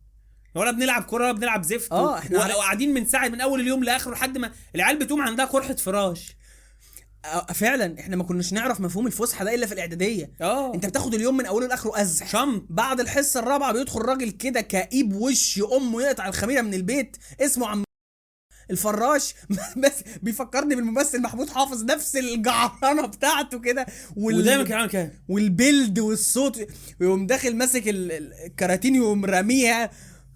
ولا 0.56 0.72
بنلعب 0.72 1.04
كورة 1.04 1.24
ولا 1.24 1.32
بنلعب 1.34 1.64
زفت 1.64 1.92
آه، 1.92 2.18
إحنا 2.18 2.56
وقاعدين 2.56 2.94
من 2.94 3.06
ساعة 3.06 3.28
من 3.28 3.42
أول 3.42 3.60
اليوم 3.60 3.84
لاخره 3.84 4.12
لحد 4.12 4.38
ما 4.38 4.52
العيال 4.76 5.00
بتقوم 5.00 5.22
عندها 5.22 5.46
قرحه 5.46 5.76
فراش. 5.76 6.36
فعلا 7.54 8.00
إحنا 8.00 8.16
ما 8.16 8.24
كناش 8.24 8.54
نعرف 8.54 8.80
مفهوم 8.80 9.08
الفسحة 9.08 9.46
ده 9.46 9.56
إلا 9.56 9.66
في 9.66 9.74
الإعدادية. 9.74 10.32
آه. 10.42 10.74
أنت 10.76 10.86
بتاخد 10.86 11.14
اليوم 11.14 11.38
من 11.38 11.46
أوله 11.46 11.68
لآخره 11.68 12.02
أزح. 12.02 12.30
شمط 12.32 12.64
بعد 12.70 13.00
الحصة 13.00 13.40
الرابعة 13.40 13.74
بيدخل 13.74 14.00
راجل 14.02 14.30
كده 14.32 14.62
كئيب 14.62 15.14
وش 15.16 15.62
أمه 15.78 16.02
يقطع 16.02 16.28
الخميرة 16.28 16.62
من 16.62 16.74
البيت 16.74 17.18
اسمه 17.42 17.68
عم 17.68 17.84
الفراش 18.72 19.34
بس 19.84 19.94
بيفكرني 20.22 20.76
بالممثل 20.76 21.22
محمود 21.22 21.50
حافظ 21.50 21.84
نفس 21.84 22.16
الجعرانة 22.16 23.06
بتاعته 23.08 23.60
كده 23.60 23.86
وال... 24.16 24.36
ودايما 24.36 24.64
كان 24.64 24.78
عامل 24.78 24.90
كده. 24.90 25.12
والبلد 25.30 26.00
والصوت 26.00 26.68
ويقوم 27.02 27.28
داخل 27.28 27.56
ماسك 27.56 27.88
ال- 27.88 28.12
ال- 28.12 28.34
الكراتين 28.46 28.96
يقوم 28.96 29.26
راميها. 29.26 29.90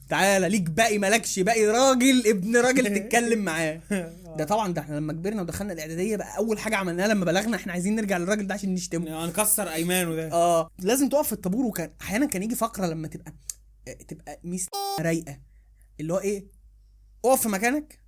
تعالى 0.10 0.50
ليك 0.50 0.62
باقي 0.70 0.98
مالكش 0.98 1.40
باقي 1.40 1.66
راجل 1.68 2.28
ابن 2.28 2.58
راجل 2.58 2.84
تتكلم 3.00 3.40
معاه. 3.40 3.82
ده 4.36 4.44
طبعا 4.46 4.74
ده 4.74 4.82
إحنا 4.82 4.96
لما 4.96 5.14
كبرنا 5.14 5.42
ودخلنا 5.42 5.74
الإعدادية 5.74 6.16
بقى 6.16 6.38
أول 6.38 6.60
حاجة 6.60 6.76
عملناها 6.76 7.08
لما 7.08 7.26
بلغنا 7.26 7.56
إحنا 7.56 7.74
عايزين 7.74 7.96
نرجع 7.96 8.18
للراجل 8.18 8.48
ده 8.48 8.54
عشان 8.54 8.74
نشتمه. 8.74 9.26
نكسر 9.26 9.70
أيمانه 9.74 10.16
ده. 10.16 10.32
آه 10.32 10.70
لازم 10.80 11.10
تقف 11.10 11.28
في 11.28 11.34
الطابور 11.34 11.66
وكان 11.66 11.92
أحيانا 12.02 12.26
كان 12.26 12.44
يجي 12.44 12.56
فقرة 12.56 12.86
لما 12.86 13.08
تبقى 13.08 13.34
تبقى 14.08 14.40
ميس 14.44 14.68
رايقة. 15.00 15.40
اللي 16.00 16.14
هو 16.14 16.20
إيه؟ 16.20 16.46
اقف 17.26 17.42
في 17.42 17.50
مكانك. 17.50 18.00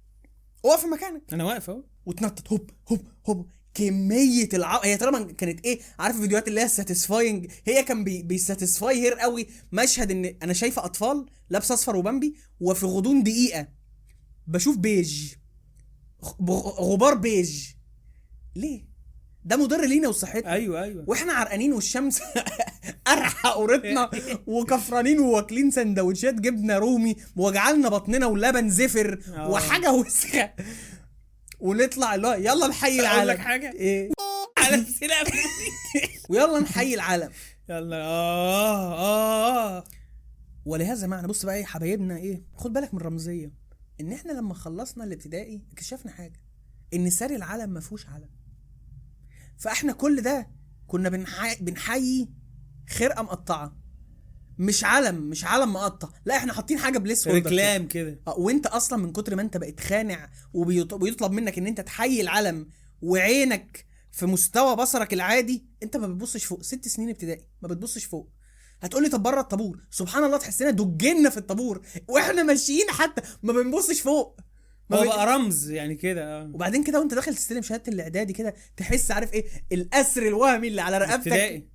اقف 0.65 0.81
في 0.81 0.87
مكانك. 0.87 1.21
أنا 1.33 1.43
واقف 1.43 1.69
أهو. 1.69 1.83
وتنطط. 2.05 2.47
هوب 2.51 2.69
هوب 2.91 3.07
هوب. 3.29 3.47
كمية 3.73 4.49
الع... 4.53 4.85
هي 4.85 4.97
طالما 4.97 5.23
كانت 5.31 5.65
إيه؟ 5.65 5.79
عارف 5.99 6.15
الفيديوهات 6.15 6.47
اللي 6.47 6.61
هي 6.61 6.67
satisfying 6.67 7.51
هي 7.67 7.83
كان 7.83 8.03
بي... 8.03 8.21
بي 8.23 8.40
satisfy 8.40 9.01
her 9.01 9.13
قوي 9.13 9.47
مشهد 9.71 10.11
إن 10.11 10.35
أنا 10.43 10.53
شايفة 10.53 10.85
أطفال 10.85 11.25
لابسة 11.49 11.73
أصفر 11.73 11.95
وبامبي 11.95 12.35
وفي 12.59 12.85
غضون 12.85 13.23
دقيقة. 13.23 13.67
بشوف 14.47 14.77
بيج 14.77 15.33
غبار 16.79 17.13
بيج. 17.13 17.67
ليه؟ 18.55 18.89
ده 19.45 19.57
مضر 19.57 19.85
لينا 19.85 20.07
وصحتنا. 20.07 20.51
أيوه 20.53 20.83
أيوه. 20.83 21.03
وإحنا 21.07 21.33
عرقانين 21.33 21.73
والشمس 21.73 22.21
قرحة 23.07 23.49
قورتنا 23.49 24.09
وكفرانين 24.47 25.19
وواكلين 25.19 25.71
سندوتشات 25.71 26.33
جبنة 26.33 26.77
رومي 26.77 27.15
وجعانا 27.35 27.89
بطننا 27.89 28.25
ولبن 28.25 28.69
زفر 28.69 29.19
آه. 29.35 29.49
وحاجة 29.49 29.91
وسخة. 29.91 30.53
ونطلع 31.59 32.15
اللي 32.15 32.27
هو 32.27 32.33
يلا 32.33 32.67
نحيي 32.67 32.99
العالم. 32.99 33.17
أقول 33.17 33.27
لك 33.27 33.37
حاجة؟ 33.37 33.71
إيه؟ 33.73 34.09
على 34.57 34.85
ويلا 36.29 36.59
نحيي 36.59 36.95
العالم. 36.95 37.29
يلا. 37.69 37.95
آه 37.97 38.93
آه 38.93 39.77
آه. 39.77 39.83
ولهذا 40.65 41.07
معنى 41.07 41.27
بص 41.27 41.45
بقى 41.45 41.55
إيه 41.55 41.65
حبايبنا 41.65 42.17
إيه 42.17 42.43
خد 42.55 42.73
بالك 42.73 42.93
من 42.93 42.99
الرمزية. 43.01 43.51
إن 44.01 44.11
إحنا 44.13 44.31
لما 44.31 44.53
خلصنا 44.53 45.03
الابتدائي 45.03 45.61
اكتشفنا 45.71 46.11
حاجة 46.11 46.41
إن 46.93 47.09
ساري 47.09 47.35
العلم 47.35 47.69
ما 47.69 47.79
فيهوش 47.79 48.07
علم 48.07 48.29
فإحنا 49.57 49.93
كل 49.93 50.21
ده 50.21 50.49
كنا 50.87 51.09
بنحي... 51.09 51.55
بنحيي 51.63 52.29
خرقة 52.89 53.21
مقطعة. 53.23 53.79
مش 54.57 54.83
علم 54.83 55.29
مش 55.29 55.45
علم 55.45 55.73
مقطع. 55.73 56.09
لا 56.25 56.37
إحنا 56.37 56.53
حاطين 56.53 56.77
حاجة 56.79 56.97
بليس. 56.97 57.27
ريكلام 57.27 57.87
كده. 57.87 58.21
آه 58.27 58.39
وإنت 58.39 58.65
أصلا 58.67 58.99
من 59.03 59.11
كتر 59.11 59.35
ما 59.35 59.41
إنت 59.41 59.57
بقيت 59.57 59.79
خانع 59.79 60.29
وبيط- 60.53 60.93
وبيطلب 60.93 61.31
منك 61.31 61.57
إن 61.57 61.67
إنت 61.67 61.81
تحيي 61.81 62.21
العلم 62.21 62.69
وعينك 63.01 63.85
في 64.11 64.25
مستوى 64.25 64.75
بصرك 64.75 65.13
العادي 65.13 65.65
إنت 65.83 65.97
ما 65.97 66.07
بتبصش 66.07 66.45
فوق. 66.45 66.61
ست 66.61 66.87
سنين 66.87 67.09
ابتدائي 67.09 67.47
ما 67.61 67.67
بتبصش 67.67 68.05
فوق. 68.05 68.31
هتقولي 68.81 69.09
طب 69.09 69.23
بره 69.23 69.41
الطابور. 69.41 69.85
سبحان 69.91 70.23
الله 70.23 70.37
تحسنا 70.37 70.69
دجنا 70.69 71.29
في 71.29 71.37
الطابور. 71.37 71.81
وإحنا 72.07 72.43
ماشيين 72.43 72.85
حتى 72.89 73.21
ما 73.43 73.53
بنبصش 73.53 74.01
فوق. 74.01 74.39
ما 74.89 74.97
هو 74.97 75.05
بقى 75.05 75.25
رمز 75.35 75.69
يعني 75.71 75.95
كده 75.95 76.41
آه. 76.41 76.51
وبعدين 76.53 76.83
كده 76.83 76.99
وانت 76.99 77.13
داخل 77.13 77.35
تستلم 77.35 77.61
شهادة 77.61 77.93
الاعدادي 77.93 78.33
كده 78.33 78.53
تحس 78.77 79.11
عارف 79.11 79.33
إيه؟ 79.33 79.45
الأسر 79.71 80.27
الوهمي 80.27 80.67
اللي 80.67 80.81
على 80.81 80.97
رقبتك. 80.97 81.13
ابتدائي 81.13 81.69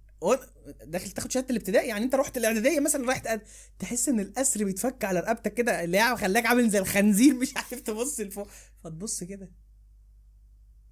داخل 0.85 1.10
تاخد 1.10 1.32
شهادة 1.32 1.51
الابتدائي؟ 1.51 1.89
يعني 1.89 2.05
انت 2.05 2.14
رحت 2.14 2.36
الاعدادية 2.36 2.81
مثلا 2.81 3.06
رايح 3.06 3.18
تقد... 3.18 3.43
تحس 3.78 4.09
ان 4.09 4.20
الأسر 4.20 4.64
بيتفك 4.64 5.05
على 5.05 5.20
رقبتك 5.20 5.55
كده 5.55 5.85
اللي 5.85 5.98
هي 5.98 6.16
خلاك 6.16 6.47
عامل 6.47 6.70
زي 6.70 6.78
الخنزير 6.78 7.35
مش 7.35 7.56
عارف 7.56 7.81
تبص 7.81 8.20
لفوق. 8.20 8.48
فتبص 8.85 9.24
كده. 9.24 9.52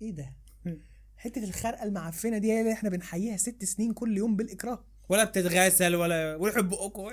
إيه 0.02 0.10
ده؟ 0.10 0.36
حتة 1.16 1.44
الخرقة 1.44 1.84
المعفنة 1.84 2.39
دي 2.39 2.52
هي 2.52 2.60
اللي 2.60 2.72
إحنا 2.72 2.89
بنحييها 2.90 3.36
ست 3.36 3.64
سنين 3.64 3.93
كل 3.93 4.16
يوم 4.16 4.36
بالإكراه. 4.36 4.84
ولا 5.12 5.24
بتتغاسل 5.24 5.94
ولا 5.94 6.36
ويحب 6.36 6.68
بقكم 6.68 7.12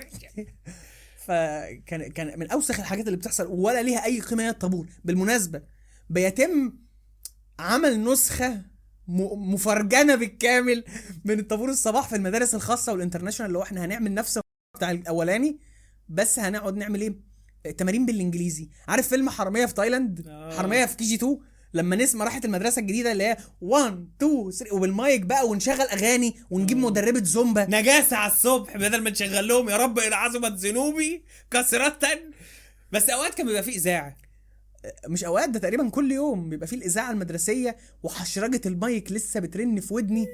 فكان 1.26 2.12
كان 2.12 2.38
من 2.38 2.50
أوسخ 2.50 2.80
الحاجات 2.80 3.06
اللي 3.06 3.16
بتحصل 3.16 3.46
ولا 3.46 3.82
ليها 3.82 4.04
أي 4.04 4.20
قيمة 4.20 4.42
هي 4.42 4.48
الطابور. 4.48 4.86
بالمناسبة 5.04 5.62
بيتم 6.10 6.72
عمل 7.58 8.04
نسخة 8.04 8.62
مفرجنة 9.08 10.14
بالكامل 10.14 10.84
من 11.24 11.38
الطابور 11.38 11.68
الصباح 11.68 12.08
في 12.08 12.16
المدارس 12.16 12.54
الخاصة 12.54 12.92
والإنترناشونال 12.92 13.48
اللي 13.48 13.58
هو 13.58 13.62
إحنا 13.62 13.84
هنعمل 13.84 14.14
نفس 14.14 14.40
بتاع 14.76 14.90
الأولاني 14.90 15.58
بس 16.08 16.38
هنقعد 16.38 16.76
نعمل 16.76 17.00
إيه؟ 17.00 17.16
تمارين 17.72 18.06
بالإنجليزي. 18.06 18.70
عارف 18.88 19.08
فيلم 19.08 19.30
حرامية 19.30 19.66
في 19.66 19.74
تايلاند؟ 19.74 20.26
آه. 20.28 20.56
حرامية 20.56 20.86
في 20.86 20.96
KG 20.96 21.14
2 21.14 21.38
لما 21.74 21.96
نسمع 21.96 22.24
راحت 22.24 22.44
المدرسة 22.44 22.80
الجديدة 22.80 23.12
اللي 23.12 23.24
هي 23.24 23.36
1 23.60 24.08
2 24.22 24.50
3 24.50 24.74
وبالمايك 24.74 25.20
بقى 25.20 25.48
ونشغل 25.48 25.80
أغاني 25.80 26.34
ونجيب. 26.50 26.78
مدربة 26.78 27.22
زومبا. 27.24 27.66
نجاسة 27.70 28.16
على 28.16 28.32
الصبح 28.32 28.76
بدل 28.76 29.02
ما 29.02 29.10
نشغل 29.10 29.48
لهم 29.48 29.68
يا 29.68 29.76
رب 29.76 29.98
ان 29.98 30.12
عظمت 30.12 30.52
ذنوبي 30.52 31.24
كثرة 31.50 31.98
بس 32.92 33.10
أوقات 33.10 33.34
كان 33.34 33.46
بيبقى 33.46 33.62
فيه 33.62 33.76
إذاعة. 33.76 34.16
مش 35.08 35.24
أوقات 35.24 35.48
ده 35.50 35.58
تقريبا 35.58 35.88
كل 35.90 36.12
يوم 36.12 36.48
بيبقى 36.48 36.66
فيه 36.66 36.76
الإذاعة 36.76 37.10
المدرسية 37.10 37.76
وحشرجة 38.02 38.60
المايك 38.66 39.12
لسه 39.12 39.40
بترن 39.40 39.80
في 39.80 39.94
ودني. 39.94 40.26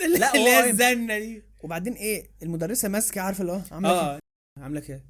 لا، 0.18 0.34
اللي 0.34 0.50
هي 0.50 0.70
الزنة 0.70 1.18
دي. 1.18 1.42
وبعدين 1.60 1.92
إيه 1.92 2.30
المدرسة 2.42 2.88
ماسكة 2.88 3.20
عارفة 3.20 3.40
اللي 3.40 3.52
هو 3.52 3.60
عاملة. 3.72 3.90
آه. 3.90 4.18
عاملة 4.60 4.80
كده. 4.80 5.02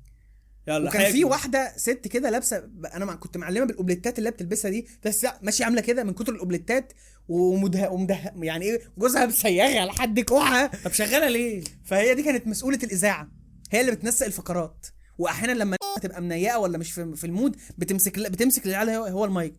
يلا 0.68 0.88
وكان 0.88 1.12
في. 1.12 1.24
واحدة 1.24 1.72
ست 1.76 2.08
كده 2.08 2.30
لابسة 2.30 2.70
أنا 2.94 3.14
كنت 3.14 3.36
معلمة 3.36 3.66
بالأوبليتات 3.66 4.18
اللي 4.18 4.30
بتلبسها 4.30 4.70
دي 4.70 4.86
بس 5.04 5.26
ماشية 5.42 5.64
عاملة 5.64 5.80
كده 5.80 6.04
من 6.04 6.12
كتر 6.12 6.32
الأوبليتات 6.32 6.92
ومده 7.28 7.90
ومده 7.90 8.32
يعني 8.36 8.64
إيه 8.64 8.80
جوزها 8.98 9.26
مسيغه 9.36 9.84
لحد 9.84 10.20
كوعها. 10.20 10.70
طب 10.84 10.92
شغالة 10.92 11.28
ليه؟ 11.28 11.64
فهي 11.84 12.14
دي 12.14 12.22
كانت 12.22 12.46
مسؤولة 12.46 12.78
الإذاعة. 12.82 13.28
هي 13.70 13.80
اللي 13.80 13.92
بتنسق 13.92 14.26
الفقرات. 14.26 14.86
وأحيانا 15.18 15.52
لما 15.52 15.76
تبقى 16.02 16.22
منيقه 16.22 16.58
ولا 16.58 16.78
مش 16.78 16.92
في 16.92 17.24
المود 17.24 17.56
بتمسك 17.78 18.18
بتمسك 18.18 18.66
للعيال 18.66 18.90
هو, 18.90 19.04
هو 19.04 19.24
المايك. 19.24 19.54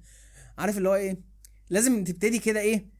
عارف 0.57 0.77
اللي 0.77 0.89
هو 0.89 0.95
إيه؟ 0.95 1.21
لازم 1.69 2.03
تبتدي 2.03 2.39
كده 2.39 2.59
إيه 2.59 2.93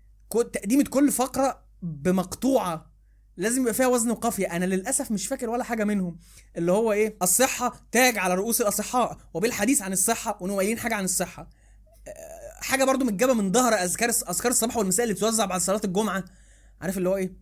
تقديمة 0.54 0.84
كل 0.84 1.12
فقرة 1.12 1.64
بمقطوعة. 1.82 2.93
لازم 3.38 3.62
يبقى 3.62 3.74
فيها 3.74 3.88
وزن 3.88 4.12
وقافيه 4.12 4.56
أنا 4.56 4.66
للأسف 4.66 5.12
مش 5.12 5.28
فاكر 5.28 5.50
ولا 5.50 5.64
حاجة 5.64 5.84
منهم. 5.84 6.18
اللي 6.58 6.72
هو 6.72 6.92
إيه؟ 6.92 7.18
الصحة 7.22 7.88
تاج 7.92 8.18
على 8.18 8.36
رؤوس 8.36 8.62
الأصحاء. 8.62 9.18
وبالحديث 9.34 9.82
عن 9.82 9.94
الصحة 9.94 10.38
ونويلين 10.42 10.80
حاجة 10.80 10.96
عن 10.96 11.04
الصحة. 11.04 11.50
آه، 12.08 12.62
حاجة 12.62 12.84
برضو 12.84 13.06
متجابة 13.06 13.34
من 13.34 13.52
ظهر 13.52 13.74
أذكار 13.74 14.10
أذكار 14.10 14.52
الصباح 14.52 14.78
والمساء 14.78 15.04
اللي 15.04 15.14
بتوزع 15.16 15.46
بعد 15.46 15.62
صلاة 15.62 15.82
الجمعة. 15.84 16.24
عارف 16.82 16.98
اللي 16.98 17.10
هو 17.10 17.18
إيه؟ 17.18 17.34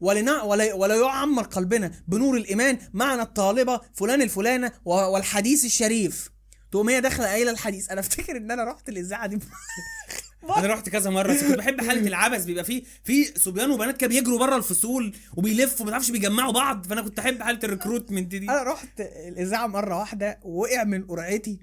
ولنا 0.00 0.42
ولا 0.42 0.74
ولا 0.74 0.94
يعمر 0.94 1.42
قلبنا 1.42 1.92
بنور 2.08 2.36
الإيمان 2.36 2.78
معنا 2.92 3.22
الطالبة 3.22 3.80
فلان 3.94 4.22
الفلانة 4.22 4.72
والحديث 4.84 5.64
الشريف. 5.64 6.30
تقوم 6.70 6.88
هي 6.88 7.00
داخلة 7.00 7.26
قايلة 7.26 7.50
الحديث. 7.50 7.90
أنا 7.90 8.00
أفتكر 8.00 8.36
إن 8.36 8.50
أنا 8.50 8.64
رحت 8.64 8.88
الاذاعه 8.88 9.26
دي. 9.26 9.38
أنا 10.48 10.66
رحت 10.66 10.88
كذا 10.88 11.10
مرة 11.10 11.32
بس 11.32 11.44
كنت 11.44 11.58
بحب 11.58 11.80
حالة 11.80 12.06
العبث 12.08 12.44
بيبقى 12.44 12.64
فيه 12.64 12.82
في 13.04 13.24
صبيان 13.38 13.70
وبنات 13.70 13.96
كده 13.96 14.08
بيجروا 14.08 14.38
بره 14.38 14.56
الفصول 14.56 15.16
وبيلفوا 15.36 15.86
ما 15.86 15.90
تعرفش 15.92 16.10
بيجمعوا 16.10 16.52
بعض 16.52 16.86
فأنا 16.86 17.02
كنت 17.02 17.18
أحب 17.18 17.42
حالة 17.42 17.58
ال 17.64 17.69
recruitment 17.69 18.26
دي. 18.34 18.38
أنا 18.44 18.62
رحت 18.62 19.00
الإذاعة 19.00 19.66
مرة 19.66 19.98
واحدة 19.98 20.40
وقع 20.42 20.84
من 20.84 21.04
قرعتي 21.06 21.58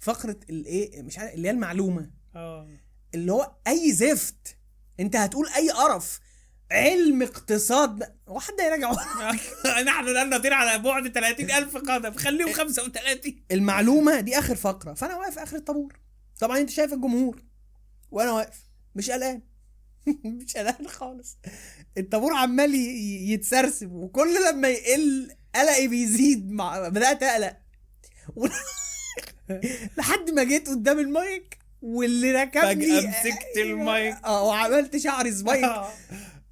فقرة 0.00 0.36
الايه 0.50 1.02
مش 1.02 1.18
عارف 1.18 1.34
اللي 1.34 1.48
هي 1.48 1.52
المعلومة. 1.52 2.10
آه. 2.36 2.68
اللي 3.14 3.32
هو 3.32 3.52
أي 3.68 3.92
زفت 3.92 4.56
أنت 5.00 5.16
هتقول 5.16 5.48
أي 5.56 5.70
قرف. 5.70 6.20
علم 6.72 7.22
اقتصاد 7.22 8.02
واحد 8.26 8.54
يراجع 8.60 8.92
نحن 9.86 10.08
الان 10.08 10.30
نطير 10.30 10.52
على 10.54 10.78
بعد 10.82 11.08
30000 11.08 11.76
قدم 11.76 12.12
خليهم 12.12 12.52
35 12.52 13.36
المعلومة 13.52 14.20
دي 14.20 14.38
آخر 14.38 14.54
فقرة 14.56 14.94
فأنا 14.94 15.16
واقف 15.16 15.38
آخر 15.38 15.56
الطابور. 15.56 15.92
طبعا 16.40 16.58
أنت 16.58 16.70
شايف 16.70 16.92
الجمهور. 16.92 17.42
وأنا 18.10 18.32
واقف. 18.32 18.64
مش 18.94 19.10
قلقان. 19.10 19.42
مش 20.24 20.56
قلقان 20.56 20.88
خالص. 20.88 21.38
الطابور 21.98 22.34
عمال 22.34 22.74
يتسرسب 23.30 23.92
وكل 23.92 24.34
لما 24.50 24.68
يقل 24.68 25.30
قلقي 25.54 25.88
بيزيد. 25.88 26.50
مع... 26.50 26.88
بدأت 26.88 27.22
أقلق. 27.22 27.56
و... 28.36 28.46
لحد 29.98 30.30
ما 30.30 30.44
جيت 30.44 30.68
قدام 30.68 30.98
المايك 30.98 31.58
واللي 31.82 32.32
ركبني 32.32 32.86
فجأة 32.86 33.08
مسكت 33.08 33.56
المايك. 33.56 34.16
آه 34.24 34.42
وعملت 34.44 34.96
شعري 34.96 35.32
spike. 35.32 35.64
آه. 35.64 35.92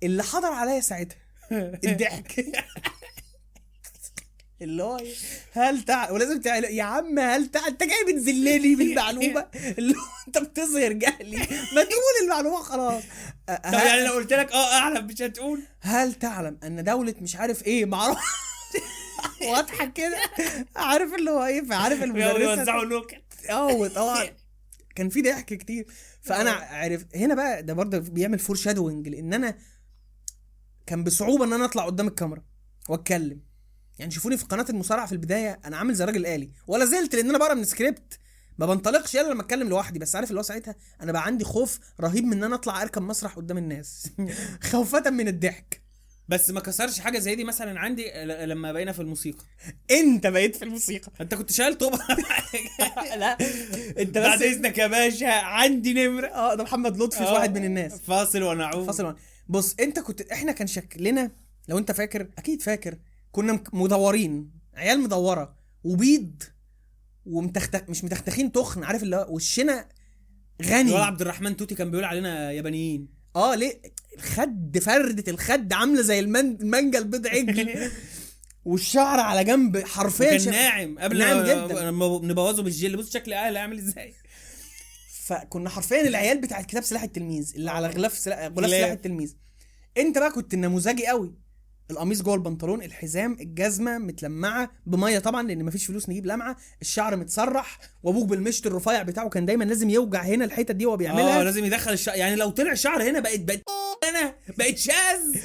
اللي 0.02 0.22
حضر 0.22 0.52
عليا 0.52 0.80
ساعتها. 0.80 1.16
الضحك. 1.84 2.46
اللي 4.62 4.82
هو 4.82 4.98
إيه؟ 4.98 5.14
هل 5.52 5.82
تع... 5.82 6.10
ولازم 6.10 6.40
تعمل 6.40 6.64
يا 6.64 6.82
عم 6.82 7.18
هل 7.18 7.46
تع... 7.46 7.66
انت 7.66 7.82
جاي 7.82 8.04
بتذلني 8.14 8.74
بالمعلومه 8.74 9.46
اللي 9.78 9.94
هو 9.94 10.02
انت 10.28 10.38
بتظهر 10.38 10.92
جهلي. 10.92 11.36
ما 11.74 11.84
تقول 11.84 12.14
المعلومة 12.24 12.62
خلاص. 12.62 13.02
أ- 13.02 13.56
طب 13.56 13.72
يعني 13.72 14.04
لو 14.06 14.12
قلت 14.12 14.32
لك 14.32 14.52
آه 14.52 14.72
أعلم 14.74 15.06
مش 15.06 15.22
هتقول؟ 15.22 15.62
هل 15.80 16.14
تعلم 16.14 16.58
أن 16.64 16.84
دولة 16.84 17.14
مش 17.20 17.36
عارف 17.36 17.66
إيه 17.66 17.84
معروف 17.84 18.18
واضحك 19.50 19.92
كده. 19.92 20.18
عارف 20.76 21.14
اللي 21.14 21.30
هو 21.30 21.44
إيه؟ 21.44 21.62
فعارف 21.64 22.02
المدرسة؟ 22.02 22.54
يوزعوا 22.58 22.84
نكت 22.84 23.50
آه 23.50 23.88
طبعا 23.88 24.28
كان 24.94 25.08
في 25.08 25.22
ضحك 25.22 25.54
كتير. 25.54 25.86
فأنا 26.22 26.50
عرف 26.50 27.04
هنا 27.14 27.34
بقى 27.34 27.62
ده 27.62 27.72
برضه 27.74 27.98
بيعمل 27.98 28.38
foreshadowing 28.38 29.08
لأن 29.08 29.34
أنا 29.34 29.58
كان 30.86 31.04
بصعوبة 31.04 31.44
إن 31.44 31.52
أنا 31.52 31.64
أطلع 31.64 31.86
قدام 31.86 32.06
الكاميرا 32.08 32.42
وأتكلم. 32.88 33.40
يعني 33.98 34.10
شوفوني 34.10 34.36
في 34.36 34.44
قناة 34.44 34.66
المصارعة 34.70 35.06
في 35.06 35.12
البداية 35.12 35.60
أنا 35.64 35.76
عامل 35.76 35.94
زي 35.94 36.04
راجل 36.04 36.26
آلي. 36.26 36.50
ولا 36.66 36.84
زلت 36.84 37.14
لأن 37.14 37.28
أنا 37.28 37.38
بقرأ 37.38 37.54
من 37.54 37.64
سكريبت 37.64 38.18
ما 38.58 38.66
بنطلقش 38.66 39.16
الا 39.16 39.32
لما 39.32 39.42
أتكلم 39.42 39.68
لوحدي 39.68 39.98
بس 39.98 40.16
عارف 40.16 40.28
اللي 40.30 40.38
هو 40.38 40.42
ساعتها 40.42 40.74
أنا 41.02 41.12
بقى 41.12 41.24
عندي 41.24 41.44
خوف 41.44 41.78
رهيب 42.00 42.24
من 42.24 42.32
إن 42.32 42.44
أنا 42.44 42.54
أطلع 42.54 42.82
أركب 42.82 43.02
مسرح 43.02 43.34
قدام 43.36 43.58
الناس. 43.58 44.06
خوفة 44.70 45.10
من 45.10 45.28
الضحك. 45.28 45.82
بس 46.28 46.50
ما 46.50 46.60
كسرش 46.60 47.00
حاجة 47.00 47.18
زي 47.18 47.34
دي 47.34 47.44
مثلا 47.44 47.80
عندي 47.80 48.02
ل- 48.24 48.48
لما 48.48 48.72
بقينا 48.72 48.92
في 48.92 49.02
الموسيقى. 49.02 49.44
أنت 49.90 50.26
بقيت 50.26 50.56
في 50.56 50.64
الموسيقى. 50.64 51.12
أنت 51.20 51.34
كنت 51.34 51.52
شايل 51.52 51.74
طوبه 51.74 51.98
لا. 53.16 53.38
أنت 53.98 54.18
بعد 54.18 54.38
بس 54.38 54.42
إذنك 54.42 54.78
يا 54.78 54.86
باشا 54.86 55.28
عندي 55.32 55.92
نمرة. 55.92 56.26
آه 56.26 56.54
ده 56.54 56.64
محمد 56.64 56.96
لطفي 57.02 57.18
في 57.18 57.24
آه. 57.24 57.32
واحد 57.32 57.58
من 57.58 57.64
الناس. 57.64 58.00
فاصل 58.00 58.42
ونعود. 58.42 58.86
فاصل 58.86 59.04
واحد. 59.04 59.16
بص 59.48 59.74
أنت 59.80 59.98
كنت 59.98 60.20
إحنا 60.20 60.52
كان 60.52 60.66
شكلنا 60.66 61.30
لو 61.68 61.78
أنت 61.78 61.92
فاكر 61.92 62.26
أكيد 62.38 62.62
فاكر 62.62 62.98
كنا 63.32 63.62
مدورين 63.72 64.50
عيال 64.74 65.00
مدورة 65.00 65.54
وبيض 65.84 66.42
ومتختخ 67.26 67.80
مش 67.90 68.04
متختخين 68.04 68.52
تخن 68.52 68.84
عارف 68.84 69.02
اللي 69.02 69.16
هو 69.16 69.26
وشنا 69.34 69.88
غني. 70.62 70.94
عبد 70.96 71.20
الرحمن 71.20 71.56
توتي 71.56 71.74
كان 71.74 71.90
بيقول 71.90 72.04
علينا 72.04 72.52
يابانيين. 72.52 73.08
آه 73.36 73.54
ليه؟ 73.54 73.80
الخد 74.18 74.78
فردة 74.78 75.32
الخد 75.32 75.72
عاملة 75.72 76.02
زي. 76.02 76.18
المانجا 76.20 76.98
البيض 76.98 77.26
عجل 77.26 77.90
والشعر 78.64 79.20
على 79.20 79.44
جنب 79.44 79.78
حرفيا 79.78 80.30
كان 80.30 80.38
شف- 80.38 80.48
ناعم 80.48 80.98
قبل 80.98 81.18
ناعم 81.18 81.36
ما- 81.36 81.66
جدا. 81.66 81.90
لما 81.90 82.20
نبوظه 82.22 82.62
بالجل. 82.62 82.96
بص 82.96 83.12
شكل 83.12 83.32
أهلي 83.32 83.58
عامل 83.58 83.78
إزاي. 83.78 84.14
فكنا 85.24 85.70
حرفيا 85.70 86.00
العيال 86.08 86.40
بتاعت 86.40 86.66
كتاب 86.66 86.82
سلاح 86.82 87.02
التلميذ 87.02 87.52
اللي 87.56 87.70
على 87.70 87.86
غلاف 87.88 88.18
سلاح 88.18 88.38
غلاف 88.38 88.58
غلاف. 88.58 88.70
سلاح 88.70 88.90
التلميذ. 88.90 89.34
انت 89.96 90.18
بقى 90.18 90.30
كنت 90.32 90.54
نموذجي 90.54 91.06
قوي. 91.06 91.34
القميص 91.90 92.22
جوه 92.22 92.34
البنطلون 92.34 92.82
الحزام 92.82 93.36
الجزمة 93.40 93.98
متلمعة 93.98 94.70
بمية 94.86 95.18
طبعا 95.18 95.42
لأن 95.48 95.64
مفيش 95.64 95.86
فلوس 95.86 96.08
نجيب 96.08 96.26
لمعة. 96.26 96.56
الشعر 96.82 97.16
متسرح 97.16 97.78
وابوك 98.02 98.28
بالمشط 98.28 98.66
الرفيع 98.66 99.02
بتاعه 99.02 99.28
كان 99.28 99.46
دايما 99.46 99.64
لازم 99.64 99.90
يوجع 99.90 100.22
هنا 100.22 100.44
الحتت 100.44 100.70
دي 100.72 100.86
وهو 100.86 100.94
آه 100.94 100.98
بيعملها 100.98 101.44
لازم 101.44 101.64
يدخل 101.64 101.92
الشعر 101.92 102.16
يعني 102.16 102.36
لو 102.36 102.50
طلع 102.50 102.74
شعر 102.74 103.02
هنا 103.02 103.20
بقت 103.20 103.40
بقت 103.40 103.62
أنا 104.08 104.34
بقت 104.58 104.78
شاذ. 104.78 105.40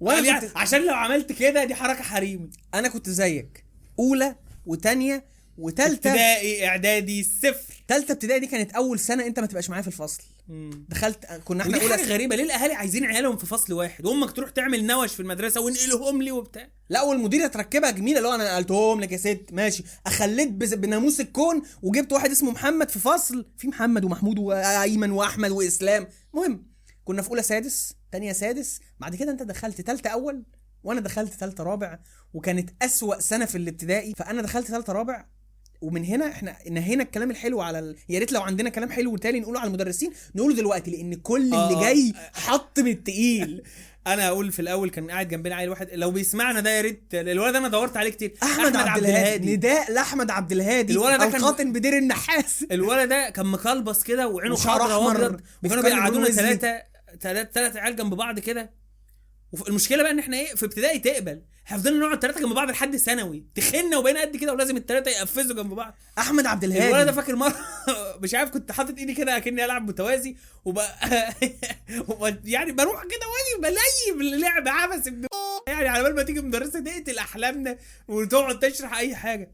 وأنا 0.00 0.26
يعني 0.26 0.40
كنت 0.40 0.56
عشان 0.56 0.86
لو 0.86 0.94
عملت 0.94 1.32
كده 1.32 1.64
دي 1.64 1.74
حركة 1.74 2.02
حريمي 2.02 2.50
أنا 2.74 2.88
كنت 2.88 3.10
زيك 3.10 3.64
أولى 3.98 4.36
وتانية 4.66 5.24
وتالتة. 5.58 6.10
ابتدائي 6.10 6.66
إعدادي 6.66 7.22
صفر. 7.22 7.75
تالتة 7.88 8.12
ابتدائي 8.12 8.40
دي 8.40 8.46
كانت 8.46 8.72
أول 8.72 8.98
سنة 8.98 9.26
أنت 9.26 9.40
ما 9.40 9.46
تبقاش 9.46 9.70
معايا 9.70 9.82
في 9.82 9.88
الفصل. 9.88 10.22
دخلت 10.88 11.24
كنا 11.44 11.62
إحنا 11.62 11.82
اولى 11.82 11.94
غريبة 11.94 12.36
ليه 12.36 12.44
الأهالي 12.44 12.74
عايزين 12.74 13.04
عيالهم 13.04 13.36
في 13.36 13.46
فصل 13.46 13.72
واحد؟ 13.72 14.06
وأمك 14.06 14.30
تروح 14.30 14.50
تعمل 14.50 14.86
نوش 14.86 15.14
في 15.14 15.20
المدرسة 15.20 15.60
وانقلهم 15.60 16.22
لي 16.22 16.32
وبتاع. 16.32 16.68
لا 16.88 17.02
والمديره 17.02 17.46
تركبها 17.46 17.90
جميلة 17.90 18.18
اللي 18.18 18.28
هو 18.28 18.34
أنا 18.34 18.44
نقلتهم 18.44 19.00
لك 19.00 19.12
يا 19.12 19.16
ست 19.16 19.46
ماشي. 19.52 19.84
أخليت 20.06 20.48
بناموس 20.48 21.20
الكون 21.20 21.62
وجبت 21.82 22.12
واحد 22.12 22.30
اسمه 22.30 22.50
محمد 22.50 22.90
في 22.90 22.98
فصل. 22.98 23.46
في 23.56 23.68
محمد 23.68 24.04
ومحمود 24.04 24.38
وأيمن 24.38 25.10
وأحمد 25.10 25.50
وإسلام. 25.50 26.08
المهم 26.34 26.66
كنا 27.04 27.22
في 27.22 27.30
أولى 27.30 27.42
سادس 27.42 27.94
تانية 28.12 28.32
سادس. 28.32 28.80
بعد 28.98 29.16
كده 29.16 29.32
أنت 29.32 29.42
دخلت 29.42 29.80
تالتة 29.80 30.10
أول 30.10 30.44
وأنا 30.82 31.00
دخلت 31.00 31.34
تالتة 31.34 31.64
رابع 31.64 31.98
وكانت 32.34 32.70
أسوأ 32.82 33.20
سنة 33.20 33.44
في 33.44 33.58
الابتدائي. 33.58 34.14
فأنا 34.16 34.42
دخلت 34.42 34.68
تالتة 34.68 34.92
رابع 34.92 35.26
ومن 35.80 36.04
هنا 36.04 36.26
إحنا 36.28 36.56
نهينا 36.70 37.02
الكلام 37.02 37.30
الحلو 37.30 37.60
على 37.60 37.78
ال... 37.78 37.96
يا 38.08 38.18
ريت 38.18 38.32
لو 38.32 38.40
عندنا 38.42 38.68
كلام 38.70 38.90
حلو 38.90 39.16
تاني 39.16 39.40
نقوله 39.40 39.60
على 39.60 39.66
المدرسين 39.68 40.12
نقوله 40.34 40.54
دلوقتي 40.54 40.90
لأن 40.90 41.14
كل 41.14 41.42
اللي 41.42 41.56
آه. 41.56 41.80
جاي 41.80 42.12
حط 42.34 42.80
من 42.80 42.90
التقيل. 42.90 43.62
أنا 44.06 44.28
أقول 44.28 44.52
في 44.52 44.62
الأول 44.62 44.90
كان 44.90 45.10
قاعد 45.10 45.28
جنبنا 45.28 45.54
عيل 45.54 45.68
واحد 45.68 45.88
لو 45.92 46.10
بيسمعنا 46.10 46.60
ده 46.60 46.70
يا 46.70 46.80
ريت 46.80 47.02
الولد 47.14 47.52
ده 47.52 47.58
أنا 47.58 47.68
دورت 47.68 47.96
عليه 47.96 48.10
كتير. 48.10 48.34
أحمد, 48.42 48.76
عبد 48.76 49.04
الهادي. 49.04 49.56
نداء 49.56 49.92
لأحمد 49.92 50.30
عبد 50.30 50.52
الهادي 50.52 50.92
الولد 50.96 51.18
ده 51.20 51.26
كان- 51.26 51.34
القاطن 51.36 51.72
بدير 51.72 51.98
النحاس. 51.98 52.64
الولد 52.72 53.08
ده 53.08 53.30
كان 53.30 53.46
مكلبص 53.46 54.02
كده 54.02 54.28
وعينه 54.28 54.54
وشعره 54.54 54.82
خضرا 54.84 55.08
أحمر، 55.10 55.22
وأبيض. 55.22 55.40
وكانوا 55.64 55.82
بيقعدونا. 55.82 56.28
ثلاثة 56.30 56.82
ثلاثة 57.20 57.50
ثلاثة 57.52 57.80
عيال 57.80 57.96
جنب 57.96 58.14
بعض 58.14 58.38
كده. 58.38 58.70
والمشكلة 59.52 60.02
بقى 60.02 60.12
إن 60.12 60.18
إحنا 60.18 60.36
إيه 60.36 60.54
في 60.54 60.64
ابتدائي 60.64 60.98
تقبل. 60.98 61.42
إحنا 61.66 61.78
فضلنا 61.78 62.06
نقعد 62.06 62.22
ثلاثة 62.22 62.40
جنب 62.40 62.52
بعض 62.52 62.70
لحد 62.70 62.96
ثانوي. 62.96 63.44
تخنا 63.54 63.98
وبقينا 63.98 64.20
قد 64.20 64.36
كده 64.36 64.52
ولازم 64.52 64.76
الثلاثه 64.76 65.10
يقفزوا 65.10 65.56
جنب 65.56 65.74
بعض. 65.74 65.94
أحمد 66.18 66.46
عبد 66.46 66.64
الولد 66.64 66.80
ده 66.80 66.88
الهادي 66.88 67.12
فاكر 67.12 67.36
مرة 67.36 67.56
مش 68.22 68.34
عارف 68.34 68.50
كنت 68.50 68.72
حاطط 68.72 68.98
إيدي 68.98 69.14
كده 69.14 69.36
اكني 69.36 69.64
ألعب 69.64 69.88
متوازي 69.88 70.36
وبقى 70.64 70.94
يعني 72.44 72.72
بروح 72.72 73.02
كده 73.04 73.26
وأجي 73.28 73.76
بليم 74.10 74.34
اللعب 74.34 74.68
ابن 75.06 75.26
يعني 75.68 75.88
على 75.88 76.02
بال 76.02 76.14
ما 76.14 76.22
تيجي 76.22 76.40
مدرسة 76.40 76.80
تقتل 76.80 77.18
أحلامنا 77.18 77.78
وتقعد 78.08 78.58
تشرح 78.58 78.98
أي 78.98 79.14
حاجة. 79.16 79.50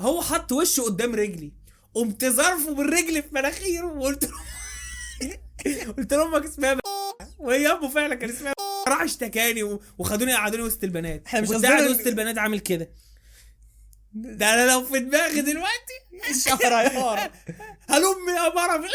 هو 0.00 0.22
حط 0.22 0.52
وشه 0.52 0.82
قدام 0.82 1.14
رجلي 1.14 1.52
قمت 1.94 2.24
ظرفه 2.24 2.74
بالرجل 2.74 3.22
في 3.22 3.28
مناخيره 3.32 3.86
وقلت 3.86 4.24
له 4.24 4.38
قلت 5.98 6.14
له 6.14 6.22
أمك 6.36 6.44
اسمها 6.44 6.78
وهي 7.38 7.66
امه 7.66 7.88
فعلا 7.88 8.14
كان 8.14 8.30
اسمها 8.30 8.52
راح 8.88 9.02
اشتكاني 9.02 9.62
وخدوني 9.98 10.34
قعدوني 10.34 10.62
وسط 10.62 10.84
البنات. 10.84 11.22
إحنا 11.26 11.40
مش 11.40 11.52
قاعد 11.52 11.90
وسط 11.90 12.06
البنات 12.06 12.38
عامل 12.38 12.58
كده. 12.60 12.90
ده 14.12 14.54
أنا 14.54 14.70
لو 14.70 14.84
في 14.84 14.98
دماغي 14.98 15.40
دلوقتي. 15.40 15.92
الشهريار 16.30 17.30
هلم 17.88 18.28
يا 18.36 18.54
مرة 18.54 18.84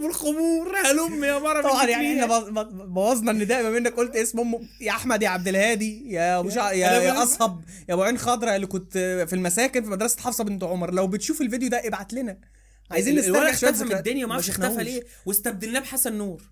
بالخمور 0.00 0.76
هلم 0.86 1.24
يا 1.24 1.38
مرة 1.38 1.62
طبعا 1.62 1.86
يعني 1.86 2.12
إحنا 2.22 2.26
بوظ- 2.26 2.48
بوظ- 2.48 2.72
بوظنا 2.72 3.30
النداء 3.30 3.62
بما 3.62 3.78
انك 3.78 3.92
قلت 3.94 4.16
اسم 4.16 4.40
امه 4.40 4.60
يا 4.80 4.90
أحمد 4.90 5.22
يا 5.22 5.28
عبد 5.28 5.48
الهادي 5.48 6.12
يا 6.12 6.38
أبو 6.38 6.50
شع... 6.50 6.72
يا, 6.72 6.92
يا 6.92 7.22
أصهب 7.22 7.64
يا 7.88 7.94
أبو 7.94 8.02
عين 8.02 8.18
خضراء 8.18 8.56
اللي 8.56 8.66
كنت 8.66 8.92
في 9.28 9.32
المساكن 9.32 9.84
في 9.84 9.90
مدرسة 9.90 10.20
حفصة 10.20 10.44
بنت 10.44 10.64
عمر. 10.64 10.90
لو 10.94 11.06
بتشوف 11.06 11.40
الفيديو 11.40 11.68
ده 11.68 11.86
ابعت 11.86 12.12
لنا. 12.12 12.38
عايزين 12.90 13.16
نسترجع 13.18 13.54
شوية 13.54 13.70
اختفى 13.70 13.84
من. 13.84 13.92
الدنيا 13.92 14.26
ما 14.26 14.32
أعرفش 14.32 14.50
اختفى. 14.50 14.84
ليه. 14.84 15.02
واستبدلناه 15.26 15.80
بحسن 15.80 16.12
نور. 16.18 16.42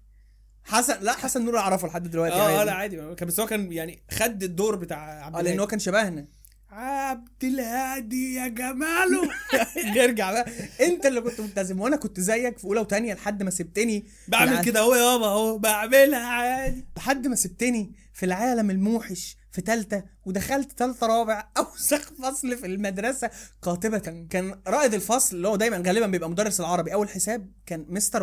حسن 0.64 0.96
لا 1.00 1.12
حسن 1.12 1.44
نور 1.44 1.58
اعرفه 1.58 1.88
لحد 1.88 2.10
دلوقتي 2.10 2.34
آه 2.34 2.42
عادي. 2.58 2.64
لا 2.64 2.72
عادي. 2.74 3.14
كان 3.14 3.28
بس 3.28 3.40
هو 3.40 3.46
كان 3.46 3.72
يعني 3.72 4.02
خد 4.10 4.42
الدور 4.42 4.76
بتاع 4.76 5.24
عبد 5.26 5.36
آه 5.36 5.40
لأن 5.42 5.46
هو 5.46 5.54
الهادي 5.54 5.70
كان 5.70 5.78
شبهنا. 5.78 6.26
عبد 6.70 7.44
الهادي 7.44 8.34
يا 8.34 8.48
جماله. 8.48 9.28
نرجع 9.96 10.32
بقى. 10.32 10.46
انت 10.80 11.06
اللي 11.06 11.20
كنت 11.20 11.40
ملتزم 11.40 11.80
وأنا 11.80 11.96
كنت 11.96 12.20
زيك 12.20 12.58
في 12.58 12.64
اولى 12.64 12.80
وثانيه 12.80 13.14
لحد 13.14 13.42
ما 13.42 13.50
سبتني 13.50 14.06
بعمل 14.28 14.64
كده 14.64 14.80
اهو 14.80 14.94
يابا 14.94 15.26
اهو. 15.26 15.58
بعملها 15.58 16.26
عادي. 16.26 16.84
لحد 16.96 17.26
ما 17.26 17.36
سبتني 17.36 17.92
في 18.12 18.26
العالم 18.26 18.70
الموحش 18.70 19.36
في 19.52 19.62
تالتة 19.62 20.02
ودخلت 20.24 20.72
تالتة 20.72 21.06
رابع 21.06 21.48
أوسخ 21.58 22.12
فصل 22.22 22.56
في 22.56 22.66
المدرسة. 22.66 23.30
قاطبة 23.62 23.98
كان 24.30 24.60
رائد 24.66 24.94
الفصل 24.94 25.36
اللي 25.36 25.48
هو 25.48 25.56
دايما 25.56 25.76
غالبا 25.86 26.06
بيبقى 26.06 26.30
مدرس 26.30 26.60
العربي. 26.60 26.94
أو 26.94 27.02
الحساب 27.02 27.52
كان 27.66 27.86
مستر 27.88 28.22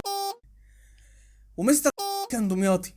ومستر 1.58 1.90
كان 2.32 2.48
دمياطي. 2.48 2.94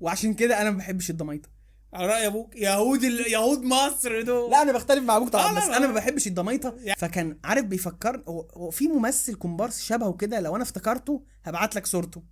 وعشان 0.00 0.34
كده 0.34 0.60
أنا 0.62 0.70
ما 0.70 0.76
بحبش 0.78 1.10
الضمايطة 1.10 1.48
على 1.92 2.06
رأي 2.06 2.26
أبوك 2.26 2.56
يهود 2.56 3.04
ال... 3.04 3.32
يهود 3.32 3.62
مصر 3.62 4.22
دول. 4.22 4.50
لا 4.50 4.62
أنا 4.62 4.72
بختلف 4.72 5.04
مع 5.04 5.16
أبوك 5.16 5.28
آه، 5.28 5.30
طبعا 5.30 5.52
بس. 5.58 5.62
أنا 5.76 5.86
ما 5.86 5.92
بحبش 5.92 6.26
الضمايطه 6.26 6.74
يعني- 6.78 7.00
فكان 7.00 7.38
عارف 7.44 7.64
بيفكر 7.64 8.22
هو 8.28 8.40
هو 8.54 8.70
في 8.70 8.88
ممثل 8.88 9.34
كومبارس 9.34 9.80
شبهه 9.82 10.12
كده 10.12 10.40
لو 10.40 10.54
أنا 10.56 10.62
افتكرته 10.62 11.22
هبعت 11.44 11.74
لك 11.76 11.86
صورته. 11.86 12.22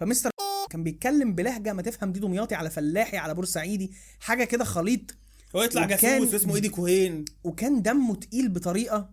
فمستر 0.00 0.30
كان 0.70 0.82
بيتكلم 0.82 1.34
بلهجة 1.34 1.72
ما 1.72 1.82
تفهم 1.82 2.12
دي 2.12 2.20
دمياطي 2.20 2.54
على 2.54 2.70
فلاحي 2.70 3.16
على 3.16 3.34
بورسعيدي 3.34 3.92
حاجة 4.20 4.44
كده 4.44 4.64
خليط. 4.64 5.00
هو 5.56 5.62
يطلع 5.62 5.84
وكان- 5.84 5.98
جاسوس 6.20 6.34
اسمه 6.34 6.54
ايدي 6.54 6.68
كوهين. 6.68 7.24
وكان 7.44 7.82
دمه 7.82 8.14
تقيل 8.16 8.48
بطريقة 8.48 9.10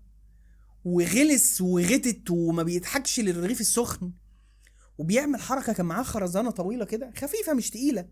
وغلس 0.86 1.62
وغتت 1.62 2.32
وما 2.32 2.64
بيضحكش 2.64 3.20
للرغيف 3.20 3.62
السخن. 3.62 4.12
وبيعمل 4.98 5.40
حركة 5.42 5.74
كان 5.74 5.86
معاه 5.86 6.04
خرزانة 6.04 6.52
طويلة 6.52 6.86
كده 6.86 7.12
خفيفة 7.18 7.54
مش 7.54 7.70
تقيلة. 7.70 8.08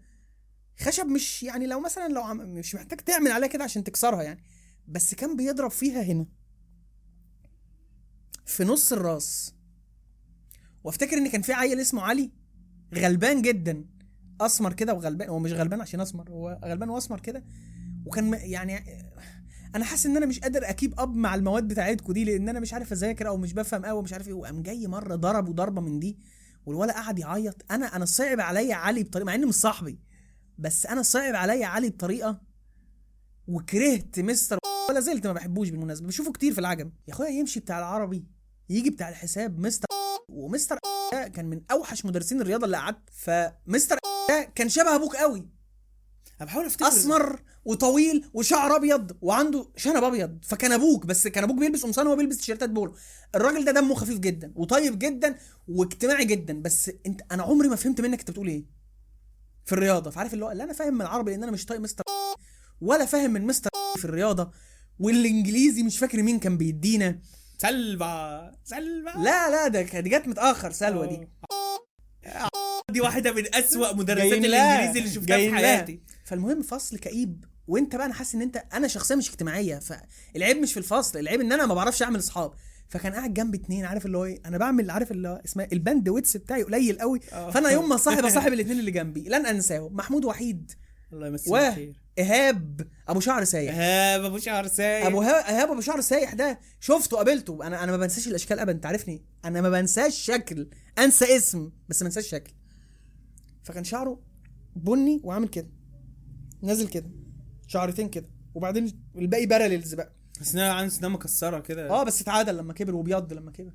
خشب 0.79 1.05
مش 1.05 1.43
يعني 1.43 1.67
لو 1.67 1.79
مثلا 1.79 2.07
لو 2.07 2.21
عم 2.21 2.37
مش 2.37 2.75
محتاج 2.75 2.99
تعمل 2.99 3.31
عليها 3.31 3.47
كده 3.49 3.63
عشان 3.63 3.83
تكسرها 3.83 4.23
يعني. 4.23 4.43
بس 4.87 5.15
كان 5.15 5.35
بيضرب 5.35 5.71
فيها 5.71 6.01
هنا. 6.03 6.25
في 8.45 8.63
نص 8.63 8.93
الراس. 8.93 9.53
وافتكر 10.83 11.17
إن 11.17 11.29
كان 11.29 11.41
في 11.41 11.53
عيل 11.53 11.79
اسمه 11.79 12.01
علي. 12.01 12.31
غلبان 12.95 13.41
جدا. 13.41 13.85
أسمر 14.41 14.73
كده 14.73 14.93
وغلبان 14.93 15.29
هو 15.29 15.39
مش 15.39 15.51
غلبان 15.53 15.81
عشان 15.81 16.01
أسمر 16.01 16.29
هو 16.29 16.59
غلبان 16.65 16.89
وأسمر 16.89 17.19
كده. 17.19 17.43
وكان 18.05 18.33
يعني 18.33 18.83
أنا 19.75 19.85
حاسس 19.85 20.05
إن 20.05 20.17
أنا 20.17 20.25
مش 20.25 20.39
قادر 20.39 20.69
أكيب 20.69 20.99
أب 20.99 21.15
مع 21.15 21.35
المواد 21.35 21.67
بتاعتكم 21.67 22.13
دي 22.13 22.23
لأن 22.23 22.49
أنا 22.49 22.59
مش 22.59 22.73
عارف 22.73 22.91
أذاكر 22.91 23.27
أو 23.27 23.37
مش 23.37 23.53
بفهم 23.53 23.85
قوي 23.85 23.99
ومش 23.99 24.13
عارف 24.13 24.27
إيه. 24.27 24.33
وقام 24.33 24.61
جاي 24.63 24.87
مرة 24.87 25.15
ضربه 25.15 25.53
ضربه 25.53 25.81
من 25.81 25.99
دي 25.99 26.17
والولد 26.65 26.91
قعد 26.91 27.19
يعيط. 27.19 27.71
أنا 27.71 27.95
أنا 27.95 28.05
صعب 28.05 28.39
عليا 28.39 28.75
علي 28.75 29.03
بطريقه 29.03 29.25
مع 29.25 29.35
إني 29.35 29.45
مش 29.45 29.55
صاحبي 29.55 29.99
بس 30.57 30.85
أنا 30.85 31.01
صعب 31.01 31.35
عليا 31.35 31.65
علي 31.65 31.89
بطريقة 31.89 32.41
وكرهت 33.47 34.19
مستر 34.19 34.57
ولا 34.89 34.99
زلت 34.99 35.27
ما 35.27 35.33
بحبوش 35.33 35.69
بالمناسبة. 35.69 36.07
بشوفه 36.07 36.31
كتير 36.31 36.53
في 36.53 36.59
العجم 36.59 36.91
يا 37.07 37.13
أخويا 37.13 37.29
يمشي 37.29 37.59
بتاع 37.59 37.79
العربي 37.79 38.25
يجي 38.69 38.89
بتاع 38.89 39.09
الحساب 39.09 39.59
مستر 39.59 39.87
ومستر 40.29 40.77
ده 41.13 41.27
كان 41.27 41.45
من 41.45 41.61
أوحش 41.71 42.05
مدرسين 42.05 42.41
الرياضة 42.41 42.65
اللي 42.65 42.77
قعدت 42.77 43.09
فمستر 43.11 43.97
ده 44.29 44.43
كان 44.55 44.69
شبه 44.69 44.95
أبوك 44.95 45.15
قوي. 45.15 45.39
أنا 46.41 46.45
بحاول 46.45 46.65
أفتكر 46.65 46.87
أسمر 46.87 47.41
وطويل 47.65 48.25
وشعر 48.33 48.75
أبيض 48.75 49.17
وعنده 49.21 49.67
شنب 49.75 50.03
أبيض 50.03 50.37
فكان 50.43 50.71
أبوك 50.71 51.05
بس 51.05 51.27
كان 51.27 51.43
أبوك 51.43 51.57
بيلبس 51.57 51.83
قمصان 51.83 52.07
وهو 52.07 52.15
بيلبس 52.15 52.37
تيشيرتات 52.37 52.69
بولو. 52.69 52.95
الراجل 53.35 53.65
ده 53.65 53.71
دمه 53.71 53.95
خفيف 53.95 54.19
جدا 54.19 54.53
وطيب 54.55 54.99
جدا 54.99 55.37
واجتماعي 55.67 56.25
جدا 56.25 56.61
بس 56.61 56.91
أنت 57.05 57.21
أنا 57.31 57.43
عمري 57.43 57.67
ما 57.67 57.75
فهمت 57.75 58.01
منك 58.01 58.19
أنت 58.19 58.31
بتقول 58.31 58.47
إيه 58.47 58.65
في 59.65 59.73
الرياضة. 59.73 60.09
فعارف 60.11 60.33
اللي 60.33 60.45
هو 60.45 60.51
لا 60.51 60.63
أنا 60.63 60.73
فاهم 60.73 60.93
من 60.93 61.01
العربي 61.01 61.31
لأن 61.31 61.43
أنا 61.43 61.51
مش 61.51 61.65
طايق 61.65 61.81
مستر 61.81 62.03
ولا 62.81 63.05
فاهم 63.05 63.31
من 63.31 63.47
مستر 63.47 63.69
في 63.97 64.05
الرياضة 64.05 64.51
والإنجليزي 64.99 65.83
مش 65.83 65.97
فاكر 65.99 66.23
مين 66.23 66.39
كان 66.39 66.57
بيدينا. 66.57 67.19
سلبى 67.61 68.51
سلبى 68.63 69.11
لا 69.23 69.49
لا 69.49 69.67
ده 69.67 69.81
جت 69.81 70.27
متأخر 70.27 70.71
سلوى 70.71 71.07
دي. 71.07 71.27
دي 72.91 73.01
واحدة 73.01 73.31
من 73.31 73.55
أسوأ 73.55 73.93
مدرسات. 73.93 74.33
الإنجليزي 74.33 74.99
اللي 74.99 75.11
شفتها 75.11 75.37
في. 75.37 75.53
حياتي. 75.53 76.01
فالمهم 76.25 76.61
فصل 76.61 76.97
كئيب 76.97 77.45
وانت 77.67 77.95
بقى 77.95 78.05
أنا 78.05 78.13
حاسس 78.13 78.35
إن 78.35 78.41
انت 78.41 78.63
أنا 78.73 78.87
شخصيه 78.87 79.15
مش 79.15 79.29
اجتماعية 79.29 79.79
فالعيب 79.79 80.57
مش 80.57 80.73
في 80.73 80.79
الفصل 80.79 81.19
العيب 81.19 81.41
إن 81.41 81.51
أنا 81.51 81.65
ما 81.65 81.73
بعرفش 81.73 82.03
أعمل 82.03 82.19
أصحاب. 82.19 82.53
فكان 82.89 83.13
قاعد 83.13 83.33
جنب 83.33 83.55
اتنين 83.55 83.85
عارف 83.85 84.05
اللي 84.05 84.17
هو 84.17 84.25
إيه؟ 84.25 84.39
أنا 84.45 84.57
بعمل 84.57 84.89
عارف 84.89 85.11
اللي 85.11 85.27
هو 85.29 85.41
اسمها 85.45 85.67
ال 85.73 86.09
bandwidth 86.09 86.37
بتاعي 86.37 86.63
قليل 86.63 86.99
قوي. 86.99 87.19
آه. 87.33 87.51
فأنا 87.51 87.69
يوم 87.69 87.89
ما 87.89 87.97
صاحب 87.97 88.25
أصاحب 88.31 88.53
الاتنين 88.53 88.79
اللي 88.79 88.91
جنبي 88.91 89.21
لن 89.29 89.45
أنساهم. 89.45 89.95
محمود 89.95 90.25
وحيد. 90.25 90.71
الله 91.13 91.27
يمسيه 91.27 91.51
بالخير. 91.51 92.00
إيهاب 92.17 92.87
أبو 93.07 93.19
شعر 93.19 93.43
سايح 93.43 93.75
إيهاب 93.75 94.23
أبو 94.23 94.37
شعر 94.37 94.67
سايح 94.67 95.05
أبو 95.05 95.21
ها- 95.21 95.49
إيهاب 95.49 95.71
أبو 95.71 95.81
شعر 95.81 96.01
سايح 96.01 96.33
ده 96.33 96.59
شفته 96.79 97.17
قابلته. 97.17 97.67
أنا 97.67 97.83
أنا 97.83 97.91
ما 97.91 97.97
بنساش 97.97 98.27
الأشكال 98.27 98.59
ابدا 98.59 98.71
أنت 98.71 98.85
عارفني. 98.85 99.25
أنا 99.45 99.61
ما 99.61 99.69
بنساش 99.69 100.15
شكل. 100.15 100.69
أنسى 100.99 101.37
اسم 101.37 101.71
بس 101.89 102.01
ما 102.01 102.07
انساش 102.07 102.27
شكل. 102.27 102.53
فكان 103.63 103.83
شعره 103.83 104.21
بني 104.75 105.21
وعامل 105.23 105.47
كده. 105.47 105.69
نازل 106.61 106.87
كده. 106.87 107.09
شعرتين 107.67 108.09
كده. 108.09 108.29
وبعدين 108.55 109.01
الباقي 109.15 109.45
بارللز 109.45 109.93
بقى. 109.93 110.13
سنان 110.41 110.71
عن 110.71 110.89
سنان 110.89 111.11
مكسرة 111.11 111.59
كده. 111.59 111.89
آه 111.89 112.03
بس 112.03 112.21
اتعادل 112.21 112.57
لما 112.57 112.73
كبر 112.73 112.95
وبيض 112.95 113.33
لما 113.33 113.51
كبر. 113.51 113.71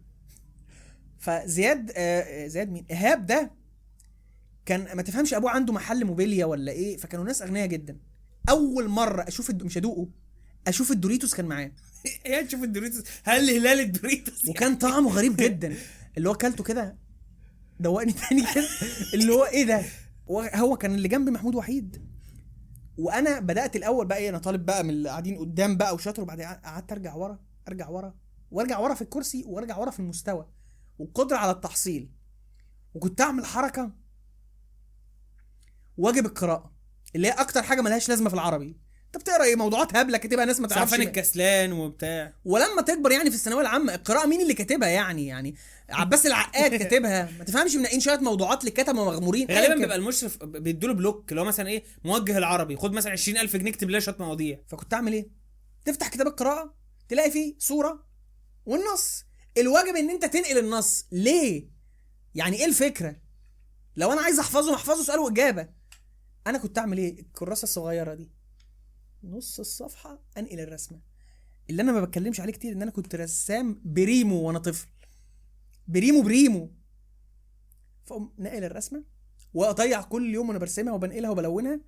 فزياد 1.19 1.91
آه 1.97 2.21
آه، 2.21 2.47
زياد 2.47 2.71
مين؟ 2.71 2.87
إيهاب 2.91 3.27
ده 3.27 3.51
كان 4.67 4.97
ما 4.97 5.03
تفهمش 5.03 5.35
أبوه 5.35 5.51
عنده 5.51 5.73
محل 5.73 6.05
موبيليا 6.05 6.45
ولا 6.47 6.73
إيه 6.73 6.97
فكانوا 6.97 7.25
ناس 7.25 7.43
أغنياء 7.43 7.67
جدا. 7.67 7.99
أول 8.49 8.89
مرة 8.89 9.23
أشوف 9.29 9.51
الد... 9.51 9.63
مش 9.63 9.77
ادوقه 9.77 10.09
أشوف 10.67 10.91
الدوريتوس 10.93 11.35
كان 11.35 11.47
معاه. 11.47 11.73
إيه 12.27 12.43
تشوف 12.47 12.63
الدوريتوس 12.63 13.03
هل 13.25 13.51
هلال 13.51 13.81
الدوريتوس 13.81 14.49
وكان 14.49 14.77
طعمه 14.77 15.11
غريب 15.11 15.37
جدا. 15.47 15.75
اللي 16.17 16.29
هو 16.29 16.33
اكلته 16.35 16.65
كده 16.65 16.99
دوقني 17.81 18.13
تاني 18.13 18.43
كده. 18.55 18.69
اللي 19.15 19.33
هو 19.33 19.45
إيه 19.45 19.65
ده؟ 19.65 19.83
هو- 20.31 20.51
هو 20.55 20.77
كان 20.77 20.95
اللي 20.95 21.09
جنبي 21.09 21.31
محمود 21.31 21.55
وحيد. 21.55 22.07
وأنا 22.99 23.41
بدأت 23.41 23.77
الأول 23.77 24.07
بقى 24.07 24.19
إيه 24.19 24.29
أنا 24.29 24.39
طالب 24.39 24.67
بقى 24.67 24.85
من 24.85 24.91
اللي 24.91 25.09
قاعدين 25.09 25.39
قدام 25.39 25.77
بقى 25.77 25.95
وشاطر 25.95 26.23
وبعدين 26.23 26.47
قعدت 26.47 26.93
أرجع 26.93 27.15
ورا 27.15 27.39
أرجع 27.69 27.89
ورا 27.89 28.15
وأرجع 28.51 28.79
ورا 28.79 28.95
في 28.95 29.03
الكرسي 29.03 29.45
وأرجع 29.47 29.77
ورا 29.79 29.91
في 29.91 30.01
المستوى. 30.01 30.49
والقدرة 30.99 31.37
على 31.37 31.51
التحصيل. 31.51 32.11
وكنت 32.95 33.21
أعمل 33.21 33.45
حركة. 33.47 33.93
واجب 35.97 36.27
القراءة. 36.27 36.76
اللي 37.17 37.29
هي 37.29 37.33
أكتر 37.33 37.63
حاجة 37.63 37.81
ملهاش 37.81 38.09
لازمة 38.09 38.29
في 38.29 38.35
العربي. 38.35 38.77
أنت 39.07 39.17
بتقرأ 39.17 39.45
إيه؟ 39.45 39.57
موضوعات 39.57 39.97
هبلة 39.97 40.19
كاتبها 40.19 40.45
ناس 40.45 40.61
ما 40.61 40.69
تعرفش 40.69 40.93
عفان 40.93 41.07
الكسلان 41.07 41.73
وبتاع. 41.73 42.33
ولما 42.45 42.83
تكبر 42.83 43.13
يعني 43.13 43.31
في 43.31 43.37
الثانوية 43.37 43.61
العامة 43.63 43.95
القراءة 43.95 44.27
مين 44.27 44.41
اللي 44.41 44.55
كاتبها 44.55 44.89
يعني؟ 44.89 45.27
يعني 45.27 45.55
عباس 45.91 46.27
العقاد 46.27 46.75
كاتبها. 46.83 47.31
ما 47.39 47.45
تفهمش 47.45 47.75
منقين 47.77 48.01
شوية 48.01 48.17
موضوعات 48.19 48.65
لكتبه 48.65 49.05
مغمورين 49.05 49.47
غالبا 49.51 49.75
بيبقى. 49.75 49.97
المشرف 49.97 50.45
بيدوا 50.45 50.89
له 50.89 50.95
بلوك 50.95 51.31
اللي 51.31 51.41
هو 51.41 51.45
مثلا 51.45 51.69
إيه؟ 51.69 51.85
موجه 52.05 52.39
العربي 52.39 52.77
خد 52.77 52.93
مثلا 52.93 53.13
20000 53.13 53.57
جنيه 53.57 53.71
اكتب 53.71 53.91
لنا 53.91 54.01
شوية 54.01 54.17
مواضيع. 54.21 54.59
فكنت 54.67 54.95
أعمل 54.95 55.13
إيه؟ 55.13 55.29
تفتح 55.85 56.09
كتاب 56.09 56.27
القراءة 56.27 56.75
تلاقي 57.09 57.31
فيه 57.31 57.55
صورة 57.59 58.05
والنص. 58.67 59.25
الواجب 59.59 59.97
إن 59.97 60.11
أنت 60.11 60.25
تنقل 60.25 60.59
النص. 60.59 61.05
ليه؟ 61.13 61.69
يعني 62.35 62.57
إيه 62.57 62.65
الفكرة؟ 62.67 63.17
لو 63.97 64.13
أنا 64.13 64.21
عايز 64.21 64.39
أحفظه 64.39 64.75
أحفظه 64.75 65.03
سؤال 65.05 65.19
وإجابة. 65.19 65.69
أنا 66.47 66.59
كنت 66.59 66.79
أعمل 66.79 66.99
إيه؟ 66.99 67.21
الكراسة 67.21 67.63
الصغيرة 67.63 68.15
دي. 68.15 68.31
نص 69.25 69.61
الصفحة 69.61 70.19
أنقل 70.37 70.61
الرسمة. 70.61 71.01
اللي 71.71 71.83
أنا 71.83 71.93
ما 71.93 72.01
بتكلمش 72.01 72.41
عليه 72.41 72.53
كتير 72.53 72.73
إن 72.73 72.83
أنا 72.83 72.91
كنت 72.91 73.15
رسام 73.15 73.81
بريمو 73.85 74.43
وأنا 74.43 74.59
طفل. 74.59 74.89
بريمو 75.89 76.23
بريمو. 76.23 76.73
فأقوم 78.05 78.35
ناقل 78.39 78.65
الرسمة 78.65 79.05
وأضيع 79.55 80.03
كل 80.03 80.35
يوم 80.35 80.49
وأنا 80.49 80.59
برسمها 80.59 80.93
وبنقلها 80.93 81.31
وبلونها 81.31 81.81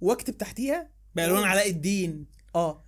وأكتب 0.00 0.38
تحتيها 0.38 0.90
بألوان 1.14 1.42
علاء 1.44 1.70
الدين. 1.70 2.26
آه. 2.54 2.84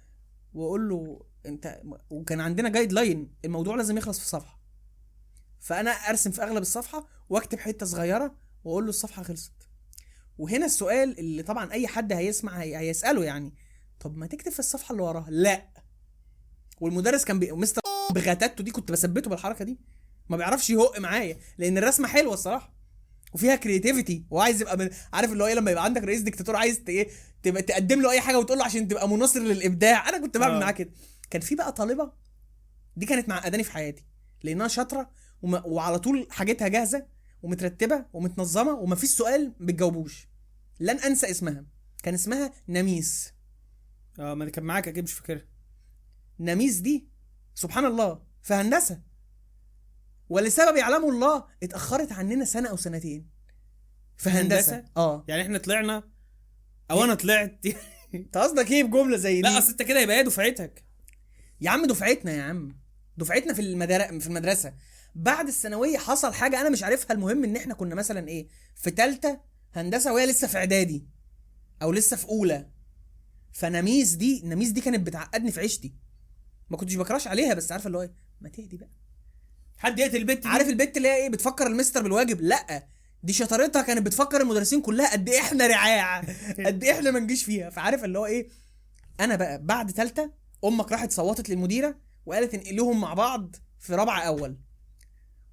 وأقول 0.55 0.89
له 0.89 1.27
أنت 1.47 1.83
وكان 2.11 2.41
عندنا 2.41 2.69
guideline 2.69 3.35
الموضوع 3.45 3.77
لازم 3.77 3.99
يخلص 3.99 4.19
في 4.19 4.27
صفحة. 4.27 4.63
فأنا 5.61 5.91
أرسم 5.91 6.31
في 6.31 6.43
أغلب 6.43 6.63
الصفحة 6.63 7.09
وأكتب 7.29 7.59
حتة 7.59 7.87
صغيرة 7.87 8.37
وأقول 8.65 8.85
له 8.85 8.91
الصفحة 8.91 9.23
خلصت. 9.23 9.53
وهنا 10.39 10.67
السؤال 10.67 11.19
اللي 11.19 11.43
طبعا 11.43 11.73
أي 11.73 11.87
حد 11.87 12.13
هيسمع 12.13 12.61
هي... 12.61 12.77
هيسأله 12.79 13.25
يعني 13.25 13.55
طب 14.01 14.17
ما 14.17 14.27
تكتب 14.27 14.53
في 14.53 14.59
الصفحة 14.59 14.93
اللي 14.93 15.03
وراها 15.03 15.27
لا. 15.31 15.69
والمدرس 16.81 17.25
كان 17.25 17.39
بي... 17.39 17.53
مستر 17.53 17.81
بغتاتته 18.15 18.65
دي 18.65 18.71
كنت 18.71 18.93
بثبته 18.93 19.31
بالحركة 19.31 19.65
دي. 19.65 19.79
ما 20.29 20.37
بيعرفش 20.37 20.71
ينطق 20.71 20.99
معايا 20.99 21.37
لأن 21.59 21.79
الرسمة 21.79 22.09
حلوة 22.09 22.35
الصراحة. 22.35 22.73
وفيها 23.35 23.57
كرياتيفيتي 23.57 24.25
وهو 24.31 24.41
عايز 24.43 24.61
يبقى 24.63 24.77
من... 24.77 24.91
عارف 25.13 25.33
اللي 25.33 25.43
هو 25.43 25.47
إيه 25.47 25.55
لما 25.55 25.71
يبقى 25.71 25.85
عندك 25.85 26.03
رئيس 26.05 26.21
دكتاتور 26.21 26.57
عايز 26.57 26.79
ت... 26.79 26.89
إيه 26.89 27.09
تبقى 27.43 27.63
تقدم 27.63 28.01
له 28.03 28.11
أي 28.11 28.21
حاجة 28.21 28.39
وتقول 28.39 28.59
له 28.59 28.65
عشان 28.65 28.89
تبقى 28.89 29.09
مناصر 29.09 29.41
للإبداع. 29.41 30.09
أنا 30.09 30.19
كنت 30.19 30.37
بعمل 30.37 30.55
آه. 30.55 30.61
معاه 30.61 30.73
كده. 30.73 30.91
كان 31.31 31.41
في 31.43 31.55
بقى 31.55 31.73
طالبة 31.73 32.13
دي 32.97 33.07
كانت 33.07 33.29
معقداني 33.29 33.65
في 33.65 33.73
حياتي 33.73 34.05
لانها 34.43 34.69
شاطرة 34.69 35.11
وم... 35.43 35.63
وعلى 35.65 35.99
طول 35.99 36.27
حاجتها 36.31 36.69
جاهزة. 36.69 37.07
ومترتبة 37.43 38.07
ومتنظمة 38.13 38.73
ومفيش 38.73 39.11
سؤال 39.11 39.53
بتجاوبوش 39.61 40.29
لن 40.81 40.99
أنسى 40.99 41.31
اسمها. 41.31 41.65
كان 42.03 42.15
اسمها 42.15 42.53
نميس. 42.69 43.33
آه 44.19 44.35
ما 44.35 44.51
كان 44.51 44.65
معاك 44.65 44.89
أكيد 44.89 45.05
مش 45.05 45.13
فاكرها. 45.13 45.45
نميس 46.41 46.77
دي 46.77 47.09
سبحان 47.55 47.85
الله 47.85 48.23
في 48.43 48.55
هندسة. 48.55 49.01
ولسبب 50.29 50.77
يعلمه 50.77 51.09
الله 51.11 51.45
اتأخرت 51.63 52.13
عننا 52.13 52.45
سنة 52.45 52.69
أو 52.69 52.77
سنتين. 52.77 53.29
في 54.17 54.31
هندسة, 54.31 54.77
هندسة؟ 54.77 54.91
آه. 54.97 55.25
يعني 55.29 55.43
إحنا 55.43 55.59
طلعنا؟ 55.59 56.11
أو 56.91 57.05
أنا 57.05 57.15
طلعت؟ 57.15 57.61
أنت 58.15 58.39
قصدك 58.39 58.71
إيه 58.71 58.85
بجملة 58.85 59.17
زي 59.17 59.35
دي؟ 59.35 59.41
لا 59.41 59.59
أصل 59.59 59.71
أنت 59.71 59.83
كده 59.83 60.01
يبقى 60.01 60.17
هي 60.17 60.23
دفعتك. 60.23 60.85
يا 61.61 61.71
عم 61.71 61.87
دفعتنا 61.87 62.33
يا 62.33 62.43
عم. 62.43 62.77
دفعتنا 63.17 63.55
في 63.55 63.63
المدار... 63.63 64.21
في 64.21 64.27
المدرسة. 64.27 64.75
بعد 65.15 65.49
الثانوية 65.49 65.99
حصل 65.99 66.33
حاجة 66.35 66.61
أنا 66.61 66.69
مش 66.69 66.83
عارفها 66.83 67.13
المهم 67.17 67.45
إن 67.45 67.57
إحنا 67.57 67.75
كنا 67.75 67.95
مثلا 67.95 68.29
إيه 68.29 68.49
في 68.75 68.91
ثالثه 68.91 69.41
هندسة 69.75 70.13
وهي 70.13 70.27
لسه 70.27 70.47
في 70.47 70.59
إعدادي 70.59 71.07
أو 71.83 71.93
لسه 71.93 72.17
في 72.17 72.29
أولى. 72.29 72.69
فنميس 73.53 74.11
دي 74.13 74.43
نميس 74.45 74.69
دي 74.71 74.81
كانت 74.81 75.07
بتعقدني 75.07 75.53
في 75.53 75.61
عيشتي. 75.61 75.95
ما 76.71 76.77
كنتش 76.77 76.95
بكراش 76.95 77.27
عليها 77.27 77.55
بس 77.55 77.73
عارفة 77.73 77.87
اللي 77.87 77.99
هو 77.99 78.03
إيه 78.03 78.13
ما 78.41 78.49
تهدي 78.49 78.77
بقى. 78.77 78.91
حد 79.79 79.99
يقتل 79.99 80.17
البت 80.17 80.39
دي؟ 80.43 80.49
عارف 80.49 80.69
البت 80.69 80.97
اللي 80.97 81.09
هي 81.09 81.17
إيه 81.17 81.29
بتفكر 81.29 81.67
المستر 81.67 82.03
بالواجب؟ 82.03 82.41
لأ. 82.41 82.87
دي 83.23 83.33
شطارتها 83.33 83.83
كانت 83.83 84.07
بتفكر 84.07 84.41
المدرسين 84.41 84.83
كلها 84.83 85.13
قد 85.13 85.29
إيه 85.29 85.41
إحنا 85.41 85.67
رعاع 85.67 86.21
قد 86.67 86.85
إيه 86.85 86.93
إحنا 86.93 87.11
ما 87.11 87.21
نجيش 87.21 87.45
فيها. 87.45 87.71
فعارف 87.71 88.05
اللي 88.05 88.19
هو 88.19 88.27
إيه 88.27 88.49
أنا 89.21 89.37
بقى 89.37 89.63
بعد 89.63 89.91
ثالثه 89.91 90.33
أمك 90.65 90.93
راحت 90.93 91.13
صوتت 91.13 91.49
للمديرة 91.51 91.99
وقالت 92.27 92.55
إنقلوهم 92.55 93.01
مع 93.01 93.15
بعض 93.15 93.57
في 93.79 93.95
رابعة 93.95 94.21
أول. 94.21 94.57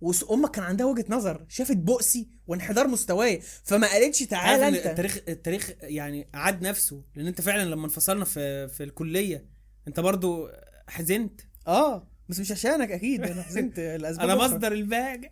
وامك 0.02 0.52
كان 0.52 0.64
عندها 0.64 0.86
وجهة 0.86 1.06
نظر 1.10 1.46
شافت 1.50 1.78
بؤسي 1.78 2.30
وانحدار 2.48 2.88
مستواي 2.88 3.42
فما 3.64 3.88
قالتش 3.88 4.20
تعالى 4.20 4.68
إن 4.68 4.76
أنت. 4.76 4.86
التاريخ 4.86 5.20
التاريخ 5.28 5.72
يعني 5.82 6.30
عاد 6.34 6.62
نفسه 6.62 7.04
لأن 7.16 7.28
أنت 7.28 7.42
فعلا 7.42 7.70
لما 7.70 7.86
انفصلنا 7.86 8.26
في 8.26 8.68
في 8.68 8.84
الكلية 8.84 9.46
أنت 9.88 10.00
برضو 10.00 10.50
حزنت. 10.88 11.42
آه 11.68 12.08
بس 12.30 12.40
مش 12.40 12.52
عشانك 12.52 12.92
أكيد 12.92 13.24
أنا 13.24 13.42
حزنت 13.44 13.80
الاسباب 13.80 14.30
أنا. 14.30 14.36
مصدر 14.46 14.72
الباقي 14.72 15.32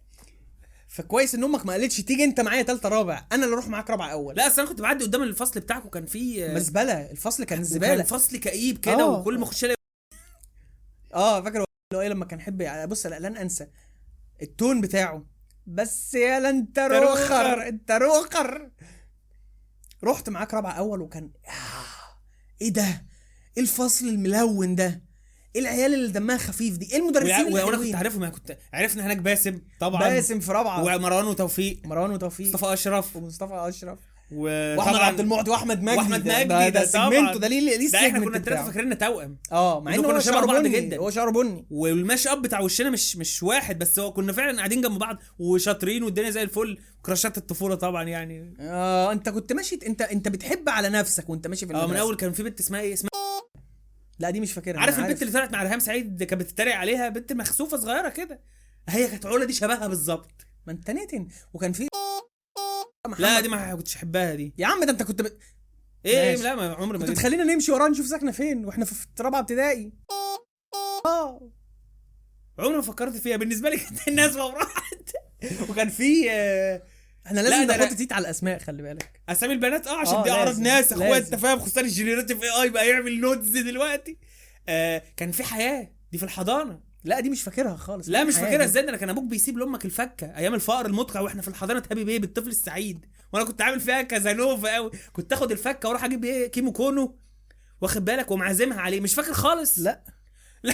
فكويس 0.87 1.35
إن 1.35 1.43
أمك 1.43 1.65
ما 1.65 1.73
قالتش 1.73 2.01
تيجي 2.01 2.23
أنت 2.23 2.39
معايا 2.39 2.63
ثالثه 2.63 2.89
رابع 2.89 3.27
أنا 3.31 3.43
اللي 3.45 3.53
أروح 3.53 3.67
معاك 3.67 3.89
رابعة 3.89 4.11
أول. 4.11 4.35
لا 4.35 4.47
أصل 4.47 4.61
أنا 4.61 4.69
كنت 4.69 4.81
بعدي 4.81 5.03
قدام 5.05 5.23
الفصل 5.23 5.59
بتاعكم 5.59 5.89
كان 5.89 6.05
في 6.05 6.53
مزبله 6.53 7.11
الفصل 7.11 7.43
كان 7.43 7.63
زبالة. 7.63 8.03
فصل 8.03 8.37
كئيب 8.37 8.77
كده 8.77 9.01
آه. 9.01 9.19
وكل 9.19 9.37
ما 9.37 9.43
اخش 9.43 9.65
آه 11.13 11.41
فاكر 11.41 11.55
اللي 11.57 11.65
هو 11.95 12.01
إيه 12.01 12.07
لما 12.07 12.25
كان 12.25 12.39
يحب 12.39 12.89
بص 12.89 13.05
لا 13.05 13.19
لن 13.19 13.37
أنسى. 13.37 13.67
التون 14.41 14.81
بتاعه. 14.81 15.25
بس 15.67 16.13
يا 16.13 16.39
لا 16.39 16.49
انت 16.49 16.79
روخر. 16.79 17.67
انت 17.67 17.91
روخر. 17.91 18.71
رحت 20.03 20.29
معاك 20.29 20.53
رابعه 20.53 20.71
اول 20.71 21.01
وكان 21.01 21.31
آه، 21.47 21.51
إيه 22.61 22.69
ده؟ 22.73 23.05
إيه 23.57 23.63
الفصل 23.63 24.07
الملون 24.07 24.75
ده؟ 24.75 25.03
إيه 25.55 25.61
العيال 25.61 25.93
اللي 25.93 26.11
دمها 26.11 26.37
خفيف 26.37 26.77
دي؟ 26.77 26.91
إيه 26.91 26.97
المدرسين 26.97 27.53
وأنا 27.53 27.77
كنت 27.77 27.95
عارفهم 27.95 28.23
أنا 28.23 28.31
كنت 28.31 28.57
عرفنا 28.73 29.05
هناك 29.05 29.17
باسم 29.17 29.61
طبعا. 29.79 30.09
باسم 30.09 30.39
في 30.39 30.51
رابعة. 30.51 30.83
ومروان 30.83 31.25
وتوفيق. 31.25 31.81
مروان 31.85 32.11
وتوفيق. 32.11 32.47
مصطفى 32.47 32.73
أشرف. 32.73 33.15
ومصطفى 33.15 33.53
أشرف. 33.53 33.99
وأحمد 34.31 34.95
عبد 34.95 35.19
المعطي 35.19 35.51
وأحمد 35.51 35.81
مجدي 35.83 35.97
وأحمد 35.97 36.19
مجدي 36.27 36.43
ده, 36.43 36.43
ده 36.43 36.69
ده 36.69 36.91
طبعا. 36.91 37.09
سيجمنته 37.09 37.39
ده 37.39 37.47
ليه 37.47 37.77
ليه 37.77 37.91
ده 37.91 37.97
إحنا 37.99 38.19
كنا 38.19 38.27
الثلاثه 38.37 38.41
بتاعه. 38.51 38.65
فاكريننا 38.65 38.95
توأم. 38.95 39.37
آه 39.51 39.81
مع 39.81 39.93
إنه 39.95 40.03
كنا 40.03 40.19
شبه 40.19 40.31
شعره 40.33 40.45
بعض 40.45 40.61
بني. 40.63 40.69
جدا. 40.69 40.97
هو 40.97 41.09
شعره 41.09 41.31
بني. 41.31 41.65
والماشي 41.69 42.29
أب 42.31 42.41
بتاع 42.41 42.59
وشنا 42.59 42.89
مش 42.89 43.17
مش 43.17 43.43
واحد 43.43 43.79
بس 43.79 43.99
هو 43.99 44.13
كنا 44.13 44.33
فعلا 44.33 44.57
قاعدين 44.57 44.81
جنب 44.81 44.99
بعض 44.99 45.17
وشاطرين 45.39 46.03
والدنيا 46.03 46.29
زي 46.29 46.41
الفل. 46.43 46.77
كراشات 47.01 47.37
الطفولة 47.37 47.75
طبعا 47.75 48.03
يعني. 48.03 48.53
آه 48.59 49.11
أنت 49.11 49.29
كنت 49.29 49.53
ماشي 49.53 49.79
انت 49.87 50.01
أنت 50.01 50.27
بتحب 50.27 50.69
على 50.69 50.89
نفسك 50.89 51.29
وأنت 51.29 51.47
ماشي 51.47 51.67
في 51.67 51.73
آه 51.75 51.87
من. 51.87 51.95
أول 51.95 52.15
كان 52.15 52.31
في 52.31 52.43
بنت 52.43 52.59
اسمها 52.59 52.81
إيه؟ 52.81 52.93
اسمها 52.93 53.09
لا 54.19 54.29
دي 54.29 54.39
مش 54.39 54.51
فاكرها. 54.53 54.79
عارف 54.79 54.99
البنت 54.99 55.21
اللي 55.21 55.33
طلعت 55.33 55.53
مع 55.53 55.63
ريهام 55.63 55.79
سعيد 55.79 56.23
كانت 56.23 56.41
بتتريق 56.41 56.75
عليها؟ 56.75 57.09
بنت 57.09 57.33
مخسوفة 57.33 57.77
صغيرة 57.77 58.09
كده. 58.09 58.39
هي 58.89 59.07
كانت 59.07 59.25
علا 59.25 59.45
دي 59.45 59.53
شبهها 59.53 59.87
بالظبط. 59.87 60.31
ما 60.67 60.73
أنت 60.73 60.91
نتن 60.91 61.27
وكان 61.53 61.71
في 61.73 61.87
محمد- 63.07 63.21
لا 63.21 63.39
دي 63.39 63.47
ما 63.47 63.75
كنتش 63.75 63.95
أحبها 63.95 64.35
دي. 64.35 64.53
يا 64.57 64.67
عم 64.67 64.83
ده 64.83 64.91
أنت 64.91 65.03
كنت 65.03 65.21
ب... 65.21 65.31
إيه 66.05 66.31
ماشي. 66.31 66.43
لا 66.43 66.55
ما 66.55 66.73
عمري 66.73 66.97
ما 66.97 67.05
كنت. 67.05 67.11
بتخلينا 67.17 67.43
نمشي 67.43 67.71
وراها 67.71 67.89
نشوف 67.89 68.07
ساكنة 68.07 68.31
فين 68.31 68.65
وإحنا 68.65 68.85
في 68.85 69.07
رابعة 69.19 69.39
ابتدائي. 69.39 69.93
آه. 71.05 71.51
عمري 72.59 72.75
ما 72.75 72.81
فكرت 72.81 73.15
فيها. 73.17 73.37
بالنسبة 73.37 73.69
لي 73.69 73.77
كانت 73.77 74.07
الناس 74.07 74.35
راحت 74.35 75.11
وكان 75.69 75.89
في 75.89 76.31
آه، 76.31 76.83
إحنا 77.25 77.39
لا، 77.39 77.49
لازم 77.49 77.83
نحط. 77.83 77.97
تيت 77.97 78.13
على 78.13 78.21
الأسماء 78.25 78.59
خلي 78.59 78.83
بالك. 78.83 79.21
أسامي 79.29 79.53
البنات 79.53 79.87
آه 79.87 79.97
عشان 79.99 80.13
آه، 80.15 80.23
دي 80.23 80.29
لازم، 80.29 80.63
ناس. 80.63 80.93
لازم. 80.93 81.13
أنت 81.33 81.35
فاهم 81.35 81.59
خصوصا 81.59 81.81
ال 81.81 82.43
generative 82.43 82.61
AI 82.61 82.69
بقى 82.69 82.89
يعمل 82.89 83.19
nudes 83.21 83.57
دلوقتي. 83.57 84.17
آه 84.69 85.03
كان 85.17 85.31
في 85.31 85.43
حياة 85.43 85.91
دي 86.11 86.17
في 86.17 86.23
الحضانة. 86.25 86.86
لا 87.07 87.19
دي 87.19 87.29
مش 87.29 87.41
فاكرها 87.43 87.75
خالص 87.75 88.09
لا 88.09 88.23
مش 88.23 88.35
فاكرها. 88.35 88.65
إزاي 88.65 88.83
ده 88.83 88.89
أنا 88.89 88.97
كان 88.97 89.09
أبوك 89.09 89.23
بيسيب 89.23 89.57
لأمك 89.57 89.85
الفكة 89.85 90.37
أيام 90.37 90.53
الفقر 90.53 90.85
المدقع 90.85 91.19
وإحنا 91.19 91.41
في 91.41 91.47
الحضانة 91.47 91.83
Happy 91.91 92.03
Baby 92.03 92.27
الطفل 92.27 92.47
السعيد. 92.49 93.05
وأنا 93.33 93.45
كنت 93.45 93.61
عامل 93.61 93.79
فيها 93.79 94.01
كازانوفا 94.01 94.75
قوي 94.75 94.91
كنت 95.13 95.33
آخد 95.33 95.51
الفكة 95.51 95.87
وأروح 95.89 96.03
أجيب 96.03 96.25
إيه 96.25 96.47
كيمو 96.51 96.71
كونو 96.71 97.19
واخد 97.81 98.05
بالك 98.05 98.31
ومعزمها 98.31 98.81
عليه. 98.81 99.01
مش 99.01 99.13
فاكر 99.15 99.33
خالص؟ 99.33 99.79
لا. 99.79 100.03
لا 100.63 100.73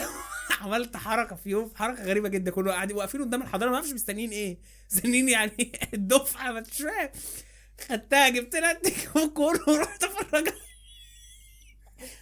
عملت 0.61 0.97
حركة 0.97 1.35
في 1.35 1.49
يوم 1.49 1.71
حركة 1.75 2.03
غريبة 2.03 2.29
جدا. 2.29 2.51
كنا 2.51 2.71
قاعدين 2.71 2.97
واقفين 2.97 3.21
قدام 3.21 3.41
الحضانة 3.41 3.71
ما 3.71 3.77
أعرفش 3.77 3.93
مستنيين 3.93 4.29
إيه. 4.29 4.59
مستنيين 4.91 5.29
يعني 5.29 5.71
الدفعة 5.93 6.51
ما 6.51 6.59
مش 6.59 6.77
فاهم. 6.81 7.09
خدتها 7.89 8.29
جبت 8.29 8.55
لها 8.55 8.73
كيمو 8.73 9.33
كونو 9.33 9.59
ورحت 9.67 10.03
أفرجها. 10.03 10.53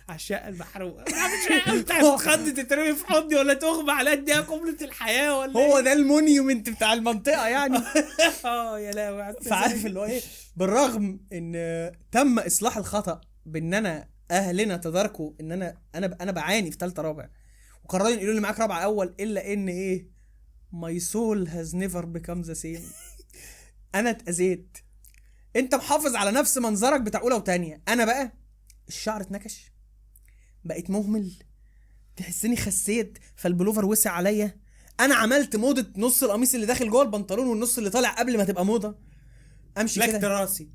الشقه 0.09 0.47
المحروقه 0.47 1.03
مش 1.07 1.13
عارف 1.51 1.81
تتخض 1.81 2.49
تترمي 2.49 2.95
في 2.95 3.05
حضني 3.05 3.35
ولا 3.35 3.53
تغمى 3.53 3.91
على 3.91 4.13
اديها 4.13 4.41
قبلة 4.41 4.77
الحياة 4.81 5.39
ولا 5.39 5.59
هو 5.59 5.79
ده 5.79 5.93
ال 5.93 6.02
monument 6.02 6.69
بتاع 6.69 6.93
المنطقة 6.93 7.47
يعني. 7.47 7.77
آه 8.45 8.79
يا 8.79 8.91
لهوي 8.91 9.33
فعارف 9.41 9.85
اللي 9.85 9.99
هو 9.99 10.05
إيه؟ 10.05 10.21
بالرغم 10.55 11.19
إن 11.33 11.91
تم 12.11 12.39
إصلاح 12.39 12.77
الخطأ 12.77 13.21
بإن 13.45 13.73
أنا 13.73 14.07
أهلنا 14.31 14.77
تداركوا 14.77 15.31
إن 15.41 15.51
أنا 15.51 15.77
أنا 15.95 16.17
أنا 16.21 16.31
بعاني 16.31 16.71
في 16.71 16.77
ثالثه 16.77 17.01
رابع 17.01 17.29
وقرروا 17.83 18.09
ينقلوا 18.09 18.33
لي 18.33 18.39
معاك 18.39 18.59
رابعه 18.59 18.79
أول 18.79 19.15
إلا 19.19 19.53
إن 19.53 19.69
إيه؟ 19.69 20.07
my 20.71 20.99
soul 20.99 21.47
has 21.47 21.75
never 21.75 22.05
become 22.05 22.41
the 22.41 22.53
same 22.53 22.83
أنا 23.95 24.09
اتأذيت. 24.09 24.77
أنت 25.55 25.75
محافظ 25.75 26.15
على 26.15 26.31
نفس 26.31 26.57
منظرك 26.57 27.01
بتاع 27.01 27.21
أولى 27.21 27.35
وتانية. 27.35 27.81
أنا 27.87 28.05
بقى 28.05 28.31
الشعر 28.87 29.21
اتنكش. 29.21 29.70
بقيت 30.63 30.89
مهمل. 30.89 31.31
تحسني 32.15 32.55
خسيت 32.55 33.17
فالبلوفر 33.35 33.85
وسع 33.85 34.11
عليا. 34.11 34.57
أنا 34.99 35.15
عملت 35.15 35.55
موضة 35.55 35.85
نص 35.97 36.23
القميص 36.23 36.53
اللي 36.53 36.65
داخل 36.65 36.89
جوه 36.89 37.01
البنطلون 37.01 37.47
والنص 37.47 37.77
اللي 37.77 37.89
طالع 37.89 38.09
قبل 38.09 38.37
ما 38.37 38.43
تبقى 38.43 38.65
موضة. 38.65 38.95
أمشي 39.77 40.07
كده. 40.07 40.27
راسي. 40.27 40.69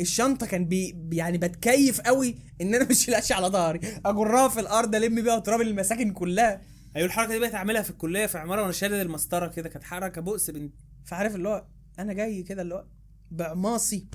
الشنطة 0.00 0.46
كان 0.46 0.64
بي 0.64 0.96
يعني 1.12 1.38
بتكيف 1.38 2.00
قوي 2.00 2.36
إن 2.60 2.74
أنا 2.74 2.84
مش 2.84 3.08
لاشي 3.08 3.34
على 3.34 3.46
ظهري. 3.46 3.80
أجرها 4.04 4.48
في 4.48 4.60
الأرض 4.60 4.94
ألم 4.94 5.22
بيها 5.22 5.38
تراب 5.38 5.60
المساكن 5.60 6.12
كلها. 6.12 6.62
أيوه 6.96 7.06
الحركة 7.06 7.32
دي 7.32 7.38
بقيت 7.38 7.54
أعملها 7.54 7.82
في 7.82 7.90
الكلية 7.90 8.26
في 8.26 8.38
عمارة 8.38 8.60
وأنا 8.60 8.72
شادد 8.72 8.94
المسطرة 8.94 9.46
كده. 9.46 9.68
كانت 9.68 9.84
حركة 9.84 10.20
بؤس 10.20 10.50
بنت. 10.50 10.74
فعارف 11.04 11.34
اللي 11.34 11.48
هو 11.48 11.66
أنا 11.98 12.12
جاي 12.12 12.42
كده 12.42 12.62
اللي 12.62 12.74
هو 12.74 12.84
بعماصي 13.30 14.06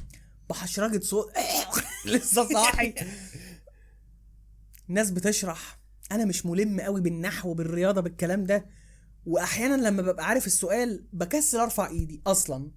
بحشرجة 0.50 1.00
صوت. 1.00 1.32
لسه 2.06 2.48
صاحي. 2.54 2.94
ناس 4.94 5.12
بتشرح 5.12 5.80
أنا 6.12 6.26
مش 6.26 6.46
ملم 6.46 6.82
قوي 6.82 7.02
بالنحو 7.02 7.50
وبالرياضة 7.50 8.02
بالكلام 8.02 8.44
ده 8.44 8.66
وأحيانا 9.26 9.76
لما 9.88 10.02
ببقى 10.02 10.26
عارف 10.28 10.48
السؤال 10.48 11.06
بكسل 11.14 11.58
أرفع 11.58 11.88
إيدي 11.88 12.22
أصلا. 12.28 12.72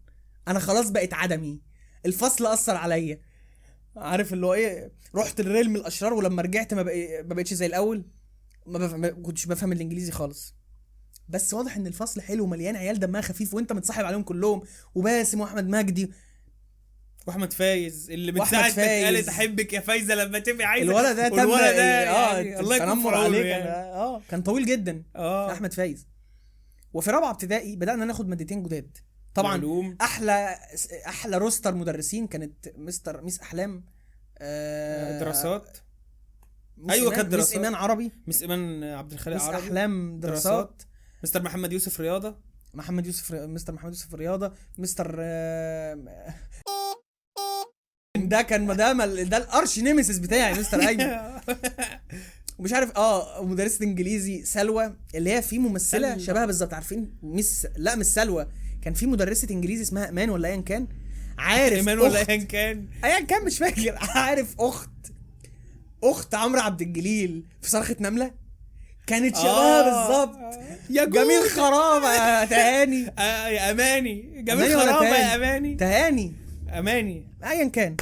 أنا 0.49 0.59
خلاص 0.59 0.91
بقيت 0.91 1.15
عدمي 1.15 1.61
الفصل 2.07 2.47
أثر 2.47 2.77
عليا. 2.77 3.21
عارف 3.97 4.33
اللي 4.33 4.47
هو 4.47 4.55
إيه 4.55 4.93
رحت 5.15 5.41
الريلم 5.41 5.77
الأشرار 5.77 6.15
ولما 6.15 6.43
رجعت 6.43 6.75
ما, 6.75 6.83
بقتش 7.23 7.55
زي 7.55 7.67
الأول. 7.67 8.05
ما. 8.67 8.97
ما 8.97 9.09
كنتش 9.09 9.47
بفهم 9.47 9.73
الإنجليزي 9.73 10.13
خالص. 10.13 10.55
بس 11.29 11.55
واضح 11.55 11.77
إن 11.77 11.87
الفصل 11.87 12.21
حلو 12.21 12.45
ومليان 12.45 12.77
عيال 12.77 12.99
دمها 12.99 13.21
خفيف 13.21 13.55
وأنت 13.55 13.73
متصاحب 13.73 14.05
عليهم 14.05 14.23
كلهم 14.23 14.63
وباسم 14.95 15.41
وأحمد 15.41 15.69
مجدي 15.69 16.11
واحمد 17.27 17.53
فايز 17.53 18.11
اللي 18.11 18.33
من 18.33 18.45
ساعة 18.45 18.63
ما. 18.63 18.69
اتقالت 18.69 19.29
أحبك 19.29 19.73
يا 19.73 19.81
فايزة 19.81 20.15
لما 20.15 20.39
تبقي 20.39 20.65
عايزة. 20.65 20.91
الولد 20.91 21.17
ده 21.17 21.29
تم 21.29 21.35
والولد 21.35 21.61
ده 21.77 22.11
آه 22.11 22.37
يعني 22.37 22.61
الله 22.61 22.77
يكون 22.77 23.03
كان 23.03 23.35
يعني. 23.35 23.69
آه 23.71 24.23
كان 24.31 24.43
طويل 24.43 24.67
جدا 24.67 25.03
آه. 25.17 25.53
أحمد 25.53 25.73
فايز. 25.73 26.07
وفي 26.93 27.11
رابعة 27.11 27.31
ابتدائي 27.31 27.77
بدأنا 27.77 28.05
ناخد 28.05 28.29
مادتين 28.29 28.63
جداد. 28.63 28.99
طبعا 29.35 29.55
العلوم. 29.55 29.97
أحلى 30.01 30.59
أحلى 31.07 31.39
roster 31.39 31.75
مدرسين 31.75 32.27
كانت 32.27 32.69
مستر 32.77 33.23
miss 33.23 33.41
أحلام 33.41 33.85
آه 34.39 35.19
دراسات. 35.21 35.79
miss 36.77 37.01
إيمان- 37.01 37.11
كانت 37.11 37.19
miss 37.25 37.27
دراسات. 37.35 37.55
إيمان 37.55 37.75
عربي. 37.75 38.13
miss 38.27 38.43
إيمان 38.43 38.85
عبد 38.85 39.13
الخالق 39.13 39.37
miss 39.37 39.45
عربي. 39.47 39.67
أحلام 39.67 40.21
دراسات, 40.21 40.53
دراسات. 40.53 40.83
مستر 41.23 41.43
محمد 41.43 41.73
يوسف 41.73 42.01
رياضة. 42.01 42.37
محمد 42.75 43.07
يوسف 43.07 43.33
مستر 43.33 43.73
محمد 43.73 43.93
يوسف 43.93 44.15
رياضة. 44.15 44.53
مستر 44.79 45.17
آه، 45.21 46.35
ده 48.17 48.43
كان 48.43 48.67
ده 48.77 48.93
ده 49.23 49.37
ال 49.37 49.45
arch 49.45 49.79
nemesis 49.79 50.19
بتاعي 50.19 50.55
مستر 50.55 50.89
ايمن 50.89 51.17
ومش 52.59 52.73
عارف 52.73 52.97
آه 52.97 53.45
مدرسة 53.45 53.85
إنجليزي 53.85 54.45
سلوى 54.45 54.95
اللي 55.15 55.33
هي 55.33 55.43
في 55.43 55.59
ممثلة. 55.59 56.19
شبهها 56.19 56.47
بالظبط 56.47 56.75
عارفين؟ 56.75 57.15
miss 57.23 57.67
لا 57.77 57.95
مش 57.97 58.07
سلوى. 58.07 58.47
كان 58.83 58.95
في 58.95 59.07
مدرسة 59.07 59.49
إنجليزي 59.51 59.83
اسمها 59.83 60.09
أمان 60.09 60.31
ولا 60.31 60.49
ايا 60.49 60.61
كان؟ 60.61 60.87
عارف 61.39 61.73
ايمان 61.75 61.99
ولا 61.99 62.29
ايا 62.29 62.37
كان. 62.37 62.87
ايا 63.05 63.21
كان 63.21 63.45
مش 63.45 63.59
فاكر. 63.59 63.99
عارف 64.17 64.55
أخت 64.61 64.91
أخت 66.05 66.35
عمرو 66.35 66.61
عبد 66.61 66.81
الجليل 66.81 67.45
في 67.63 67.71
صرخة 67.71 67.97
نملة؟ 68.01 68.31
كانت 69.07 69.37
شبهها 69.37 69.81
آه. 69.81 70.07
بالظبط. 70.07 70.39
يا 70.91 71.05
جميل. 71.05 71.41
جود. 71.41 71.49
خرابة 71.49 72.13
يا 72.15 72.45
تهاني. 72.45 73.09
آه 73.19 73.49
يا 73.49 73.71
أماني. 73.71 74.43
جميل 74.43 74.81
خرابة؟ 74.81 75.07
يا 75.07 75.35
أماني. 75.35 75.75
تهاني. 75.75 76.33
أماني. 76.79 77.27
ايا 77.45 77.69
كان. 77.69 77.97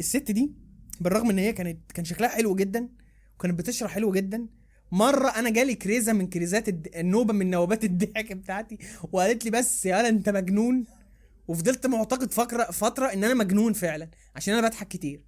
الست 0.00 0.30
دي 0.30 0.52
بالرغم 1.00 1.30
إن 1.30 1.38
هي 1.38 1.52
كانت 1.52 1.92
كان 1.92 2.04
شكلها 2.04 2.28
حلو 2.28 2.54
جدا 2.54 2.88
وكانت 3.38 3.58
بتشرح 3.58 3.90
حلو 3.90 4.12
جدا 4.12 4.46
مرة 4.92 5.28
أنا 5.28 5.50
جالي 5.50 5.74
كريزة 5.74 6.12
من 6.12 6.26
كريزات 6.26 6.68
الد... 6.68 6.88
النوبة 6.96 7.32
من 7.32 7.50
نوبات 7.50 7.84
الضحك 7.90 8.32
بتاعتي 8.32 8.78
وقالت 9.12 9.44
لي 9.44 9.50
بس 9.50 9.86
يا 9.86 10.08
أنت 10.08 10.28
مجنون؟ 10.28 10.84
وفضلت 11.48 11.86
معتقد 11.86 12.32
فترة 12.32 12.64
فترة 12.64 13.06
إن 13.06 13.24
أنا 13.24 13.34
مجنون 13.34 13.72
فعلا 13.72 14.08
عشان 14.36 14.54
أنا 14.54 14.68
بضحك 14.68 14.88
كتير. 14.88 15.20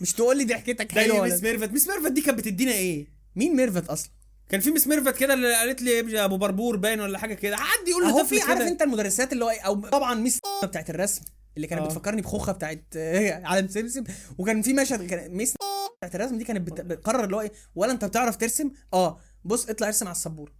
مش 0.00 0.12
تقول 0.12 0.38
لي 0.38 0.44
ضحكتك 0.44 0.92
حلوة 0.92 1.26
miss 1.26 1.42
ميرفت. 1.42 1.72
miss 1.72 1.88
ميرفت 1.88 2.12
دي 2.12 2.20
كانت 2.20 2.38
بتدينا 2.38 2.72
إيه؟ 2.72 3.06
مين 3.36 3.56
ميرفت 3.56 3.88
أصلا؟ 3.88 4.10
كان 4.48 4.60
في 4.60 4.70
miss 4.70 4.86
ميرفت 4.86 5.16
كده 5.16 5.34
اللي 5.34 5.54
قالت 5.54 5.82
لي 5.82 6.24
أبو 6.24 6.36
بربور 6.36 6.76
باين 6.76 7.00
ولا 7.00 7.18
حاجة 7.18 7.34
كده. 7.34 7.56
حد 7.56 7.88
يقول 7.88 8.02
هو 8.04 8.18
لطفل 8.20 8.36
في 8.36 8.42
عارف. 8.42 8.60
أنت 8.60 8.82
المدرسات 8.82 9.32
اللي 9.32 9.44
هو 9.44 9.50
إيه، 9.50 9.60
أو 9.60 9.74
طبعا 9.80 10.14
miss 10.14 10.38
بتاعت 10.64 10.90
الرسم. 10.90 11.22
اللي 11.58 11.66
كانت 11.66 11.82
آه. 11.82 11.86
بتفكرني 11.86 12.22
بخوخة 12.22 12.52
بتاعت 12.52 12.84
عالم 13.50 13.68
سمسم 13.68 14.04
وكان 14.38 14.62
في 14.62 14.72
مشهد 14.72 15.06
كان 15.06 15.34
miss 15.34 15.54
بتاعت 15.98 16.14
الرسم 16.14 16.38
دي 16.38 16.44
كانت 16.44 16.60
بت- 16.70 16.80
بتقرر 16.80 17.24
اللي 17.24 17.36
هو 17.36 17.40
إيه 17.40 17.52
ولا 17.74 17.92
أنت 17.92 18.04
بتعرف 18.04 18.36
ترسم؟ 18.36 18.70
آه 18.94 19.20
بص 19.44 19.68
اطلع 19.68 19.86
ارسم 19.86 20.06
على 20.06 20.14
السبورة. 20.16 20.52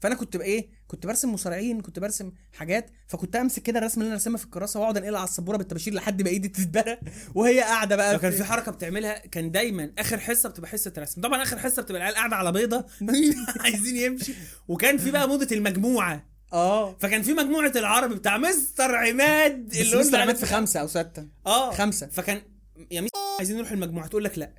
فأنا 0.00 0.14
كنت 0.14 0.36
بقى 0.36 0.46
إيه 0.46 0.68
كنت 0.86 1.06
برسم 1.06 1.32
مصارعين 1.32 1.80
كنت 1.80 1.98
برسم 1.98 2.32
حاجات 2.52 2.90
فكنت 3.06 3.36
أمسك 3.36 3.62
كده 3.62 3.78
الرسم 3.78 4.00
اللي 4.00 4.06
أنا 4.08 4.14
راسمها 4.14 4.36
في 4.38 4.44
الكراسة 4.44 4.80
وأقعد 4.80 4.96
أنقلها 4.96 5.20
على 5.20 5.28
السبورة 5.28 5.56
بالطباشير 5.56 5.94
لحد 5.94 6.22
ما 6.22 6.28
إيدي 6.28 6.48
تتبرى 6.48 6.98
وهي 7.34 7.60
قاعدة 7.60 7.96
بقى 7.96 8.18
كان 8.18 8.30
في 8.32 8.44
حركة 8.44 8.72
بتعملها 8.72 9.18
كان 9.18 9.50
دايما 9.50 9.92
آخر 9.98 10.18
حصة 10.20 10.48
بتبقى 10.48 10.70
حصة 10.70 10.92
رسم. 10.98 11.20
طبعا 11.20 11.42
آخر 11.42 11.58
حصة 11.58 11.82
بتبقى 11.82 12.00
العيال 12.00 12.14
قاعدة 12.16 12.36
على 12.36 12.52
بيضة 12.52 12.86
عايزين 13.60 13.96
يمشي. 13.96 14.34
وكان 14.68 14.98
في 14.98 15.10
بقى 15.10 15.28
موضة 15.28 15.48
المجموعة. 15.56 16.27
آه. 16.52 16.94
فكان 17.00 17.22
في 17.22 17.34
مجموعة 17.34 17.72
العربي 17.76 18.14
بتاع 18.14 18.38
مستر 18.38 18.94
عماد 18.94 19.74
اللي 19.74 19.96
مستر 19.98 19.98
قلنا 20.02 20.18
عماد 20.18 20.36
في 20.36 20.46
خمسة 20.46 20.80
أو 20.80 20.86
ستة. 20.86 21.28
آه. 21.46 21.72
خمسة. 21.74 22.06
فكان 22.06 22.42
يا 22.90 23.00
ميس 23.00 23.10
عايزين 23.38 23.56
نروح 23.56 23.72
المجموعة 23.72 24.06
تقول 24.06 24.24
لك 24.24 24.38
لأ. 24.38 24.52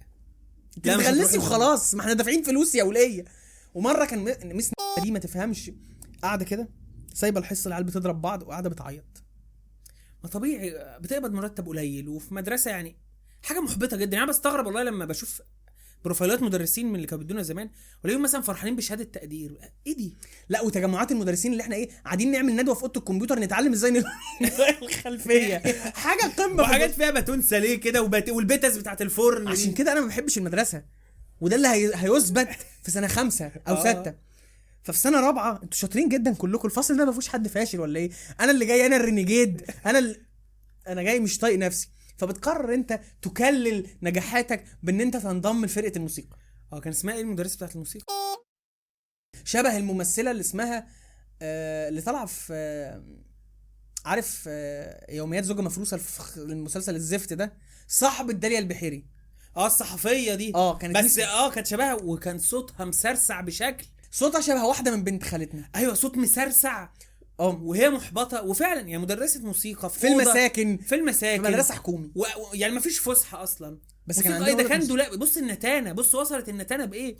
لا، 0.84 1.10
هتروحي 1.10 1.38
وخلاص. 1.38 1.96
ما 1.96 2.02
إحنا 2.02 2.14
دافعين 2.14 2.44
فلوس 2.44 2.76
يا 2.76 2.84
ولية. 2.84 3.26
ومرة 3.74 4.06
كان 4.06 4.20
م- 4.20 4.56
ميس 4.56 4.72
دي 5.04 5.12
ما 5.12 5.20
تفهمش 5.20 5.72
قاعدة 6.24 6.46
كده 6.46 6.70
سايبة 7.14 7.40
الحصة 7.40 7.68
العيال 7.68 7.84
بتضرب 7.84 8.22
بعض 8.22 8.44
وقاعدة 8.44 8.70
بتعيط. 8.70 9.24
ما 10.24 10.30
طبيعي 10.30 10.98
بتقبض 11.02 11.32
مرتب 11.34 11.68
قليل 11.68 12.10
وفي 12.10 12.34
مدرسة 12.34 12.72
يعني 12.72 12.96
حاجة 13.44 13.60
محبطة 13.62 13.98
جدا. 13.98 14.12
يعني 14.14 14.24
أنا 14.24 14.32
بستغرب 14.32 14.66
والله 14.66 14.84
لما 14.84 15.06
بشوف 15.06 15.42
بروفايلات 16.04 16.42
مدرسين 16.44 16.88
من 16.90 16.96
اللي 16.96 17.08
كانوا 17.08 17.24
بيدونا 17.24 17.42
زمان 17.44 17.70
ولاقيهم 18.04 18.22
مثلا 18.24 18.42
فرحانين 18.42 18.76
بشهادة 18.76 19.04
تقدير. 19.04 19.58
إيه 19.88 19.96
دي؟ 19.96 20.14
لا 20.50 20.62
وتجمعات 20.62 21.12
المدرسين 21.12 21.52
اللي 21.52 21.64
إحنا 21.64 21.76
إيه 21.76 21.90
قاعدين 22.06 22.32
نعمل 22.32 22.56
ندوة 22.56 22.76
في 22.76 22.82
أوضة 22.84 23.00
الكمبيوتر 23.00 23.40
نتعلم 23.40 23.74
إزاي 23.74 23.92
نغير 23.92 24.06
الخلفية. 24.82 25.58
حاجة 25.94 26.32
قمة 26.38 26.64
وحاجات 26.64 26.92
فيها 26.92 27.12
باتون 27.12 27.42
ساليه 27.42 27.76
كده 27.76 28.02
وبات... 28.02 28.30
والبتس 28.30 28.78
بتاعت 28.78 29.02
الفرن. 29.02 29.48
عشان 29.48 29.74
كده 29.74 29.92
أنا 29.92 30.02
ما 30.02 30.08
بحبش 30.08 30.38
المدرسة. 30.38 30.84
وده 31.42 31.56
اللي 31.56 31.68
هي... 31.68 31.92
هيثبت 31.96 32.48
في 32.84 32.92
سنة 32.92 33.08
خمسة 33.08 33.52
أو 33.68 33.76
آه. 33.76 33.80
ستة. 33.80 34.14
ففي 34.84 34.98
سنة 35.00 35.20
رابعة 35.20 35.54
أنتوا 35.64 35.78
شاطرين 35.78 36.10
جدا 36.10 36.34
كلكم. 36.34 36.68
الفصل 36.68 36.98
ده 36.98 37.06
ما 37.06 37.12
فيهوش 37.12 37.28
حد 37.28 37.48
فاشل 37.48 37.80
ولا 37.80 38.00
إيه؟ 38.00 38.10
أنا 38.40 38.52
اللي 38.52 38.66
جاي 38.66 38.86
أنا 38.86 38.96
الرينيجيد. 38.96 39.62
أنا 39.86 40.00
ال... 40.00 40.22
أنا 40.88 41.04
جاي 41.04 41.20
مش 41.20 41.38
طايق 41.38 41.58
نفسي. 41.60 41.90
فبتقرر 42.20 42.74
انت 42.74 43.00
تكلل 43.22 43.88
نجاحاتك 44.02 44.64
بان 44.84 45.02
انت 45.02 45.18
تنضم 45.18 45.66
لفرقة 45.66 45.92
الموسيقى. 45.96 46.38
آه 46.74 46.80
كان 46.80 46.94
اسمها 46.94 47.16
إيه 47.16 47.22
المدرسة 47.22 47.56
بتاعت 47.56 47.74
الموسيقى؟ 47.76 48.06
شبه 49.44 49.78
الممثلة 49.78 50.32
اللي 50.32 50.42
اسمها 50.42 50.88
آه 51.42 51.90
اللي 51.90 52.02
طالعة 52.02 52.26
في 52.26 52.54
آه 52.54 53.04
عارف 54.06 54.46
آه 54.48 55.12
يوميات 55.14 55.44
زوجة 55.44 55.62
مفروسة 55.62 55.96
الف- 55.96 56.38
المسلسل 56.38 56.96
الزفت 56.96 57.34
ده 57.34 57.54
صاحبة 57.88 58.34
داليا 58.34 58.60
البحيري. 58.60 59.06
آه 59.58 59.68
الصحفية 59.68 60.36
دي. 60.36 60.52
آه 60.56 60.78
كانت 60.78 60.98
بس 60.98 61.20
آه 61.20 61.50
كانت 61.52 61.68
شبهها 61.68 61.94
وكان 61.94 62.38
صوتها 62.40 62.86
مسرسع 62.86 63.42
بشكل. 63.42 63.86
صوتها 64.12 64.42
شبه 64.42 64.66
واحدة 64.66 64.96
من 64.96 65.04
بنت 65.04 65.24
خالتنا. 65.24 65.70
أيوه 65.76 65.94
صوت 65.94 66.18
مسرسع. 66.18 66.90
آه 67.40 67.60
وهي 67.64 67.90
محبطة 67.90 68.44
وفعلا 68.44 68.80
يعني 68.82 68.98
مدرسة 68.98 69.42
موسيقى 69.42 69.90
في 69.90 70.00
في 70.00 70.08
المساكن 70.08 70.78
في 70.78 70.96
المساكن 70.96 71.44
في 71.44 71.50
مدرسة 71.50 71.74
حكومي. 71.74 72.12
و... 72.16 72.22
و- 72.22 72.26
يعني 72.54 72.74
ما 72.74 72.80
فيش 72.80 73.00
فسحة 73.00 73.44
أصلا. 73.44 73.78
بس 74.08 74.22
كان 74.22 74.34
عندنا 74.34 74.48
إيه 74.50 74.56
ده؟ 74.56 74.64
كان 74.70 74.88
دولاب 74.88 75.20
بص 75.20 75.38
النتانة 75.38 75.92
بص 75.92 76.16
وصلت 76.16 76.50
النتانة 76.50 76.86
بإيه؟ 76.86 77.16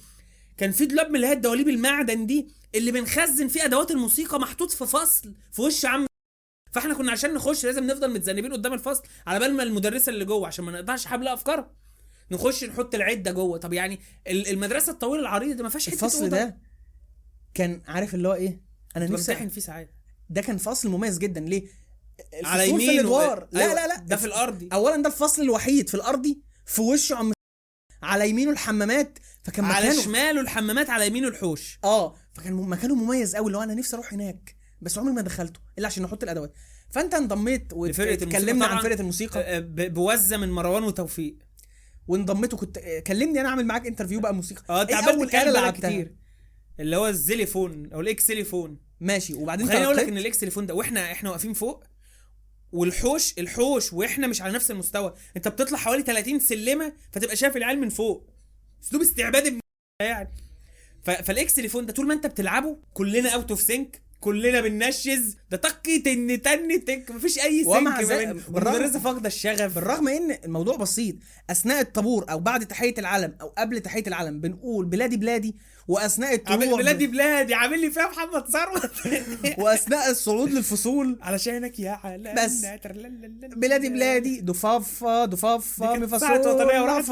كان 0.58 0.72
في 0.72 0.86
دولاب 0.86 1.10
من 1.10 1.16
اللي 1.16 1.28
هي 1.28 1.32
الدواليب 1.34 1.70
المعدن 1.70 2.26
دي 2.26 2.48
اللي 2.76 2.92
بنخزن 2.92 3.48
فيه 3.48 3.66
أدوات 3.66 3.92
الموسيقى 3.92 4.40
محطوط 4.40 4.72
في 4.72 4.86
فصل 4.86 5.34
في 5.52 5.62
وش 5.62 5.86
عم 5.86 6.06
فإحنا 6.72 6.94
كنا 6.94 7.12
عشان 7.12 7.34
نخش 7.34 7.66
لازم 7.66 7.84
نفضل 7.84 8.14
متذنبين 8.14 8.54
قدام 8.54 8.74
الفصل 8.74 9.04
على 9.28 9.40
بال 9.40 9.54
ما 9.54 9.64
المدرسة 9.64 10.10
اللي 10.10 10.26
جوه 10.26 10.48
عشان 10.48 10.66
ما 10.66 10.72
نقطعش 10.72 11.06
حبل 11.08 11.28
أفكارها. 11.28 11.72
نخش 12.32 12.64
نحط 12.64 12.96
العدة 12.96 13.32
جوه. 13.32 13.58
طب 13.58 13.74
يعني 13.74 14.00
ال- 14.28 14.48
المدرسة 14.48 14.92
الطويلة 14.92 15.22
العريضة 15.22 15.54
دي 15.54 15.64
ما 15.64 15.70
فيهاش 15.70 15.90
حتة 15.90 15.94
الفصل. 16.06 16.30
ده 16.30 16.58
كان 17.54 17.82
عارف 17.88 18.16
اللي 18.16 18.28
هو 18.28 18.34
إيه؟ 18.34 18.62
أنا 18.98 19.08
نفسي 19.08 19.32
بمتحن 19.34 19.48
فيه 19.50 19.62
ساعات. 19.62 19.92
ده 20.30 20.42
كان 20.42 20.58
فصل 20.58 20.90
مميز 20.90 21.18
جدا. 21.18 21.40
ليه؟ 21.42 21.68
على 22.44 22.70
يمينه. 22.70 22.86
في 22.86 22.92
الادوار 23.00 23.48
لا 23.52 23.62
أيوة، 23.62 23.74
لا 23.74 23.88
لا. 23.88 23.96
ده 24.00 24.16
في 24.16 24.26
الأرضي. 24.26 24.70
اولا 24.74 25.02
ده 25.04 25.08
الفصل 25.10 25.42
الوحيد 25.42 25.90
في 25.90 25.96
الأرضي 25.96 26.42
في 26.66 26.82
وشه 26.82 27.16
عم 27.16 27.34
على 28.04 28.30
يمينه 28.30 28.52
الحمامات 28.52 29.20
فكان 29.44 29.66
على 29.66 29.88
مكانه 29.88 30.02
شماله 30.04 30.42
الحمامات 30.42 30.90
على 30.90 31.08
يمينه 31.08 31.28
الحوش. 31.28 31.80
آه 31.84 32.16
فكان 32.34 32.54
مكانه 32.54 32.96
مميز 32.96 33.36
قوي 33.36 33.48
اللي 33.48 33.58
هو 33.58 33.64
أنا 33.64 33.74
نفسي 33.74 33.96
أروح 33.96 34.14
هناك 34.14 34.56
بس 34.82 34.98
عمري 34.98 35.14
ما 35.14 35.22
دخلته 35.22 35.60
إلا 35.78 35.88
عشان 35.88 36.04
نحط 36.04 36.24
الأدوات. 36.24 36.54
فأنت 36.90 37.14
انضميت 37.14 37.74
واتكلمنا 37.74 38.66
عن. 38.66 38.82
فرقة 38.84 39.00
الموسيقى. 39.00 39.40
آه، 39.40 39.60
ب- 39.60 39.94
بوزة 39.94 40.38
من 40.38 40.52
مروان 40.52 40.84
وتوفيق. 40.84 41.38
وانضميت 42.08 42.54
وكنت 42.54 42.78
آه، 42.78 43.00
كلمني 43.00 43.42
أنا 43.42 43.50
أعمل 43.50 43.66
معاك 43.66 43.88
interview 43.88 44.20
بقى 44.20 44.34
موسيقى. 44.36 44.64
آه 44.70 44.82
أنت 44.82 44.92
أول 44.92 45.28
بقالك 45.28 45.34
لعبتها؟ 45.54 45.90
كتير. 45.90 46.16
اللي 46.80 46.96
هو 46.98 47.08
الزيليفون 47.08 47.94
أو 47.94 48.02
الاكسليفون 48.02 48.78
ماشي. 49.02 49.34
وبعدين 49.34 49.68
خليني 49.70 49.86
أقول 49.86 49.98
لك. 49.98 50.08
إن 50.08 50.18
الاكسليفون 50.18 50.66
ده 50.66 50.74
وإحنا 50.74 51.12
إحنا 51.12 51.30
واقفين 51.30 51.54
فوق 51.54 51.84
والحوش 52.72 53.34
الحوش 53.40 53.94
وإحنا 53.94 54.28
مش 54.28 54.42
على 54.42 54.54
نفس 54.54 54.72
المستوى. 54.72 55.14
أنت 55.38 55.48
بتطلع 55.48 55.78
حوالي 55.78 56.04
30 56.04 56.40
سلمة 56.40 56.94
فتبقى 57.12 57.36
شايف 57.36 57.58
العيال 57.58 57.80
من 57.80 57.90
فوق. 57.90 58.30
أسلوب 58.84 59.02
استعباد 59.02 59.46
ابن 59.48 59.60
يعني. 60.02 60.30
ف... 61.04 61.10
فالاكسليفون 61.12 61.86
ده 61.86 61.94
طول 61.94 62.08
ما 62.08 62.14
أنت 62.14 62.28
بتلعبه 62.28 62.78
كلنا 62.94 63.30
out 63.30 63.50
of 63.52 63.62
sync 63.62 64.02
كلنا 64.20 64.62
بننشز. 64.62 65.38
ده 65.52 65.58
طقي 65.58 66.00
تن 66.00 66.42
تن 66.42 66.86
تك. 66.86 67.12
مفيش 67.12 67.40
أي 67.40 67.64
بالرغم- 67.64 68.56
والمدرسة 68.56 69.00
فاقدة 69.00 69.28
الشغف. 69.28 69.76
بالرغم 69.76 70.08
إن 70.08 70.32
الموضوع 70.46 70.76
بسيط 70.76 71.16
أثناء 71.50 71.82
الطابور 71.82 72.26
أو 72.32 72.40
بعد 72.40 72.66
تحية 72.68 72.94
العلم 72.98 73.36
أو 73.42 73.48
قبل 73.48 73.80
تحية 73.80 74.04
العلم 74.08 74.42
بنقول 74.42 74.86
بلادي 74.86 75.18
بلادي 75.18 75.56
وأثناء 75.90 76.42
عامل 76.48 76.64
الطلوع 76.64 76.82
بلادي 76.82 77.08
بلادي 77.08 77.54
عامل 77.54 77.82
لي 77.82 77.92
فيها 77.92 78.08
محمد 78.10 78.48
ثروت. 78.48 78.92
وأثناء 79.62 80.12
الصعود 80.12 80.52
للفصول. 80.52 81.18
علشانك 81.22 81.80
يا 81.80 81.92
عالم 81.92 82.36
بس. 82.46 82.66
بلادي 83.56 83.90
بلادي 83.90 84.42
دفافة 84.42 85.26
دفافة 85.26 85.96
مفصول 85.96 86.48
وطنية 86.48 86.82
وراحت. 86.82 87.10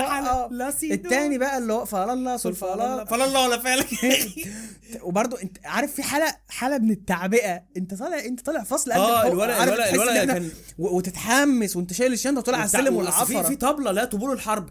التاني 0.84 1.38
بقى 1.38 1.58
اللي 1.58 1.74
هو 1.74 1.86
فلالا 1.86 2.38
سول 2.38 2.56
فلالا 2.56 3.06
فلا 3.06 3.40
ولا 3.40 3.60
فالك 3.60 3.88
وبرضه 5.08 5.42
انت 5.42 5.58
عارف 5.66 5.94
في 5.94 6.04
حاله 6.04 6.36
حاله 6.48 6.78
من 6.78 6.92
التعبئة. 6.92 7.64
انت 7.78 7.94
طالع 7.94 8.20
انت 8.20 8.42
طالع 8.42 8.64
فصل 8.64 8.92
قد 8.92 9.00
آه. 9.00 9.28
الولد 9.28 9.50
الولد 9.52 9.88
الولد 9.94 10.32
كان 10.32 10.50
وتتحمس 10.78 11.76
وانت 11.76 11.94
شايل 11.94 12.14
الشنطة 12.14 12.40
وطالع 12.40 12.58
على 12.58 12.66
السلم 12.66 12.96
وأصل 12.96 13.44
في 13.44 13.56
طبلة 13.56 13.92
لا 13.92 14.06
طبول 14.06 14.32
الحرب. 14.34 14.70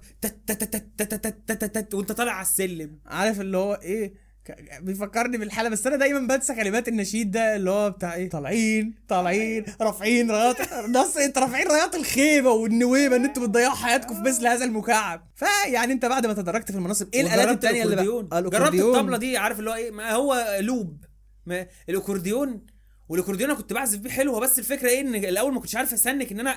وانت 1.94 2.12
طالع 2.12 2.32
على 2.32 2.42
السلم. 2.42 2.98
عارف 3.06 3.40
اللي 3.40 3.56
هو 3.56 3.74
إيه؟ 3.74 3.95
ك- 4.44 4.78
بيفكرني 4.82 5.38
بالحالة 5.38 5.68
بس 5.68 5.86
أنا 5.86 5.96
دايما 5.96 6.18
بنسى 6.36 6.54
كلمات 6.54 6.88
النشيد 6.88 7.30
ده 7.30 7.56
اللي 7.56 7.70
هو 7.70 7.90
بتاع 7.90 8.14
إيه 8.14 8.30
طالعين 8.30 8.94
طالعين 9.08 9.64
رافعين 9.80 10.30
رايات 10.30 10.56
نص 10.88 11.16
أنت 11.16 11.38
رافعين 11.38 11.66
رايات 11.68 11.94
الخيبة 11.94 12.50
والنويبة 12.50 13.16
إن 13.16 13.24
أنتوا 13.24 13.42
بتضيعوا 13.42 13.74
حياتكم 13.74 14.14
في 14.14 14.20
مثل 14.20 14.46
هذا 14.46 14.64
المكعب. 14.64 15.28
فيعني 15.34 15.92
أنت 15.92 16.04
بعد 16.06 16.26
ما 16.26 16.32
تدرجت 16.32 16.70
في 16.70 16.76
المناصب 16.76 17.08
إيه 17.14 17.20
الآلات 17.20 17.38
وجربت 17.46 17.64
التانية 17.64 17.82
اللي. 17.82 17.96
بقى؟ 17.96 18.42
جربت 18.42 18.74
الطبلة 18.74 19.16
دي 19.18 19.36
عارف 19.36 19.58
اللي 19.58 19.70
هو 19.70 19.74
إيه 19.74 19.90
ما 19.90 20.10
هو 20.12 20.56
لوب 20.60 21.04
ما 21.46 21.66
الأكورديون. 21.88 22.66
والأكورديون 23.08 23.50
أنا 23.50 23.58
كنت 23.58 23.72
بعزف 23.72 23.98
بيه 23.98 24.10
حلو 24.10 24.40
بس 24.40 24.58
الفكرة 24.58 24.88
إيه 24.88 25.00
إن 25.00 25.14
الأول 25.14 25.54
ما 25.54 25.60
كنتش 25.60 25.76
عارف 25.76 25.92
أ 25.92 26.00
sync 26.00 26.32
إن 26.32 26.40
أنا 26.40 26.50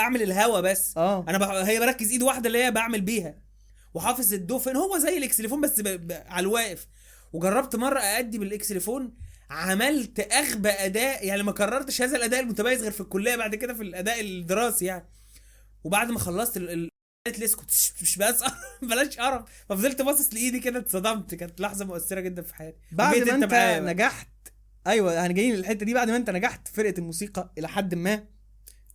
أعمل 0.00 0.22
الهوا 0.22 0.60
بس. 0.60 0.94
آه. 0.96 1.24
أنا. 1.28 1.68
هي 1.68 1.80
بركز 1.80 2.10
إيد 2.10 2.22
واحدة 2.22 2.46
اللي 2.46 2.64
هي 2.64 2.70
بعمل 2.70 3.00
بيها. 3.00 3.34
وحافظ 3.98 4.34
الدو 4.34 4.58
فين 4.58 4.76
هو 4.76 4.98
زي 4.98 5.18
الإكسليفون 5.18 5.60
بس 5.60 5.80
ب... 5.80 5.88
ب... 5.88 6.12
على 6.26 6.44
الواقف. 6.44 6.86
وجربت 7.32 7.76
مرة 7.76 8.00
أأدي 8.00 8.38
بالإكسليفون 8.38 9.14
عملت 9.50 10.32
أغبى 10.32 10.68
أداء 10.68 11.26
يعني 11.26 11.42
ما 11.42 11.52
كررتش 11.52 12.02
هذا 12.02 12.16
الأداء 12.16 12.40
المتميز 12.40 12.82
غير 12.82 12.90
في 12.90 13.00
الكلية 13.00 13.36
بعد 13.36 13.54
كده 13.54 13.74
في 13.74 13.82
الأداء 13.82 14.20
الدراسي 14.20 14.84
يعني. 14.84 15.08
وبعد 15.84 16.10
ما 16.10 16.18
خلصت 16.18 16.56
ال... 16.56 16.88
اسكت 17.28 17.94
مش 18.02 18.18
بس 18.18 18.44
بلاش 18.82 19.18
قرف 19.18 19.42
ففضلت 19.68 20.02
باصص 20.02 20.34
لإيدي 20.34 20.60
كده 20.60 20.78
اتصدمت 20.78 21.34
كانت 21.34 21.60
لحظة 21.60 21.84
مؤثرة 21.84 22.20
جدا 22.20 22.42
في 22.42 22.54
حياتي. 22.54 22.78
بعد 22.92 23.16
ما 23.16 23.34
أنت 23.34 23.44
بقى. 23.44 23.80
نجحت 23.80 24.28
أيوه 24.86 25.26
أنا 25.26 25.32
جايين 25.32 25.54
للحتة 25.54 25.86
دي 25.86 25.94
بعد 25.94 26.10
ما 26.10 26.16
أنت 26.16 26.30
نجحت 26.30 26.68
فرقة 26.68 26.94
الموسيقى 26.98 27.52
إلى 27.58 27.68
حد 27.68 27.94
ما. 27.94 28.24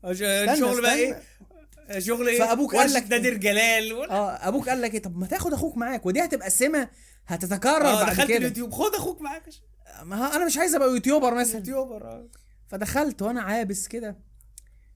الشغل 0.06 0.82
بقى 0.82 0.96
إيه؟ 0.96 1.22
شغل 2.00 2.28
إيه؟ 2.30 2.40
فأبوك 2.40 2.76
قال 2.76 2.94
لك- 2.94 3.10
نادر 3.12 3.34
جلال. 3.34 3.94
و... 3.94 4.04
آه 4.04 4.48
أبوك 4.48 4.70
قال 4.70 4.82
لك 4.82 4.94
إيه؟ 4.94 5.02
طب 5.02 5.18
ما 5.18 5.28
تاخد 5.28 5.54
أخوك 5.54 5.78
معاك 5.78 6.06
ودي 6.06 6.22
هتبقى 6.22 6.50
سمه 6.50 6.90
هتتكرر 7.28 7.86
آه 7.88 8.04
بعد 8.04 8.14
دخلت 8.16 8.28
كده. 8.28 8.38
اليوتيوب. 8.38 8.72
خد 8.72 8.96
أخوك 8.96 9.22
معاك. 9.22 9.44
ما 10.04 10.36
أنا 10.36 10.46
مش 10.46 10.58
عايز 10.58 10.76
أبقى 10.76 10.90
YouTuber 10.90 11.34
مثلا. 11.34 11.56
YouTuber 11.58 12.04
آه. 12.04 12.28
فدخلت 12.68 13.22
وأنا 13.22 13.42
عابس 13.42 13.88
كده 13.88 14.18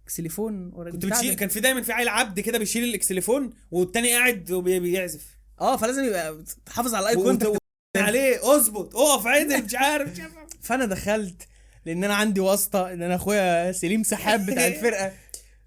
اكسليفون 0.04 0.72
كنت 0.92 1.06
بتشيل. 1.06 1.34
كان 1.34 1.50
في 1.50 1.60
دايما 1.60 1.82
في 1.82 1.94
عيل 1.94 2.08
عبد 2.10 2.40
كده 2.40 2.58
بيشيل 2.58 2.84
الاكسليفون 2.84 3.54
والتاني 3.72 4.14
قاعد 4.14 4.52
وبيعزف. 4.52 5.26
آه 5.62 5.78
فلازم 5.78 6.04
يبقى 6.04 6.44
تحافظ 6.66 6.96
على 6.96 7.04
ال 7.12 7.16
eye 7.24 7.44
contact 7.44 7.62
عليه 7.98 8.56
أظبط 8.56 8.96
أقف 8.96 9.28
عدل 9.28 9.64
مش 9.64 9.76
عارف. 9.76 10.10
فأنا 10.62 10.86
دخلت 10.86 11.42
لأن 11.86 12.04
أنا 12.04 12.16
عندي 12.16 12.40
واسطة 12.40 12.94
ان 12.94 13.02
أنا 13.02 13.16
أخويا 13.16 13.72
سليم 13.72 14.04
سحاب 14.04 14.46
بتاع 14.46 14.68
الفرقة. 14.78 15.12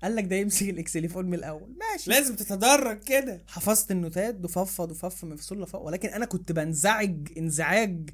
قال 0.02 0.16
لك 0.16 0.24
ده 0.24 0.36
يمسك 0.36 0.68
الاكسليفون 0.68 1.24
من 1.26 1.34
الأول. 1.34 1.76
ماشي. 1.92 2.10
لازم 2.10 2.36
تتدرج 2.36 3.02
كده. 3.04 3.44
حفظت 3.48 3.90
النوتات 3.90 4.34
ضفافه 4.34 4.84
ضفافه 4.84 5.26
مفصول 5.26 5.62
لفوق 5.62 5.82
ولكن 5.82 6.08
أنا 6.08 6.24
كنت 6.26 6.52
بنزعج 6.52 7.28
انزعاج. 7.38 8.10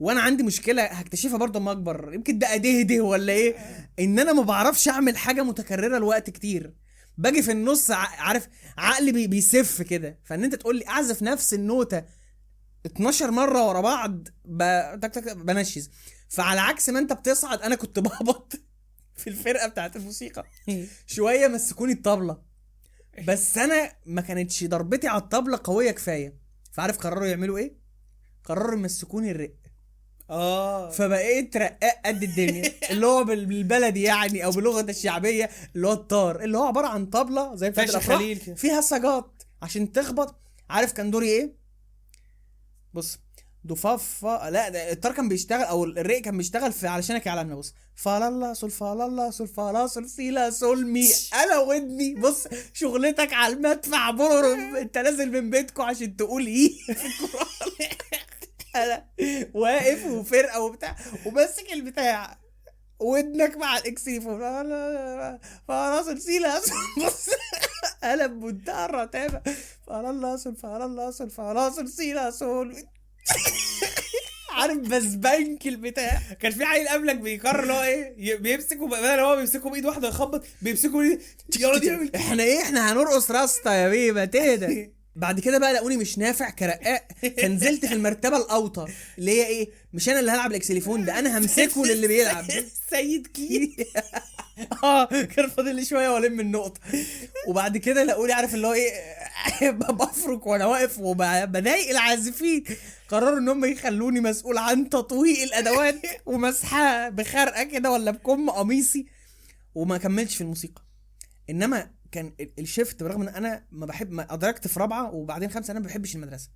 وأنا 0.00 0.20
عندي 0.20 0.42
مشكلة 0.42 0.82
هكتشفها 0.82 1.36
برضه 1.38 1.58
أما 1.60 1.70
أكبر. 1.72 2.10
يمكن 2.14 2.38
ده 2.38 2.54
ادهده 2.54 3.00
ولا 3.02 3.32
إيه؟ 3.32 3.56
إن 3.98 4.18
أنا 4.18 4.32
ما 4.32 4.42
بعرفش 4.42 4.88
أعمل 4.88 5.16
حاجة 5.16 5.42
متكررة 5.42 5.98
لوقت 5.98 6.30
كتير. 6.30 6.74
باجي 7.18 7.42
في 7.42 7.52
النص 7.52 7.90
ع- 7.90 7.96
عارف 7.96 8.48
عقلي 8.78 9.12
بي 9.12 9.26
بيسف 9.26 9.82
كده. 9.82 10.18
فإن 10.24 10.44
أنت 10.44 10.54
تقول 10.54 10.76
لي 10.78 10.88
أعزف 10.88 11.22
نفس 11.22 11.54
النوتة 11.54 12.02
12 12.86 13.30
مرة 13.30 13.68
ورا 13.68 13.80
بعض 13.80 14.28
ب... 14.44 14.62
بنشز. 15.36 15.90
فعلى 16.28 16.60
عكس 16.60 16.88
ما 16.88 16.98
أنت 16.98 17.12
بتصعد 17.12 17.60
أنا 17.62 17.74
كنت 17.74 17.98
بهبط. 18.08 18.52
في 19.16 19.30
الفرقة 19.30 19.68
بتاعت 19.68 19.96
الموسيقى 19.96 20.44
شوية 21.06 21.48
مسكوني 21.48 21.92
الطبلة. 21.92 22.42
بس 23.26 23.58
أنا 23.58 23.92
ما 24.06 24.20
كانتش 24.20 24.64
ضربتي 24.64 25.08
على 25.08 25.22
الطبلة 25.22 25.60
قوية 25.64 25.90
كفاية. 25.90 26.36
فعارف 26.72 26.98
قرروا 26.98 27.26
يعملوا 27.26 27.58
إيه؟ 27.58 27.76
قرروا 28.44 28.78
يمسكوني 28.78 29.30
الرق 29.30 29.54
آه. 30.30 30.90
فبقيت 30.90 31.56
رقاق 31.56 32.00
قد 32.06 32.22
الدنيا. 32.22 32.72
اللي 32.90 33.06
هو 33.06 33.24
بال- 33.24 33.46
بالبلدي 33.46 34.02
يعني 34.02 34.44
أو 34.44 34.50
بلغه 34.50 34.80
الشعبية 34.80 35.50
اللي 35.76 35.86
هو 35.86 35.92
الطار. 35.92 36.42
اللي 36.44 36.58
هو 36.58 36.62
عبارة 36.64 36.86
عن 36.86 37.06
طبلة 37.06 37.54
زي 37.56 37.70
بتاعت 37.70 37.86
فاشل 37.86 37.98
الأفراح. 37.98 38.18
خليل 38.18 38.38
كده. 38.38 38.54
فيها 38.54 38.80
سجات 38.80 39.42
عشان 39.62 39.92
تخبط. 39.92 40.40
عارف 40.70 40.92
كان 40.92 41.10
دوري 41.10 41.28
إيه؟ 41.28 41.54
بص. 42.94 43.18
ضفافة 43.66 44.50
لا 44.50 44.68
ده 44.68 44.92
الطار 44.92 45.12
كان 45.12 45.28
بيشتغل 45.28 45.62
أو 45.62 45.84
الرق 45.84 46.18
كان 46.18 46.36
بيشتغل 46.36 46.72
في 46.72 46.86
علشانك 46.86 47.26
يعلمنا 47.26 47.54
بص 47.54 47.74
فالالا 47.94 48.54
سول 48.54 48.70
فالالا 48.70 49.30
سول 49.30 49.48
فالا 49.48 49.86
سول 49.86 50.08
سيلا 50.08 50.50
سول 50.50 50.86
مي. 50.86 51.08
أنا 51.44 51.58
ودني. 51.58 52.14
بص 52.14 52.48
شغلتك 52.72 53.32
على 53.32 53.54
المدفع. 53.54 54.10
بررم 54.10 54.76
أنت 54.82 54.98
نازل 54.98 55.30
من 55.32 55.50
بيتكم 55.50 55.82
عشان 55.82 56.16
تقول 56.16 56.46
إيه؟ 56.46 56.70
في 56.86 56.92
القران 57.24 57.90
أنا 58.76 59.06
واقف 59.54 60.06
وفرقة 60.06 60.60
وبتاع 60.60 60.96
وماسك 61.26 61.72
البتاع. 61.72 62.38
ودنك 63.00 63.56
مع 63.56 63.78
الاكسيفو 63.78 64.38
فالا 64.38 66.02
سول 66.04 66.20
سيلا 66.20 66.60
سول. 66.60 67.06
بص 67.06 67.30
فالا 69.86 70.36
سول 70.36 70.56
فالا 70.56 71.10
سول 71.10 71.30
فالا 71.30 71.70
سول 71.70 71.88
سيلا 71.88 72.30
سول. 72.30 72.76
عارف 74.50 74.78
بسبنك 74.78 75.66
البتاع. 75.66 76.22
كان 76.40 76.52
في 76.52 76.64
عيل 76.64 76.88
قبلك 76.88 77.16
بيقرر 77.16 77.62
اللي 77.62 77.72
هو 77.72 77.82
إيه 77.82 78.36
بيمسكه 78.36 78.88
بدل 78.88 79.04
هو 79.20 79.36
بيمسكه 79.36 79.70
بإيد 79.70 79.86
واحدة 79.86 80.08
يخبط 80.08 80.44
بيمسكه 80.62 80.92
بإيد. 80.98 81.20
يقعد 81.60 81.84
يعمل. 81.84 82.10
إحنا 82.16 82.42
إيه 82.42 82.62
إحنا 82.62 82.92
هنرقص 82.92 83.30
راستا 83.30 83.74
يا 83.74 83.88
بيبه 83.88 84.24
تهدى. 84.24 84.90
بعد 85.16 85.40
كده 85.40 85.58
بقى 85.58 85.72
لقوني 85.72 85.96
مش 85.96 86.18
نافع 86.18 86.50
كرقاق. 86.50 87.08
فنزلت 87.42 87.86
في 87.86 87.94
المرتبة 87.94 88.36
الأوطى 88.36 88.86
اللي 89.18 89.30
هي 89.30 89.46
إيه 89.46 89.68
مش 89.94 90.08
أنا 90.08 90.20
اللي 90.20 90.30
هلعب 90.30 90.50
الإكسليفون 90.50 91.04
ده 91.04 91.18
أنا 91.18 91.38
همسكه 91.38 91.84
للي 91.86 92.08
بيلعب. 92.08 92.44
سيد 92.90 93.26
كي 93.26 93.76
آه 94.84 95.04
كان 95.04 95.48
فاضل 95.50 95.74
لي 95.76 95.84
شوية 95.84 96.08
وألم 96.08 96.40
النقطة. 96.40 96.80
وبعد 97.48 97.76
كده 97.76 98.04
لقوني 98.04 98.32
عارف 98.32 98.54
اللي 98.54 98.66
هو 98.66 98.72
إيه؟ 98.72 99.70
بفرك 99.70 100.46
وأنا 100.46 100.66
واقف 100.66 100.98
وبضايق 100.98 101.90
العازفين. 101.90 102.64
قرروا 103.08 103.38
إن 103.38 103.48
هم 103.48 103.64
يخلوني 103.64 104.20
مسؤول 104.20 104.58
عن 104.58 104.88
تطويق 104.90 105.42
الأدوات 105.42 105.94
ومسحها 106.26 107.08
بخرقة 107.08 107.62
كده 107.62 107.90
ولا 107.90 108.10
بكم 108.10 108.50
قميصي. 108.50 109.06
وما 109.74 109.98
كملتش 109.98 110.34
في 110.36 110.40
الموسيقى. 110.40 110.82
إنما 111.50 111.90
كان 112.12 112.32
ال- 112.40 112.52
الشيفت 112.58 113.02
برغم 113.02 113.22
إن 113.22 113.28
أنا 113.28 113.64
ما 113.72 113.86
بحب 113.86 114.10
ما 114.12 114.34
أدركت 114.34 114.66
في 114.68 114.80
رابعة 114.80 115.14
وبعدين 115.14 115.50
خمسة 115.50 115.70
أنا 115.70 115.80
ما 115.80 115.86
بحبش 115.86 116.14
المدرسة. 116.16 116.48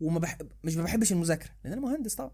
وما 0.00 0.18
بحب 0.18 0.48
مش 0.64 0.76
ما 0.76 0.82
بحبش 0.82 1.12
المذاكرة 1.12 1.50
لأن 1.64 1.72
أنا 1.72 1.82
مهندس 1.82 2.14
طبعا. 2.14 2.30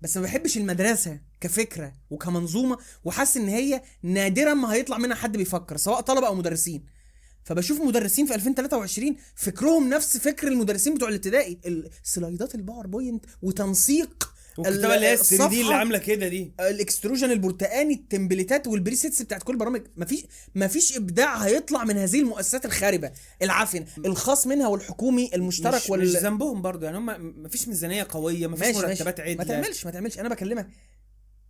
بس 0.00 0.16
ما 0.16 0.22
بحبش 0.22 0.56
المدرسة 0.56 1.20
كفكرة 1.40 1.92
وكمنظومة 2.10 2.78
وحاسس 3.04 3.36
إن 3.36 3.48
هي 3.48 3.82
نادرا 4.02 4.54
ما 4.54 4.72
هيطلع 4.72 4.98
منها 4.98 5.16
حد 5.16 5.36
بيفكر 5.36 5.76
سواء 5.76 6.00
طلبة 6.00 6.26
أو 6.26 6.34
مدرسين. 6.34 6.86
فبشوف 7.44 7.80
مدرسين 7.80 8.26
في 8.26 8.34
2023 8.34 9.16
فكرهم 9.34 9.88
نفس 9.88 10.16
فكر 10.16 10.48
المدرسين 10.48 10.94
بتوع 10.94 11.08
الابتدائي. 11.08 11.60
السلايدات 12.04 12.54
ال 12.54 12.60
PowerPoint 12.60 13.24
وتنسيق 13.42 14.31
والكتابه 14.58 14.94
اللي 14.94 15.06
هي 15.06 15.48
دي 15.48 15.60
اللي. 15.60 15.74
عاملة 15.74 15.98
كده 15.98 16.28
دي. 16.28 16.52
ال 16.60 16.67
extrusion 16.67 17.30
البرتقاني 17.30 17.94
التمبليتات 17.94 18.66
وال 18.66 18.78
presets 18.78 19.22
بتاعت 19.22 19.42
كل 19.42 19.56
برامج. 19.56 19.82
مفيش 19.96 20.26
مفيش 20.54 20.96
إبداع 20.96 21.36
هيطلع 21.36 21.84
من 21.84 21.98
هذه 21.98 22.20
المؤسسات 22.20 22.64
الخاربة. 22.64 23.12
العافيه 23.42 23.86
الخاص 23.98 24.46
منها 24.46 24.68
والحكومي 24.68 25.30
المشترك 25.34 25.74
مش, 25.74 25.90
وال 25.90 26.00
مش 26.00 26.06
ذنبهم 26.16 26.62
برضو. 26.62 26.84
يعني 26.84 26.98
هم 26.98 27.34
مفيش 27.42 27.68
ميزانية 27.68 28.06
قوية 28.10 28.46
مفيش 28.46 28.76
مرتبات 28.76 29.20
ما 29.20 29.26
عدله 29.26 29.44
تعملش 29.44 29.84
ما 29.84 29.90
تعملش. 29.90 30.18
أنا 30.18 30.28
بكلمك. 30.28 30.68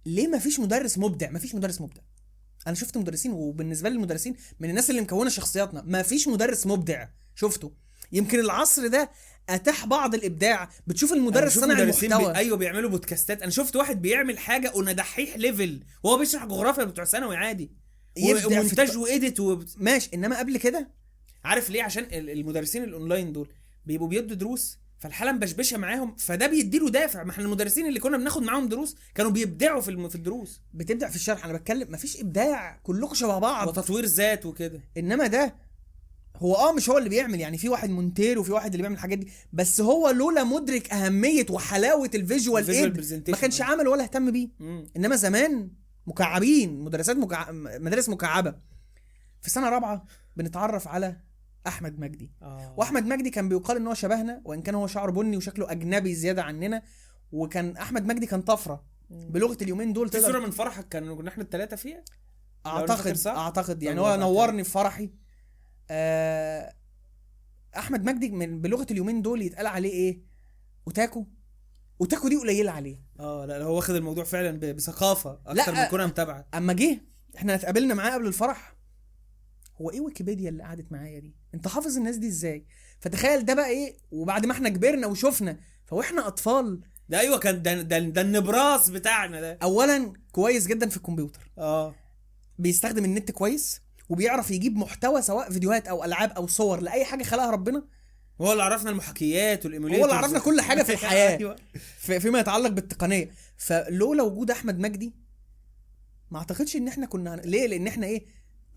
ليه 0.07 0.27
ما 0.27 0.39
فيش 0.39 0.61
مدرس 0.61 0.99
مبدع؟ 0.99 1.31
ما 1.31 1.39
فيش 1.39 1.55
مدرس 1.55 1.81
مبدع. 1.81 2.03
أنا 2.66 2.74
شفت 2.74 2.97
مدرسين 2.97 3.33
وبالنسبة 3.33 3.89
لي 3.89 3.95
المدرسين 3.95 4.37
من 4.61 4.70
الناس 4.70 4.91
اللي 4.91 5.01
مكونة 5.01 5.31
شخصياتنا 5.31 5.83
ما 5.87 6.03
فيش 6.03 6.29
مدرس 6.29 6.66
مبدع. 6.66 7.07
شفته. 7.35 7.73
يمكن 8.12 8.41
العصر 8.41 8.87
ده 8.87 9.11
أتاح 9.48 9.86
بعض 9.86 10.14
الإبداع 10.14 10.69
بتشوف 10.86 11.12
المدرس 11.12 11.59
مدرسين 11.59 12.12
المحتوى. 12.12 12.32
بي... 12.32 12.39
أيوه 12.39 12.56
بيعملوا 12.56 12.90
بودكاستات. 12.90 13.43
أنا 13.43 13.51
شفت 13.51 13.77
واحد 13.77 14.02
بيعمل 14.02 14.39
حاجة 14.39 14.73
الدحيح 14.77 15.36
level 15.36 15.82
وهو 16.02 16.19
بيشرح 16.19 16.44
جغرافيا 16.44 16.85
بتوع 16.85 17.05
ثانوي 17.05 17.36
عادي. 17.36 17.70
ومونتاج 18.47 18.89
الت- 18.89 18.97
و 18.97 19.05
edit 19.05 19.40
و... 19.40 19.60
ماشي 19.77 20.10
إنما 20.14 20.39
قبل 20.39 20.56
كده؟ 20.56 20.90
عارف 21.44 21.70
ليه؟ 21.70 21.82
عشان 21.82 22.02
ال- 22.05 22.31
المدرسين 22.31 22.85
الأونلاين 22.85 23.32
دول 23.32 23.48
بيبقوا 23.86 24.09
بيدوا 24.09 24.36
دروس 24.36 24.78
فالحاله 24.98 25.32
مبشبشه 25.32 25.77
معاهم 25.78 26.16
فده 26.16 26.47
بيديله 26.47 26.90
دافع. 26.90 27.24
ما 27.24 27.31
إحنا 27.31 27.44
المدرسين 27.44 27.86
اللي 27.86 28.01
كنا 28.01 28.16
بناخد 28.16 28.43
معاهم 28.43 28.69
دروس 28.69 28.97
كانوا 29.14 29.31
بيبدعوا 29.31 29.81
في 29.81 29.89
الم- 29.89 30.09
في 30.09 30.14
الدروس. 30.14 30.60
بتبدع 30.74 31.09
في 31.09 31.16
الشرح. 31.16 31.44
أنا 31.44 31.52
بتكلم 31.52 31.93
مفيش 31.93 32.20
إبداع 32.20 32.81
كلكم 32.82 33.14
شبه 33.14 33.39
بعض. 33.39 33.69
وتطوير 33.69 34.05
ذات 34.05 34.47
وكده. 34.47 34.81
إنما 34.97 35.27
ده 35.27 35.55
هو 36.43 36.55
آه 36.55 36.73
مش 36.73 36.90
هو 36.90 36.98
اللي 36.98 37.09
بيعمل 37.09 37.40
يعني 37.40 37.59
في 37.59 37.69
واحد 37.69 37.90
مونتير 37.90 38.39
وفي 38.39 38.52
واحد 38.52 38.70
اللي 38.70 38.82
بيعمل 38.82 38.94
الحاجات 38.94 39.19
دي 39.19 39.28
بس 39.52 39.81
هو 39.81 40.10
لولا 40.10 40.44
مدرك 40.44 40.93
أهمية 40.93 41.47
وحلاوة 41.51 42.10
ال 42.15 42.23
visual 42.23 42.70
aid. 42.70 43.31
ما 43.31 43.36
كانش 43.36 43.62
عمل 43.62 43.89
ولا 43.89 44.02
اهتم 44.02 44.31
بيه. 44.31 44.48
إنما 44.97 45.16
زمان 45.16 45.70
مكعبين 46.06 46.81
مدرسات 46.81 47.16
مكع... 47.16 47.51
مدارس 47.52 48.09
مكعبة. 48.09 48.55
في 49.40 49.51
سنة 49.51 49.69
رابعة 49.69 50.05
بنتعرف 50.36 50.89
على 50.89 51.16
أحمد 51.66 52.01
مجدي. 52.01 52.32
آه. 52.43 52.74
وأحمد 52.77 53.06
مجدي 53.06 53.31
كان 53.31 53.48
بيقال 53.48 53.77
إن 53.77 53.86
هو 53.86 53.94
شبهنا 53.94 54.43
وإن 54.44 54.62
كان 54.62 54.74
هو 54.74 54.86
شعره 54.86 55.10
بني 55.10 55.36
وشكله 55.36 55.70
أجنبي 55.70 56.14
زيادة 56.14 56.43
عننا 56.43 56.82
وكان 57.32 57.77
أحمد 57.77 58.06
مجدي 58.06 58.27
كان 58.27 58.43
طفرة. 58.43 58.85
بلغة 59.10 59.56
اليومين 59.62 59.93
دول 59.93 60.09
في 60.09 60.20
صورة 60.20 60.39
من 60.39 60.51
فرحك 60.51 60.89
كان 60.89 61.28
إحنا 61.28 61.44
الثلاثه 61.44 61.77
فيها؟ 61.77 62.05
أعتقد؟ 62.66 63.27
أعتقد. 63.27 63.82
يعني 63.82 64.01
هو 64.01 64.16
نورني 64.16 64.64
في 64.64 64.70
فرحي. 64.70 65.10
أحمد 67.77 68.05
مجدي 68.05 68.31
من 68.31 68.60
بلغة 68.60 68.86
اليومين 68.90 69.23
دول 69.23 69.43
يتقال 69.43 69.66
عليه 69.66 69.90
إيه؟ 69.90 70.23
أوتاكو. 70.86 71.27
أوتاكو 72.01 72.28
دي 72.28 72.36
قليلة 72.36 72.73
عليه. 72.73 73.01
آه 73.20 73.47
لا 73.47 73.59
لا 73.59 73.64
هو 73.64 73.77
واخد 73.77 73.94
الموضوع 73.94 74.24
فعلا 74.24 74.73
بثقافة 74.73 75.40
أكتر 75.47 75.73
من 75.74 75.85
كونها 75.85 76.06
متابعة. 76.06 76.47
أما 76.55 76.73
جه 76.73 77.01
إحنا 77.36 77.55
اتقابلنا 77.55 77.94
معاه 77.94 78.10
قبل 78.14 78.27
الفرح. 78.27 78.77
هو 79.81 79.90
إيه 79.90 80.01
ويكيبيديا 80.01 80.48
اللي 80.48 80.62
قعدت 80.62 80.93
معايا 80.93 81.19
دي؟ 81.19 81.35
أنت 81.55 81.69
حافظ 81.69 81.97
الناس 81.97 82.16
دي 82.16 82.28
إزاي؟ 82.28 82.66
فتخيل 83.01 83.44
ده 83.44 83.55
بقى 83.55 83.69
إيه؟ 83.69 83.97
وبعد 84.10 84.47
ما 84.47 84.52
إحنا 84.52 84.69
كبرنا 84.69 85.06
وشفنا 85.06 85.59
فواحنا 85.85 86.27
أطفال. 86.27 86.81
ده 87.09 87.20
أيوه 87.20 87.39
كان 87.39 87.62
ده 87.62 87.82
ده, 87.82 87.98
ده 87.98 88.20
النبراس 88.20 88.90
بتاعنا 88.90 89.40
ده. 89.40 89.59
اولا 89.62 90.12
كويس 90.32 90.66
جدا 90.66 90.89
في 90.89 90.97
الكمبيوتر. 90.97 91.51
آه. 91.59 91.94
بيستخدم 92.59 93.05
النت 93.05 93.31
كويس؟ 93.31 93.81
وبيعرف 94.12 94.51
يجيب 94.51 94.76
محتوى 94.76 95.22
سواء 95.22 95.51
فيديوهات 95.51 95.89
أو 95.89 96.05
ألعاب 96.05 96.30
أو 96.30 96.47
صور 96.47 96.80
لأي 96.80 97.05
حاجة 97.05 97.22
خلقها 97.22 97.51
ربنا. 97.51 97.84
هو 98.40 98.52
اللي 98.52 98.62
عرفنا 98.62 98.90
المحاكيات 98.90 99.64
وال 99.65 99.72
emulators 99.72 100.05
هو 100.05 100.10
اللي 100.10 100.16
عرفنا 100.22 100.39
كل 100.39 100.60
حاجة 100.60 100.82
في 100.82 100.93
الحياة. 101.02 101.36
أيوه 101.39 101.56
في 101.98 102.20
فيما 102.20 102.39
يتعلق 102.40 102.68
بالتقنية. 102.70 103.30
فلولا 103.56 104.22
وجود 104.22 104.51
أحمد 104.51 104.78
مجدي 104.78 105.12
ما 106.30 106.39
أعتقدش 106.39 106.76
إن 106.76 106.89
إحنا 106.89 107.06
كنا. 107.06 107.40
ليه؟ 107.44 107.66
لأن 107.66 107.86
إحنا 107.86 108.06
إيه؟ 108.06 108.24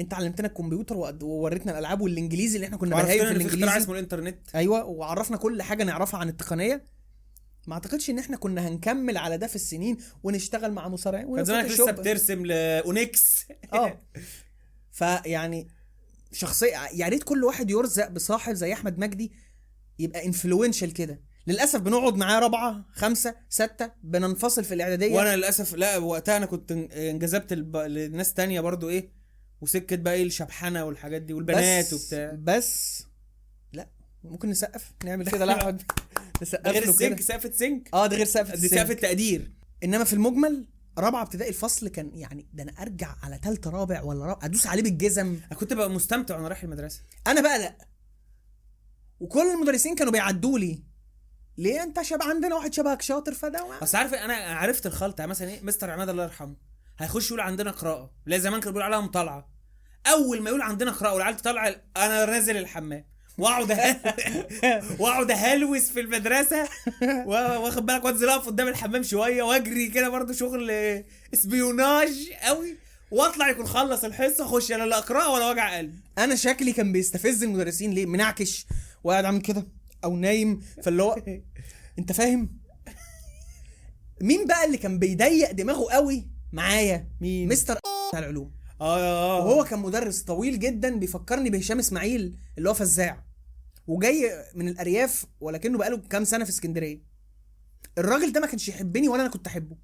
أنت 0.02 0.14
علمتنا 0.14 0.48
الكمبيوتر 0.48 0.98
ووريتنا 1.24 1.72
الألعاب 1.72 2.02
والإنجليزي 2.02 2.56
اللي 2.56 2.66
إحنا 2.66 2.78
كنا 2.78 2.96
وعرفنا 2.96 3.14
في 3.16 3.32
الإنجليزي. 3.32 3.78
اسمه 3.78 3.94
الإنترنت. 3.94 4.38
أيوه 4.56 4.86
وعرفنا 4.86 5.38
كل 5.38 5.62
حاجة 5.62 5.84
نعرفها 5.84 6.20
عن 6.20 6.30
التقنية. 6.30 6.86
ما 7.68 7.74
أعتقدش 7.74 8.10
إن 8.10 8.20
إحنا 8.20 8.38
كنا 8.38 8.68
هنكمل 8.68 9.18
على 9.18 9.38
ده 9.38 9.48
في 9.48 9.56
السنين 9.56 9.98
ونشتغل 10.24 10.72
مع 10.74 10.88
مصارعين 10.88 11.36
كان 11.36 11.46
زمانك 11.46 11.72
لسه. 11.72 11.92
بترسم 11.92 12.46
لاونكس 12.46 13.46
آه. 13.74 14.02
فيعني 14.96 15.68
شخصية 16.32 16.88
يا 16.94 17.08
ريت 17.08 17.24
كل 17.24 17.44
واحد 17.44 17.72
يرزق 17.72 18.08
بصاحب 18.08 18.54
زي 18.54 18.74
أحمد 18.74 19.00
مجدي 19.00 19.32
يبقى 20.00 20.26
انفلونشال 20.26 20.94
كده. 20.94 21.22
للأسف 21.48 21.80
بنقعد 21.80 22.16
معاه 22.16 22.40
رابعة 22.40 22.86
خمسة 22.92 23.36
ستة 23.50 23.92
بننفصل 24.04 24.64
في 24.64 24.74
الإعدادية. 24.74 25.14
وأنا 25.16 25.36
للأسف 25.36 25.74
لا 25.76 25.98
وقتها 25.98 26.38
أنا 26.38 26.46
كنت 26.46 26.74
إن- 26.74 26.98
انجذبت 26.98 27.54
الب... 27.54 27.78
لناس 27.78 28.34
تانية 28.34 28.62
برضو 28.62 28.90
إيه 28.90 29.10
وسكه 29.62 29.96
بقى 29.96 30.14
إيه 30.14 30.24
الشبحنة 30.24 30.86
والحاجات 30.86 31.22
دي 31.22 31.34
والبنات 31.34 31.86
بس 31.86 31.94
وبتاع. 31.94 32.36
بس 32.40 33.04
لا 33.74 33.88
ممكن 34.24 34.50
نسقف 34.50 34.92
نعمل 35.06 35.28
كده. 35.28 35.46
لاحمد 35.46 35.82
نسقف 36.42 36.68
غير 36.68 36.84
السنك 36.90 37.22
سقف 37.22 37.56
سنك 37.56 37.90
آه 37.94 38.08
ده 38.08 38.16
غير 38.18 38.26
سقف 38.26 38.56
دي. 38.60 38.68
سقف 38.68 38.92
التقدير. 38.92 39.52
إنما 39.84 40.04
في 40.04 40.14
المجمل 40.14 40.66
رابعه 40.98 41.22
ابتدائي 41.22 41.50
الفصل 41.50 41.88
كان 41.88 42.12
يعني 42.14 42.48
ده 42.54 42.64
أنا 42.64 42.72
ارجع 42.82 43.16
على 43.24 43.40
ثالثه 43.44 43.70
رابع 43.70 44.02
ولا 44.04 44.26
رابع 44.26 44.46
ادوس 44.46 44.68
عليه 44.68 44.84
بالجزم. 44.84 45.40
أنا 45.52 45.60
كنت 45.60 45.74
بقى 45.74 45.90
مستمتع 45.90 46.36
وأنا 46.36 46.48
رايح 46.48 46.64
المدرسة. 46.64 47.02
أنا 47.28 47.42
بقى 47.42 47.60
لا. 47.60 47.78
وكل 49.20 49.52
المدرسين 49.52 49.96
كانوا 49.96 50.12
بيعدوا 50.12 50.60
لي. 50.60 50.84
ليه 51.58 51.84
انت 51.84 52.02
شبه 52.02 52.26
عندنا؟ 52.26 52.56
واحد 52.56 52.74
شبهك 52.74 53.02
شاطر 53.02 53.34
فده 53.34 53.80
بس 53.82 53.96
عارف 53.96 54.14
أنا 54.14 54.34
عرفت 54.34 54.86
الخلطة. 54.86 55.22
يعني 55.22 55.30
مثلا 55.30 55.48
إيه؟ 55.50 55.62
مستر 55.62 55.92
عماد 55.92 56.10
الله 56.10 56.24
يرحمه. 56.24 56.56
هيخش 57.00 57.28
يقول 57.28 57.40
عندنا 57.40 57.72
قراءة. 57.72 58.14
لا 58.26 58.38
زمان 58.38 58.60
كانوا 58.60 58.74
بيقولوا 58.74 58.96
عليها 58.96 59.08
مطالعة. 59.08 59.50
أول 60.08 60.42
ما 60.42 60.50
يقول 60.50 60.62
عندنا 60.62 60.92
قراءة 60.92 61.14
والعيال 61.14 61.38
تطلع 61.38 61.76
أنا 61.98 62.26
نازل 62.26 62.58
الحمام. 62.58 63.06
واقعد 63.38 63.72
واقعد 65.00 65.32
أهلوس 65.32 65.90
في 65.90 66.00
المدرسة. 66.00 66.68
وا- 67.28 67.58
واخد 67.58 67.86
بالك؟ 67.86 68.06
وأنزل 68.06 68.30
أقف 68.30 68.46
قدام 68.48 68.68
الحمام 68.68 69.04
شوية 69.04 69.44
وأجري 69.44 69.88
كده 69.88 70.10
برضو 70.10 70.34
شغل 70.34 70.72
إسبيوناج 71.34 72.30
قوي. 72.44 72.78
وأطلع 73.12 73.50
يكون 73.50 73.68
خلص 73.68 74.04
الحصة 74.04 74.46
أخش 74.46 74.72
أنا 74.72 74.84
لا 74.84 75.00
قراءه 75.00 75.32
ولا 75.34 75.50
وجع 75.50 75.78
قلب. 75.78 76.00
أنا 76.18 76.36
شكلي 76.36 76.74
كان 76.74 76.92
بيستفز 76.92 77.44
المدرسين 77.44 77.92
ليه؟ 77.92 78.06
منعكش. 78.06 78.66
وقاعد 79.04 79.26
عامل 79.26 79.42
كده 79.42 79.68
أو 80.04 80.16
نايم. 80.18 80.62
فاللي 80.84 81.04
هو 81.04 81.16
أنت 82.00 82.12
فاهم؟ 82.12 82.50
مين 84.22 84.46
بقى 84.48 84.66
اللي 84.66 84.78
كان 84.78 85.00
بيضيق 85.00 85.52
دماغه 85.52 85.92
قوي 85.94 86.28
معايا؟ 86.54 87.08
مين؟ 87.22 87.48
مستر 87.50 87.80
بتاع 88.10 88.20
العلوم. 88.20 88.52
آه 88.82 88.98
آه. 89.40 89.46
وهو 89.46 89.64
كان 89.64 89.80
مدرس 89.80 90.22
طويل 90.22 90.60
جدا 90.60 90.96
بيفكرني 90.96 91.50
بهشام 91.50 91.80
إسماعيل 91.80 92.36
اللي 92.58 92.70
هو 92.70 92.74
فزاع. 92.74 93.25
وجاي 93.88 94.46
من 94.56 94.68
الأرياف 94.68 95.26
ولكنه 95.40 95.78
بقاله 95.78 95.98
كام 95.98 96.24
سنة 96.24 96.44
في 96.44 96.50
اسكندرية. 96.50 97.02
الراجل 97.98 98.32
ده 98.32 98.40
ما 98.40 98.48
كانش 98.48 98.70
يحبني 98.70 99.08
ولا 99.10 99.22
أنا 99.22 99.30
كنت 99.30 99.48
أحبه. 99.48 99.78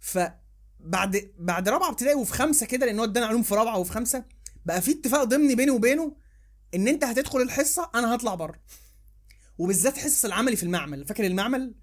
فبعد 0.00 1.30
بعد 1.38 1.68
رابعة 1.68 1.90
ابتدائي 1.90 2.14
وفي 2.14 2.32
خمسة 2.32 2.66
كده 2.66 2.86
لأن 2.86 2.98
هو 2.98 3.04
ادانا 3.04 3.26
علوم 3.26 3.42
في 3.42 3.54
رابعة 3.54 3.78
وفي 3.78 3.92
خمسة 3.92 4.24
بقى 4.64 4.80
في 4.82 4.90
اتفاق 4.90 5.24
ضمني 5.24 5.54
بيني 5.54 5.70
وبينه 5.70 6.16
إن 6.74 6.88
أنت 6.88 7.04
هتدخل 7.04 7.40
الحصة 7.42 7.90
أنا 7.94 8.14
هطلع 8.14 8.34
بره. 8.34 8.60
وبالذات 9.58 9.98
حصه 9.98 10.26
العملي 10.26 10.56
في 10.56 10.62
المعمل. 10.62 11.06
فاكر 11.06 11.26
المعمل؟ 11.26 11.74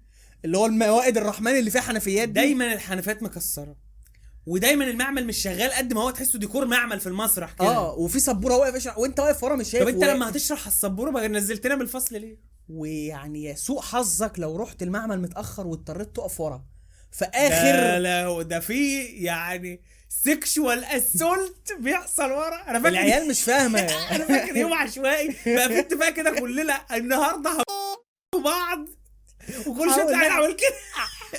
اللي 0.44 0.58
هو 0.58 0.66
الموائد 0.66 1.16
الرحمن 1.16 1.58
اللي 1.58 1.70
فيها 1.70 1.80
حنفيات 1.80 2.28
دي؟ 2.28 2.34
دايما 2.34 2.72
الحنفيات 2.72 3.22
مكسرة. 3.22 3.76
ودايما 4.46 4.84
المعمل 4.84 5.26
مش 5.26 5.36
شغال 5.36 5.72
قد 5.72 5.92
ما 5.92 6.02
هو 6.02 6.10
تحسه 6.10 6.38
ديكور 6.38 6.66
معمل 6.66 7.00
في 7.00 7.06
المسرح 7.06 7.52
كده 7.52 7.68
آه 7.68 7.94
وفي 7.94 8.20
سبورة 8.20 8.56
واقف 8.56 8.98
وأنت 8.98 9.20
واقف 9.20 9.44
ورا 9.44 9.56
مش 9.56 9.70
شايف 9.70 9.82
طب 9.82 9.88
أنت. 9.88 10.04
لما 10.04 10.28
هتشرح 10.28 10.66
السبورة 10.66 11.10
بقى 11.10 11.28
نزلتنا 11.28 11.74
من 11.74 11.82
الفصل 11.82 12.16
ليه؟ 12.20 12.36
ويعني 12.68 13.44
يا 13.44 13.54
سوء 13.54 13.80
حظك 13.80 14.32
لو 14.38 14.56
رحت 14.56 14.82
المعمل 14.82 15.20
متأخر 15.20 15.66
واضطريت 15.66 16.16
تقف 16.16 16.40
ورا 16.40 16.64
في 17.12 17.24
ده 17.24 17.30
آخر 17.30 17.98
لا 17.98 18.24
هو 18.24 18.42
ده 18.42 18.60
في 18.60 19.02
يعني 19.04 19.80
سيكشوال 20.08 20.84
اسولت 20.84 21.72
بيحصل 21.80 22.30
ورا 22.32 22.70
أنا 22.70 22.78
فاكر 22.78 22.88
العيال 22.88 23.28
مش 23.28 23.42
فاهمة 23.42 23.80
أنا 24.14 24.24
فاكر 24.24 24.56
يوم 24.56 24.72
عشوائي 24.72 25.36
بقى 25.46 25.68
في 25.68 25.78
اتفاق 25.78 26.08
كده 26.10 26.30
كلنا 26.30 26.80
النهارده 26.92 27.62
بعض 28.44 28.88
وكل 29.66 29.94
شوية. 29.94 30.16
عامل 30.16 30.52
كده 30.52 30.76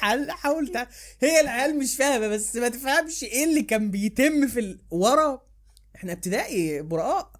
حل 0.01 0.31
حاولت 0.31 0.87
هي 1.21 1.39
العيال 1.39 1.79
مش 1.79 1.95
فاهمة 1.97 2.27
بس 2.27 2.55
ما 2.55 2.69
تفهمش 2.69 3.23
إيه 3.23 3.43
اللي 3.43 3.61
كان 3.61 3.91
بيتم 3.91 4.47
في 4.47 4.59
ال... 4.59 4.79
ورا. 4.91 5.41
إحنا 5.95 6.11
ابتدائي 6.11 6.81
براء 6.81 7.31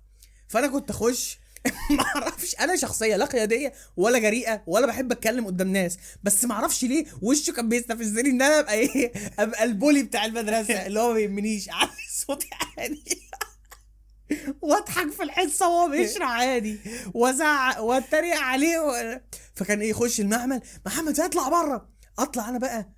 فأنا 0.47 0.67
كنت 0.67 0.89
أخش. 0.89 1.39
ما 1.97 2.03
أعرفش 2.03 2.55
أنا 2.59 2.75
شخصية 2.75 3.15
لا 3.15 3.25
قيادية 3.25 3.73
ولا 3.97 4.19
جريئة 4.19 4.63
ولا 4.67 4.87
بحب 4.87 5.11
أتكلم 5.11 5.45
قدام 5.45 5.67
ناس. 5.67 5.97
بس 6.23 6.45
ما 6.45 6.53
أعرفش 6.53 6.83
ليه 6.83 7.05
وشه 7.21 7.53
كان 7.53 7.69
بيستفزني 7.69 8.29
إن 8.29 8.41
أنا 8.41 8.59
أبقى 8.59 8.73
إيه؟ 8.73 9.11
أبقى 9.39 9.63
البولي 9.63 10.03
بتاع 10.03 10.25
المدرسة 10.25 10.85
اللي 10.85 10.99
هو 10.99 11.07
ما 11.07 11.13
بيهمنيش. 11.13 11.69
علي 11.79 11.91
صوتي 12.11 12.49
عالي. 12.77 13.03
وأضحك 14.61 15.11
في 15.11 15.23
الحصة 15.23 15.69
وهو 15.69 15.89
بيشرح 15.89 16.29
عادي. 16.29 16.79
وأزعق 17.13 17.81
وأتريق 17.81 18.37
عليه 18.37 18.79
و... 18.79 19.19
فكان 19.55 19.81
إيه 19.81 19.89
يخش 19.89 20.19
المعمل 20.19 20.61
محمد 20.85 21.19
اطلع 21.19 21.49
بره. 21.49 21.92
اطلع 22.19 22.49
أنا 22.49 22.57
بقى. 22.57 22.89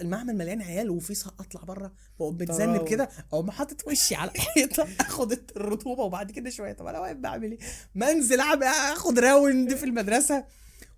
المعمل 0.00 0.36
مليان 0.36 0.62
عيال 0.62 0.90
وفي 0.90 1.24
اطلع 1.40 1.62
بره 1.62 1.92
واقوم 2.18 2.34
متذنب. 2.34 2.88
كده 2.88 3.08
اقوم 3.32 3.50
حاطط 3.50 3.88
وشي 3.88 4.14
على 4.14 4.30
الحيطة 4.34 4.88
اخد 5.00 5.32
الرطوبة 5.56 6.02
وبعد 6.02 6.30
كده 6.30 6.50
شوية 6.50 6.72
طب 6.72 6.86
أنا 6.86 6.98
واقف 6.98 7.16
بعمل 7.16 7.52
إيه؟ 7.52 7.58
منزل 7.94 8.40
أعمل- 8.42 8.64
اخد 8.92 9.18
راوند 9.18 9.74
في 9.74 9.84
المدرسة 9.84 10.44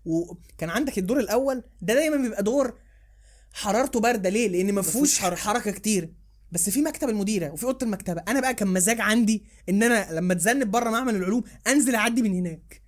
وكان 0.04 0.70
عندك 0.70 0.98
الدور 0.98 1.20
الأول 1.20 1.62
ده 1.82 1.94
دايما 1.94 2.16
بيبقى 2.16 2.42
دور 2.42 2.78
حرارته 3.52 4.00
باردة 4.00 4.28
ليه؟ 4.28 4.48
لأن 4.48 4.72
ما 4.72 4.82
فيهوش. 4.82 5.18
حركة 5.20 5.70
كتير 5.70 6.12
بس 6.52 6.70
في 6.70 6.82
مكتب 6.82 7.08
المديرة 7.08 7.50
وفي 7.52 7.64
أوضة 7.64 7.86
المكتبة 7.86 8.22
أنا 8.28 8.40
بقى 8.40 8.54
كان 8.54 8.68
مزاج 8.68 9.00
عندي 9.00 9.44
إن 9.68 9.82
أنا 9.82 10.12
لما 10.12 10.32
اتذنب 10.32 10.70
بره 10.70 10.90
معمل 10.90 11.16
العلوم 11.16 11.42
أنزل 11.66 11.94
أعدي 11.94 12.22
من 12.22 12.34
هناك 12.34 12.82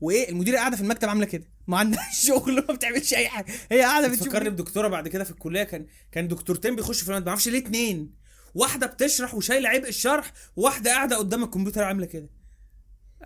وإيه 0.00 0.28
المديرة 0.28 0.56
قاعدة 0.56 0.76
في 0.76 0.82
المكتب 0.82 1.08
عاملة 1.08 1.26
كده 1.26 1.44
ما 1.66 1.78
عندهاش 1.78 2.20
شغل 2.26 2.54
ما 2.68 2.74
بتعملش 2.74 3.14
أي 3.14 3.28
حاجة. 3.28 3.46
هي 3.72 3.80
قاعدة 3.80 4.08
بتشوف 4.08 4.28
فكرني 4.28 4.50
بدكتورة 4.50 4.88
بعد 4.88 5.08
كده 5.08 5.24
في 5.24 5.30
الكلية 5.30 5.62
كان 5.62 5.86
كان 6.12 6.28
دكتورتين 6.28 6.76
بيخشوا 6.76 7.02
في 7.04 7.08
الماده 7.08 7.24
ما 7.24 7.30
أعرفش 7.30 7.48
ليه 7.48 7.58
اتنين. 7.58 8.14
واحدة 8.54 8.86
بتشرح 8.86 9.34
وشايلة 9.34 9.68
عبء 9.68 9.88
الشرح 9.88 10.32
وواحده 10.56 10.90
قاعدة 10.90 11.16
قدام 11.16 11.44
الكمبيوتر 11.44 11.82
عاملة 11.84 12.06
كده. 12.06 12.28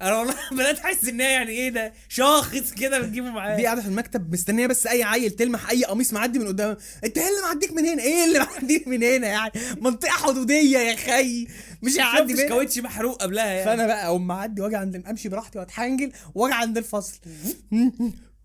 أنا 0.01 0.17
والله 0.19 0.35
بدأت 0.53 0.79
أحس 0.79 1.05
إن 1.09 1.21
هي 1.21 1.33
يعني 1.33 1.51
إيه 1.51 1.69
ده؟ 1.69 1.93
شاخص 2.09 2.73
كده 2.73 2.99
بتجيبه 2.99 3.31
معاه 3.31 3.57
دي 3.57 3.65
قاعدة 3.67 3.83
في 3.83 3.89
المكتب 3.89 4.33
مستنية 4.33 4.67
بس 4.67 4.87
أي 4.87 5.03
عيل 5.03 5.31
تلمح 5.31 5.71
أي 5.71 5.85
قميص 5.85 6.13
معدي 6.13 6.39
من 6.39 6.47
قدام. 6.47 6.77
أنت 7.05 7.19
إيه 7.19 7.29
اللي 7.29 7.41
معديك 7.43 7.73
من 7.73 7.87
هنا؟ 7.87 8.03
إيه 8.03 8.25
اللي 8.25 8.39
معديك 8.53 8.89
من 8.89 9.03
هنا 9.03 9.27
يعني؟ 9.27 9.53
منطقة 9.81 10.11
حدودية 10.11 10.79
يا 10.79 10.97
خي. 10.97 11.47
مش 11.83 11.99
هعدي 11.99 12.33
منها 12.35 12.49
كاوتش 12.49 12.79
محروق 12.79 13.23
قبلها 13.23 13.47
يعني. 13.47 13.65
فأنا 13.65 13.87
بقى 13.87 14.07
أقوم 14.07 14.27
معدي 14.27 14.63
وأجي 14.63 14.77
عند 14.77 15.07
أمشي 15.07 15.29
براحتي 15.29 15.59
وأتحنجل 15.59 16.13
وأجي 16.35 16.55
عند 16.55 16.79
الفصل. 16.79 17.19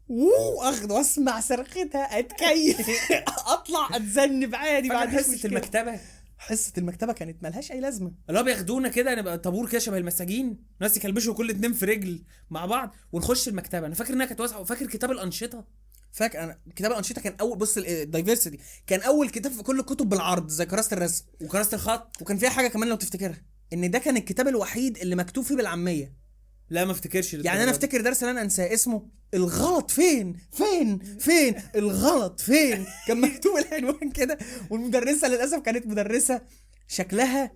واخد 0.07 0.91
وأسمع 0.91 1.39
صرختها 1.39 2.19
أتكيف. 2.19 2.89
أطلع 3.47 3.95
أتذنب 3.95 4.55
عادي 4.55 4.89
بعد 4.89 5.07
حصة 5.09 5.39
المكتبة. 5.45 5.99
حصة 6.37 6.73
المكتبة 6.77 7.13
كانت 7.13 7.43
ملهاش 7.43 7.71
أي 7.71 7.79
لازمة. 7.79 8.11
اللي 8.29 8.39
هو 8.39 8.43
بياخدونا 8.43 8.89
كده 8.89 9.15
نبقى 9.15 9.37
طابور 9.37 9.69
كده 9.69 9.79
شبه 9.79 9.97
المساجين 9.97 10.57
ناس 10.81 10.97
يكلبشوا 10.97 11.33
كل 11.33 11.49
اتنين 11.49 11.73
في 11.73 11.85
رجل 11.85 12.23
مع 12.49 12.65
بعض 12.65 12.95
ونخش 13.11 13.47
المكتبة. 13.47 13.87
أنا 13.87 13.95
فاكر 13.95 14.13
إنها 14.13 14.25
كانت 14.25 14.41
واسعة 14.41 14.59
وفاكر 14.59 14.85
كتاب 14.87 15.11
الأنشطة. 15.11 15.65
فاكر 16.11 16.43
أنا 16.43 16.59
كتاب 16.75 16.91
الأنشطة 16.91 17.21
كان 17.21 17.35
أول 17.41 17.57
بص 17.57 17.77
الدايفرسيتي 17.77 18.59
كان 18.87 19.01
أول 19.01 19.29
كتاب 19.29 19.51
في 19.51 19.63
كل 19.63 19.79
الكتب 19.79 20.09
بالعرض 20.09 20.49
زي 20.49 20.65
كراسه 20.65 20.93
الرسم. 20.93 21.25
وكراسه 21.41 21.75
الخط. 21.75 22.21
وكان 22.21 22.37
فيها 22.37 22.49
حاجة 22.49 22.67
كمان 22.67 22.89
لو 22.89 22.95
تفتكرها 22.95 23.41
إن 23.73 23.91
ده 23.91 23.99
كان 23.99 24.17
الكتاب 24.17 24.47
الوحيد 24.47 24.97
اللي 24.97 25.15
مكتوب 25.15 25.43
فيه 25.43 25.55
بالعامية. 25.55 26.24
لا 26.69 26.85
ما 26.85 26.91
افتكرش 26.91 27.33
يعني 27.33 27.63
أنا 27.63 27.71
أفتكر 27.71 28.01
درس 28.01 28.23
أنا 28.23 28.41
أنساه 28.41 28.73
اسمه 28.73 29.07
الغلط 29.33 29.91
فين؟ 29.91 30.39
فين؟ 30.51 30.99
فين؟ 31.19 31.55
الغلط 31.75 32.41
فين؟ 32.41 32.85
كان 33.07 33.21
مكتوب 33.21 33.57
العنوان 33.57 34.11
كده 34.11 34.37
والمدرسة 34.69 35.27
للأسف 35.27 35.59
كانت 35.59 35.87
مدرسة 35.87 36.41
شكلها 36.87 37.51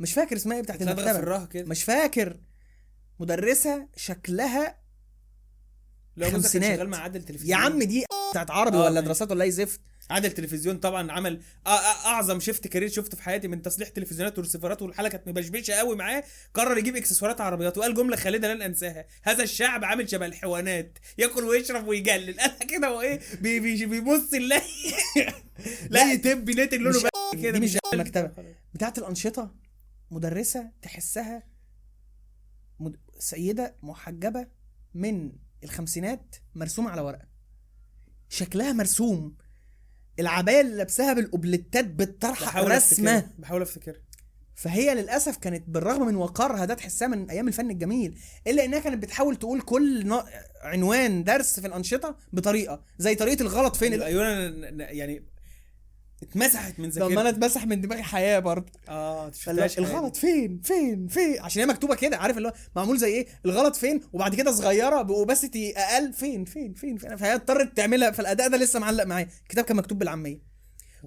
مش 0.00 0.12
فاكر 0.12 0.36
اسمها 0.36 0.56
إيه 0.56 0.62
بتاعت 0.62 0.82
المكتبة. 0.82 1.62
مش 1.62 1.82
فاكر. 1.84 2.36
مدرسة 3.20 3.88
شكلها 3.96 4.78
لو 6.16 6.30
خمسينات. 6.30 6.76
شغال 6.76 6.88
مع 6.88 6.98
عادل 6.98 7.22
تلفزيون. 7.22 7.50
يا 7.50 7.56
عم 7.56 7.82
دي 7.82 8.04
بتاعت 8.30 8.50
عربي 8.50 8.76
آه، 8.76 8.80
ولا 8.80 8.90
ماشي. 8.90 9.04
دراسات 9.04 9.30
ولا 9.30 9.44
اي 9.44 9.50
زفت. 9.50 9.80
عادل 10.10 10.32
تلفزيون 10.32 10.78
طبعا 10.78 11.12
عمل 11.12 11.42
أعظم 11.66 12.40
shift 12.40 12.66
career 12.68 12.88
شفته 12.88 13.16
في 13.16 13.22
حياتي 13.22 13.48
من 13.48 13.62
تصليح 13.62 13.88
تلفزيونات 13.88 14.38
ورسيفرات 14.38 14.82
والحلقة 14.82 15.08
كانت 15.10 15.28
مبشبشة 15.28 15.74
قوي 15.74 15.96
معاه. 15.96 16.24
قرر 16.54 16.78
يجيب 16.78 16.96
إكسسوارات 16.96 17.40
عربيات 17.40 17.78
وقال 17.78 17.94
جملة 17.94 18.16
خالدة 18.16 18.54
لن 18.54 18.62
انساها 18.62 19.06
هذا 19.22 19.42
الشعب 19.42 19.84
عامل 19.84 20.10
شبه 20.10 20.26
الحيوانات 20.26 20.98
ياكل 21.18 21.44
ويشرب 21.44 21.86
ويجلل. 21.86 22.34
قالها 22.40 22.58
كده 22.58 22.88
هو 22.88 23.00
إيه؟ 23.00 23.20
بي 23.40 23.60
بي 23.60 23.86
بيبص 23.86 24.34
لا 24.50 24.62
لا 25.90 26.12
يتب 26.12 26.50
ناتج 26.50 26.78
لونه 26.78 27.00
بقى 27.02 27.42
كده 27.42 27.50
دي 27.50 27.60
مش 27.60 27.72
بيجلل. 27.72 27.80
المكتبة. 27.94 28.32
بتاعت 28.74 28.98
الأنشطة 28.98 29.54
مدرسة 30.10 30.70
تحسها 30.82 31.42
مد... 32.80 32.96
سيدة 33.18 33.76
محجبة 33.82 34.46
من 34.94 35.32
الخمسينات 35.64 36.36
مرسومة 36.54 36.90
على 36.90 37.00
ورقة. 37.00 37.26
شكلها 38.28 38.72
مرسوم. 38.72 39.36
العباية 40.20 40.60
اللي 40.60 40.76
لابساها 40.76 41.12
بالقبلتات 41.12 41.84
بالطرحة 41.84 42.44
رسمه 42.76 43.26
بحاول 43.38 43.62
افتكر 43.62 43.96
فهي 44.54 44.94
للأسف 44.94 45.36
كانت 45.36 45.64
بالرغم 45.68 46.06
من 46.06 46.16
وقارها 46.16 46.64
ده 46.64 46.74
تحسها 46.74 47.08
من 47.08 47.30
أيام 47.30 47.48
الفن 47.48 47.70
الجميل 47.70 48.18
إلا 48.46 48.64
إنها 48.64 48.78
كانت 48.78 49.02
بتحاول 49.02 49.36
تقول 49.36 49.60
كل 49.60 50.20
عنوان 50.62 51.24
درس 51.24 51.60
في 51.60 51.66
الأنشطة 51.66 52.16
بطريقة 52.32 52.82
زي 52.98 53.14
طريقة 53.14 53.42
الغلط 53.42 53.76
فين؟ 53.76 53.94
ال- 53.94 54.02
أنا- 54.02 54.70
أنا- 54.80 54.92
يعني 54.94 55.22
اتمسحت 56.22 56.80
من 56.80 56.90
لما 56.90 57.06
أنا 57.06 57.14
ذاكرتي. 57.14 57.28
اتمسح 57.28 57.66
من 57.66 57.80
دماغي 57.80 58.02
حياة 58.02 58.38
برضه. 58.38 58.72
آه. 58.88 59.32
الغلط 59.78 60.16
فين؟ 60.16 60.60
فين؟ 60.64 61.08
فين؟ 61.08 61.40
عشان 61.40 61.62
هي 61.62 61.66
مكتوبة 61.68 61.94
كده 61.94 62.16
عارف 62.16 62.36
اللي 62.36 62.48
هو 62.48 62.52
معمول 62.76 62.98
زي 62.98 63.08
إيه؟ 63.08 63.26
الغلط 63.44 63.76
فين؟ 63.76 64.00
وبعد 64.12 64.34
كده 64.34 64.52
صغيرة 64.52 65.02
باوباسيتي 65.02 65.72
أقل. 65.78 66.12
فين؟ 66.12 66.44
فين؟ 66.44 66.74
فين, 66.74 66.96
فين. 66.96 67.16
فهي 67.16 67.34
اضطرت 67.34 67.76
تعملها 67.76 68.10
فالأداء 68.10 68.48
ده 68.48 68.56
لسه 68.56 68.80
معلق 68.80 69.04
معايا. 69.04 69.28
الكتاب 69.42 69.64
كان 69.64 69.76
مكتوب 69.76 69.98
بالعامية. 69.98 70.48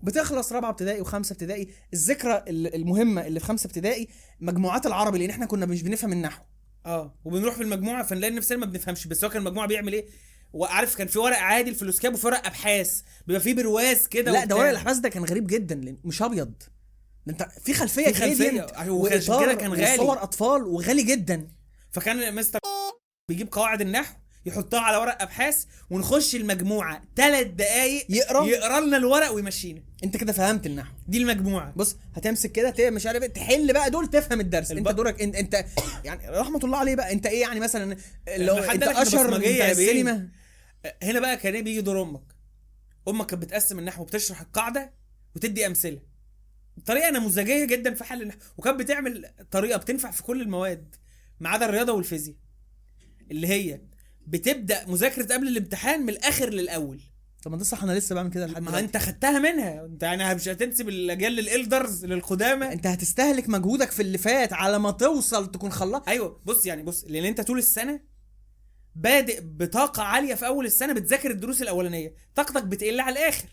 بتخلص 0.03 0.51
رابعة 0.53 0.69
ابتدائي 0.69 1.01
وخمسة 1.01 1.33
ابتدائي. 1.33 1.67
الذكرى 1.93 2.43
ال- 2.47 2.75
المهمة 2.75 3.27
اللي 3.27 3.39
في 3.39 3.45
خمسة 3.45 3.67
ابتدائي 3.67 4.07
مجموعات 4.39 4.85
العربي 4.85 5.19
لأن 5.19 5.29
إحنا 5.29 5.45
كنا 5.45 5.65
مش 5.65 5.83
بنفهم 5.83 6.11
النحو. 6.11 6.43
آه 6.85 7.15
وبنروح 7.25 7.55
في 7.55 7.63
المجموعة 7.63 8.03
فنلاقي 8.03 8.33
نفسنا 8.33 8.57
ما 8.57 8.65
بنفهمش. 8.65 9.07
بس 9.07 9.23
هو 9.23 9.29
كان 9.29 9.41
المجموعه 9.41 9.67
بيعمل 9.67 9.93
إيه؟ 9.93 10.05
وعارف 10.53 10.95
كان 10.95 11.07
في 11.07 11.19
ورق 11.19 11.37
عادي 11.37 11.69
الفلوسكاب 11.69 12.13
وفي 12.13 12.27
ورق 12.27 12.45
أبحاث. 12.47 13.01
بيبقى 13.27 13.41
فيه 13.41 13.53
برواز 13.53 14.07
كده 14.07 14.31
لا. 14.31 14.45
ده 14.45 14.55
ورق 14.55 14.69
الاحداث 14.69 14.97
ده 14.97 15.09
كان 15.09 15.25
غريب 15.25 15.47
جدا 15.47 15.95
مش 16.03 16.21
أبيض. 16.21 16.53
ده 17.25 17.33
أنت 17.33 17.47
في 17.63 17.73
خلفية 17.73 18.11
في 18.11 18.35
gradient 18.35 18.77
وعشان 18.77 18.89
وإطار 18.89 19.45
كده 19.45 19.53
كان 19.53 19.71
غالي. 19.73 19.93
وصور 19.93 20.23
أطفال 20.23 20.63
وغالي 20.63 21.03
جدا. 21.03 21.47
فكان 21.91 22.35
مستر 22.35 22.59
بيجيب 23.29 23.47
قواعد 23.51 23.81
النحو 23.81 24.13
يحطها 24.45 24.79
على 24.79 24.97
ورق 24.97 25.21
أبحاث 25.21 25.63
ونخش 25.89 26.35
المجموعة. 26.35 27.01
ثلاث 27.15 27.47
دقايق 27.47 28.05
يقرا. 28.09 28.45
يقرا 28.45 28.79
لنا 28.79 28.97
الورق 28.97 29.31
ويمشينا. 29.31 29.81
أنت 30.03 30.17
كده 30.17 30.33
فهمت 30.33 30.65
النحو. 30.65 30.93
دي 31.07 31.17
المجموعة. 31.17 31.73
بص 31.75 31.95
هتمسك 32.15 32.51
كده 32.51 32.89
مش 32.89 33.05
عارف 33.07 33.23
إيه، 33.23 33.29
تحل 33.29 33.73
بقى 33.73 33.89
دول 33.91 34.07
تفهم 34.07 34.39
الدرس. 34.39 34.71
أنت 34.71 34.87
الب- 34.87 34.95
دورك 34.95 35.21
انت, 35.21 35.35
أنت 35.35 35.65
يعني 36.05 36.29
رحمة 36.29 36.59
الله 36.63 36.77
عليه 36.77 36.95
بقى. 36.95 37.11
أنت 37.11 37.25
إيه 37.25 37.41
يعني 37.41 37.59
مثلا 37.59 37.97
لو 38.37 38.57
أنت 38.57 38.83
أشهر. 38.83 39.35
السينما؟ 39.35 40.27
هنا 41.03 41.19
بقى 41.19 41.37
كان 41.37 41.63
بيجي 41.63 41.81
دور 41.81 42.01
أمك. 42.01 42.35
أمك 43.07 43.25
كانت 43.25 43.43
بتقسم 43.43 43.79
النحو 43.79 44.01
وبتشرح 44.01 44.41
القاعدة 44.41 44.93
وتدي 45.35 45.67
أمثلة. 45.67 46.01
طريقه 46.85 47.09
نموذجية 47.09 47.65
جدا 47.65 47.93
في 47.93 48.03
حل 48.03 48.21
النحو. 48.21 48.37
وكانت 48.57 48.79
بتعمل 48.79 49.25
طريقة 49.51 49.77
بتنفع 49.77 50.11
في 50.11 50.23
كل 50.23 50.41
المواد 50.41 50.95
ما 51.39 51.49
عدا 51.49 51.65
الرياضة 51.65 51.93
والفيزياء. 51.93 52.35
اللي 53.31 53.47
هي 53.47 53.81
بتبدأ 54.27 54.87
مذاكرة 54.87 55.33
قبل 55.33 55.47
الامتحان 55.47 56.01
من 56.01 56.09
الآخر 56.09 56.49
للأول. 56.49 57.01
طب 57.43 57.51
ما 57.51 57.57
ده 57.57 57.63
صح 57.63 57.83
أنا 57.83 57.91
لسه 57.91 58.15
بعمل 58.15 58.29
كده 58.31 58.45
لحد 58.45 58.61
ما. 58.61 58.79
أنت 58.79 58.97
خدتها 58.97 59.39
منها. 59.39 59.85
أنت 59.85 60.03
يعني 60.03 60.35
مش 60.35 60.47
هتنسب 60.47 60.89
الأجيال 60.89 61.31
للإلدرز 61.31 62.05
للقدامى. 62.05 62.73
أنت 62.73 62.87
هتستهلك 62.87 63.49
مجهودك 63.49 63.91
في 63.91 64.01
اللي 64.01 64.17
فات 64.17 64.53
على 64.53 64.79
ما 64.79 64.91
توصل 64.91 65.51
تكون 65.51 65.71
خلصت. 65.71 66.07
أيوه 66.07 66.41
بص 66.45 66.65
يعني 66.65 66.83
بص 66.83 67.05
لأن 67.07 67.25
أنت 67.25 67.41
طول 67.41 67.57
السنة 67.57 67.99
بادئ 68.95 69.41
بطاقة 69.41 70.03
عالية 70.03 70.35
في 70.35 70.47
أول 70.47 70.65
السنة 70.65 70.93
بتذاكر 70.93 71.31
الدروس 71.31 71.61
الأولانية. 71.61 72.13
طاقتك 72.35 72.63
بتقل 72.63 72.99
على 72.99 73.19
الآخر. 73.19 73.47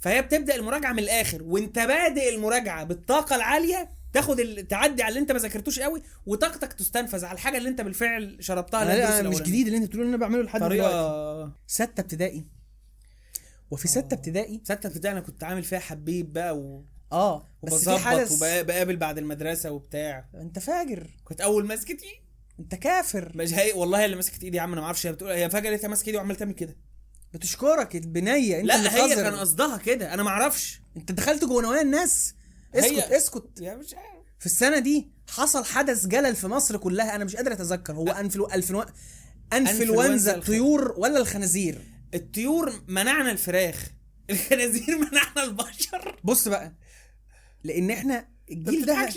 فهي 0.00 0.22
بتبدأ 0.22 0.54
المراجعة 0.54 0.92
من 0.92 0.98
الآخر. 0.98 1.42
وانت 1.42 1.78
بادئ 1.78 2.34
المراجعة 2.34 2.84
بالطاقة 2.84 3.36
العالية 3.36 3.88
تاخد 4.12 4.40
ال... 4.40 4.68
تعدي 4.68 5.02
على 5.02 5.08
اللي 5.08 5.20
انت 5.20 5.32
ما 5.32 5.38
ذاكرتوش 5.38 5.80
قوي 5.80 6.02
وطاقتك 6.26 6.72
تستنفذ 6.72 7.24
على 7.24 7.34
الحاجة 7.34 7.58
اللي 7.58 7.68
انت 7.68 7.80
بالفعل 7.80 8.36
شربتها 8.40 8.84
للدروس 8.84 9.00
لا، 9.00 9.14
مش 9.14 9.20
الأولانية. 9.20 9.44
جديد 9.44 9.66
اللي 9.66 9.78
انت 9.78 9.86
بتقوله 9.86 10.04
اللي 10.04 10.16
أنا 10.16 10.22
بعمله 10.26 10.42
لحد 10.42 10.60
دلوقتي. 10.60 11.52
ستة 11.66 12.00
ابتدائي. 12.00 12.46
وفي 13.70 13.88
ستة 13.88 14.14
ابتدائي 14.14 14.60
ستة 14.64 14.86
ابتدائي 14.86 15.12
أنا 15.12 15.20
كنت 15.20 15.44
عامل 15.44 15.62
فيها 15.62 15.78
حبيب 15.78 16.32
بقى 16.32 16.58
و... 16.58 16.84
آه 17.12 17.46
بس 17.62 17.88
في 17.88 17.98
حدث 17.98 18.32
وبقابل 18.32 18.96
بعد 18.96 19.18
المدرسة 19.18 19.70
وبتاع. 19.70 20.28
أنت 20.34 20.58
فاجر. 20.58 21.06
كنت 21.24 21.40
أول 21.40 21.66
ماسكه 21.66 21.90
ايدي 21.90 22.22
انت 22.60 22.74
كافر. 22.74 23.32
مش 23.34 23.54
هي 23.54 23.72
والله 23.72 24.04
اللي 24.04 24.16
مسكت 24.16 24.44
ايدي 24.44 24.56
يا 24.56 24.62
عم 24.62 24.72
أنا 24.72 24.80
ما 24.80 24.86
أعرفش 24.86 25.06
هي 25.06 25.12
بتقول 25.12 25.30
هي 25.30 25.50
فجأة 25.50 25.70
لقيتها 25.70 25.88
ماسكة 25.88 26.06
ايدي 26.06 26.18
وعماله 26.18 26.38
تعمل 26.38 26.52
كده. 26.52 26.76
بتشكرك 27.34 27.96
البنية 27.96 28.54
انت 28.60 28.70
اللي 28.70 28.82
لا 28.82 29.04
هي. 29.06 29.14
كان 29.14 29.34
قصدها 29.34 29.76
كده 29.76 30.14
أنا 30.14 30.22
ما 30.22 30.30
أعرفش. 30.30 30.80
انت 30.96 31.12
دخلت 31.12 31.44
جوه 31.44 31.62
نوايا 31.62 31.82
الناس. 31.82 32.34
اسكت 32.74 32.92
هي- 32.92 33.16
اسكت 33.16 33.60
يا 33.60 33.74
مش 33.74 33.94
عارف. 33.94 34.18
في 34.38 34.46
السنة 34.46 34.78
دي 34.78 35.10
حصل 35.30 35.64
حدث 35.64 36.06
جلل 36.06 36.36
في 36.36 36.46
مصر 36.46 36.76
كلها 36.76 37.14
أنا 37.14 37.24
مش 37.24 37.36
قادر 37.36 37.52
اتذكر. 37.52 37.92
هو 37.92 38.08
انفلو 38.08 38.46
انفلو 38.46 38.84
أنفلونزا 39.52 40.34
الطيور 40.36 40.94
ولا 40.98 41.18
الخنازير؟ 41.18 41.78
الطيور 42.14 42.72
منعنا 42.88 43.30
الفراخ. 43.30 43.86
الخنازير 44.30 44.98
منعنا 44.98 45.44
البشر. 45.44 46.20
بص 46.24 46.48
بقى 46.48 46.74
لأن 47.64 47.90
إحنا 47.90 48.28
الجيل 48.50 48.86
ده؟ 48.86 49.08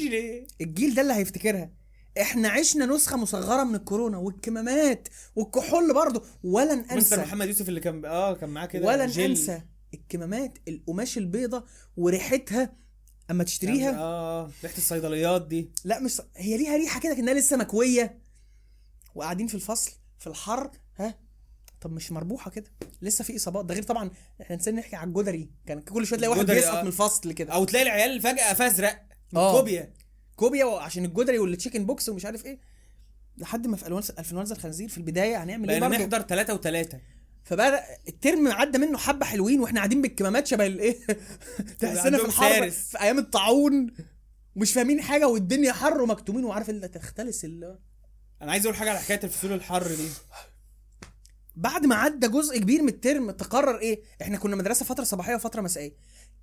الجيل 0.62 0.94
ده 0.96 1.02
اللي 1.02 1.14
هيفتكرها. 1.14 1.72
إحنا 2.22 2.50
عشنا 2.50 2.86
نسخة 2.86 3.18
مصغرة 3.18 3.64
من 3.64 3.76
الكورونا 3.76 4.18
والكمامات 4.18 5.08
والكحول 5.36 5.94
برضه. 5.94 6.24
ولن 6.44 6.80
مستر 6.80 6.96
انسى 6.96 7.18
محمد 7.18 7.48
يوسف 7.48 7.70
اللي 7.70 7.80
كان 7.80 8.06
آه 8.06 8.34
كان 8.34 8.50
معاه 8.50 8.66
كده 8.66 8.88
ولن 8.88 9.08
جل. 9.08 9.22
انسى 9.24 9.62
الكمامات 9.94 10.58
القماش 10.68 11.18
البيضة 11.18 11.66
وريحتها. 11.98 12.74
أما 13.32 13.44
تشتريها. 13.44 14.00
آه 14.00 14.52
ريحة 14.64 14.78
الصيدليات 14.78 15.48
دي. 15.48 15.72
لا 15.84 16.00
مش 16.00 16.22
هي 16.38 16.58
ليها 16.58 16.78
ريحة 16.78 17.00
كده 17.00 17.14
كأنها 17.14 17.34
لسه 17.34 17.58
مكوية. 17.58 18.20
وقاعدين 19.16 19.48
في 19.48 19.56
الفصل 19.56 19.92
في 20.20 20.28
الحر. 20.28 20.72
ها؟ 20.98 21.20
طب 21.82 21.92
مش 21.92 22.12
مربوحة 22.12 22.52
كده؟ 22.52 22.72
لسه 23.02 23.24
في 23.24 23.36
إصابات. 23.36 23.66
ده 23.66 23.74
غير 23.74 23.84
طبعا 23.84 24.12
إحنا 24.42 24.56
نسينا 24.56 24.80
نحكي 24.80 24.96
على 24.96 25.08
الجدري. 25.08 25.50
كان 25.66 25.82
كل 25.82 26.06
شوية 26.08 26.20
تلاقي 26.20 26.32
واحد 26.32 26.46
بيسقط 26.46 26.76
آه. 26.76 26.82
من 26.82 26.88
الفصل 26.88 27.32
كده. 27.32 27.54
أو 27.54 27.66
تلاقي 27.66 27.84
العيال 27.84 28.22
فجأة 28.22 28.54
فازرق 28.54 29.02
من 29.34 29.40
آه. 29.40 29.58
كوبيا. 29.58 29.94
كوبيا 30.42 30.66
عشان 30.66 31.06
الجدري 31.06 31.40
وال 31.40 31.50
chicken 31.50 31.86
pox 31.86 32.10
ومش 32.10 32.26
عارف 32.26 32.46
إيه. 32.46 32.60
لحد 33.38 33.68
ما 33.68 33.78
في 33.78 33.84
انفلونزا 33.84 34.14
انفلونزا 34.20 34.56
الخنازير 34.56 34.90
في 34.90 34.98
البداية 34.98 35.44
هنعمل 35.44 35.70
إيه 35.70 35.80
برضه؟ 35.80 35.98
نحضر 35.98 36.22
ثلاثة 36.22 36.54
وثلاثة 36.54 37.00
فبدا 37.44 37.84
الترم 38.08 38.48
عدى 38.48 38.78
منه 38.78 38.98
حبة 38.98 39.26
حلوين 39.26 39.60
وإحنا 39.60 39.80
قاعدين 39.80 40.02
بالكمامات 40.02 40.48
شبه 40.48 40.66
الايه 40.66 40.98
تحسنا 41.80 42.18
في 42.18 42.32
سارس. 42.32 42.74
في 42.74 43.02
أيام 43.02 43.18
الطاعون. 43.18 43.94
مش 44.56 44.74
فاهمين 44.74 45.02
حاجة 45.02 45.28
والدنيا 45.28 45.74
حر 45.74 46.02
ومكتومين 46.02 46.46
وعارف 46.46 46.70
اللي 46.70 46.88
تختلس 46.88 47.46
ال 47.46 47.78
أنا 48.42 48.52
عايز 48.52 48.66
أقول 48.66 48.78
حاجة 48.78 48.90
على 48.90 49.00
حكاية 49.00 49.20
الفصول 49.24 49.54
الحر 49.54 49.88
دي. 49.88 50.10
بعد 51.56 51.86
ما 51.86 51.96
عدى 51.96 52.28
جزء 52.28 52.60
كبير 52.60 52.82
من 52.82 52.90
الترم 52.90 53.32
تقرر 53.32 53.80
إيه؟ 53.80 54.02
إحنا 54.22 54.38
كنا 54.38 54.56
مدرسة 54.56 54.86
فترة 54.86 55.04
صباحية 55.04 55.36
وفترة 55.36 55.62
مسائية. 55.62 55.94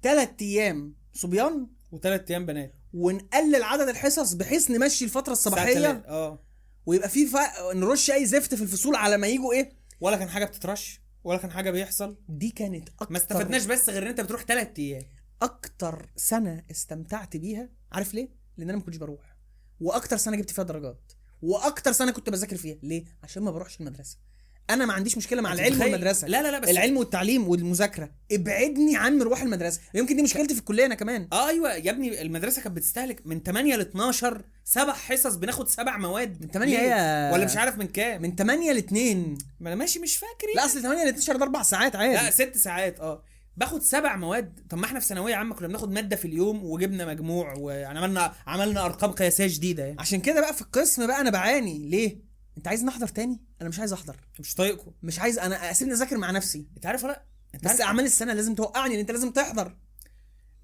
ثلاث 0.03 0.31
أيام 0.41 0.95
صبيان 1.13 1.67
وثلاث 1.93 2.31
أيام 2.31 2.47
بنات. 2.47 2.78
ونقلل 2.95 3.63
عدد 3.63 3.89
الحصص 3.89 4.33
بحيث 4.33 4.71
نمشي 4.71 5.05
الفترة 5.05 5.33
الصباحية. 5.33 5.91
آه. 5.91 6.45
ويبقى 6.87 7.09
في 7.09 7.27
فرق 7.27 7.73
نرش 7.75 8.11
أي 8.11 8.27
زفت 8.27 8.55
في 8.55 8.63
الفصول 8.63 8.97
على 8.97 9.17
ما 9.17 9.27
يجوا 9.27 9.53
إيه؟ 9.53 9.73
ولا 10.01 10.17
كان 10.17 10.29
حاجة 10.29 10.45
بتترش 10.45 11.01
ولا 11.25 11.39
كان 11.39 11.51
حاجة 11.51 11.71
بيحصل. 11.71 12.17
دي 12.29 12.51
كانت 12.51 12.89
أكتر 12.89 13.13
ما 13.13 13.19
استفدناش 13.19 13.65
بس 13.65 13.89
غير 13.89 14.03
إن 14.03 14.09
أنت 14.09 14.21
بتروح 14.21 14.43
ثلاث 14.43 14.79
أيام. 14.79 15.03
أكتر 15.43 16.11
سنة 16.17 16.65
استمتعت 16.71 17.37
بيها 17.37 17.69
عارف 17.93 18.15
ليه؟ 18.15 18.29
لأن 18.57 18.69
أنا 18.69 18.79
ما 18.79 18.85
كنتش 18.85 18.97
بروح. 18.97 19.37
وأكتر 19.81 20.17
سنة 20.17 20.37
جبت 20.37 20.51
فيها 20.51 20.65
درجات. 20.65 21.13
وأكتر 21.43 21.93
سنة 21.93 22.13
كنت 22.13 22.31
بذاكر 22.31 22.57
فيها. 22.57 22.77
ليه؟ 22.83 23.05
عشان 23.23 23.43
ما 23.43 23.51
بروحش 23.51 23.81
المدرسة. 23.81 24.19
أنا 24.71 24.87
ما 24.87 24.93
عنديش 24.93 25.17
مشكله 25.17 25.43
مع 25.43 25.53
العلم؟ 25.53 25.81
والمدرسة. 25.81 26.29
لا 26.29 26.43
لا 26.43 26.51
لا 26.51 26.59
بس 26.59 26.69
العلم 26.69 26.97
والتعليم 26.97 27.49
والمذاكره. 27.49 28.11
ابعدني 28.33 28.97
عن 28.97 29.19
مروح 29.19 29.43
المدرسة. 29.43 29.81
يمكن 29.95 30.17
دي 30.17 30.23
مشكلتي 30.23 30.55
في 30.55 30.61
الكليه 30.61 30.87
أنا 30.87 30.95
كمان. 30.95 31.29
آه 31.33 31.49
أيوه 31.49 31.75
يا 31.75 31.91
ابني 31.91 32.23
المدرسة 32.23 32.63
كانت 32.63 32.77
بتستهلك 32.77 33.27
من 33.27 33.43
8 33.43 33.77
ل 33.77 33.81
12 33.81 34.45
سبع 34.65 34.93
حصص 34.93 35.35
بناخد 35.35 35.69
سبع 35.69 35.97
مواد. 35.97 36.43
من 36.43 36.51
8 36.51 36.77
ليه؟ 36.77 36.95
هي 37.29 37.33
ولا 37.33 37.45
مش 37.45 37.57
عارف 37.57 37.79
من 37.79 37.87
كام. 37.87 38.23
من 38.23 38.35
8 38.37 38.73
ل 38.73 38.77
2 38.77 39.39
ما 39.61 39.69
أنا 39.69 39.77
ماشي 39.77 39.99
مش 39.99 40.17
فاكر 40.17 40.47
لا 40.55 40.61
يعني. 40.61 40.71
أصل 40.71 40.83
8 40.83 41.05
ل 41.05 41.09
12 41.09 41.37
ده 41.37 41.45
أربع 41.45 41.63
ساعات 41.63 41.97
عادي. 41.97 42.15
لا 42.15 42.31
ست 42.31 42.57
ساعات 42.57 43.01
آه. 43.01 43.23
باخد 43.57 43.83
سبع 43.83 44.17
مواد. 44.17 44.61
طب 44.71 44.79
ما 44.79 44.85
إحنا 44.85 45.01
في 45.01 45.07
ثانوية 45.07 45.35
عامة 45.35 45.55
كنا 45.55 45.69
بناخد 45.69 45.93
مادة 45.93 46.17
في 46.17 46.25
اليوم 46.25 46.65
وجبنا 46.65 47.07
مجموع 47.07 47.55
ويعني 47.59 47.99
عملنا 47.99 48.33
عملنا 48.47 48.85
أرقام 48.85 49.11
قياسية 49.13 49.47
جديده 49.47 49.85
يعني. 49.85 49.97
عشان 50.01 50.21
كده 50.21 50.41
بقى 50.41 50.55
في 50.55 50.63
القسم 50.63 51.07
بقى 51.07 51.21
أنا 51.21 51.31
بعاني. 51.31 51.89
ليه؟ 51.89 52.28
انت 52.59 52.69
عايز 52.69 52.85
نحضر 52.85 53.09
تاني؟ 53.09 53.41
أنا 53.61 53.69
مش 53.69 53.79
عايز 53.79 53.93
أحضر. 53.93 54.17
مش 54.41 54.55
طايقكم. 54.55 54.93
مش 55.03 55.19
عايز 55.19 55.39
أنا 55.39 55.71
أسيبني 55.71 55.95
أذاكر 55.95 56.17
مع 56.19 56.31
نفسي. 56.31 56.67
أنت 56.77 56.87
عارف 56.87 57.05
ولا 57.05 57.23
أنت 57.55 57.65
بس 57.65 57.71
عارف 57.71 57.81
أعمال 57.81 58.05
السنة 58.05 58.33
لازم 58.33 58.55
توقعني 58.55 58.91
لأن 58.91 59.01
أنت 59.01 59.11
لازم 59.11 59.31
تحضر. 59.31 59.77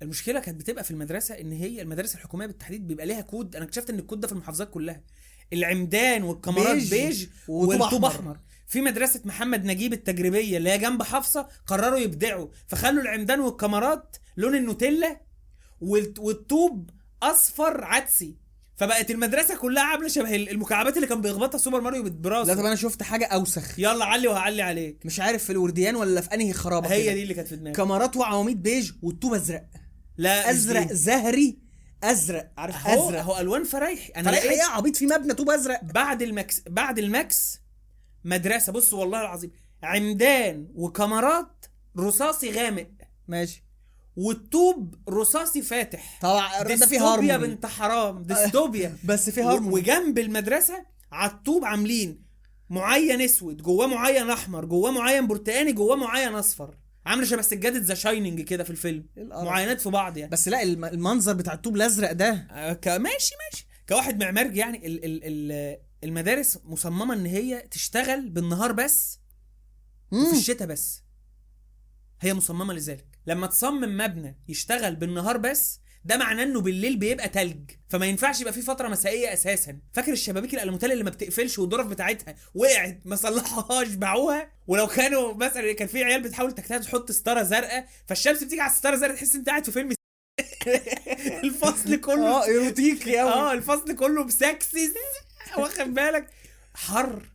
المشكلة 0.03 0.41
كانت 0.41 0.61
بتبقى 0.61 0.85
في 0.85 0.91
المدرسة 0.91 1.35
إن 1.35 1.53
هي 1.53 1.83
المدارس 1.83 2.15
الحكومية 2.15 2.47
بالتحديد 2.47 2.87
بيبقى 2.87 3.07
ليها 3.07 3.21
كود. 3.21 3.57
أنا 3.57 3.65
اكتشفت 3.65 3.91
إن 3.91 3.99
الكود 3.99 4.21
ده 4.21 4.27
في 4.27 4.33
المحافظات 4.33 4.71
كلها. 4.71 5.03
العمدان 5.53 6.23
والكمرات 6.23 6.77
بيج 6.77 6.95
بيج, 6.95 7.27
والطوب. 7.49 8.05
أحمر. 8.05 8.39
في 8.67 8.81
مدرسة 8.81 9.21
محمد 9.25 9.65
نجيب 9.65 9.93
التجريبية 9.93 10.57
اللي 10.57 10.71
هي 10.71 10.79
جنب 10.79 11.03
حفصة 11.03 11.49
قرروا 11.67 11.99
يبدعوا. 11.99 12.49
فخلوا 12.69 13.03
العمدان 13.03 13.41
والكمرات 13.41 14.17
لون 14.37 14.55
النوتيلا 14.57 15.21
والطوب 15.81 16.91
أصفر 17.23 17.85
عدسي. 17.85 18.37
فبقت 18.77 19.11
المدرسة 19.11 19.57
كلها 19.57 19.83
عاملة 19.83 20.09
شبه 20.09 20.37
المكعبات 20.37 20.97
اللي 20.97 21.07
كان 21.07 21.21
بيخبطها 21.21 21.59
سوبر 21.59 21.81
ماريو 21.81 22.03
لا 22.03 22.09
بالبراسه 22.09 22.55
طب 22.55 22.65
أنا 22.65 22.75
شفت 22.75 23.03
حاجة 23.03 23.25
أوسخ. 23.27 23.79
يلا 23.79 24.05
علي 24.05 24.29
وهعلي 24.29 24.63
عليك. 24.63 25.07
مش 25.07 25.21
عارف 25.21 25.45
في 25.45 25.51
الورديان 25.51 25.97
ولا 25.97 26.21
في 26.21 26.35
أنهي 26.35 26.53
خرابة 26.53 26.93
هي. 26.93 27.15
دي 27.15 27.23
اللي 27.23 27.35
كانت 27.35 27.49
في 27.49 27.57
دماغي. 27.57 27.77
كمرات 27.77 28.17
وعواميد 28.17 28.63
بيج 28.63 28.93
والطوب 29.03 29.35
أزرق. 29.35 29.65
لا 30.17 30.51
أزرق. 30.51 30.93
زهري 30.93 31.59
أزرق. 32.03 32.53
عارف 32.59 32.87
هو 32.87 33.09
أزرق. 33.09 33.23
هو 33.23 33.41
ألوان 33.41 33.65
فرايحي 33.65 34.13
أنا 34.13 34.31
فريق 34.31 34.45
لقيت 34.45 34.61
إيه 34.61 34.65
عبيط 34.71 34.97
في 34.97 35.07
مبنى 35.07 35.35
طوب 35.35 35.51
أزرق. 35.51 35.85
بعد 35.85 36.23
الماكس 36.23 36.63
بعد 36.69 36.99
الماكس 36.99 37.61
مدرسة. 38.25 38.73
بص 38.73 38.93
والله 38.93 39.21
العظيم. 39.21 39.51
عمدان 39.83 40.69
وكاميرات 40.75 41.67
رصاصي 41.99 42.51
غامق. 42.51 42.89
ماشي. 43.29 43.64
والطوب 44.17 44.95
رصاصي 45.09 45.63
فاتح. 45.63 46.19
طبعا 46.23 46.63
ده 46.63 46.69
في 46.69 46.75
dystopia 46.77 47.01
harmony 47.03 47.39
بنت 47.39 47.67
حرام. 47.67 48.23
ديستوبيا 48.23 48.97
بس 49.09 49.31
في 49.31 49.41
و- 49.41 49.49
هارموني 49.49 49.75
وجنب 49.75 50.19
المدرسة 50.19 50.87
على 51.13 51.31
الطوب 51.31 51.65
عاملين. 51.65 52.25
معين 52.71 53.21
اسود 53.21 53.63
جواه 53.63 53.87
معين 53.87 54.31
أحمر 54.31 54.65
جواه 54.65 54.91
معين 54.91 55.27
برتقاني 55.27 55.73
جواه 55.73 55.97
معين 55.97 56.35
أصفر. 56.35 56.79
عاملة 57.07 57.27
شبه 57.27 57.43
سجادة 57.43 57.79
The 57.79 57.95
Shining 57.95 58.41
كده 58.41 58.65
في 58.65 58.71
الفيلم. 58.71 59.07
إيه 59.17 59.23
القرف؟ 59.23 59.45
معينات 59.45 59.81
في 59.81 59.91
بعض 59.91 60.17
يعني. 60.17 60.31
بس 60.31 60.49
لا 60.49 60.63
الم- 60.63 60.85
المنظر 60.85 61.33
بتاع 61.33 61.53
الطوب 61.53 61.77
الأزرق 61.77 62.13
ده. 62.13 62.31
آه، 62.51 62.73
ك- 62.73 62.89
ماشي 62.89 63.35
ماشي. 63.53 63.67
كواحد 63.89 64.23
معماري 64.25 64.59
يعني 64.59 64.87
ال 64.87 65.05
ال 65.05 65.21
ال 65.25 65.77
المدارس 66.05 66.59
مصممة 66.65 67.15
إن 67.15 67.27
هي 67.27 67.61
تشتغل 67.71 68.29
بالنهار 68.31 68.73
بس 68.73 69.21
وفي 70.13 70.25
مم. 70.33 70.33
الشتاء 70.39 70.69
بس. 70.69 71.03
هي 72.21 72.35
مصممة 72.35 72.75
لذلك. 72.75 73.14
لما 73.27 73.47
تصمم 73.47 73.97
مبنى 73.97 74.39
يشتغل 74.49 74.97
بالنهار 74.97 75.37
بس 75.37 75.81
ده 76.05 76.17
معناه 76.17 76.43
إنه 76.43 76.61
بالليل 76.61 76.97
بيبقى 76.97 77.29
تلج. 77.29 77.71
فما 77.89 78.07
ينفعش 78.07 78.41
يبقى 78.41 78.53
في 78.53 78.63
فترة 78.63 78.89
مسائية 78.89 79.33
أساسا. 79.33 79.79
فاكر 79.93 80.13
الشبابيك 80.13 80.55
الألموتال 80.55 80.93
اللي 80.93 81.05
ما 81.05 81.11
بتقفلش 81.11 81.59
والظرف 81.59 81.87
بتاعتها 81.87 82.35
وقعت 82.55 83.01
ما 83.05 83.17
صلحوهاش 83.17 83.89
باعوها؟ 83.89 84.51
ولو 84.67 84.87
كانوا 84.87 85.35
مثلا 85.35 85.73
كان 85.73 85.89
في 85.89 86.05
عيال 86.05 86.23
بتحاول 86.23 86.53
تجتهد 86.53 86.81
تحط 86.81 87.13
ستارة 87.13 87.43
زرقاء 87.43 87.87
فالشمس 88.07 88.45
بتيجي 88.45 88.61
على 88.61 88.71
الستارة 88.71 88.95
الزرقاء 88.95 89.17
تحس 89.17 89.35
إنت 89.35 89.49
قاعد 89.49 89.65
في 89.65 89.73
فيلم 89.73 89.95
الفصل 91.45 91.97
كله 91.97 92.27
آه 92.27 92.45
إيروتيكي 92.45 93.19
قوي 93.19 93.31
آه 93.31 93.53
الفصل 93.53 93.95
كله 93.97 94.25
مسكسس 94.25 94.95
واخد 95.59 95.95
بالك؟ 95.95 96.27
حر 96.75 97.29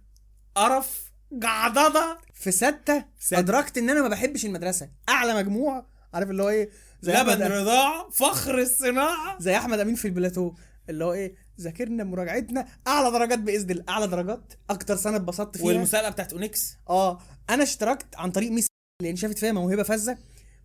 قرف 0.55 1.08
جعضضه 1.31 2.17
في 2.33 2.51
ستة. 2.51 3.05
ستة. 3.19 3.39
أدركت 3.39 3.77
إن 3.77 3.89
أنا 3.89 4.01
ما 4.01 4.07
بحبش 4.07 4.45
المدرسة. 4.45 4.89
أعلى 5.09 5.35
مجموع 5.35 5.85
عارف 6.13 6.29
اللي 6.29 6.43
هو 6.43 6.49
إيه؟ 6.49 6.69
زي 7.01 7.13
لبن 7.13 7.41
رضاعه 7.43 8.09
فخر 8.09 8.59
الصناعة. 8.59 9.39
زي 9.39 9.57
أحمد 9.57 9.79
أمين 9.79 9.95
في 9.95 10.05
البلاتو. 10.05 10.53
اللي 10.89 11.05
هو 11.05 11.13
إيه؟ 11.13 11.35
ذاكرنا 11.61 12.03
مراجعتنا. 12.03 12.67
أعلى 12.87 13.11
درجات 13.11 13.39
بإذن 13.39 13.71
الله 13.71 13.83
أعلى 13.89 14.07
درجات. 14.07 14.53
أكتر 14.69 14.95
سنة 14.95 15.15
اتبسطت 15.15 15.57
فيها. 15.57 15.65
والمسابقة 15.65 16.09
بتاعت 16.09 16.33
Onyx 16.33 16.77
آه. 16.89 17.19
أنا 17.49 17.63
اشتركت 17.63 18.15
عن 18.15 18.31
طريق 18.31 18.51
ميس 18.51 18.67
لأن 19.03 19.15
شافت 19.15 19.39
فيا 19.39 19.51
موهبة 19.51 19.83
فذة. 19.83 20.17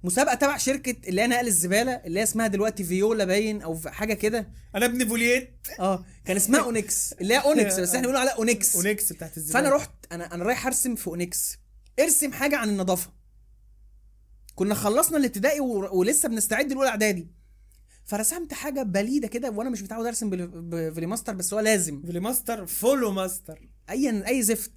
مسابقة 0.05 0.35
تبع 0.35 0.57
شركة 0.57 1.09
اللي 1.09 1.23
هي 1.23 1.27
نقل 1.27 1.47
الزبالة 1.47 1.93
اللي 1.93 2.19
هي 2.21 2.23
اسمها 2.23 2.47
دلوقتي 2.47 2.85
Veolia 2.85 3.25
باين 3.25 3.63
أو 3.63 3.75
في 3.75 3.91
حاجة 3.91 4.15
كده. 4.15 4.49
أنا 4.75 4.87
ابن 4.87 5.09
فوليت 5.09 5.51
آه 5.81 6.05
كان 6.25 6.37
اسمها 6.37 6.61
Onyx 6.61 7.13
اللي 7.13 7.35
هي 7.35 7.39
Onyx 7.39 7.81
بس 7.81 7.89
إحنا 7.89 8.01
بنقول 8.01 8.17
عليها 8.17 8.33
Onyx 8.33 8.77
Onyx 8.77 9.13
بتاعت 9.13 9.37
الزبالة. 9.37 9.63
فأنا 9.65 9.77
رحت 9.77 9.91
أنا 10.13 10.35
أنا 10.35 10.45
رايح 10.45 10.67
أرسم 10.67 10.95
في 10.95 11.07
Onyx 11.07 11.59
ارسم 12.01 12.33
حاجة 12.33 12.57
عن 12.57 12.69
النظافة. 12.69 13.11
كنا 14.55 14.75
خلصنا 14.75 15.17
الابتدائي 15.19 15.61
و... 15.61 15.99
ولسه 15.99 16.29
بنستعد 16.29 16.73
لأولى 16.73 16.89
إعدادي. 16.89 17.29
فرسمت 18.05 18.55
حاجة 18.55 18.83
بليدة 18.83 19.29
كده 19.29 19.51
وأنا 19.51 19.71
مش 19.71 19.83
متعود 19.83 20.07
أرسم 20.07 20.31
بال- 20.31 20.51
بفلوماستر 20.91 21.35
بس 21.35 21.55
هو 21.55 21.61
لازم. 21.61 22.03
فيلي 22.07 22.21
ماستر 22.21 22.67
فولو 22.67 23.11
ماستر. 23.13 23.69
اي 23.91 24.27
أي 24.29 24.43
زفت. 24.43 24.73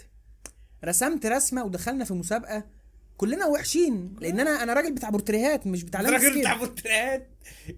رسمت 0.86 1.26
رسمة 1.26 1.64
ودخلنا 1.64 2.06
في 2.06 2.14
مسابقة. 2.14 2.77
كلنا 3.18 3.46
وحشين 3.46 4.16
لأن 4.22 4.40
أنا 4.40 4.64
أنا 4.64 4.74
راجل 4.74 4.94
بتاع 4.94 5.10
بورتريهات 5.10 5.68
مش 5.68 5.84
بتاع 5.84 6.02
راجل. 6.02 6.40
بتاع 6.40 6.54
بورتريهات؟ 6.58 7.30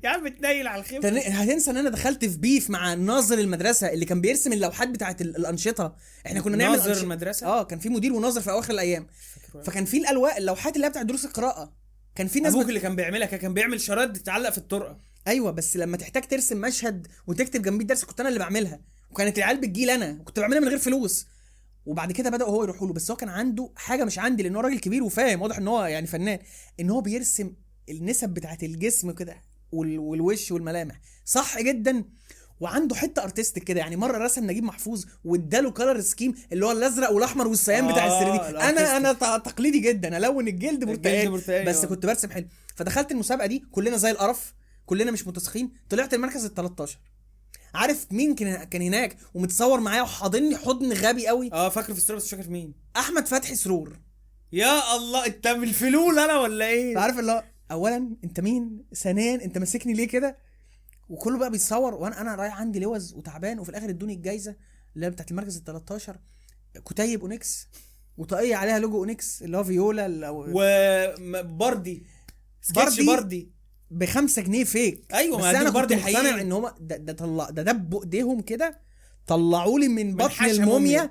يا 0.03 0.10
عم 0.10 0.28
تنيل 0.28 0.68
على 0.68 0.80
الخير 0.82 1.02
تن- 1.02 1.18
هتنسى 1.18 1.72
إن 1.72 1.78
أنا 1.78 1.90
دخلت 1.90 2.26
في 2.26 2.38
بيف 2.38 2.70
مع 2.70 2.94
ناظر 2.94 3.40
المدرسة 3.40 3.88
اللي 3.94 4.06
كان 4.06 4.22
بيرسم 4.22 4.53
اللوحات 4.53 4.88
بتاعت 4.88 5.22
ال- 5.22 5.36
الأنشطة. 5.36 5.95
إحنا 6.26 6.41
كنا 6.41 6.57
نعمل 6.57 6.78
ناظر 6.78 6.95
أنش- 6.95 6.98
المدرسة؟ 6.98 7.48
آه 7.48 7.64
كان 7.64 7.80
في 7.80 7.90
مدير 7.90 8.14
وناظر 8.14 8.41
في 8.41 8.52
أواخر 8.52 8.74
الأيام. 8.74 9.07
فكان 9.66 9.86
في 9.86 9.98
الالواح 9.98 10.36
اللوحات 10.38 10.76
اللي 10.76 10.86
هي 10.88 10.90
بتاعت 10.90 11.06
دروس 11.06 11.26
القراءة. 11.26 11.74
كان 12.16 12.28
في 12.28 12.40
ناس 12.40 12.52
أبوك 12.53 12.64
بت... 12.64 12.70
اللي 12.70 12.80
كان 12.80 12.95
بيعملها 12.95 13.28
كان 13.28 13.53
بيعمل 13.53 13.82
شرايط 13.82 14.16
تتعلق 14.16 14.49
في 14.49 14.57
الطرقة. 14.57 14.98
أيوه 15.28 15.52
بس 15.52 15.78
لما 15.78 15.98
تحتاج 15.98 16.24
ترسم 16.28 16.57
مشهد 16.61 17.07
وتكتب 17.28 17.61
جنبيه 17.61 17.86
درس 17.86 18.03
كنت 18.06 18.20
أنا 18.20 18.30
اللي 18.30 18.40
بعملها. 18.40 18.80
وكانت 19.11 19.38
العيال 19.38 19.57
بتجيلي 19.61 19.95
أنا 19.95 20.14
كنت 20.26 20.40
بعملها 20.40 20.60
من 20.60 20.68
غير 20.68 20.78
فلوس. 20.78 21.28
وبعد 21.85 22.11
كده 22.11 22.30
بدأوا 22.30 22.49
هو 22.49 22.64
يروحوا 22.64 22.88
له. 22.88 22.93
بس 22.93 23.11
هو 23.11 23.18
كان 23.18 23.30
عنده 23.30 23.69
حاجة 23.76 24.03
مش 24.06 24.19
عندي 24.19 24.43
لأن 24.43 24.56
هو 24.56 24.61
راجل 24.61 24.80
كبير 24.80 25.03
وفاهم. 25.03 25.41
واضح 25.41 25.57
إن 25.57 25.68
هو 25.68 25.85
يعني 25.85 26.07
فنان. 26.07 26.39
إن 26.80 26.89
هو 26.89 27.01
بيرسم 27.01 27.53
النسب 27.89 28.30
بتاعت 28.30 28.64
الجسم 28.64 29.11
كده 29.11 29.35
وال... 29.72 29.99
والوش 29.99 30.51
والملامح. 30.51 31.01
صح 31.26 31.60
جدا. 31.61 32.03
وعنده 32.60 32.95
حتة 32.95 33.23
artistic 33.23 33.64
كده. 33.64 33.80
يعني 33.80 33.95
مرة 33.95 34.18
رسم 34.18 34.43
نجيب 34.51 34.64
محفوظ 34.64 35.06
واداله 35.23 35.72
color 35.72 36.02
scheme 36.02 36.36
اللي 36.53 36.65
هو 36.65 36.72
الأزرق 36.72 37.11
والأحمر 37.11 37.47
وال 37.48 37.61
cyan 37.61 37.88
بتاع 37.91 38.07
آه، 38.07 38.22
ال 38.36 38.38
artistic. 38.38 38.61
أنا 38.61 38.97
أنا 38.97 39.14
تقليدي 39.38 39.80
جدا. 39.80 40.18
الون 40.18 40.47
الجلد 40.47 40.84
برتقالي. 40.84 41.30
برتقالي، 41.30 41.65
بس 41.65 41.84
آه. 41.84 41.88
كنت 41.88 42.06
برسم 42.06 42.30
حلو. 42.30 42.45
فدخلت 42.76 43.11
المسابقة 43.11 43.45
دي 43.47 43.64
كلنا 43.72 43.97
زي 43.97 44.11
القرف 44.11 44.53
كلنا 44.85 45.11
مش 45.11 45.27
متسخين. 45.27 45.72
طلعت 45.89 46.14
المركز 46.14 46.45
ال 46.45 46.53
13 46.53 46.99
عارف 47.74 48.08
مين 48.12 48.36
كان 48.36 48.64
كان 48.64 48.82
هناك 48.82 49.18
ومتصور 49.34 49.80
معايا 49.80 50.02
وحاضني 50.02 50.58
حضن 50.58 50.94
غبي 50.94 51.28
قوي؟ 51.28 51.50
آه 51.54 51.70
فاكره 51.70 51.94
في 51.94 52.00
الصورة 52.00 52.18
بس 52.18 52.24
مش 52.24 52.30
فاكر 52.32 52.50
مين. 52.50 52.74
أحمد 52.98 53.28
فتحي 53.28 53.56
سرور. 53.56 54.00
يا 54.54 54.96
الله 54.96 55.26
انت 55.26 55.48
من 55.48 55.64
الفلول 55.64 56.20
أنا 56.20 56.40
ولا 56.40 56.68
إيه؟ 56.68 56.98
عارف 56.98 57.20
اللي 57.20 57.44
اولا 57.72 58.16
أنت 58.24 58.40
مين؟ 58.40 58.84
ثانيا 58.96 59.36
أنت 59.46 59.58
ماسكني 59.58 59.94
ليه 59.94 60.08
كده؟ 60.08 60.38
وكله 61.10 61.38
بقى 61.38 61.52
بيتصور 61.52 61.94
وأنا 61.96 62.22
أنا 62.22 62.36
رايح 62.36 62.60
عندي 62.60 62.80
لوز 62.80 63.14
وتعبان 63.14 63.60
وفي 63.60 63.70
الآخر 63.70 63.90
ادوني 63.90 64.14
الجايزة 64.14 64.56
اللي 64.96 65.06
هي 65.06 65.10
بتاعت 65.10 65.32
المركز 65.32 65.58
ال 65.58 65.64
13 65.64 66.18
كتيب 66.90 67.22
Onyx 67.22 67.68
وطاقيه 68.18 68.56
عليها 68.56 68.80
logo 68.80 68.98
Onyx 68.98 69.41
اللي 69.44 69.58
هو 69.58 69.64
Veolia 69.64 70.06
ال- 70.06 70.26
أو- 70.26 70.50
وبردي 70.56 72.04
سكتش 72.62 73.02
بردي؟ 73.02 73.52
بردي 73.91 74.06
ب 74.06 74.10
5 74.10 74.41
جنيه 74.41 74.64
fake. 74.64 75.06
أيوة، 75.14 75.38
بس 75.38 75.44
أنا 75.44 75.64
كنت 75.64 75.74
بردي 75.74 75.95
مقتنع. 75.95 76.41
إن 76.41 76.52
هو 76.52 76.76
ده 76.80 76.98
ده 76.98 77.14
طلع 77.14 77.49
ده 77.49 77.61
دبوا 77.64 78.03
ايديهم 78.03 78.41
كده. 78.41 78.80
طلعوا 79.28 79.80
لي 79.80 79.88
من 79.88 80.16
بطن 80.16 80.45
الموميا. 80.45 80.66
موميا. 80.66 81.10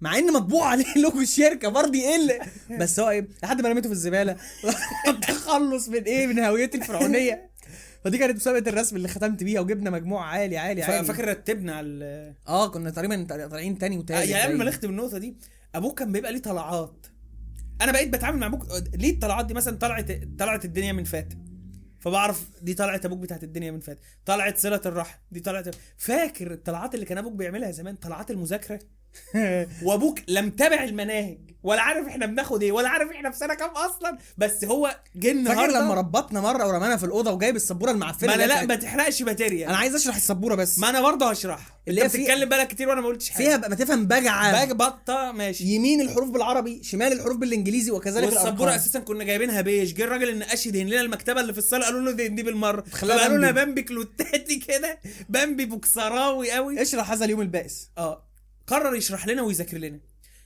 مع 0.00 0.18
إن 0.18 0.32
مطبوع 0.32 0.66
عليه 0.66 0.94
لوجو 1.02 1.20
الشركة 1.20 1.68
برضه 1.68 1.98
يقل. 1.98 2.38
بس 2.78 3.00
هو 3.00 3.10
إيه 3.10 3.28
لحد 3.42 3.60
ما 3.60 3.68
رميته 3.68 3.88
في 3.88 3.92
الزبالة. 3.94 4.36
التخلص 5.08 5.88
من 5.88 6.02
إيه 6.02 6.26
من 6.26 6.38
هويتي 6.38 6.78
الفرعونية. 6.78 7.50
فدي 8.04 8.18
كانت 8.18 8.36
مسابقة 8.36 8.68
الرسم 8.68 8.96
اللي 8.96 9.08
ختمت 9.08 9.42
بيها 9.42 9.60
وجبنا 9.60 9.90
مجموع 9.90 10.26
عالي 10.26 10.58
عالي 10.58 10.82
عالي. 10.82 11.06
فاكر 11.06 11.28
رتبنا 11.28 11.74
على 11.74 12.34
آه 12.48 12.68
كنا 12.68 12.90
تقريبا 12.90 13.26
طالعين 13.48 13.78
تاني 13.78 13.98
وتالت 13.98 14.28
يعني 14.28 14.42
قبل 14.42 14.58
ما. 14.58 14.64
نختم 14.64 14.90
النقطة 14.90 15.18
دي. 15.18 15.36
أبوك 15.74 15.98
كان 15.98 16.12
بيبقى 16.12 16.32
ليه 16.32 16.42
طلعات. 16.42 17.06
أنا 17.80 17.92
بقيت 17.92 18.08
بتعامل 18.08 18.38
مع 18.38 18.46
أبوك 18.46 18.66
ليه 18.94 19.12
الطلعات 19.12 19.46
دي 19.46 19.54
مثلا 19.54 19.76
طلعت 19.76 20.12
طلعت 20.38 20.64
الدنيا 20.64 20.92
من 20.92 21.04
فات 21.04 21.32
فبعرف 22.00 22.48
دي 22.62 22.74
طلعت 22.74 23.04
أبوك 23.04 23.18
بتاعت 23.18 23.44
الدنيا 23.44 23.70
من 23.70 23.80
فات 23.80 23.98
طلعت 24.26 24.58
صلة 24.58 24.80
الرحم. 24.86 25.18
دي 25.30 25.40
طلعت 25.40 25.74
فاكر 25.98 26.52
الطلعات 26.52 26.94
اللي 26.94 27.06
كان 27.06 27.18
أبوك 27.18 27.32
بيعملها 27.32 27.70
زمان؟ 27.70 27.96
طلعات 27.96 28.30
المذاكرة. 28.30 28.80
وابوك 29.86 30.18
لم 30.28 30.50
تابع 30.50 30.84
المناهج 30.84 31.38
ولا 31.62 31.82
عارف 31.82 32.06
إحنا 32.06 32.26
بناخد 32.26 32.62
إيه 32.62 32.72
ولا 32.72 32.88
عارف 32.88 33.10
إحنا 33.10 33.30
في 33.30 33.38
سنة 33.38 33.54
كام 33.54 33.70
أصلا. 33.70 34.18
بس 34.38 34.64
هو 34.64 34.96
جه 35.16 35.28
فاكر 35.28 35.38
النهارده 35.38 35.80
لما 35.80 35.94
ربطنا 35.94 36.40
مرة 36.40 36.66
ورمانا 36.66 36.96
في 36.96 37.04
الأوضة 37.04 37.32
وجايب 37.32 37.56
السبورة 37.56 37.90
المعفنة 37.90 38.28
ما 38.28 38.34
أنا 38.34 38.46
لا 38.46 38.66
ما 38.66 38.74
تحرقش 38.74 39.22
ماتيريال 39.22 39.68
أنا 39.68 39.78
عايز 39.78 39.94
أشرح 39.94 40.16
السبورة 40.16 40.54
بس. 40.54 40.78
ما 40.78 40.90
أنا 40.90 41.00
برضه 41.00 41.30
هشرحها. 41.30 41.80
اللي 41.88 42.02
هي 42.02 42.08
بتتكلم 42.08 42.48
بالك 42.48 42.68
كتير 42.68 42.88
وأنا 42.88 43.00
ما 43.00 43.06
قلتش 43.06 43.30
حاجة. 43.30 43.44
فيها 43.44 43.56
بقى 43.56 43.70
ما 43.70 43.76
تفهم 43.76 44.06
بجعة. 44.06 44.52
باج 44.52 44.72
بطة 44.72 45.32
ماشي. 45.32 45.64
يمين 45.64 46.00
الحروف 46.00 46.30
بالعربي 46.30 46.82
شمال 46.82 47.12
الحروف 47.12 47.36
بالإنجليزي 47.36 47.90
وكذلك 47.90 48.32
والسبورة 48.32 48.76
أساسا 48.76 48.98
كنا 48.98 49.24
جايبينها 49.24 49.60
بيج. 49.60 49.94
جه 49.94 50.04
الراجل 50.04 50.28
النقاش 50.28 50.66
يدهن 50.66 50.86
لنا 50.86 51.00
المكتبة 51.00 51.40
اللي 51.40 51.52
في 51.52 51.58
الصالة 51.58 51.84
قالوا 51.84 52.00
له 52.00 52.12
دهن 52.12 52.34
دي 52.34 52.42
بالمرة. 52.42 52.84
قالوا 53.02 53.36
لنا. 53.36 53.50
بامبي 53.50 53.82
كلوتاتي 53.82 54.56
كده 54.56 54.98
بامبي 55.28 55.64
بوكسراوي 55.64 56.52
قوي. 56.52 56.82
اشرح 56.82 57.10
هذا 57.10 57.24
اليوم 57.24 57.40
البائس. 57.40 57.90
آه. 57.98 58.29
قرر 58.70 58.94
يشرح 58.94 59.26
لنا 59.26 59.42
ويذاكر 59.42 59.78
لنا. 59.78 60.00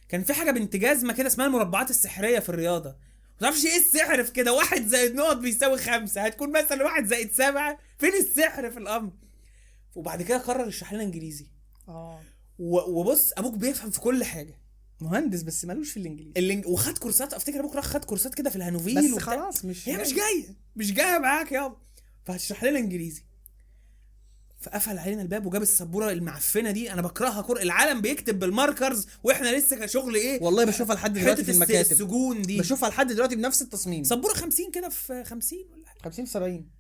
كان 0.09 0.25
في 0.25 0.35
حاجة 0.35 0.51
بنت 0.51 0.77
جزمة 0.77 1.13
كده 1.13 1.27
اسمها 1.27 1.47
المربعات 1.47 1.91
السحرية 1.91 2.39
في 2.39 2.49
الرياضة. 2.49 2.91
ما 2.91 3.41
تعرفش 3.41 3.67
إيه 3.67 3.79
السحر 3.79 4.25
في 4.25 4.33
كده؟ 4.33 4.53
واحد 4.53 4.87
زائد 4.87 5.15
نقط 5.15 5.37
بيساوي 5.37 5.79
خمسة. 5.79 6.21
هتكون 6.21 6.53
مثلا 6.53 6.85
واحد 6.85 7.07
زائد 7.07 7.33
سبعة. 7.33 7.79
فين 7.99 8.13
السحر 8.15 8.71
في 8.71 8.79
الأمر؟ 8.79 9.13
وبعد 9.95 10.23
كده 10.23 10.39
قرر 10.39 10.69
يشرح 10.69 10.93
لنا 10.93 11.03
إنجليزي. 11.03 11.47
آه. 11.89 12.21
وبص 12.59 13.33
أبوك 13.33 13.55
بيفهم 13.55 13.91
في 13.91 14.01
كل 14.01 14.25
حاجة. 14.25 14.59
مهندس 15.01 15.43
بس 15.43 15.65
مالوش 15.65 15.91
في 15.91 15.97
الإنجليزي. 15.97 16.33
اللي 16.37 16.63
وخد 16.67 16.99
كورسات 16.99 17.33
أفتكر 17.35 17.61
أبوك 17.61 17.77
راح 17.77 17.85
خد 17.85 18.05
كورسات 18.05 18.35
كده 18.35 18.51
في 18.51 18.57
الهانوفيل 18.57 18.99
بس 18.99 19.13
وبتاع. 19.13 19.37
خلاص 19.37 19.65
مش 19.65 19.89
هي 19.89 19.97
مش 19.97 20.13
جاية. 20.13 20.57
مش 20.77 20.93
جاية 20.93 21.19
معاك 21.19 21.53
يابا 21.53 21.77
فهتشرح 22.25 22.65
لنا 22.65 22.79
إنجليزي. 22.79 23.23
فقفل 24.65 24.99
علينا 24.99 25.23
الباب 25.23 25.47
وجاب 25.47 25.63
السبوره 25.63 26.11
المعفنه 26.11 26.71
دي. 26.71 26.93
أنا 26.93 27.03
بكرهها 27.03 27.43
كور 27.43 27.61
العالم 27.63 28.01
بيكتب 28.01 28.39
بال 28.39 28.54
markers 28.54 29.07
وإحنا 29.25 29.57
لسه 29.57 29.77
كشغل 29.77 30.15
إيه؟ 30.15 30.43
والله 30.43 30.65
بشوفها 30.65 30.95
لحد 30.95 31.13
دلوقتي 31.13 31.45
في 31.45 31.51
المكاتب. 31.51 31.93
السجون 31.93 32.43
دي. 32.43 32.59
بشوفها 32.61 32.89
لحد 32.89 33.13
دلوقتي 33.13 33.37
بنفس 33.37 33.63
التصميم. 33.63 34.05
سبورة 34.05 34.33
50 34.33 34.71
كده 34.71 34.89
في 34.89 35.25
50 35.25 35.59
ولا 35.73 35.87
حاجة. 35.87 35.99
50 36.05 36.25
في 36.25 36.31
70 36.31 36.71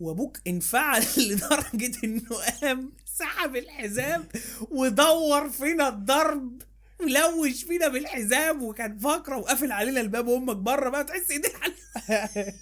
وأبوك 0.00 0.38
انفعل 0.46 1.02
لدرجة 1.28 1.92
إنه 2.04 2.28
قام 2.62 2.92
سحب 3.18 3.56
الحزام 3.56 4.24
ودور 4.70 5.50
فينا 5.50 5.88
الضرب 5.88 6.62
ملوش 7.00 7.64
فينا 7.64 7.88
بالحزام 7.88 8.62
وكان 8.62 8.98
فقرة 8.98 9.36
وقافل 9.36 9.72
علينا 9.72 10.00
الباب 10.00 10.26
وأمك 10.26 10.56
بره 10.56 10.88
بقى 10.90 11.04
تحس 11.04 11.30
إيديها 11.30 11.52
على 11.62 11.72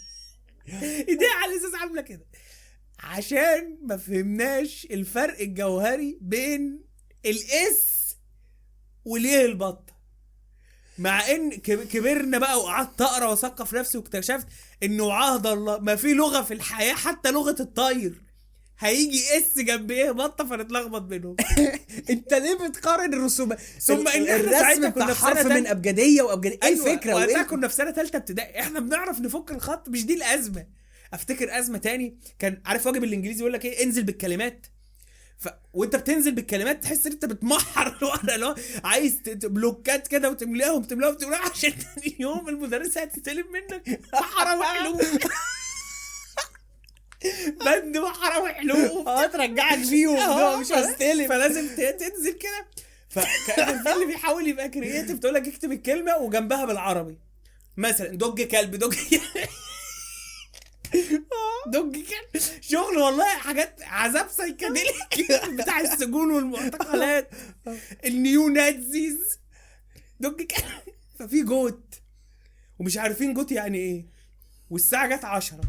إيديها 1.09 1.31
على 1.43 1.53
الإزاز 1.53 1.75
عاملة 1.75 2.03
كده. 2.03 2.27
عشان 3.01 3.79
ما 3.83 3.97
فهمناش 3.97 4.87
الفرق 4.91 5.41
الجوهري 5.41 6.19
بين 6.21 6.81
ال 7.27 7.72
S 7.72 8.17
وال 9.05 9.31
A 9.31 9.45
البطة. 9.45 9.97
مع 10.99 11.31
إن 11.31 11.51
كب- 11.51 11.89
كبرنا 11.89 12.39
بقى 12.39 12.59
وقعدت 12.59 13.01
أقرأ 13.01 13.27
وأثقف 13.27 13.75
نفسي 13.75 13.99
واكتشفت 13.99 14.47
انه 14.83 15.13
عهد 15.13 15.47
الله 15.47 15.79
ما 15.79 15.97
في 15.97 16.15
لغة 16.15 16.43
في 16.43 16.55
الحياة 16.55 16.95
حتى 16.95 17.31
لغة 17.31 17.57
الطير 17.61 18.23
هيجي 18.79 19.39
S 19.39 19.59
جنب 19.59 19.91
A 19.91 20.11
بطة 20.11 20.45
فنتلخبط 20.49 21.03
بينهم. 21.03 21.37
أنت 22.11 22.35
ليه 22.35 22.69
بتقارن 22.69 23.15
الرسومات 23.15 23.61
ثم 23.61 24.09
إحنا 24.09 24.37
الرسم 24.37 24.91
بتاع 24.91 25.15
حرف. 25.15 25.47
من 25.47 25.67
أبجدية 25.67 26.23
وابجديه 26.23 26.59
إيه 26.63 26.69
أيوة، 26.69 26.93
الفكرة 26.93 27.15
وقتها 27.15 27.35
وإيه؟ 27.37 27.43
كنا 27.43 27.69
في 27.69 27.75
سنة 27.75 27.93
ثالثه 27.93 28.17
ابتدائي. 28.17 28.61
إحنا 28.61 28.81
بنعرف 28.81 29.21
نفك 29.21 29.51
الخط 29.51 29.89
مش 29.89 30.07
دي 30.07 30.15
الأزمة. 30.15 30.67
افتكر 31.13 31.59
ازمة 31.59 31.79
تاني 31.79 32.19
كان 32.39 32.63
عارف 32.67 32.87
واجب 32.87 33.05
الانجليزي 33.05 33.41
يقول 33.41 33.53
لك 33.53 33.65
إيه؟ 33.65 33.85
انزل 33.85 34.03
بالكلمات. 34.03 34.67
ف... 35.39 35.49
وانت 35.73 35.97
بتنزل 35.97 36.33
بالكلمات 36.33 36.83
تحس 36.83 37.07
ان 37.07 37.13
انت 37.13 37.25
بتمحر 37.25 37.87
الورقه 38.03 38.35
اللي 38.35 38.47
هو 38.47 38.55
عايز 38.85 39.19
بلوكات 39.27 40.09
كده 40.09 40.31
وتملاهم 40.31 40.83
تملاهم 40.83 41.15
تملاهم 41.15 41.51
عشان 41.51 41.73
تاني 41.79 42.17
يوم 42.19 42.49
المدرسة 42.49 43.01
هتستلم 43.03 43.45
منك. 43.53 44.01
محره 44.15 44.59
وحلوب 44.59 45.01
بند 47.67 47.97
محره 47.99 48.43
وحلوب 48.43 49.09
آه 49.09 49.27
ترجعك 49.27 49.79
فيهم. 49.85 50.17
آه 50.41 50.57
مش 50.61 50.73
هستلم. 50.73 51.29
فلازم 51.29 51.69
تنزل 51.77 52.33
كده. 52.33 52.67
فكان 53.09 53.83
في 53.83 53.93
اللي 53.93 54.07
بيحاول 54.07 54.49
يبقى 54.49 54.69
creative 54.69 55.19
تقول 55.19 55.35
لك 55.35 55.49
اكتب 55.49 55.73
الكلمة 55.73 56.17
وجنبها 56.17 56.65
بالعربي. 56.65 57.19
مثلا 57.77 58.09
dog 58.09 58.43
كلب 58.43 58.75
dog 58.77 58.95
dog 61.73 61.93
كلب 61.97 62.43
شغل 62.61 62.97
والله 62.99 63.25
حاجات 63.39 63.83
عذاب 63.83 64.29
psychedelic 64.29 65.33
بتاع 65.59 65.81
السجون 65.81 66.31
والمعتقلات. 66.31 67.31
ال 68.07 68.49
neo-Nazis. 68.49 69.39
dog 70.21 70.37
كلب 70.43 70.95
ففي 71.19 71.43
goat. 71.43 71.95
ومش 72.79 72.97
عارفين 72.99 73.35
goat 73.35 73.53
يعني 73.53 73.79
إيه. 73.79 74.07
والساعة 74.71 75.17
جت 75.17 75.25
10 75.25 75.61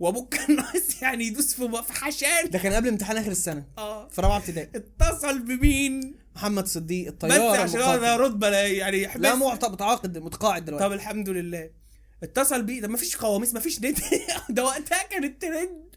وابوك 0.00 0.34
كان 0.34 0.56
ناقص 0.56 1.02
يعني 1.02 1.24
يدوس 1.24 1.54
في 1.54 1.82
في 1.86 1.92
حشان 1.92 2.50
ده 2.50 2.58
كان 2.58 2.72
قبل 2.72 2.88
امتحان 2.88 3.16
آخر 3.16 3.30
السنة. 3.30 3.64
آه. 3.78 4.08
في 4.08 4.20
رابعة 4.20 4.36
ابتدائي. 4.38 4.70
اتصل 4.74 5.38
بمين؟ 5.38 6.14
محمد 6.36 6.66
صديق 6.68 7.08
بس 7.08 7.12
الطيار 7.12 7.60
عشان 7.60 7.80
هو 7.80 7.96
ده. 7.96 8.16
رتبه 8.16 8.48
يعني 8.56 9.08
لا 9.16 9.34
معت- 9.34 9.64
متعاقد 9.64 10.18
متقاعد 10.18 10.64
دلوقتي. 10.64 10.84
طب 10.86 10.92
الحمد 10.92 11.28
لله. 11.28 11.70
اتصل 12.22 12.62
بيه. 12.62 12.80
ده 12.80 12.88
مفيش 12.88 13.16
قواميس 13.16 13.54
مفيش 13.54 13.80
نت 13.80 13.98
ده 14.50 14.64
وقتها 14.64 15.02
كان 15.02 15.24
الترند. 15.24 15.88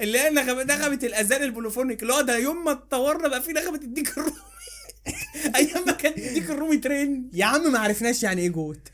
اللي 0.00 0.18
هي 0.20 0.30
نغمه 0.30 0.62
نغمة 0.64 0.98
الأذان 1.02 1.42
ال 1.42 1.47
polyphonic. 1.47 2.02
اللي 2.02 2.12
هو 2.14 2.20
ده 2.20 2.36
يوم 2.38 2.64
ما 2.64 2.72
اتطورنا 2.72 3.28
بقى 3.28 3.42
في 3.42 3.52
نغمة 3.52 3.78
الديك 3.78 4.08
الرومي. 4.18 4.36
أيام 5.56 5.86
ما 5.86 5.92
كان 5.92 6.12
الديك 6.12 6.50
الرومي 6.50 6.76
ترند. 6.76 7.34
يا 7.34 7.44
عم 7.44 7.72
ما 7.72 7.78
عرفناش 7.78 8.22
يعني 8.22 8.42
إيه 8.42 8.48
goat. 8.48 8.88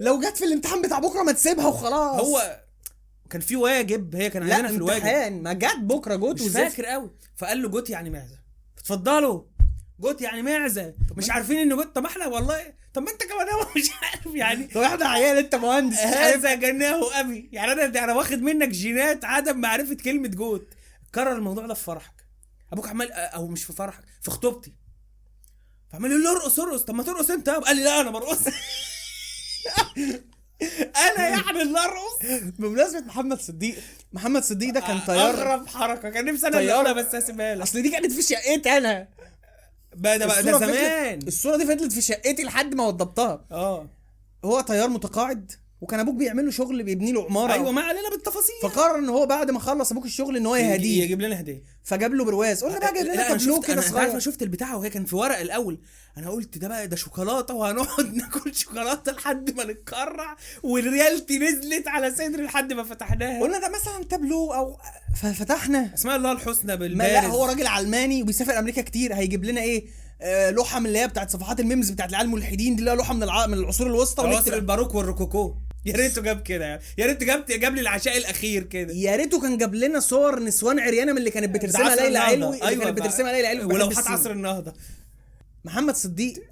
لو 0.00 0.20
جت 0.20 0.36
في 0.36 0.44
الامتحان 0.44 0.82
بتاع 0.82 0.98
بكرة 0.98 1.22
ما 1.22 1.32
تسيبها 1.32 1.66
وخلاص. 1.66 2.20
هو 2.20 2.60
كان 3.30 3.40
في 3.40 3.56
واجب 3.56 4.16
هي 4.16 4.30
كان 4.30 4.42
لا 4.46 4.54
عندنا 4.54 4.68
في 4.68 4.76
الواجب. 4.76 5.02
امتحان. 5.06 5.42
ما 5.42 5.52
جت 5.52 5.76
بكرة 5.78 6.14
goat 6.16 6.42
مش. 6.42 6.48
فاكر 6.48 6.84
قوي 6.84 7.10
فقال 7.36 7.62
له 7.62 7.68
goat 7.68 7.90
يعني 7.90 8.10
معزة. 8.10 8.38
اتفضلوا. 8.78 9.42
goat 10.00 10.20
يعني 10.20 10.42
معزة. 10.42 10.94
مش 11.16 11.30
عارفين 11.30 11.58
ان 11.58 11.76
goat. 11.76 11.94
طب 11.94 12.04
إحنا 12.04 12.26
والله. 12.26 12.72
طب 12.94 13.02
ما 13.02 13.10
انت 13.10 13.22
كمان 13.22 13.48
هو 13.48 13.66
مش 13.76 13.90
عارف 14.02 14.34
يعني. 14.34 14.66
طب 14.66 14.80
إحنا 14.80 15.08
عيال 15.08 15.36
انت 15.36 15.54
مهندس. 15.54 15.98
هذا 15.98 16.54
جناه 16.54 17.20
ابي 17.20 17.48
يعني 17.52 17.72
أنا 17.72 18.04
أنا 18.04 18.14
واخد 18.14 18.42
منك 18.42 18.68
جينات 18.68 19.24
عدم 19.24 19.58
معرفة 19.60 19.94
كلمة 19.94 20.28
goat. 20.28 20.68
كرر 21.14 21.32
الموضوع 21.32 21.66
ده 21.66 21.74
في 21.74 21.84
فرحك. 21.84 22.14
أبوك 22.72 22.88
عمال 22.88 23.12
أو 23.12 23.46
مش 23.48 23.64
في 23.64 23.72
فرحك 23.72 24.04
في 24.22 24.30
خطوبتي. 24.30 24.72
فعمال 25.92 26.10
يقول 26.10 26.24
له 26.24 26.32
ارقص 26.32 26.60
ارقص. 26.60 26.82
طب 26.82 26.94
ما 26.94 27.02
ترقص 27.02 27.30
أنت؟ 27.30 27.48
قال 27.48 27.76
لي 27.76 27.84
لا 27.84 28.00
أنا 28.00 28.10
برقص. 28.10 28.38
أنا 30.96 31.28
يعني 31.28 31.62
اللي 31.62 31.78
أرقص. 31.78 32.42
بمناسبة 32.58 33.00
محمد 33.00 33.40
صديق 33.40 33.76
محمد 34.12 34.42
صديق 34.42 34.74
ده 34.74 34.80
كان 34.80 35.00
طيار. 35.00 35.30
اغرب 35.30 35.66
حركة. 35.66 36.08
كان 36.10 36.24
نفسي 36.24 36.46
أنا 36.46 36.60
اللي 36.60 36.94
بس 36.94 37.14
هسيبها 37.14 37.54
لك. 37.54 37.62
أصل 37.62 37.82
دي 37.82 37.90
كانت 37.90 38.12
في 38.12 38.22
شقتي 38.22 38.76
أنا. 38.76 39.08
بقى 39.96 40.18
ده 40.18 40.26
بقى 40.26 40.42
ده 40.42 40.58
زمان. 40.58 41.18
الصورة 41.26 41.56
دي 41.56 41.66
فضلت 41.66 41.92
في 41.92 42.00
شقتي 42.02 42.42
لحد 42.42 42.74
ما 42.74 42.86
وضبطها. 42.86 43.44
آه. 43.52 43.88
هو 44.44 44.60
طيار 44.60 44.88
متقاعد؟ 44.88 45.52
وكان 45.80 46.00
أبوك 46.00 46.14
بيعمل 46.14 46.44
له 46.44 46.50
شغل 46.50 46.82
بيبني 46.82 47.12
له 47.12 47.24
عمارة. 47.24 47.52
أيوه 47.52 47.72
ما 47.72 47.80
علينا 47.82 48.10
بالتفاصيل. 48.10 48.54
فقرر 48.62 48.98
إن 48.98 49.08
هو 49.08 49.26
بعد 49.26 49.50
ما 49.50 49.58
خلص 49.58 49.90
أبوك 49.90 50.04
الشغل 50.04 50.36
إن 50.36 50.46
هو 50.46 50.56
يهديه. 50.56 51.02
يجيب 51.02 51.20
لنا 51.20 51.40
هدية. 51.40 51.62
فجاب 51.82 52.14
له 52.14 52.24
برواز. 52.24 52.64
قلنا 52.64 52.78
بقى 52.78 52.94
جايب 52.94 53.06
لا 53.06 53.12
لنا 53.12 53.28
تابلو 53.28 53.60
كده 53.60 53.74
عارف 53.74 53.94
أنا 53.96 54.06
صغير 54.08 54.18
شفت 54.18 54.42
البتاع 54.42 54.74
وهي 54.74 54.90
كان 54.90 55.04
في 55.04 55.16
ورق 55.16 55.38
الأول. 55.38 55.78
أنا 56.18 56.30
قلت 56.30 56.58
ده 56.58 56.68
بقى 56.68 56.88
ده 56.88 56.96
شوكولاتة 56.96 57.54
وهنقعد 57.54 58.14
ناكل 58.16 58.54
شوكولاتة 58.54 59.12
لحد 59.12 59.56
ما 59.56 59.64
نتكرع 59.64 60.36
وريالتي 60.62 61.38
نزلت 61.38 61.88
على 61.88 62.10
صدري 62.10 62.42
لحد 62.42 62.72
ما 62.72 62.82
فتحناها. 62.82 63.40
قلنا 63.40 63.58
ده 63.58 63.68
مثلا 63.68 64.04
تابلو 64.04 64.52
أو 64.52 64.76
ففتحنا 65.22 65.94
اسماء 65.94 66.16
الله 66.16 66.32
الحسنى 66.32 66.76
بالبارز. 66.76 67.12
لا 67.12 67.26
هو 67.26 67.44
راجل 67.44 67.66
علماني 67.66 68.22
وبيسافر 68.22 68.58
أمريكا 68.58 68.82
كتير. 68.82 69.14
هيجيب 69.14 69.44
لنا 69.44 69.60
إيه؟ 69.60 69.84
آه 70.22 70.50
لوحة 70.50 70.80
من 70.80 70.86
اللي 70.86 70.98
هي 70.98 71.08
بتاعت 71.08 71.30
صفحات 71.30 71.60
ال 71.60 71.65
memes 71.65 71.90
بتاعت 71.90 72.10
العيال 72.10 72.26
الملحدين 72.26 72.74
دي 72.76 72.80
اللي 72.80 72.90
هي 72.90 72.96
لوحة 72.96 73.14
من 73.14 73.22
الع... 73.22 73.46
من 73.46 73.54
العصور 73.54 73.86
الوسطى. 73.86 74.24
ونكتب 74.24 74.54
الباروك 74.54 74.94
والروكوكو. 74.94 75.54
يا 75.86 75.96
ريته 75.96 76.22
جاب 76.22 76.42
كده 76.42 76.64
يعني. 76.64 76.82
يا 76.98 77.06
ريته 77.06 77.26
جاب 77.26 77.44
جاب 77.46 77.74
لي 77.74 77.80
العشاء 77.80 78.16
الأخير 78.16 78.62
كده. 78.62 78.92
يا 78.94 79.16
ريته 79.16 79.40
كان 79.40 79.58
جاب 79.58 79.74
لنا 79.74 80.00
صور 80.00 80.42
نسوان 80.42 80.80
عريانة 80.80 81.12
من 81.12 81.18
اللي 81.18 81.30
كانت 81.30 81.46
ده 81.50 81.58
بترسمها 81.58 81.96
ليلى. 81.96 82.18
علوي 82.18 82.54
اللي 82.54 82.68
أيوة 82.68 82.84
كانت. 82.84 82.98
بترسمها 82.98 83.32
ليلى 83.32 83.46
علوي 83.46 83.94
حط. 83.94 84.08
عصر 84.08 84.30
النهضة. 84.30 84.72
محمد 85.64 85.96
صديق 85.96 86.42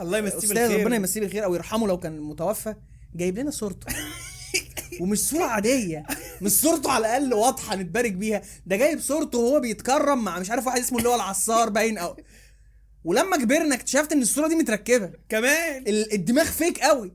الله 0.00 0.18
يمسيه 0.18 0.38
أستاذ 0.38 0.48
بالخير. 0.48 0.80
ربنا 0.80 0.96
يمسيه 0.96 1.20
بالخير 1.20 1.44
أو 1.44 1.54
يرحمه 1.54 1.86
لو 1.88 1.98
كان 1.98 2.20
متوفى 2.20 2.74
جايب 3.14 3.38
لنا 3.38 3.50
صورته. 3.50 3.86
ومش 5.00 5.18
صورة 5.18 5.44
عادية 5.44 6.06
مش 6.42 6.50
صورته 6.52 6.90
على 6.90 7.06
الأقل 7.06 7.34
واضحة 7.34 7.76
نتبارك 7.76 8.12
بيها. 8.12 8.42
ده 8.66 8.76
جايب 8.76 9.00
صورته 9.00 9.38
وهو 9.38 9.60
بيتكرم 9.60 10.24
مع 10.24 10.38
مش 10.38 10.50
عارف 10.50 10.66
واحد 10.66 10.80
اسمه 10.80 10.98
اللي 10.98 11.08
هو 11.08 11.14
العصار 11.14 11.68
باين 11.68 11.98
أو 11.98 12.16
ولما 13.04 13.36
كبرنا 13.36 13.74
اكتشفت 13.74 14.12
إن 14.12 14.22
الصورة 14.22 14.48
دي 14.48 14.54
متركبة. 14.54 15.10
كمان. 15.28 15.82
ال- 15.86 16.12
الدماغ 16.12 16.44
فيك 16.44 16.78
قوي 16.80 17.12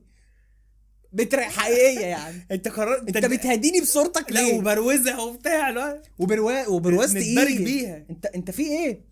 بتر... 1.12 1.40
حقيقية 1.42 2.06
يعني. 2.06 2.46
انت 2.52 2.68
قررت 2.68 3.16
انت 3.16 3.26
بتهديني 3.26 3.80
بصورتك 3.80 4.32
لا 4.32 4.40
ليه؟ 4.40 4.58
وبروزها 4.58 5.20
وبتاع 5.20 5.70
لا 5.70 6.02
وبروا... 6.18 6.66
وبروزت 6.66 7.16
إيه؟ 7.16 7.58
بيها. 7.64 8.06
انت 8.10 8.26
انت 8.26 8.50
في 8.50 8.62
إيه؟ 8.62 9.10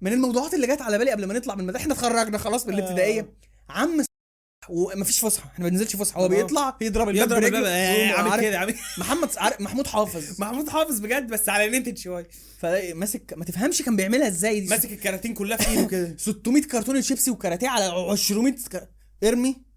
من 0.00 0.12
الموضوعات 0.12 0.54
اللي 0.54 0.66
جت 0.66 0.82
على 0.82 0.98
بالي 0.98 1.10
قبل 1.10 1.24
ما 1.24 1.34
نطلع 1.34 1.54
من 1.54 1.60
المدرسة. 1.60 1.82
إحنا 1.82 1.94
اتخرجنا 1.94 2.38
خلاص 2.38 2.66
من 2.66 2.74
آه. 2.74 2.78
الابتدائية. 2.78 3.32
عم 3.70 4.04
ومفيش 4.68 5.20
فسحة. 5.20 5.50
إحنا 5.50 5.64
ما 5.64 5.70
بننزلش 5.70 5.96
فسحة. 5.96 6.20
هو 6.20 6.24
آه. 6.24 6.28
بيطلع 6.28 6.76
يضرب 6.80 7.08
الباب 7.08 7.26
يضرب 7.26 7.44
الباب 7.44 7.64
آه، 7.64 8.12
عامل 8.12 8.40
كده 8.40 8.58
عامل 8.58 8.74
محمد 8.98 9.30
محمود 9.60 9.86
حافظ. 9.86 10.24
محمود 10.40 10.68
حافظ 10.68 11.00
بجد 11.00 11.26
بس 11.26 11.48
على 11.48 11.70
نينتد 11.70 11.98
شوية. 11.98 12.28
فماسك 12.58 13.34
ما 13.36 13.44
تفهمش 13.44 13.82
كان 13.82 13.96
بيعملها 13.96 14.28
إزاي 14.28 14.60
دي. 14.60 14.66
ماسك 14.68 14.92
الكراتين 14.92 15.34
كلها 15.34 15.56
في 15.56 15.70
إيده 15.70 15.84
كده. 15.88 16.16
600 16.18 16.62
كرتون 16.62 17.02
شيبسي 17.02 17.30
وكاراتيه 17.30 17.68
على 17.68 18.16
200 18.30 18.68
ك... 18.68 18.88
إرمي. 19.24 19.67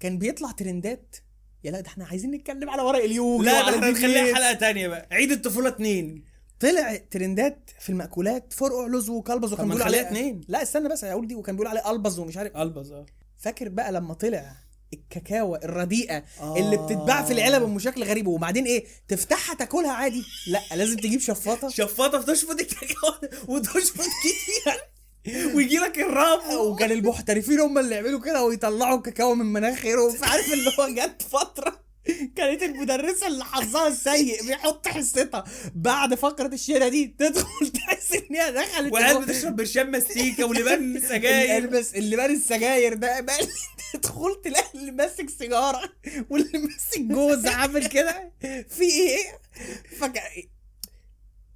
كان 0.00 0.18
بيطلع 0.18 0.50
ترندات. 0.50 1.16
يا 1.64 1.70
لا 1.70 1.80
ده 1.80 1.88
إحنا 1.88 2.06
عايزين 2.06 2.30
نتكلم 2.30 2.70
على 2.70 2.82
ورق 2.82 3.04
اليوم 3.04 3.42
لا 3.44 3.70
ده 3.70 3.76
إحنا. 3.76 3.90
نخليها 3.90 4.34
حلقة 4.34 4.52
تانية 4.52 4.88
بقى. 4.88 5.08
عيد 5.12 5.32
الطفولة 5.32 5.68
اتنين. 5.68 6.24
طلع 6.60 6.96
ترندات 6.96 7.70
في 7.80 7.90
المأكولات 7.90 8.52
فرقع 8.52 8.86
لوز 8.86 9.08
وكلبز 9.10 9.52
وكان 9.52 9.68
بيقول 9.68 9.82
عليه 9.82 10.00
اتنين. 10.00 10.40
لا 10.48 10.62
استنى 10.62 10.88
بس 10.88 11.04
هقول 11.04 11.26
دي 11.26 11.34
وكان 11.34 11.56
بيقول 11.56 11.68
عليه 11.68 11.90
ألبز 11.90 12.18
ومش 12.18 12.36
عارف 12.36 12.56
ألبز 12.56 12.92
آه. 12.92 13.06
فاكر 13.38 13.68
بقى 13.68 13.92
لما 13.92 14.14
طلع 14.14 14.56
الكاكاو 14.92 15.56
الرديئة 15.56 16.24
آه. 16.40 16.56
اللي 16.56 16.76
بتتباع 16.76 17.22
في 17.24 17.32
العلب 17.32 17.62
بشكل 17.62 18.04
غريب 18.04 18.26
وبعدين 18.26 18.64
إيه 18.64 18.84
تفتحها 19.08 19.54
تاكلها 19.54 19.92
عادي. 19.92 20.24
لا 20.46 20.60
لازم 20.76 20.96
تجيب 20.96 21.20
شفاطة. 21.20 21.68
شفاطة 21.68 22.18
بتشفط 22.18 22.60
الكاكاو 22.60 23.28
وتشفط 23.48 24.00
كتير. 24.00 24.93
ويجي 25.54 25.76
لك 25.78 25.98
الراب 25.98 26.40
وكان 26.66 26.92
المحترفين 26.92 27.60
هم 27.60 27.78
اللي 27.78 27.94
يعملوا 27.94 28.20
كده 28.20 28.44
ويطلعوا 28.44 29.00
كاكاو 29.00 29.34
من 29.34 29.46
مناخيرهم 29.46 30.16
عارف 30.30 30.52
اللي 30.52 30.70
هو 30.78 30.88
جت 30.88 31.22
فترة 31.22 31.84
كانت 32.36 32.62
المدرسة 32.62 33.26
اللي 33.26 33.44
حظها 33.44 33.88
السيء 33.88 34.46
بيحط 34.46 34.88
حصتها. 34.88 35.44
بعد 35.74 36.14
فقرة 36.14 36.46
الشيلة 36.54 36.88
دي 36.88 37.14
تدخل 37.18 37.68
تحس 37.68 38.12
إن 38.12 38.36
هي 38.36 38.52
دخلت 38.52 38.92
وقاعد. 38.92 39.16
بتشرب 39.26 39.56
برشام 39.56 39.90
مستيكه 39.90 40.44
ولبان 40.46 41.00
سجاير. 41.00 41.58
البس 41.58 41.94
اللي 41.94 42.16
بان 42.16 42.30
السجاير 42.30 42.94
ده 42.94 43.20
بقى 43.20 43.38
تدخل 43.92 44.40
تلاقي 44.44 44.78
اللي 44.78 44.92
ماسك 44.92 45.30
سيجارة 45.38 45.92
واللي 46.30 46.58
ماسك 46.58 47.00
جوز 47.00 47.46
عامل 47.46 47.86
كده. 47.86 48.32
في 48.68 48.82
إيه؟ 48.84 49.38
فك... 49.98 50.22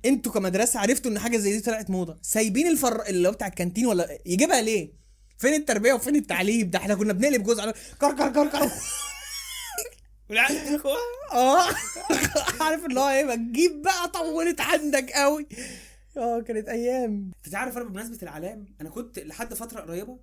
أنتوا 0.05 0.33
كمدرسة 0.33 0.81
عرفتوا 0.81 1.11
إن 1.11 1.19
حاجة 1.19 1.37
زي 1.37 1.53
دي 1.53 1.61
طلعت 1.61 1.91
موضة. 1.91 2.19
سايبين 2.23 2.67
الفر 2.69 3.03
اللي 3.07 3.29
هو 3.29 3.33
بتاع 3.33 3.47
الكانتين 3.47 3.87
ولا 3.87 4.19
يجيبها 4.27 4.61
ليه؟ 4.63 4.93
فين 5.39 5.55
التربية 5.55 5.93
وفين 5.93 6.17
التعليم؟ 6.17 6.71
ده 6.71 6.79
إحنا 6.79 6.95
كنا 6.95 7.13
بنقلب 7.13 7.43
جوز 7.43 7.61
على 7.61 7.73
كر 8.01 8.17
كر 8.17 8.33
كر 8.33 8.49
كر 8.49 8.71
آه. 11.33 11.69
عارف 12.61 12.85
اللي 12.87 13.01
هو 13.01 13.09
إيه؟ 13.09 13.25
ما 13.25 13.35
تجيب 13.35 13.83
بقى 13.83 14.09
طولت 14.09 14.61
عندك 14.61 15.11
قوي. 15.11 15.47
آه 16.17 16.41
كانت 16.41 16.69
أيام. 16.69 17.31
أنت 17.37 17.49
تعرف 17.53 17.77
أنا 17.77 17.85
بمناسبة 17.85 18.19
العلام 18.23 18.67
أنا 18.81 18.91
كنت 18.91 19.19
لحد 19.19 19.55
فترة 19.55 19.81
قريبة 19.81 20.19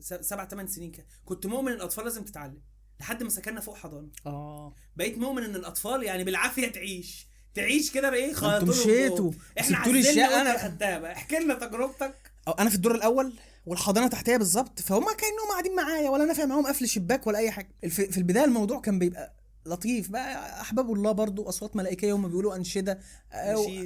سبع 0.00 0.48
ثمان 0.48 0.66
سنين 0.66 0.90
كده 0.90 1.06
كنت 1.24 1.46
مؤمن 1.46 1.68
إن 1.72 1.76
الأطفال 1.78 2.04
لازم 2.04 2.24
تتعلم 2.24 2.60
لحد 3.00 3.22
ما 3.22 3.28
سكننا 3.30 3.60
فوق 3.60 3.76
حضانة. 3.76 4.08
آه. 4.26 4.74
بقيت 4.96 5.18
مؤمن 5.18 5.42
إن 5.42 5.56
الأطفال 5.56 6.02
يعني 6.02 6.24
بالعافية 6.24 6.68
تعيش. 6.68 7.26
تعيش 7.54 7.90
كده 7.90 8.10
بايه 8.10 8.24
أنتوا 8.30 8.40
خياطين 8.40 8.68
مشيتوا. 8.68 9.30
إحنا 9.60 9.76
سبتوا 9.78 9.92
لي 9.92 9.98
وأنت 10.28 10.58
أنا- 10.58 10.62
خدتها 10.62 10.98
بقى 10.98 11.12
احكي 11.12 11.36
لنا 11.38 11.54
تجربتك. 11.54 12.14
أو 12.48 12.52
أنا 12.52 12.70
في 12.70 12.76
الدور 12.76 12.94
الأول 12.94 13.32
والحضانة 13.66 14.06
تحتية 14.08 14.36
بالظبط 14.36 14.80
فهم 14.80 15.04
كأنهم 15.04 15.48
قاعدين 15.50 15.76
معايا 15.76 16.10
ولا 16.10 16.24
نافع 16.24 16.44
معاهم 16.44 16.66
قفل 16.66 16.88
شباك 16.88 17.26
ولا 17.26 17.38
أي 17.38 17.50
حاجة. 17.50 17.68
في 17.88 18.18
البداية 18.18 18.44
الموضوع 18.44 18.80
كان 18.80 18.98
بيبقى 18.98 19.36
لطيف 19.66 20.08
بقى. 20.10 20.60
أحباب 20.60 20.92
الله 20.92 21.12
برضو 21.12 21.48
أصوات 21.48 21.76
ملائكية 21.76 22.12
هم 22.16 22.28
بيقولوا 22.28 22.56
أنشدة. 22.56 22.98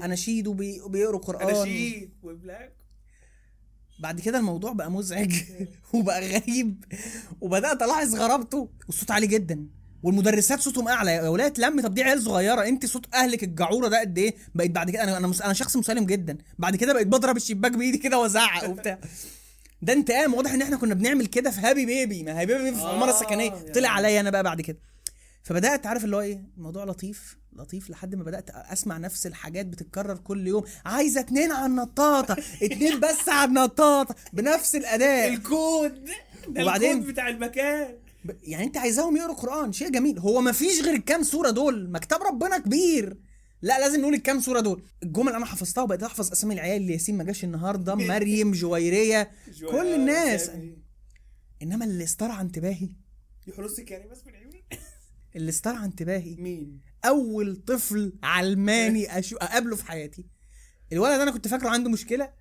أناشيد. 0.04 0.46
وبي- 0.46 0.80
وبيقروا 0.80 1.20
قرآن. 1.20 1.48
أناشيد 1.48 2.10
وبلاك. 2.22 2.76
بعد 3.98 4.20
كده 4.20 4.38
الموضوع 4.38 4.72
بقى 4.72 4.90
مزعج 4.90 5.34
وبقى 5.94 6.28
غريب. 6.38 6.84
وبدأت 7.40 7.82
ألاحظ 7.82 8.14
غرابته. 8.14 8.68
والصوت 8.86 9.10
عالي 9.10 9.26
جدا. 9.26 9.66
والمدرسات 10.02 10.60
صوتهم 10.60 10.88
أعلى. 10.88 11.10
يا 11.10 11.28
ولاد 11.28 11.60
لم 11.60 11.80
طب 11.80 11.94
دي 11.94 12.02
عيال 12.02 12.22
صغيرة. 12.22 12.68
أنت 12.68 12.86
صوت 12.86 13.14
أهلك 13.14 13.42
الجعورة 13.42 13.88
ده 13.88 14.00
قد 14.00 14.18
إيه؟ 14.18 14.34
بقيت 14.54 14.70
بعد 14.70 14.90
كده 14.90 15.02
أنا 15.02 15.16
أنا 15.16 15.32
أنا 15.44 15.52
شخص 15.52 15.76
مسالم 15.76 16.04
جدا. 16.06 16.38
بعد 16.58 16.76
كده 16.76 16.92
بقيت 16.92 17.06
بضرب 17.06 17.36
الشباك 17.36 17.72
بإيدي 17.72 17.98
كده 17.98 18.18
وأزعق 18.18 18.70
وبتاع. 18.70 18.98
ده 19.82 19.92
انتقام. 19.92 20.34
واضح 20.34 20.52
إن 20.52 20.62
إحنا 20.62 20.76
كنا 20.76 20.94
بنعمل 20.94 21.26
كده 21.26 21.50
في 21.50 21.60
Happy 21.60 21.86
Baby. 21.86 22.22
ما 22.22 22.40
Happy 22.40 22.54
Baby 22.54 22.72
في 22.76 22.82
آه، 22.82 22.90
العماره 22.90 23.10
السكنيه 23.10 23.52
يعني. 23.52 23.70
طلع 23.70 23.88
عليا 23.88 24.20
أنا 24.20 24.30
بقى 24.30 24.42
بعد 24.42 24.60
كده. 24.60 24.78
فبدأت 25.42 25.86
عارف 25.86 26.04
اللي 26.04 26.16
هو 26.16 26.20
إيه؟ 26.20 26.40
الموضوع 26.56 26.84
لطيف 26.84 27.36
لطيف 27.52 27.90
لحد 27.90 28.14
ما 28.14 28.24
بدأت 28.24 28.50
أسمع 28.50 28.98
نفس 28.98 29.26
الحاجات 29.26 29.66
بتتكرر 29.66 30.16
كل 30.16 30.46
يوم. 30.46 30.64
عايزة 30.86 31.20
اتنين 31.20 31.52
على 31.52 31.66
النطاطة. 31.66 32.36
اتنين 32.62 33.00
بس 33.00 33.28
على 33.28 33.48
النطاطة. 33.48 34.14
بنفس 34.32 34.74
الأداء. 34.76 35.28
الكود. 35.34 36.04
ده 36.48 36.62
وبعدين؟ 36.62 36.92
الكود 36.92 37.06
بتاع 37.12 37.28
المكان. 37.28 37.94
يعني 38.42 38.64
انت 38.64 38.76
عايزاهم 38.76 39.16
يقروا 39.16 39.34
قران 39.34 39.72
شيء 39.72 39.90
جميل. 39.90 40.18
هو 40.18 40.40
ما 40.40 40.52
فيش 40.52 40.82
غير 40.82 40.94
الكام 40.94 41.22
سورة 41.22 41.50
دول. 41.50 41.90
ما 41.90 41.97
كتاب 41.97 42.16
ربنا 42.22 42.58
كبير. 42.58 43.16
لا 43.62 43.80
لازم 43.80 44.00
نقول 44.00 44.14
الكام 44.14 44.40
سورة 44.40 44.60
دول. 44.60 44.82
الجمل 45.02 45.32
أنا 45.32 45.46
حفظتها 45.46 45.82
وبقيت 45.82 46.02
أحفظ 46.02 46.32
أسامي 46.32 46.54
العيال 46.54 46.82
اللي 46.82 46.92
ياسين 46.92 47.16
ما 47.16 47.24
جاش 47.24 47.44
النهارده 47.44 47.94
مريم 48.10 48.52
جويرية 48.52 49.30
كل 49.70 49.86
الناس. 49.94 50.50
إنما 51.62 51.84
اللي 51.84 52.04
استرعى 52.04 52.40
انتباهي. 52.40 52.88
يحرس 53.46 53.78
الكريم 53.78 54.08
بس 54.08 54.26
من 54.26 54.34
عيوني 54.34 54.64
اللي 55.36 55.48
استرعى 55.48 55.84
انتباهي. 55.84 56.36
مين؟ 56.36 56.80
أول 57.04 57.56
طفل 57.56 58.12
علماني 58.22 59.10
أشو... 59.18 59.36
أقابله 59.36 59.76
في 59.76 59.84
حياتي. 59.84 60.26
الولد 60.92 61.20
أنا 61.20 61.30
كنت 61.30 61.48
فاكره 61.48 61.68
عنده 61.68 61.90
مشكلة. 61.90 62.32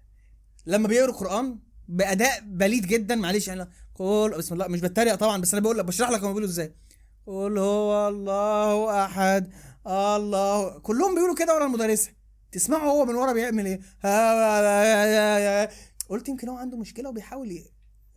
لما 0.66 0.88
بيقرأ 0.88 1.12
قران 1.12 1.60
بأداء 1.88 2.42
بليد 2.46 2.88
جدا. 2.88 3.16
معلش 3.16 3.48
يعني 3.48 3.68
قول 3.96 4.38
بسم 4.38 4.54
الله 4.54 4.68
مش 4.68 4.82
بتريق 4.82 5.16
طبعا 5.16 5.42
بس 5.42 5.54
أنا 5.54 5.62
بقول 5.64 5.78
لك 5.78 5.86
بشرح 5.86 6.10
لك 6.10 6.20
هم 6.24 6.28
بيقولوا 6.28 6.48
إزاي. 6.50 6.74
قول 7.28 7.60
هو 7.60 8.08
الله 8.08 9.06
أحد 9.06 9.52
الله. 9.88 10.80
كلهم 10.80 11.16
بيقولوا 11.16 11.36
كده 11.36 11.56
ورا 11.56 11.66
المدرسة. 11.66 12.10
تسمعه 12.52 12.84
هو 12.90 13.06
من 13.06 13.16
ورا 13.16 13.34
بيعمل 13.34 13.66
إيه؟ 13.66 13.80
قلت 16.10 16.30
يمكن 16.30 16.50
هو 16.50 16.58
عنده 16.58 16.78
مشكلة 16.78 17.10
وبيحاول 17.10 17.52
ي... 17.52 17.66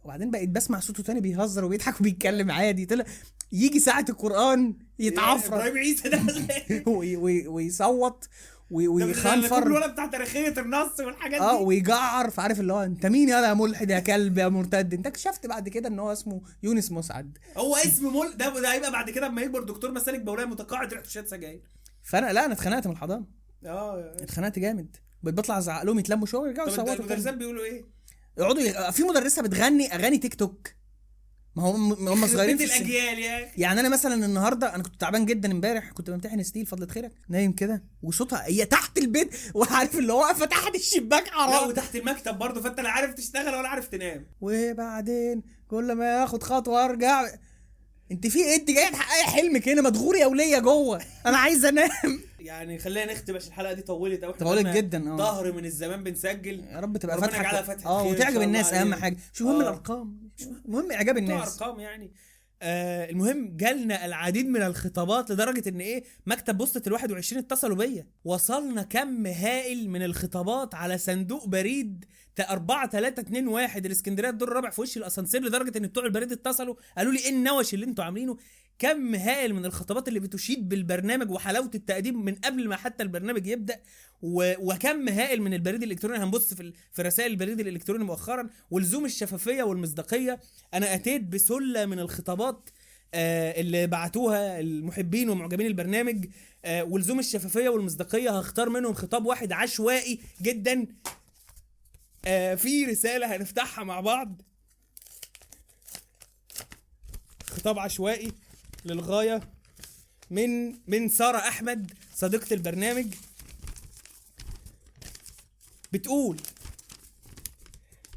وبعدين 0.04 0.30
بقيت 0.30 0.48
بسمع 0.48 0.80
صوته 0.80 1.02
تاني 1.02 1.20
بيهزر 1.20 1.64
وبيضحك 1.64 2.00
وبيتكلم 2.00 2.50
عادي. 2.50 2.86
طلع 2.86 3.04
يجي 3.52 3.80
ساعة 3.80 4.04
القرآن 4.08 4.74
يتعفرت. 4.98 5.52
إبراهيم 5.52 5.78
عيسى 5.78 6.08
ده. 6.08 6.20
وي- 6.92 7.16
وي- 7.16 7.48
ويصوت. 7.48 8.28
ويخنفر 8.70 9.66
الولد 9.66 9.92
بتاع 9.92 10.06
تاريخية 10.06 10.54
النص 10.58 11.00
والحاجات 11.00 11.40
آه 11.40 11.58
دي. 11.58 11.64
ويجعر 11.64 12.30
فعارف 12.30 12.60
اللي 12.60 12.72
هو 12.72 12.82
انت 12.82 13.06
مين 13.06 13.28
يا 13.28 13.54
ملحد 13.54 13.90
يا 13.90 13.98
كلب 13.98 14.38
يا 14.38 14.48
مرتد؟ 14.48 14.94
انت 14.94 15.06
اكتشفت 15.06 15.46
بعد 15.46 15.68
كده 15.68 15.88
ان 15.88 15.98
هو 15.98 16.12
اسمه 16.12 16.42
يونس 16.62 16.92
مسعد. 16.92 17.38
هو 17.56 17.76
اسم 17.76 18.06
مول 18.08 18.36
ده 18.36 18.60
ده 18.60 18.72
هيبقى 18.72 18.92
بعد 18.92 19.10
كده 19.10 19.26
اما 19.26 19.42
يكبر 19.42 19.62
دكتور 19.62 19.90
مسالك 19.92 20.20
بولية 20.20 20.44
متقاعد 20.44 20.92
ريحته 20.92 21.08
شات 21.08 21.28
سجاير. 21.28 21.62
فانا 22.02 22.32
لا 22.32 22.44
أنا 22.44 22.52
اتخنقت 22.52 22.86
من 22.86 22.92
الحضانة. 22.92 23.26
آه 23.66 24.16
اتخنقت 24.20 24.58
جامد. 24.58 24.96
بقيت 25.22 25.34
بطلع 25.34 25.58
ازعق 25.58 25.82
لهم 25.82 25.98
يتلموا 25.98 26.26
شوية 26.26 26.40
ويرجعوا 26.42 26.68
يصوتوا 26.68 26.94
المدرسات. 26.94 27.34
بيقولوا 27.34 27.64
إيه؟ 27.64 27.84
يقعدوا. 28.38 28.90
في 28.90 29.02
مدرسة 29.02 29.42
بتغني 29.42 29.94
أغاني 29.94 30.18
تيك 30.18 30.34
توك. 30.34 30.68
ما 31.56 31.62
هم 31.62 31.92
هم 32.08 32.26
صغيرين 32.26 32.56
في 32.56 32.64
السن. 32.64 32.76
الأجيال 32.76 33.18
يا 33.18 33.44
أخي 33.44 33.62
يعني 33.62 33.80
أنا 33.80 33.88
مثلا 33.88 34.26
النهارده 34.26 34.74
أنا 34.74 34.82
كنت 34.82 35.00
تعبان 35.00 35.26
جدا 35.26 35.52
امبارح 35.52 35.90
كنت 35.90 36.10
بمتحن 36.10 36.42
ستيل 36.42 36.66
فضلة 36.66 36.86
خيرك. 36.86 37.12
نايم 37.28 37.52
كده 37.52 37.82
وصوتها 38.02 38.44
هي 38.46 38.64
تحت 38.64 38.98
البيت 38.98 39.36
وعارف 39.54 39.98
اللي 39.98 40.12
هو 40.12 40.20
واقفة 40.20 40.44
تحت 40.46 40.74
الشباك 40.74 41.24
لا 41.26 41.32
حرام 41.32 41.68
وتحت 41.68 41.96
المكتب 41.96 42.38
برضه 42.38 42.60
فأنت 42.60 42.80
لا 42.80 42.88
عارف 42.90 43.14
تشتغل 43.14 43.54
ولا 43.54 43.68
عارف 43.68 43.88
تنام. 43.88 44.26
وبعدين 44.40 45.42
كل 45.68 45.92
ما 45.92 46.24
آخد 46.24 46.42
خطوة 46.42 46.84
أرجع 46.84 47.26
انت 48.12 48.26
في 48.26 48.38
إيه؟ 48.38 48.56
انت 48.56 48.70
جاية 48.70 48.90
تحققي 48.90 49.30
حلمك 49.30 49.68
هنا 49.68 49.82
مدغوري 49.82 50.18
يا 50.18 50.26
وليه 50.26 50.58
جوه. 50.58 51.00
أنا 51.26 51.36
عايز 51.36 51.64
انام. 51.64 51.90
يعني 52.40 52.78
خلينا 52.78 53.12
نختم 53.12 53.36
عشان 53.36 53.48
الحلقة 53.48 53.72
دي 53.72 53.82
طولت 53.82 54.24
قوي 54.24 54.32
طولت 54.32 54.66
جدا، 54.66 55.12
آه. 55.12 55.16
ظهر 55.16 55.52
من 55.52 55.64
الزمان 55.64 56.04
بنسجل. 56.04 56.64
يا 56.72 56.80
رب 56.80 56.96
تبقى 56.96 57.20
فاتحة 57.20 57.62
فتحة 57.62 57.90
آه 57.90 58.02
وتعجب 58.04 58.42
الناس 58.42 58.72
أهم. 58.72 58.94
حاجة. 58.94 59.16
شو 59.32 59.44
مهم؟ 59.44 59.56
آه. 59.56 59.60
الأرقام. 59.60 60.30
مهم 60.64 60.92
إعجاب 60.92 61.16
الناس. 61.18 61.62
أرقام 61.62 61.80
يعني. 61.80 62.12
آه 62.62 63.10
المهم 63.10 63.56
جالنا 63.56 64.04
العديد 64.06 64.46
من 64.46 64.62
الخطابات 64.62 65.30
لدرجة 65.30 65.68
إن 65.68 65.80
إيه؟ 65.80 66.04
مكتب 66.26 66.58
بوسطة 66.58 66.88
ال 66.88 66.92
21 66.92 67.42
اتصلوا 67.42 67.76
بيا. 67.76 68.06
وصلنا 68.24 68.82
كم 68.82 69.26
هائل 69.26 69.90
من 69.90 70.02
الخطابات 70.02 70.74
على 70.74 70.98
صندوق 70.98 71.46
بريد 71.46 72.04
4 72.40 72.88
3 72.88 73.20
2 73.22 73.48
1 73.48 73.86
الإسكندرية 73.86 74.30
الدور 74.30 74.48
الرابع 74.48 74.70
في 74.70 74.80
وش 74.80 74.96
الأسانسير 74.96 75.42
لدرجة 75.44 75.78
إن 75.78 75.86
بتوع 75.86 76.04
البريد 76.04 76.32
اتصلوا 76.32 76.74
قالوا 76.98 77.12
لي 77.12 77.18
إيه 77.18 77.30
النوش 77.30 77.74
اللي 77.74 77.86
أنتوا 77.86 78.04
عاملينه؟ 78.04 78.36
كم 78.78 79.14
هائل 79.14 79.54
من 79.54 79.64
الخطابات 79.64 80.08
اللي 80.08 80.20
بتشيد 80.20 80.68
بالبرنامج 80.68 81.30
وحلاوة 81.30 81.70
التقديم 81.74 82.24
من 82.24 82.34
قبل 82.34 82.68
ما 82.68 82.76
حتى 82.76 83.02
البرنامج 83.02 83.46
يبدأ 83.46 83.80
و... 84.22 84.52
وكم 84.58 85.08
هائل 85.08 85.42
من 85.42 85.54
البريد 85.54 85.82
الإلكتروني. 85.82 86.18
هنبص 86.18 86.54
في 86.54 86.60
ال... 86.60 86.72
في 86.92 87.02
رسائل 87.02 87.30
البريد 87.30 87.60
الإلكتروني 87.60 88.04
مؤخرا 88.04 88.48
ولزوم 88.70 89.04
الشفافية 89.04 89.62
والمصداقية. 89.62 90.40
أنا 90.74 90.94
أتيت 90.94 91.22
بسلة 91.22 91.86
من 91.86 91.98
الخطابات 91.98 92.70
آه 93.14 93.60
اللي 93.60 93.86
بعتوها 93.86 94.60
المحبين 94.60 95.30
ومعجبين 95.30 95.66
البرنامج 95.66 96.26
آه 96.64 96.84
ولزوم 96.84 97.18
الشفافية 97.18 97.68
والمصداقية. 97.68 98.38
هختار 98.38 98.68
منهم 98.68 98.94
خطاب 98.94 99.26
واحد 99.26 99.52
عشوائي 99.52 100.20
جدا. 100.42 100.86
آه 102.26 102.54
في 102.54 102.84
رسالة 102.84 103.36
هنفتحها 103.36 103.84
مع 103.84 104.00
بعض. 104.00 104.42
خطاب 107.50 107.78
عشوائي 107.78 108.32
للغاية 108.84 109.40
من 110.30 110.74
من 110.86 111.08
سارة 111.08 111.38
أحمد 111.38 111.92
صديقة 112.14 112.54
البرنامج. 112.54 113.06
بتقول 115.92 116.36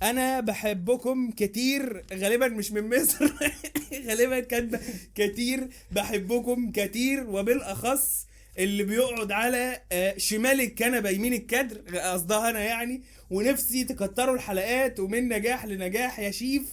أنا 0.03 0.39
بحبكم 0.39 1.31
كتير 1.31 2.03
غالبا 2.13 2.47
مش 2.47 2.71
من 2.71 2.99
مصر 3.01 3.33
غالبا 4.07 4.39
كاتبه 4.39 4.79
كتير 5.15 5.67
بحبكم 5.91 6.71
كتير 6.71 7.29
وبالأخص 7.29 8.25
اللي 8.57 8.83
بيقعد 8.83 9.31
على 9.31 9.81
آه، 9.91 10.17
شمال 10.17 10.61
الكنبة 10.61 11.09
يمين 11.09 11.33
الكدر 11.33 11.97
قصدها 11.97 12.49
أنا 12.49 12.59
يعني. 12.59 13.03
ونفسي 13.31 13.83
تكتروا 13.83 14.35
الحلقات 14.35 14.99
ومن 14.99 15.29
نجاح 15.29 15.65
لنجاح 15.65 16.19
يا 16.19 16.31
شيف. 16.31 16.63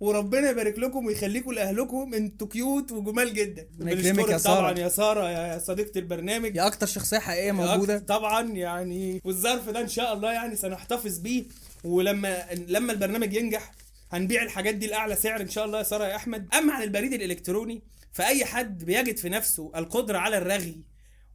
وربنا 0.00 0.50
يبارك 0.50 0.78
لكم 0.78 1.06
ويخليكم 1.06 1.52
لأهلكم. 1.52 2.14
أنتوا 2.14 2.46
cute 2.46 2.92
وجمال 2.92 3.34
جدا. 3.34 3.66
ربنا 3.80 3.90
يكرمك 3.90 4.06
يا 4.06 4.12
بنشكرك 4.12 4.36
سارة. 4.36 4.56
طبعا 4.56 4.78
يا 4.78 4.88
سارة 4.88 5.30
يا 5.30 5.58
صديقة 5.58 5.98
البرنامج. 5.98 6.56
يا 6.56 6.66
أكتر 6.66 6.86
شخصية 6.86 7.18
حقيقية 7.18 7.52
موجودة. 7.52 7.98
طبعا 7.98 8.42
يعني 8.48 9.20
والظرف 9.24 9.68
ده 9.68 9.80
إن 9.80 9.88
شاء 9.88 10.12
الله 10.12 10.32
يعني 10.32 10.56
سنحتفظ 10.56 11.18
بيه. 11.18 11.44
ولما 11.84 12.46
لما 12.68 12.92
البرنامج 12.92 13.34
ينجح 13.34 13.72
هنبيع 14.12 14.42
الحاجات 14.42 14.74
دي 14.74 14.86
لأعلى 14.86 15.16
سعر 15.16 15.40
إن 15.40 15.48
شاء 15.50 15.64
الله 15.64 15.78
يا 15.78 15.82
سارة 15.82 16.04
يا 16.04 16.16
أحمد. 16.16 16.54
اما 16.54 16.72
عن 16.72 16.82
البريد 16.82 17.12
الإلكتروني 17.12 17.82
فأي 18.12 18.44
حد 18.44 18.84
بيجد 18.84 19.16
في 19.16 19.28
نفسه 19.28 19.72
القدرة 19.76 20.18
على 20.18 20.38
الرغي 20.38 20.91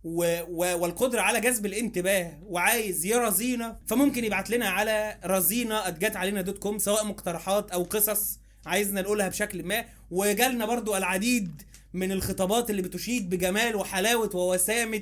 و... 0.07 0.39
و... 0.49 0.77
والقدرة 0.81 1.21
على 1.21 1.41
جذب 1.41 1.65
الانتباه 1.65 2.31
وعايز 2.43 3.05
يرازينا 3.05 3.79
فممكن 3.87 4.23
يبعت 4.23 4.49
لنا 4.49 4.69
على 4.69 5.17
رازينا 5.25 5.87
at 5.87 6.01
جت 6.01 6.15
علينا 6.15 6.41
dot 6.41 6.57
com 6.57 6.77
سواء 6.77 7.05
مقترحات 7.05 7.71
أو 7.71 7.83
قصص 7.83 8.39
عايزنا 8.65 9.01
نقولها 9.01 9.27
بشكل 9.27 9.63
ما. 9.63 9.85
وجالنا 10.11 10.65
برضو 10.65 10.97
العديد 10.97 11.61
من 11.93 12.11
الخطابات 12.11 12.69
اللي 12.69 12.81
بتشيد 12.81 13.29
بجمال 13.29 13.75
وحلاوة 13.75 14.35
ووسامه 14.35 15.01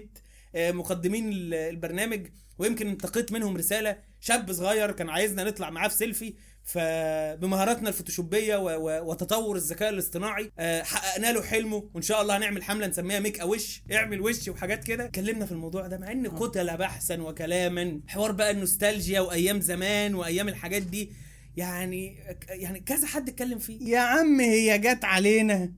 آه، 0.56 0.72
مقدمين 0.72 1.30
ال- 1.30 1.54
البرنامج. 1.54 2.28
ويمكن 2.60 2.88
انتقيت 2.88 3.32
منهم 3.32 3.58
رسالة 3.58 3.98
شاب 4.22 4.52
صغير 4.54 4.92
كان 4.92 5.10
عايزنا 5.10 5.44
نطلع 5.44 5.70
معاه 5.70 5.88
في 5.88 5.96
سيلفي 5.96 6.34
فبمهاراتنا 6.66 7.90
الفوتوشوبية 7.90 8.58
وتطور 9.02 9.56
الذكاء 9.56 9.90
الاصطناعي 9.90 10.52
آه، 10.60 10.84
حققنا 10.84 11.32
له 11.32 11.42
حلمه 11.42 11.90
وإن 11.94 12.02
شاء 12.02 12.22
الله 12.22 12.38
هنعمل 12.38 12.64
حملة 12.64 12.88
نسميها 12.88 13.20
make 13.20 13.40
a 13.40 13.49
wish 13.49 13.84
اعمل 13.94 14.22
وش 14.22 14.48
وحاجات 14.48 14.84
كده. 14.84 15.06
اتكلمنا 15.06 15.46
في 15.46 15.52
الموضوع 15.52 15.88
ده 15.88 15.98
مع 15.98 16.12
إن 16.12 16.28
قتل 16.28 16.78
بحثا 16.78 17.22
وكلاما 17.22 18.00
حوار 18.08 18.32
بقى 18.32 18.52
النوستالجيا 18.52 19.20
وأيام 19.20 19.62
زمان 19.62 20.16
وأيام 20.16 20.48
الحاجات 20.48 20.82
دي. 20.82 21.12
يعني 21.58 22.18
يعني 22.50 22.80
كذا 22.80 23.08
حد 23.08 23.30
اتكلم 23.30 23.60
فيه. 23.60 23.80
يا 23.90 24.00
عم 24.00 24.40
هي 24.40 24.78
جت 24.80 25.06
علينا. 25.06 25.72